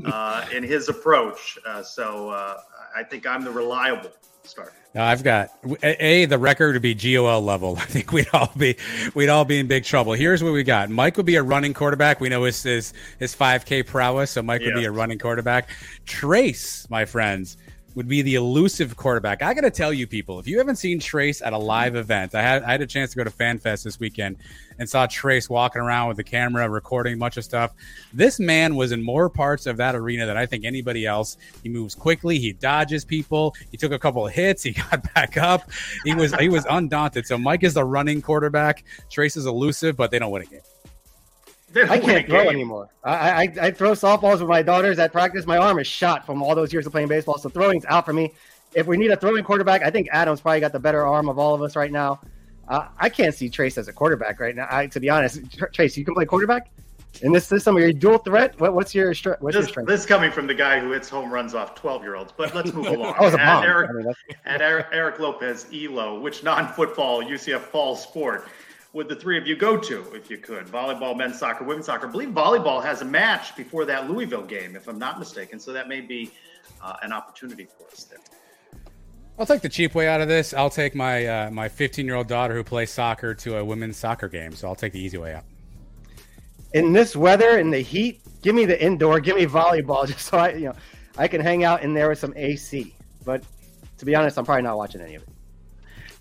uh, 0.05 0.45
in 0.53 0.63
his 0.63 0.87
approach. 0.87 1.57
Uh, 1.65 1.83
so 1.83 2.29
uh, 2.29 2.61
I 2.95 3.03
think 3.03 3.27
I'm 3.27 3.43
the 3.43 3.51
reliable 3.51 4.11
start. 4.49 4.73
Now 4.95 5.05
I've 5.05 5.23
got 5.23 5.51
a 5.83 6.25
the 6.25 6.37
record 6.37 6.73
would 6.73 6.81
be 6.81 6.95
GOL 6.95 7.41
level. 7.41 7.77
I 7.79 7.85
think 7.85 8.11
we'd 8.11 8.29
all 8.33 8.51
be 8.57 8.75
we'd 9.13 9.29
all 9.29 9.45
be 9.45 9.59
in 9.59 9.67
big 9.67 9.83
trouble. 9.83 10.13
Here's 10.13 10.43
what 10.43 10.53
we 10.53 10.63
got: 10.63 10.89
Mike 10.89 11.17
would 11.17 11.25
be 11.25 11.35
a 11.35 11.43
running 11.43 11.73
quarterback. 11.73 12.19
We 12.19 12.29
know 12.29 12.43
his 12.43 12.63
his, 12.63 12.93
his 13.19 13.35
5K 13.35 13.85
prowess, 13.85 14.31
so 14.31 14.41
Mike 14.41 14.61
would 14.61 14.73
be 14.73 14.85
a 14.85 14.91
running 14.91 15.19
quarterback. 15.19 15.69
Trace, 16.05 16.89
my 16.89 17.05
friends, 17.05 17.57
would 17.95 18.07
be 18.07 18.21
the 18.21 18.35
elusive 18.35 18.95
quarterback. 18.95 19.41
I 19.41 19.53
got 19.53 19.61
to 19.61 19.71
tell 19.71 19.91
you, 19.91 20.07
people, 20.07 20.39
if 20.39 20.47
you 20.47 20.57
haven't 20.57 20.77
seen 20.77 20.99
Trace 20.99 21.41
at 21.41 21.53
a 21.53 21.57
live 21.57 21.95
event, 21.95 22.35
I 22.35 22.41
had 22.41 22.63
I 22.63 22.71
had 22.71 22.81
a 22.81 22.87
chance 22.87 23.11
to 23.11 23.17
go 23.17 23.23
to 23.23 23.29
FanFest 23.29 23.83
this 23.83 23.99
weekend 23.99 24.37
and 24.77 24.89
saw 24.89 25.05
Trace 25.07 25.49
walking 25.49 25.81
around 25.81 26.07
with 26.07 26.17
the 26.17 26.23
camera, 26.23 26.69
recording 26.69 27.15
a 27.15 27.17
bunch 27.17 27.37
of 27.37 27.43
stuff. 27.43 27.73
This 28.13 28.39
man 28.39 28.75
was 28.75 28.91
in 28.91 29.03
more 29.03 29.29
parts 29.29 29.65
of 29.65 29.77
that 29.77 29.95
arena 29.95 30.25
than 30.25 30.37
I 30.37 30.45
think 30.45 30.65
anybody 30.65 31.05
else. 31.05 31.37
He 31.63 31.69
moves 31.69 31.95
quickly, 31.95 32.39
he 32.39 32.53
dodges 32.53 33.03
people, 33.03 33.55
he 33.71 33.77
took 33.77 33.91
a 33.91 33.99
couple 33.99 34.25
of 34.25 34.33
hits, 34.33 34.63
he 34.69 34.71
got 34.71 35.13
back 35.13 35.37
up. 35.37 35.69
He 36.03 36.13
was 36.13 36.33
he 36.35 36.49
was 36.49 36.65
undaunted. 36.69 37.27
So 37.27 37.37
Mike 37.37 37.63
is 37.63 37.73
the 37.73 37.83
running 37.83 38.21
quarterback. 38.21 38.83
Trace 39.09 39.35
is 39.35 39.45
elusive, 39.45 39.97
but 39.97 40.11
they 40.11 40.19
don't 40.19 40.31
win 40.31 40.43
a 40.43 40.45
game. 40.45 40.61
I 41.75 41.99
can't 41.99 42.27
throw 42.27 42.43
game. 42.43 42.53
anymore. 42.53 42.89
I, 43.03 43.13
I, 43.13 43.53
I 43.61 43.71
throw 43.71 43.91
softballs 43.91 44.39
with 44.39 44.49
my 44.49 44.61
daughters 44.61 44.99
at 44.99 45.11
practice. 45.11 45.45
My 45.45 45.57
arm 45.57 45.79
is 45.79 45.87
shot 45.87 46.25
from 46.25 46.41
all 46.41 46.55
those 46.55 46.73
years 46.73 46.85
of 46.85 46.91
playing 46.91 47.07
baseball, 47.07 47.37
so 47.37 47.49
throwing's 47.49 47.85
out 47.85 48.05
for 48.05 48.13
me. 48.13 48.31
If 48.73 48.87
we 48.87 48.97
need 48.97 49.11
a 49.11 49.15
throwing 49.15 49.43
quarterback, 49.43 49.83
I 49.83 49.89
think 49.89 50.07
Adam's 50.11 50.41
probably 50.41 50.59
got 50.59 50.71
the 50.71 50.79
better 50.79 51.05
arm 51.05 51.29
of 51.29 51.39
all 51.39 51.55
of 51.55 51.61
us 51.61 51.75
right 51.75 51.91
now. 51.91 52.19
Uh, 52.67 52.87
I 52.99 53.09
can't 53.09 53.33
see 53.33 53.49
Trace 53.49 53.77
as 53.77 53.87
a 53.87 53.93
quarterback 53.93 54.39
right 54.39 54.55
now. 54.55 54.67
I, 54.69 54.87
to 54.87 54.99
be 54.99 55.09
honest, 55.09 55.41
Trace, 55.73 55.97
you 55.97 56.05
can 56.05 56.13
play 56.13 56.25
quarterback 56.25 56.69
in 57.21 57.31
this 57.31 57.47
system. 57.47 57.75
Are 57.77 57.79
you 57.79 57.93
dual 57.93 58.19
threat? 58.19 58.59
What, 58.59 58.73
what's 58.73 58.93
your 58.93 59.07
what's 59.07 59.39
this, 59.41 59.55
your 59.55 59.63
strength? 59.63 59.87
This 59.87 60.05
coming 60.05 60.31
from 60.31 60.45
the 60.45 60.53
guy 60.53 60.79
who 60.79 60.91
hits 60.91 61.09
home 61.09 61.31
runs 61.31 61.55
off 61.55 61.73
twelve 61.75 62.03
year 62.03 62.15
olds. 62.15 62.31
But 62.35 62.53
let's 62.53 62.71
move 62.71 62.85
along. 62.87 63.15
I 63.17 63.21
was 63.21 63.33
a 63.33 63.37
bomb. 63.37 63.63
Eric, 63.63 63.89
I 63.89 63.93
mean, 63.93 64.13
and 64.45 64.61
Eric, 64.61 64.87
Eric 64.91 65.19
Lopez, 65.19 65.67
Elo, 65.73 66.19
which 66.19 66.43
non 66.43 66.71
football 66.73 67.23
UCF 67.23 67.61
fall 67.61 67.95
sport 67.95 68.47
would 68.93 69.07
the 69.07 69.15
three 69.15 69.37
of 69.37 69.45
you 69.45 69.55
go 69.55 69.77
to 69.77 70.15
if 70.15 70.29
you 70.29 70.37
could? 70.37 70.65
Volleyball, 70.65 71.15
men's 71.15 71.37
soccer, 71.37 71.63
women's 71.63 71.85
soccer. 71.85 72.07
I 72.07 72.11
believe 72.11 72.29
volleyball 72.29 72.83
has 72.83 73.01
a 73.01 73.05
match 73.05 73.55
before 73.55 73.85
that 73.85 74.09
Louisville 74.09 74.45
game, 74.45 74.75
if 74.75 74.87
I'm 74.87 74.97
not 74.97 75.19
mistaken. 75.19 75.59
So 75.59 75.71
that 75.73 75.87
may 75.87 76.01
be 76.01 76.31
uh, 76.81 76.95
an 77.03 77.13
opportunity 77.13 77.65
for 77.65 77.87
us 77.91 78.05
there. 78.05 78.19
I'll 79.37 79.45
take 79.45 79.61
the 79.61 79.69
cheap 79.69 79.95
way 79.95 80.07
out 80.07 80.21
of 80.21 80.27
this. 80.27 80.53
I'll 80.53 80.69
take 80.69 80.95
my 80.95 81.25
uh, 81.25 81.51
my 81.51 81.69
15 81.69 82.05
year 82.05 82.15
old 82.15 82.27
daughter 82.27 82.55
who 82.55 82.63
plays 82.63 82.91
soccer 82.91 83.33
to 83.35 83.57
a 83.57 83.63
women's 83.63 83.95
soccer 83.95 84.27
game. 84.27 84.53
So 84.53 84.67
I'll 84.67 84.75
take 84.75 84.91
the 84.91 84.99
easy 84.99 85.17
way 85.17 85.33
out. 85.33 85.45
In 86.73 86.91
this 86.91 87.15
weather, 87.15 87.57
in 87.57 87.69
the 87.69 87.79
heat, 87.79 88.21
give 88.41 88.53
me 88.53 88.65
the 88.65 88.81
indoor, 88.83 89.19
give 89.19 89.37
me 89.37 89.45
volleyball, 89.45 90.05
just 90.11 90.25
so 90.25 90.37
I 90.37 90.53
you 90.53 90.65
know 90.65 90.75
I 91.17 91.27
can 91.27 91.41
hang 91.41 91.63
out 91.63 91.83
in 91.83 91.93
there 91.93 92.09
with 92.09 92.19
some 92.19 92.33
AC. 92.35 92.93
But 93.23 93.43
to 93.99 94.05
be 94.05 94.13
honest, 94.15 94.37
I'm 94.37 94.45
probably 94.45 94.63
not 94.63 94.77
watching 94.77 94.99
any 94.99 95.15
of 95.15 95.23
it 95.23 95.29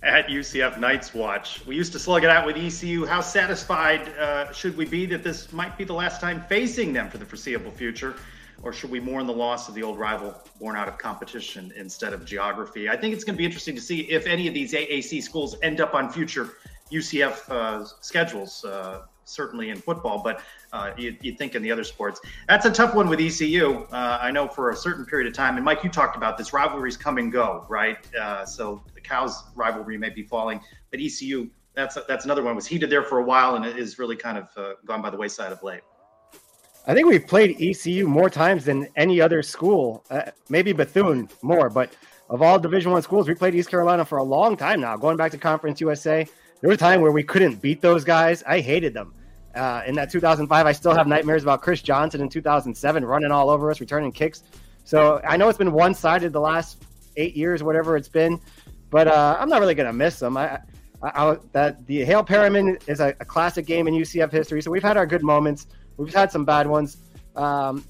at 0.03 0.29
UCF 0.29 0.79
Knights 0.79 1.13
Watch. 1.13 1.65
We 1.67 1.75
used 1.75 1.93
to 1.93 1.99
slug 1.99 2.25
it 2.25 2.31
out 2.31 2.47
with 2.47 2.57
ECU. 2.57 3.05
How 3.05 3.21
satisfied 3.21 4.09
uh, 4.17 4.53
should 4.53 4.77
we 4.77 4.85
be 4.85 5.07
that 5.07 5.25
this 5.25 5.53
might 5.53 5.77
be 5.77 5.85
the 5.85 5.93
last 5.93 6.21
time 6.21 6.45
facing 6.49 6.93
them 6.93 7.11
for 7.11 7.19
the 7.19 7.25
foreseeable 7.25 7.73
future? 7.73 8.15
Or 8.63 8.73
should 8.73 8.91
we 8.91 9.01
mourn 9.01 9.27
the 9.27 9.33
loss 9.33 9.69
of 9.69 9.75
the 9.75 9.83
old 9.83 9.99
rival 9.99 10.35
born 10.61 10.77
out 10.77 10.89
of 10.89 10.99
competition 10.99 11.73
instead 11.77 12.13
of 12.13 12.25
geography? 12.25 12.89
I 12.89 12.97
think 12.97 13.15
it's 13.15 13.25
going 13.25 13.35
to 13.35 13.39
be 13.39 13.45
interesting 13.45 13.75
to 13.77 13.81
see 13.81 14.01
if 14.03 14.27
any 14.27 14.49
of 14.49 14.55
these 14.55 14.73
AAC 14.73 15.23
schools 15.23 15.57
end 15.63 15.81
up 15.81 15.95
on 15.95 16.11
future 16.11 16.55
UCF 16.93 17.49
uh, 17.51 17.85
schedules. 18.01 18.65
Uh, 18.65 19.03
certainly 19.29 19.71
in 19.71 19.77
football, 19.77 20.23
but 20.23 20.41
uh, 20.73 20.91
you, 20.97 21.15
you, 21.21 21.35
think 21.35 21.55
in 21.55 21.63
the 21.63 21.71
other 21.71 21.85
sports. 21.85 22.21
That's 22.49 22.65
a 22.65 22.71
tough 22.71 22.95
one 22.95 23.09
with 23.09 23.21
ECU. 23.21 23.87
Uh, 23.93 24.19
I 24.21 24.31
know 24.31 24.49
for 24.49 24.71
a 24.71 24.77
certain 24.77 25.05
period 25.05 25.29
of 25.29 25.35
time, 25.35 25.57
and 25.57 25.65
Mike, 25.65 25.85
you 25.85 25.91
talked 25.91 26.17
about 26.17 26.39
this 26.39 26.53
rivalries 26.53 26.97
come 26.97 27.19
and 27.19 27.31
go, 27.31 27.67
right? 27.69 27.99
Uh, 28.17 28.45
so 28.45 28.83
Cows 29.09 29.45
rivalry 29.55 29.97
may 29.97 30.11
be 30.11 30.23
falling, 30.23 30.61
but 30.91 31.01
ECU, 31.01 31.49
that's 31.75 31.97
that's 32.09 32.25
another 32.25 32.43
one 32.43 32.57
was 32.57 32.67
heated 32.67 32.91
there 32.91 33.03
for 33.03 33.19
a 33.19 33.25
while 33.25 33.55
and 33.55 33.65
it 33.65 33.79
is 33.79 33.99
really 33.99 34.17
kind 34.17 34.37
of 34.37 34.49
uh, 34.57 34.73
gone 34.85 35.01
by 35.01 35.11
the 35.11 35.17
wayside 35.17 35.53
of 35.53 35.63
late. 35.63 35.81
I 36.87 36.95
think 36.95 37.07
we've 37.07 37.27
played 37.27 37.61
ECU 37.61 38.09
more 38.09 38.31
times 38.31 38.65
than 38.65 38.89
any 38.97 39.21
other 39.21 39.43
school. 39.43 40.05
Uh, 40.11 40.23
maybe 40.49 40.73
Bethune 40.73 41.29
more, 41.43 41.69
but 41.69 41.95
of 42.31 42.43
all 42.43 42.59
Division 42.59 42.93
One 42.93 43.03
schools, 43.03 43.29
we 43.29 43.35
played 43.35 43.55
East 43.55 43.71
Carolina 43.71 44.05
for 44.05 44.19
a 44.19 44.23
long 44.23 44.57
time 44.57 44.81
now. 44.81 44.97
Going 44.97 45.17
back 45.17 45.31
to 45.33 45.39
Conference 45.39 45.81
USA, 45.81 46.27
there 46.61 46.69
was 46.69 46.77
a 46.77 46.81
time 46.81 47.01
where 47.01 47.13
we 47.13 47.23
couldn't 47.23 47.61
beat 47.63 47.81
those 47.81 48.05
guys. 48.05 48.43
I 48.45 48.61
hated 48.61 48.95
them. 48.95 49.15
Uh, 49.55 49.83
in 49.87 49.95
that 49.95 50.11
2005, 50.11 50.67
I 50.67 50.73
still 50.73 50.95
have 50.95 51.07
nightmares 51.07 51.43
about 51.43 51.63
Chris 51.63 51.83
Johnson 51.83 52.21
in 52.21 52.29
2007 52.29 53.05
running 53.05 53.31
all 53.31 53.51
over 53.51 53.71
us, 53.71 53.81
returning 53.81 54.13
kicks. 54.13 54.43
So 54.85 55.21
I 55.27 55.37
know 55.37 55.49
it's 55.49 55.59
been 55.59 55.73
one 55.73 55.95
sided 55.95 56.33
the 56.33 56.41
last 56.41 56.85
eight 57.17 57.37
years, 57.37 57.63
whatever 57.63 57.97
it's 57.97 58.09
been, 58.09 58.41
but 58.91 59.09
uh, 59.09 59.37
I'm 59.39 59.49
not 59.49 59.61
really 59.61 59.75
going 59.75 59.87
to 59.87 59.93
miss 59.93 60.19
them. 60.19 60.37
I, 60.37 60.61
I, 61.03 61.09
I, 61.15 61.37
that 61.53 61.87
the 61.87 62.05
Hail 62.05 62.25
Perriman 62.25 62.81
is 62.89 63.01
a, 63.01 63.15
a, 63.21 63.25
classic 63.25 63.67
game 63.67 63.87
in 63.87 63.95
UCF 63.95 64.33
history. 64.33 64.63
So 64.63 64.71
we've 64.71 64.83
had 64.83 64.97
our 64.97 65.07
good 65.07 65.23
moments. 65.23 65.67
We've 65.97 66.15
had 66.15 66.33
some 66.33 66.45
bad 66.45 66.67
ones. 66.67 66.97
Um, 67.37 67.85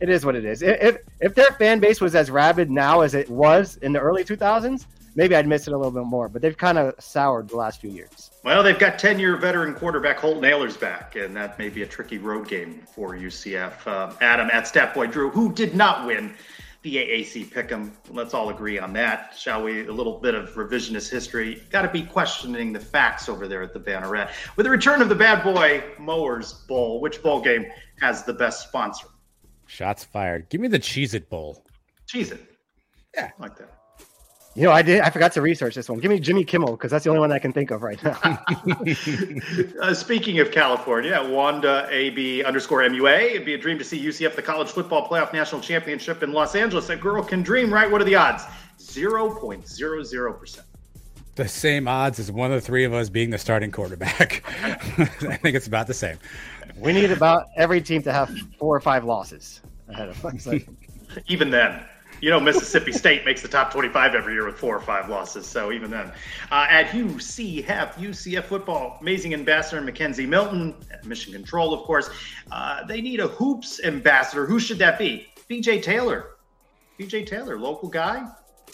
it 0.00 0.08
is 0.08 0.24
what 0.24 0.34
it 0.34 0.44
is. 0.44 0.62
If 0.62 0.98
if 1.20 1.34
their 1.36 1.52
fan 1.52 1.78
base 1.78 2.00
was 2.00 2.16
as 2.16 2.30
rabid 2.30 2.70
now 2.70 3.02
as 3.02 3.14
it 3.14 3.30
was 3.30 3.76
in 3.76 3.92
the 3.92 4.00
early 4.00 4.24
2000s, 4.24 4.86
maybe 5.14 5.36
I'd 5.36 5.46
miss 5.46 5.68
it 5.68 5.72
a 5.72 5.76
little 5.76 5.92
bit 5.92 6.04
more. 6.04 6.28
But 6.28 6.42
they've 6.42 6.56
kind 6.56 6.76
of 6.76 6.94
soured 6.98 7.48
the 7.48 7.56
last 7.56 7.80
few 7.80 7.90
years. 7.90 8.32
Well, 8.42 8.64
they've 8.64 8.78
got 8.78 8.98
10 8.98 9.20
year 9.20 9.36
veteran 9.36 9.74
quarterback 9.74 10.18
Holton 10.18 10.42
Ahlers 10.42 10.78
back, 10.78 11.14
and 11.14 11.36
that 11.36 11.56
may 11.56 11.68
be 11.68 11.82
a 11.82 11.86
tricky 11.86 12.18
road 12.18 12.48
game 12.48 12.82
for 12.92 13.14
UCF. 13.14 13.86
Um, 13.86 14.16
Adam 14.20 14.50
at 14.52 14.64
Statboy 14.64 15.12
Drew, 15.12 15.30
who 15.30 15.52
did 15.52 15.76
not 15.76 16.04
win 16.04 16.34
the 16.82 16.96
AAC 16.96 17.46
Pick'em. 17.46 17.92
Let's 18.10 18.34
all 18.34 18.50
agree 18.50 18.78
on 18.78 18.92
that, 18.94 19.34
shall 19.38 19.62
we? 19.62 19.86
A 19.86 19.92
little 19.92 20.18
bit 20.18 20.34
of 20.34 20.50
revisionist 20.50 21.10
history. 21.10 21.62
Got 21.70 21.82
to 21.82 21.88
be 21.88 22.02
questioning 22.02 22.72
the 22.72 22.80
facts 22.80 23.28
over 23.28 23.46
there 23.46 23.62
at 23.62 23.72
the 23.72 23.80
Banneret. 23.80 24.30
With 24.56 24.64
the 24.64 24.70
return 24.70 25.00
of 25.00 25.08
the 25.08 25.14
Bad 25.14 25.44
Boy 25.44 25.82
Mowers 25.98 26.52
Bowl, 26.52 27.00
which 27.00 27.22
bowl 27.22 27.40
game 27.40 27.66
has 28.00 28.24
the 28.24 28.32
best 28.32 28.66
sponsor? 28.68 29.06
Shots 29.66 30.04
fired. 30.04 30.48
Give 30.48 30.60
me 30.60 30.68
the 30.68 30.80
Cheez 30.80 31.14
It 31.14 31.30
Bowl. 31.30 31.64
Cheez 32.06 32.32
It. 32.32 32.40
Yeah. 33.14 33.30
Like 33.38 33.56
that. 33.58 33.81
You 34.54 34.64
know, 34.64 34.70
I 34.70 34.82
did. 34.82 35.00
I 35.00 35.08
forgot 35.08 35.32
to 35.32 35.40
research 35.40 35.74
this 35.74 35.88
one. 35.88 35.98
Give 35.98 36.10
me 36.10 36.20
Jimmy 36.20 36.44
Kimmel 36.44 36.72
because 36.72 36.90
that's 36.90 37.04
the 37.04 37.10
only 37.10 37.20
one 37.20 37.32
I 37.32 37.38
can 37.38 37.54
think 37.54 37.70
of 37.70 37.82
right 37.82 38.02
now. 38.02 38.18
uh, 39.82 39.94
speaking 39.94 40.40
of 40.40 40.50
California, 40.50 41.26
Wanda 41.30 41.88
AB 41.90 42.44
underscore 42.44 42.82
MUA. 42.82 43.30
It'd 43.30 43.46
be 43.46 43.54
a 43.54 43.58
dream 43.58 43.78
to 43.78 43.84
see 43.84 43.98
UCF 44.04 44.34
the 44.34 44.42
college 44.42 44.68
football 44.68 45.08
playoff 45.08 45.32
national 45.32 45.62
championship 45.62 46.22
in 46.22 46.32
Los 46.32 46.54
Angeles. 46.54 46.90
A 46.90 46.96
girl 46.96 47.22
can 47.22 47.42
dream, 47.42 47.72
right? 47.72 47.90
What 47.90 48.02
are 48.02 48.04
the 48.04 48.14
odds? 48.14 48.44
Zero 48.78 49.34
point 49.34 49.66
zero 49.66 50.02
zero 50.02 50.34
percent. 50.34 50.66
The 51.34 51.48
same 51.48 51.88
odds 51.88 52.18
as 52.18 52.30
one 52.30 52.52
of 52.52 52.60
the 52.60 52.66
three 52.66 52.84
of 52.84 52.92
us 52.92 53.08
being 53.08 53.30
the 53.30 53.38
starting 53.38 53.70
quarterback. 53.70 54.44
I 54.98 55.38
think 55.38 55.56
it's 55.56 55.66
about 55.66 55.86
the 55.86 55.94
same. 55.94 56.18
We 56.76 56.92
need 56.92 57.10
about 57.10 57.46
every 57.56 57.80
team 57.80 58.02
to 58.02 58.12
have 58.12 58.28
four 58.58 58.76
or 58.76 58.80
five 58.80 59.04
losses 59.04 59.62
ahead 59.88 60.10
of 60.10 60.26
us. 60.26 60.46
Even 61.28 61.48
then 61.48 61.82
you 62.22 62.30
know, 62.30 62.40
Mississippi 62.40 62.92
State 63.02 63.26
makes 63.26 63.42
the 63.42 63.48
top 63.48 63.70
25 63.70 64.14
every 64.14 64.32
year 64.32 64.46
with 64.46 64.56
four 64.56 64.74
or 64.74 64.80
five 64.80 65.10
losses. 65.10 65.44
So 65.44 65.72
even 65.72 65.90
then, 65.90 66.10
uh, 66.50 66.66
at 66.70 66.86
UCF, 66.86 67.94
UCF 67.94 68.44
football, 68.44 68.96
amazing 69.02 69.34
ambassador 69.34 69.82
McKenzie 69.82 70.26
Milton, 70.26 70.74
Mission 71.04 71.32
Control, 71.32 71.74
of 71.74 71.80
course. 71.80 72.08
Uh, 72.50 72.86
they 72.86 73.02
need 73.02 73.20
a 73.20 73.26
hoops 73.26 73.80
ambassador. 73.84 74.46
Who 74.46 74.60
should 74.60 74.78
that 74.78 74.98
be? 74.98 75.26
BJ 75.50 75.82
Taylor. 75.82 76.36
BJ 76.98 77.26
Taylor, 77.26 77.58
local 77.58 77.88
guy. 77.88 78.26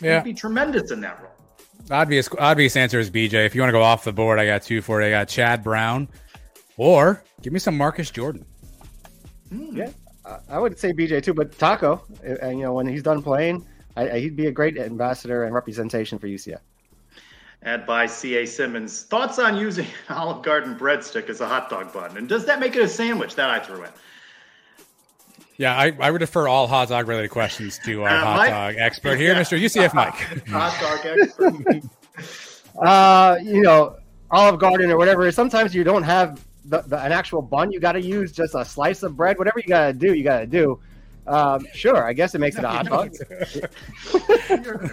Yeah. 0.02 0.22
He'd 0.22 0.24
be 0.24 0.34
tremendous 0.34 0.90
in 0.92 1.00
that 1.00 1.20
role. 1.20 1.32
Obvious, 1.90 2.28
obvious 2.38 2.76
answer 2.76 3.00
is 3.00 3.10
BJ. 3.10 3.46
If 3.46 3.54
you 3.54 3.62
want 3.62 3.70
to 3.70 3.72
go 3.72 3.82
off 3.82 4.04
the 4.04 4.12
board, 4.12 4.38
I 4.38 4.44
got 4.44 4.62
two 4.62 4.82
for 4.82 5.00
you. 5.00 5.06
I 5.06 5.10
got 5.10 5.28
Chad 5.28 5.64
Brown, 5.64 6.08
or 6.76 7.24
give 7.40 7.54
me 7.54 7.58
some 7.58 7.78
Marcus 7.78 8.10
Jordan. 8.10 8.44
Mm. 9.50 9.74
Yeah, 9.74 9.90
I 10.48 10.58
would 10.58 10.78
say 10.78 10.92
BJ 10.92 11.22
too, 11.22 11.34
but 11.34 11.52
Tacko, 11.52 12.02
and 12.22 12.42
uh, 12.42 12.48
you 12.48 12.62
know, 12.62 12.72
when 12.72 12.86
he's 12.86 13.02
done 13.02 13.22
playing, 13.22 13.66
I, 13.96 14.10
I, 14.10 14.20
he'd 14.20 14.36
be 14.36 14.46
a 14.46 14.52
great 14.52 14.78
ambassador 14.78 15.44
and 15.44 15.54
representation 15.54 16.18
for 16.18 16.26
UCF. 16.26 16.60
Add 17.62 17.86
by 17.86 18.06
C.A. 18.06 18.46
Simmons. 18.46 19.02
Thoughts 19.02 19.38
on 19.38 19.56
using 19.56 19.86
Olive 20.08 20.44
Garden 20.44 20.78
breadstick 20.78 21.28
as 21.28 21.40
a 21.40 21.48
hot 21.48 21.68
dog 21.68 21.92
bun? 21.92 22.16
And 22.16 22.28
does 22.28 22.44
that 22.46 22.60
make 22.60 22.76
it 22.76 22.82
a 22.82 22.88
sandwich? 22.88 23.34
That 23.34 23.50
I 23.50 23.58
threw 23.58 23.82
in. 23.82 23.90
Yeah, 25.56 25.76
I, 25.76 25.92
I 25.98 26.12
would 26.12 26.20
defer 26.20 26.46
all 26.46 26.68
hot 26.68 26.88
dog 26.88 27.08
related 27.08 27.30
questions 27.30 27.80
to 27.84 28.04
our 28.04 28.08
uh, 28.08 28.20
hot 28.20 28.36
Mike? 28.36 28.50
dog 28.50 28.74
expert 28.78 29.18
here, 29.18 29.32
yeah. 29.32 29.40
Mr. 29.40 29.60
UCF 29.60 29.92
Mike. 29.92 30.14
hot 30.48 30.78
dog 30.80 31.18
expert. 31.18 31.82
uh, 32.80 33.38
you 33.42 33.62
know, 33.62 33.96
Olive 34.30 34.60
Garden 34.60 34.90
or 34.90 34.96
whatever. 34.96 35.30
Sometimes 35.32 35.74
you 35.74 35.82
don't 35.82 36.04
have 36.04 36.46
the, 36.68 36.82
the, 36.82 36.98
an 37.02 37.12
actual 37.12 37.42
bun. 37.42 37.72
You 37.72 37.80
got 37.80 37.92
to 37.92 38.00
use 38.00 38.32
just 38.32 38.54
a 38.54 38.64
slice 38.64 39.02
of 39.02 39.16
bread. 39.16 39.38
Whatever 39.38 39.60
you 39.60 39.68
got 39.68 39.86
to 39.86 39.92
do, 39.92 40.14
you 40.14 40.24
got 40.24 40.40
to 40.40 40.46
do. 40.46 40.80
Um, 41.26 41.66
sure, 41.74 42.04
I 42.04 42.14
guess 42.14 42.34
it 42.34 42.38
makes 42.38 42.56
it 42.56 42.64
a 42.64 42.68
hot 42.68 42.86
dog. 42.86 43.14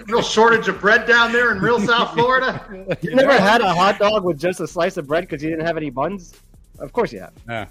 real 0.08 0.22
shortage 0.22 0.68
of 0.68 0.82
bread 0.82 1.08
down 1.08 1.32
there 1.32 1.52
in 1.52 1.60
real 1.60 1.80
South 1.80 2.14
Florida. 2.14 2.98
You 3.02 3.16
never 3.16 3.40
had 3.40 3.62
a 3.62 3.74
hot 3.74 4.00
dog 4.00 4.26
with 4.26 4.38
just 4.38 4.60
a 4.60 4.68
slice 4.68 4.98
of 4.98 5.08
bread 5.08 5.22
because 5.22 5.42
you 5.42 5.50
didn't 5.50 5.66
have 5.66 5.78
any 5.78 5.90
buns? 5.90 6.34
Of 6.80 6.92
course 6.92 7.14
you 7.14 7.22
have. 7.22 7.34
Yeah. 7.48 7.68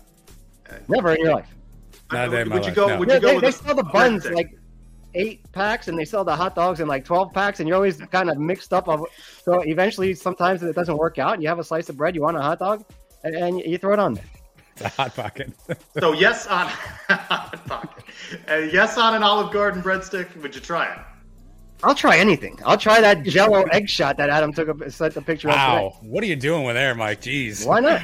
Never 0.88 1.12
in 1.12 1.20
your 1.20 1.34
life. 1.34 1.54
Not 2.10 2.30
would, 2.30 2.52
would 2.52 2.66
you 2.66 2.72
go? 2.72 2.88
No. 2.88 2.98
Would 2.98 3.08
you 3.08 3.14
yeah, 3.14 3.20
go? 3.20 3.28
They, 3.34 3.40
they 3.40 3.50
sell 3.50 3.74
the 3.74 3.82
buns 3.82 4.24
like 4.30 4.58
eight 5.14 5.40
packs, 5.52 5.88
and 5.88 5.98
they 5.98 6.04
sell 6.04 6.24
the 6.24 6.34
hot 6.34 6.54
dogs 6.54 6.80
in 6.80 6.88
like 6.88 7.04
twelve 7.04 7.32
packs, 7.32 7.60
and 7.60 7.68
you're 7.68 7.76
always 7.76 7.98
kind 7.98 8.30
of 8.30 8.38
mixed 8.38 8.72
up. 8.72 8.88
Of 8.88 9.04
so 9.42 9.60
eventually, 9.60 10.14
sometimes 10.14 10.62
it 10.62 10.74
doesn't 10.74 10.96
work 10.96 11.18
out. 11.18 11.34
And 11.34 11.42
you 11.42 11.48
have 11.48 11.58
a 11.58 11.64
slice 11.64 11.88
of 11.90 11.98
bread, 11.98 12.14
you 12.14 12.22
want 12.22 12.36
a 12.36 12.42
hot 12.42 12.58
dog 12.58 12.84
and, 13.24 13.34
and 13.34 13.60
you 13.60 13.78
throw 13.78 13.92
it 13.92 13.98
on 13.98 14.14
there. 14.14 14.24
The 14.76 14.88
hot 14.88 15.14
pocket. 15.14 15.52
so 15.98 16.12
yes 16.12 16.46
on 16.46 16.66
hot 17.08 17.64
pocket. 17.66 18.04
Uh, 18.48 18.56
yes 18.56 18.98
on 18.98 19.14
an 19.14 19.22
Olive 19.22 19.52
Garden 19.52 19.82
breadstick. 19.82 20.34
Would 20.42 20.54
you 20.54 20.60
try 20.60 20.92
it? 20.92 20.98
I'll 21.82 21.94
try 21.94 22.16
anything. 22.18 22.58
I'll 22.64 22.78
try 22.78 23.00
that 23.00 23.24
Jello 23.24 23.62
egg 23.64 23.88
shot 23.88 24.16
that 24.16 24.30
Adam 24.30 24.52
took 24.52 24.80
a 24.80 24.90
sent 24.90 25.14
the 25.14 25.22
picture 25.22 25.48
wow. 25.48 25.76
of. 25.76 25.82
Wow, 25.82 25.98
what 26.02 26.24
are 26.24 26.26
you 26.26 26.36
doing 26.36 26.64
with 26.64 26.76
there, 26.76 26.94
Mike? 26.94 27.20
Jeez. 27.20 27.66
Why 27.66 27.80
not? 27.80 28.02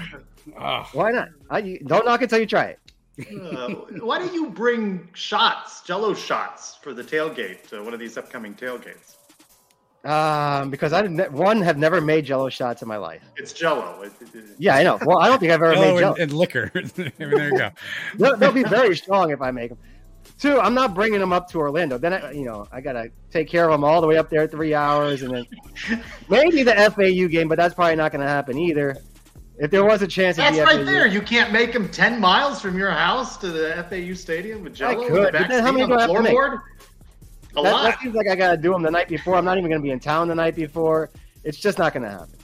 oh. 0.59 0.89
Why 0.93 1.11
not? 1.11 1.29
I, 1.49 1.79
don't 1.87 2.05
knock 2.05 2.23
it 2.23 2.31
till 2.31 2.41
you 2.41 2.47
try 2.47 2.77
it. 2.77 2.79
uh, 3.21 3.69
why 4.01 4.19
do 4.19 4.33
you 4.33 4.51
bring 4.51 5.09
shots, 5.15 5.83
Jello 5.83 6.15
shots, 6.15 6.77
for 6.77 6.95
the 6.95 7.03
tailgate? 7.03 7.73
Uh, 7.73 7.83
one 7.83 7.93
of 7.93 8.01
these 8.01 8.17
upcoming 8.17 8.55
tailgates. 8.55 9.17
Um, 10.03 10.71
because 10.71 10.95
I 10.95 11.03
didn't 11.03 11.31
one 11.31 11.61
have 11.61 11.77
never 11.77 12.01
made 12.01 12.25
Jello 12.25 12.49
shots 12.49 12.81
in 12.81 12.89
my 12.89 12.97
life. 12.97 13.23
It's 13.37 13.53
Jello. 13.53 14.03
yeah, 14.59 14.77
I 14.77 14.83
know. 14.83 14.99
Well, 15.05 15.19
I 15.19 15.29
don't 15.29 15.39
think 15.39 15.53
I've 15.53 15.63
ever 15.63 15.75
Jello 15.75 15.93
made 15.93 16.01
Jello 16.01 16.15
and, 16.15 16.23
and 16.23 16.33
liquor. 16.33 16.73
I 16.75 16.81
mean, 16.97 17.13
there 17.19 17.49
you 17.51 17.59
go. 17.59 17.71
they'll, 18.17 18.37
they'll, 18.37 18.53
be 18.53 18.63
very 18.63 18.97
strong 18.97 19.31
if 19.31 19.43
I 19.43 19.51
make 19.51 19.69
them. 19.69 19.79
Two, 20.39 20.59
I'm 20.59 20.73
not 20.73 20.95
bringing 20.95 21.21
them 21.21 21.35
up 21.35 21.51
to 21.51 21.59
Orlando. 21.59 21.99
Then 21.99 22.15
I, 22.15 22.33
you 22.33 22.47
know, 22.47 22.67
I 22.73 22.81
gotta 22.81 23.11
take 23.31 23.47
care 23.47 23.67
of 23.67 23.73
them 23.73 23.85
all 23.85 24.01
the 24.01 24.07
way 24.07 24.17
up 24.17 24.31
there 24.31 24.47
three 24.47 24.73
hours, 24.73 25.21
and 25.21 25.35
then 25.35 26.03
maybe 26.31 26.63
the 26.63 26.73
FAU 26.73 27.29
game, 27.29 27.47
but 27.47 27.59
that's 27.59 27.75
probably 27.75 27.97
not 27.97 28.11
going 28.11 28.23
to 28.23 28.29
happen 28.29 28.59
either. 28.59 28.97
If 29.59 29.71
there 29.71 29.85
was 29.85 30.01
a 30.01 30.07
chance, 30.07 30.39
that's 30.39 30.57
right 30.57 30.79
FAU, 30.79 30.85
there. 30.85 31.07
You 31.07 31.21
can't 31.21 31.53
make 31.53 31.75
them 31.75 31.91
ten 31.91 32.19
miles 32.19 32.59
from 32.63 32.79
your 32.79 32.91
house 32.91 33.37
to 33.37 33.49
the 33.49 33.85
FAU 33.91 34.15
stadium 34.15 34.65
with 34.65 34.75
Jello. 34.75 35.05
I 35.05 35.09
could, 35.09 35.33
but 35.35 35.49
then 35.49 35.63
how 35.63 35.73
many 35.73 35.87
do 35.87 35.93
I 35.93 36.01
have 36.01 36.11
to 36.11 36.23
make? 36.23 36.35
A 37.57 37.63
that, 37.63 37.73
lot. 37.73 37.83
that 37.85 38.01
seems 38.01 38.15
like 38.15 38.29
I 38.29 38.37
got 38.37 38.53
to 38.53 38.57
do 38.57 38.73
them 38.73 38.83
the 38.83 38.91
night 38.91 39.09
before. 39.09 39.35
I'm 39.35 39.45
not 39.45 39.59
even 39.59 39.71
going 39.71 39.81
to 39.81 39.85
be 39.85 39.91
in 39.91 40.01
town 40.01 40.29
the 40.29 40.35
night 40.35 40.55
before. 40.55 41.11
It's 41.45 41.59
just 41.59 41.79
not 41.79 41.93
going 41.93 42.05
to 42.05 42.11
happen. 42.11 42.37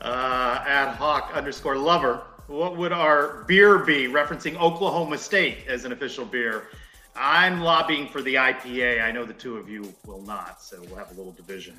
Uh, 0.00 0.62
ad 0.66 0.94
hoc 0.96 1.32
underscore 1.34 1.76
lover. 1.76 2.22
What 2.46 2.76
would 2.76 2.92
our 2.92 3.44
beer 3.44 3.78
be? 3.78 4.06
Referencing 4.06 4.56
Oklahoma 4.56 5.18
State 5.18 5.66
as 5.66 5.84
an 5.84 5.92
official 5.92 6.24
beer. 6.24 6.68
I'm 7.16 7.60
lobbying 7.60 8.08
for 8.08 8.22
the 8.22 8.36
IPA. 8.36 9.02
I 9.02 9.10
know 9.10 9.24
the 9.24 9.32
two 9.32 9.56
of 9.56 9.68
you 9.68 9.92
will 10.06 10.22
not, 10.22 10.62
so 10.62 10.80
we'll 10.86 10.96
have 10.96 11.10
a 11.10 11.14
little 11.14 11.32
division. 11.32 11.76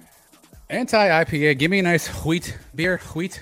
Anti 0.70 1.24
IPA. 1.24 1.58
Give 1.58 1.72
me 1.72 1.80
a 1.80 1.84
nice 1.84 2.08
wheat 2.26 2.58
beer. 2.76 3.00
Wheat. 3.16 3.42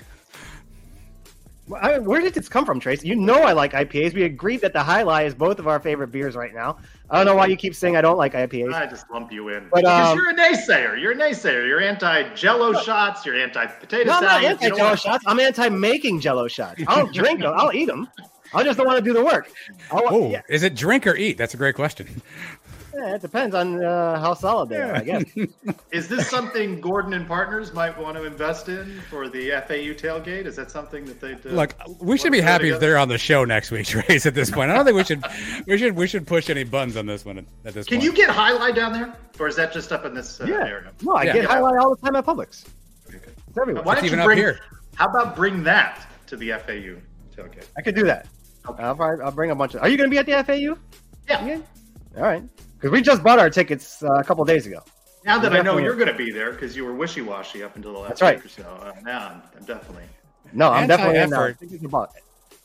I, 1.74 1.98
where 1.98 2.20
did 2.20 2.34
this 2.34 2.48
come 2.48 2.64
from, 2.64 2.80
Trace? 2.80 3.04
You 3.04 3.14
know 3.14 3.42
I 3.42 3.52
like 3.52 3.72
IPAs. 3.72 4.14
We 4.14 4.22
agreed 4.22 4.62
that 4.62 4.72
the 4.72 4.82
Jai 4.82 5.02
Alai 5.02 5.26
is 5.26 5.34
both 5.34 5.58
of 5.58 5.66
our 5.66 5.80
favorite 5.80 6.10
beers 6.10 6.34
right 6.34 6.54
now. 6.54 6.78
I 7.10 7.16
don't 7.16 7.26
know 7.26 7.34
why 7.34 7.46
you 7.46 7.56
keep 7.56 7.74
saying 7.74 7.96
I 7.96 8.00
don't 8.00 8.18
like 8.18 8.34
IPAs. 8.34 8.72
I 8.74 8.86
just 8.86 9.10
lump 9.10 9.32
you 9.32 9.48
in 9.48 9.68
but, 9.70 9.80
because 9.80 10.12
um, 10.12 10.18
you're 10.18 10.30
a 10.30 10.34
naysayer. 10.34 11.00
You're 11.00 11.12
a 11.12 11.16
naysayer. 11.16 11.66
You're 11.66 11.80
anti-Jello 11.80 12.80
shots. 12.82 13.24
You're 13.24 13.36
anti-potato 13.36 14.04
no, 14.04 14.20
salad. 14.20 14.28
I'm 14.28 14.42
not 14.42 14.62
anti-Jello 14.62 14.94
shots. 14.96 15.24
I'm 15.26 15.40
anti-making 15.40 16.20
Jello 16.20 16.48
shots. 16.48 16.82
I'll 16.86 17.06
drink 17.06 17.40
them. 17.40 17.54
I'll 17.56 17.72
eat 17.72 17.86
them. 17.86 18.08
I 18.54 18.64
just 18.64 18.78
don't 18.78 18.86
want 18.86 18.98
to 18.98 19.04
do 19.04 19.12
the 19.12 19.24
work. 19.24 19.50
Oh, 19.90 20.30
yeah. 20.30 20.40
is 20.48 20.62
it 20.62 20.74
drink 20.74 21.06
or 21.06 21.14
eat? 21.14 21.36
That's 21.36 21.54
a 21.54 21.56
great 21.56 21.74
question. 21.74 22.22
Yeah, 22.94 23.14
it 23.14 23.20
depends 23.20 23.54
on 23.54 23.84
uh, 23.84 24.18
how 24.18 24.34
solid 24.34 24.70
they 24.70 24.80
are, 24.80 24.94
I 24.94 25.02
guess. 25.02 25.24
Is 25.92 26.08
this 26.08 26.28
something 26.28 26.80
Gordon 26.80 27.12
and 27.12 27.26
partners 27.26 27.72
might 27.72 27.96
want 27.96 28.16
to 28.16 28.24
invest 28.24 28.68
in 28.68 29.00
for 29.10 29.28
the 29.28 29.50
FAU 29.66 29.92
tailgate? 29.94 30.46
Is 30.46 30.56
that 30.56 30.70
something 30.70 31.04
that 31.04 31.20
they 31.20 31.32
uh, 31.32 31.54
look? 31.54 31.74
We 32.00 32.16
should 32.16 32.32
be 32.32 32.40
happy 32.40 32.64
together? 32.64 32.74
if 32.76 32.80
they're 32.80 32.98
on 32.98 33.08
the 33.08 33.18
show 33.18 33.44
next 33.44 33.70
week, 33.70 33.86
Trace. 33.86 34.26
At 34.26 34.34
this 34.34 34.50
point, 34.50 34.70
I 34.70 34.74
don't 34.74 34.84
think 34.84 34.96
we 34.96 35.04
should 35.04 35.22
we 35.66 35.78
should 35.78 35.96
we 35.96 36.06
should 36.06 36.26
push 36.26 36.48
any 36.50 36.64
buns 36.64 36.96
on 36.96 37.06
this 37.06 37.24
one 37.24 37.38
at 37.38 37.46
this 37.74 37.74
point. 37.74 37.86
Can 37.88 37.98
point. 37.98 38.04
you 38.04 38.12
get 38.12 38.34
Jai 38.34 38.52
Alai 38.52 38.74
down 38.74 38.92
there, 38.92 39.14
or 39.38 39.48
is 39.48 39.56
that 39.56 39.72
just 39.72 39.92
up 39.92 40.04
in 40.04 40.14
this 40.14 40.40
uh, 40.40 40.46
yeah. 40.46 40.66
area? 40.66 40.92
No, 41.02 41.14
I 41.14 41.24
Yeah. 41.24 41.32
get 41.34 41.44
Jai 41.48 41.60
Alai 41.60 41.80
all 41.80 41.94
the 41.94 42.00
time 42.02 42.16
at 42.16 42.24
Publix. 42.24 42.66
Okay. 43.08 43.18
It's 43.48 43.58
everywhere. 43.58 43.82
Why 43.82 43.94
don't 43.94 44.04
even 44.04 44.18
you 44.18 44.22
up 44.22 44.26
bring? 44.26 44.38
here. 44.38 44.60
How 44.94 45.08
about 45.08 45.36
bring 45.36 45.62
that 45.64 46.06
to 46.26 46.36
the 46.36 46.50
FAU 46.50 46.96
tailgate? 47.36 47.66
I 47.76 47.82
could 47.82 47.94
do 47.94 48.04
that. 48.04 48.26
I'll 48.66 49.00
I'll 49.00 49.30
bring 49.30 49.50
a 49.50 49.54
bunch 49.54 49.74
of. 49.74 49.82
Are 49.82 49.88
you 49.88 49.96
going 49.96 50.10
to 50.10 50.14
be 50.14 50.18
at 50.18 50.26
the 50.26 50.42
FAU? 50.44 50.78
Yeah. 51.28 51.44
Again? 51.44 51.64
All 52.16 52.22
right. 52.22 52.42
Because 52.78 52.92
we 52.92 53.02
just 53.02 53.24
bought 53.24 53.40
our 53.40 53.50
tickets 53.50 54.02
uh, 54.04 54.12
a 54.14 54.24
couple 54.24 54.44
days 54.44 54.66
ago. 54.66 54.82
Now 55.24 55.38
that 55.40 55.52
I 55.52 55.62
know 55.62 55.78
you're 55.78 55.96
going 55.96 56.08
to 56.08 56.14
be 56.14 56.30
there 56.30 56.52
because 56.52 56.76
you 56.76 56.84
were 56.84 56.94
wishy 56.94 57.22
washy 57.22 57.62
up 57.64 57.74
until 57.74 57.92
the 57.92 57.98
last 57.98 58.08
That's 58.08 58.22
right. 58.22 58.36
week 58.36 58.46
or 58.46 58.48
so. 58.48 58.62
Uh, 58.62 58.92
now 59.02 59.28
I'm, 59.28 59.42
I'm 59.56 59.64
definitely. 59.64 60.04
No, 60.52 60.70
I'm 60.70 60.86
definitely 60.86 61.18
in 61.18 61.30
now. 61.30 61.42
Anti-effort. 61.42 61.60
Tickets 61.60 61.84
are 61.84 61.88
bought. 61.88 62.12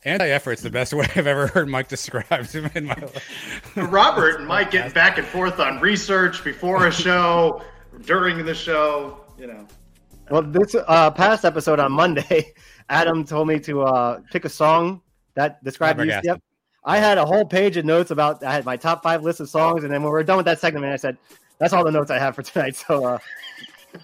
Anti-effort's 0.05 0.61
the 0.61 0.69
best 0.69 0.93
way 0.95 1.07
I've 1.15 1.27
ever 1.27 1.47
heard 1.47 1.67
Mike 1.67 1.87
describe 1.87 2.45
him 2.47 2.69
in 2.75 2.85
my 2.85 2.93
life. 2.93 3.73
Robert 3.75 4.39
and 4.39 4.47
Mike 4.47 4.71
getting 4.71 4.93
back 4.93 5.17
and 5.17 5.25
forth 5.25 5.59
on 5.59 5.79
research 5.79 6.43
before 6.43 6.87
a 6.87 6.91
show, 6.91 7.63
during 8.05 8.45
the 8.45 8.53
show. 8.53 9.25
You 9.37 9.47
know. 9.47 9.67
Well, 10.29 10.43
this 10.43 10.75
uh, 10.75 11.11
past 11.11 11.45
episode 11.45 11.79
on 11.79 11.91
Monday, 11.91 12.53
Adam 12.89 13.25
told 13.25 13.47
me 13.47 13.59
to 13.61 13.81
uh, 13.81 14.19
pick 14.31 14.45
a 14.45 14.49
song 14.49 15.01
that 15.33 15.63
described 15.63 15.99
UCF. 15.99 16.39
Flabbergasted. 16.83 16.85
I 16.85 16.97
had 16.97 17.17
a 17.17 17.25
whole 17.25 17.45
page 17.45 17.77
of 17.77 17.85
notes 17.85 18.11
about. 18.11 18.43
I 18.43 18.53
had 18.53 18.65
my 18.65 18.77
top 18.77 19.03
five 19.03 19.23
list 19.23 19.39
of 19.39 19.49
songs, 19.49 19.83
and 19.83 19.93
then 19.93 20.01
when 20.01 20.11
we 20.11 20.17
were 20.17 20.23
done 20.23 20.37
with 20.37 20.45
that 20.45 20.59
segment, 20.59 20.85
I 20.85 20.97
said, 20.97 21.17
"That's 21.59 21.73
all 21.73 21.83
the 21.83 21.91
notes 21.91 22.11
I 22.11 22.19
have 22.19 22.35
for 22.35 22.43
tonight." 22.43 22.75
So 22.87 23.05
uh, 23.05 23.19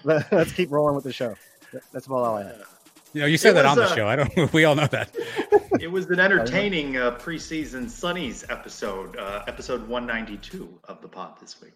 let, 0.04 0.32
us 0.32 0.52
keep 0.52 0.70
rolling 0.70 0.94
with 0.94 1.04
the 1.04 1.12
show. 1.12 1.34
That's 1.92 2.06
about 2.06 2.22
all 2.22 2.36
I 2.36 2.44
had. 2.44 2.62
You 3.12 3.22
know, 3.22 3.26
you 3.26 3.36
said 3.36 3.50
It 3.50 3.54
that 3.54 3.64
was, 3.64 3.72
on 3.72 3.78
the 3.78 3.84
uh, 3.84 3.94
show. 3.94 4.06
I 4.06 4.16
don't. 4.16 4.52
We 4.52 4.64
all 4.64 4.74
know 4.74 4.86
that. 4.86 5.14
It 5.80 5.90
was 5.90 6.04
an 6.10 6.20
entertaining 6.20 6.98
uh, 6.98 7.12
preseason 7.12 7.86
Sunnies 7.86 8.44
episode, 8.50 9.16
uh, 9.16 9.44
episode 9.46 9.88
192 9.88 10.78
of 10.84 11.00
the 11.00 11.08
pod 11.08 11.40
this 11.40 11.58
week. 11.62 11.72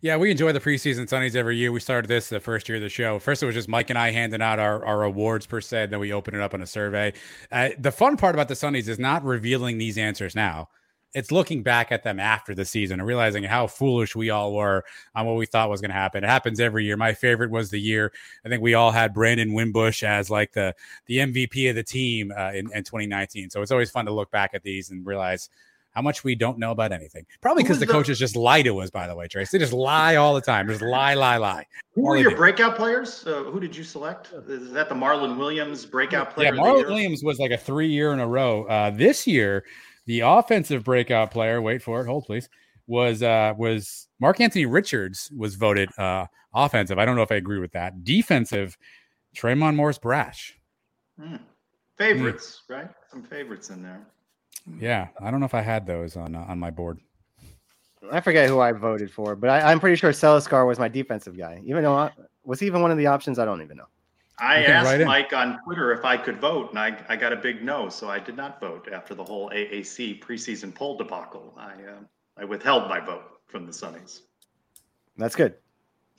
Yeah, 0.00 0.16
we 0.16 0.30
enjoy 0.30 0.52
the 0.52 0.60
preseason 0.60 1.08
Sunnies 1.08 1.34
every 1.34 1.56
year. 1.56 1.72
We 1.72 1.80
started 1.80 2.06
this 2.06 2.28
the 2.28 2.38
first 2.38 2.68
year 2.68 2.76
of 2.76 2.82
the 2.82 2.88
show. 2.88 3.18
First, 3.18 3.42
it 3.42 3.46
was 3.46 3.54
just 3.56 3.68
Mike 3.68 3.90
and 3.90 3.98
I 3.98 4.12
handing 4.12 4.40
out 4.40 4.60
our, 4.60 4.84
our 4.84 5.02
awards 5.02 5.44
per 5.44 5.60
se. 5.60 5.86
Then 5.86 5.98
we 5.98 6.12
open 6.12 6.36
it 6.36 6.40
up 6.40 6.54
on 6.54 6.62
a 6.62 6.66
survey. 6.66 7.12
Uh, 7.50 7.70
the 7.78 7.90
fun 7.90 8.16
part 8.16 8.36
about 8.36 8.46
the 8.46 8.54
Sunnies 8.54 8.86
is 8.86 9.00
not 9.00 9.24
revealing 9.24 9.76
these 9.76 9.98
answers 9.98 10.36
now. 10.36 10.68
It's 11.14 11.32
looking 11.32 11.64
back 11.64 11.90
at 11.90 12.04
them 12.04 12.20
after 12.20 12.54
the 12.54 12.64
season 12.64 13.00
and 13.00 13.06
realizing 13.08 13.42
how 13.42 13.66
foolish 13.66 14.14
we 14.14 14.30
all 14.30 14.54
were 14.54 14.84
on 15.16 15.26
what 15.26 15.36
we 15.36 15.46
thought 15.46 15.70
was 15.70 15.80
going 15.80 15.90
to 15.90 15.96
happen. 15.96 16.22
It 16.22 16.28
happens 16.28 16.60
every 16.60 16.84
year. 16.84 16.96
My 16.96 17.14
favorite 17.14 17.50
was 17.50 17.70
the 17.70 17.80
year 17.80 18.12
I 18.44 18.48
think 18.48 18.62
we 18.62 18.74
all 18.74 18.92
had 18.92 19.14
Brandon 19.14 19.52
Wimbush 19.52 20.04
as 20.04 20.30
like 20.30 20.52
the 20.52 20.74
the 21.06 21.16
MVP 21.16 21.70
of 21.70 21.76
the 21.76 21.82
team 21.82 22.30
uh, 22.36 22.50
in, 22.50 22.70
in 22.72 22.84
2019. 22.84 23.50
So 23.50 23.62
it's 23.62 23.72
always 23.72 23.90
fun 23.90 24.04
to 24.04 24.12
look 24.12 24.30
back 24.30 24.50
at 24.52 24.62
these 24.62 24.90
and 24.90 25.04
realize 25.04 25.48
how 25.98 26.02
much 26.02 26.22
we 26.22 26.36
don't 26.36 26.60
know 26.60 26.70
about 26.70 26.92
anything. 26.92 27.26
Probably 27.40 27.64
because 27.64 27.80
the 27.80 27.86
the- 27.86 27.90
coaches 27.92 28.20
just 28.20 28.36
lie 28.36 28.62
to 28.62 28.78
us. 28.78 28.88
By 28.88 29.08
the 29.08 29.16
way, 29.16 29.26
Trace, 29.26 29.50
they 29.50 29.58
just 29.58 29.72
lie 29.72 30.14
all 30.14 30.32
the 30.32 30.40
time. 30.40 30.68
Just 30.68 30.80
lie, 30.80 31.14
lie, 31.14 31.38
lie. 31.38 31.66
Who 31.94 32.02
All 32.02 32.10
were 32.10 32.16
your 32.16 32.30
do. 32.30 32.36
breakout 32.36 32.76
players? 32.76 33.26
Uh, 33.26 33.42
who 33.42 33.58
did 33.58 33.74
you 33.74 33.82
select? 33.82 34.32
Is 34.46 34.70
that 34.70 34.88
the 34.88 34.94
Marlon 34.94 35.36
Williams 35.36 35.84
breakout 35.84 36.30
player? 36.32 36.54
Yeah, 36.54 36.60
Marlon? 36.60 36.86
Williams 36.86 37.24
was 37.24 37.40
like 37.40 37.50
a 37.50 37.56
three 37.56 37.88
year 37.88 38.12
in 38.12 38.20
a 38.20 38.28
row. 38.28 38.62
Uh, 38.66 38.90
this 38.90 39.26
year, 39.26 39.64
the 40.06 40.20
offensive 40.20 40.84
breakout 40.84 41.32
player, 41.32 41.60
wait 41.60 41.82
for 41.82 42.00
it, 42.00 42.06
hold 42.06 42.26
please, 42.26 42.48
was 42.86 43.20
uh, 43.24 43.54
was 43.58 44.06
Mark-Antony 44.20 44.66
Richards 44.66 45.32
was 45.36 45.56
voted 45.56 45.90
uh, 45.98 46.26
offensive. 46.54 47.00
I 47.00 47.06
don't 47.06 47.16
know 47.16 47.22
if 47.22 47.32
I 47.32 47.36
agree 47.36 47.58
with 47.58 47.72
that. 47.72 48.04
Defensive, 48.04 48.78
Tre'mon 49.36 49.74
Morris-Brash. 49.74 50.56
Hmm. 51.20 51.36
Favorites, 51.96 52.62
right? 52.68 52.88
Some 53.10 53.24
favorites 53.24 53.70
in 53.70 53.82
there. 53.82 54.06
Yeah, 54.80 55.08
I 55.20 55.30
don't 55.30 55.40
know 55.40 55.46
if 55.46 55.54
I 55.54 55.62
had 55.62 55.86
those 55.86 56.16
on 56.16 56.34
uh, 56.34 56.44
on 56.48 56.58
my 56.58 56.70
board. 56.70 56.98
I 58.10 58.20
forget 58.20 58.48
who 58.48 58.60
I 58.60 58.72
voted 58.72 59.10
for, 59.10 59.34
but 59.34 59.50
I, 59.50 59.70
I'm 59.70 59.80
pretty 59.80 59.96
sure 59.96 60.12
Celiscar 60.12 60.66
was 60.66 60.78
my 60.78 60.88
defensive 60.88 61.36
guy. 61.36 61.60
Even 61.64 61.82
though 61.82 61.94
I, 61.94 62.10
was 62.44 62.60
he 62.60 62.66
even 62.66 62.80
one 62.80 62.90
of 62.90 62.98
the 62.98 63.06
options, 63.06 63.38
I 63.38 63.44
don't 63.44 63.60
even 63.60 63.76
know. 63.76 63.88
I 64.38 64.62
asked 64.64 64.86
write 64.86 65.00
in. 65.00 65.06
Mike 65.06 65.32
on 65.32 65.58
Twitter 65.64 65.92
if 65.92 66.04
I 66.04 66.16
could 66.16 66.40
vote, 66.40 66.70
and 66.70 66.78
I, 66.78 66.96
I 67.08 67.16
got 67.16 67.32
a 67.32 67.36
big 67.36 67.62
no, 67.62 67.88
so 67.88 68.08
I 68.08 68.20
did 68.20 68.36
not 68.36 68.60
vote 68.60 68.88
after 68.92 69.14
the 69.14 69.24
whole 69.24 69.50
AAC 69.50 70.22
preseason 70.22 70.72
poll 70.72 70.96
debacle. 70.96 71.54
I 71.56 71.72
uh, 71.72 72.00
I 72.36 72.44
withheld 72.44 72.88
my 72.88 73.00
vote 73.00 73.24
from 73.46 73.66
the 73.66 73.72
Sunnies. 73.72 74.20
That's 75.16 75.34
good. 75.34 75.54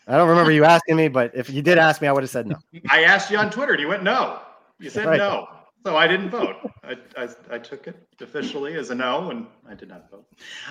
I 0.05 0.17
don't 0.17 0.27
remember 0.27 0.51
you 0.51 0.65
asking 0.65 0.97
me, 0.97 1.07
but 1.07 1.31
if 1.33 1.49
you 1.49 1.61
did 1.61 1.77
ask 1.77 2.01
me, 2.01 2.07
I 2.07 2.11
would 2.11 2.23
have 2.23 2.29
said 2.29 2.47
no. 2.47 2.57
I 2.89 3.03
asked 3.03 3.31
you 3.31 3.37
on 3.37 3.49
Twitter, 3.49 3.73
and 3.73 3.81
you 3.81 3.87
went 3.87 4.03
no. 4.03 4.39
You 4.79 4.89
said 4.89 5.05
Right. 5.05 5.17
no, 5.17 5.47
so 5.85 5.95
I 5.95 6.07
didn't 6.07 6.29
vote. 6.29 6.55
I, 6.83 6.97
I, 7.17 7.29
I 7.51 7.57
took 7.59 7.87
it 7.87 7.95
officially 8.21 8.75
as 8.75 8.89
a 8.89 8.95
no, 8.95 9.31
and 9.31 9.47
I 9.67 9.75
did 9.75 9.89
not 9.89 10.09
vote. 10.09 10.25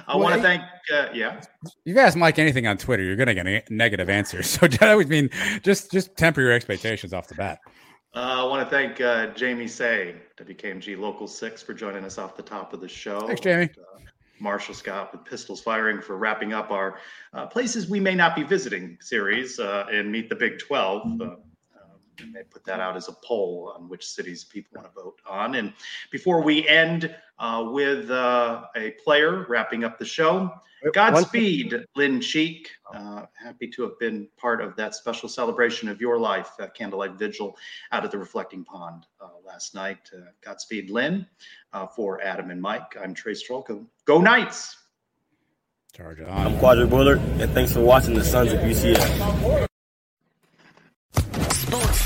I 0.06 0.14
Well, 0.16 0.24
want 0.24 0.36
to 0.36 0.42
thank, 0.42 0.62
uh, 0.92 1.08
yeah. 1.12 1.40
You've 1.84 1.96
asked 1.98 2.16
Mike 2.16 2.38
anything 2.38 2.66
on 2.66 2.76
Twitter, 2.76 3.02
you're 3.02 3.16
gonna 3.16 3.34
get 3.34 3.46
a 3.46 3.62
negative 3.70 4.08
answer. 4.08 4.42
So 4.48 4.66
that 4.66 4.94
would 4.96 5.08
mean 5.08 5.30
just 5.62 5.92
just 5.92 6.16
temper 6.16 6.40
your 6.40 6.52
expectations 6.52 7.12
off 7.12 7.28
the 7.28 7.34
bat. 7.34 7.58
Uh, 8.14 8.42
I 8.42 8.44
want 8.44 8.66
to 8.66 8.70
thank 8.70 9.00
uh, 9.00 9.28
Jamie 9.34 9.68
Seh, 9.68 10.12
WKMG 10.36 10.98
Local 10.98 11.28
6, 11.28 11.62
for 11.62 11.74
joining 11.74 12.04
us 12.04 12.18
off 12.18 12.36
the 12.36 12.42
top 12.42 12.72
of 12.72 12.80
the 12.80 12.88
show. 12.88 13.20
Thanks, 13.26 13.42
Jamie. 13.42 13.64
And, 13.64 13.78
uh, 13.78 13.98
Marshall 14.40 14.74
Scott 14.74 15.12
with 15.12 15.24
Pistols 15.24 15.60
Firing 15.60 16.00
for 16.00 16.16
wrapping 16.16 16.52
up 16.52 16.70
our 16.70 16.98
uh, 17.32 17.46
places 17.46 17.88
we 17.88 18.00
may 18.00 18.14
not 18.14 18.34
be 18.34 18.42
visiting 18.42 18.96
series 19.00 19.58
uh, 19.58 19.86
and 19.90 20.10
Meet 20.10 20.28
the 20.28 20.36
Big 20.36 20.58
12. 20.58 21.20
Uh, 21.20 21.24
uh, 21.24 21.36
and 22.20 22.34
they 22.34 22.42
put 22.42 22.64
that 22.64 22.80
out 22.80 22.96
as 22.96 23.08
a 23.08 23.12
poll 23.24 23.72
on 23.76 23.88
which 23.88 24.06
cities 24.06 24.44
people 24.44 24.80
want 24.80 24.94
to 24.94 25.00
vote 25.00 25.20
on. 25.26 25.54
And 25.54 25.72
before 26.10 26.42
we 26.42 26.66
end 26.68 27.14
uh, 27.38 27.68
with 27.70 28.10
uh, 28.10 28.64
a 28.76 28.90
player 29.02 29.46
wrapping 29.48 29.84
up 29.84 29.98
the 29.98 30.04
show, 30.04 30.52
Godspeed, 30.92 31.84
Lynn 31.96 32.20
Cheek. 32.20 32.70
Uh, 32.94 33.26
happy 33.34 33.68
to 33.68 33.82
have 33.82 33.98
been 33.98 34.28
part 34.36 34.60
of 34.60 34.76
that 34.76 34.94
special 34.94 35.28
celebration 35.28 35.88
of 35.88 36.00
your 36.00 36.18
life, 36.18 36.52
uh, 36.60 36.68
candlelight 36.68 37.12
vigil 37.14 37.56
out 37.92 38.04
at 38.04 38.10
the 38.10 38.18
Reflecting 38.18 38.64
Pond 38.64 39.06
uh, 39.20 39.28
last 39.44 39.74
night. 39.74 40.10
Uh, 40.14 40.30
Godspeed, 40.40 40.90
Lynn. 40.90 41.26
Uh, 41.72 41.86
for 41.86 42.22
Adam 42.22 42.50
and 42.50 42.62
Mike, 42.62 42.96
I'm 43.00 43.12
Trace 43.12 43.46
Trylko. 43.46 43.84
Go 44.04 44.20
Knights! 44.20 44.76
Charge 45.94 46.20
on. 46.20 46.28
I'm 46.28 46.56
Quadric 46.58 46.90
Bullard, 46.90 47.18
and 47.18 47.50
thanks 47.52 47.72
for 47.72 47.80
watching 47.80 48.14
the 48.14 48.24
Sons 48.24 48.52
of 48.52 48.60
UCF. 48.60 49.68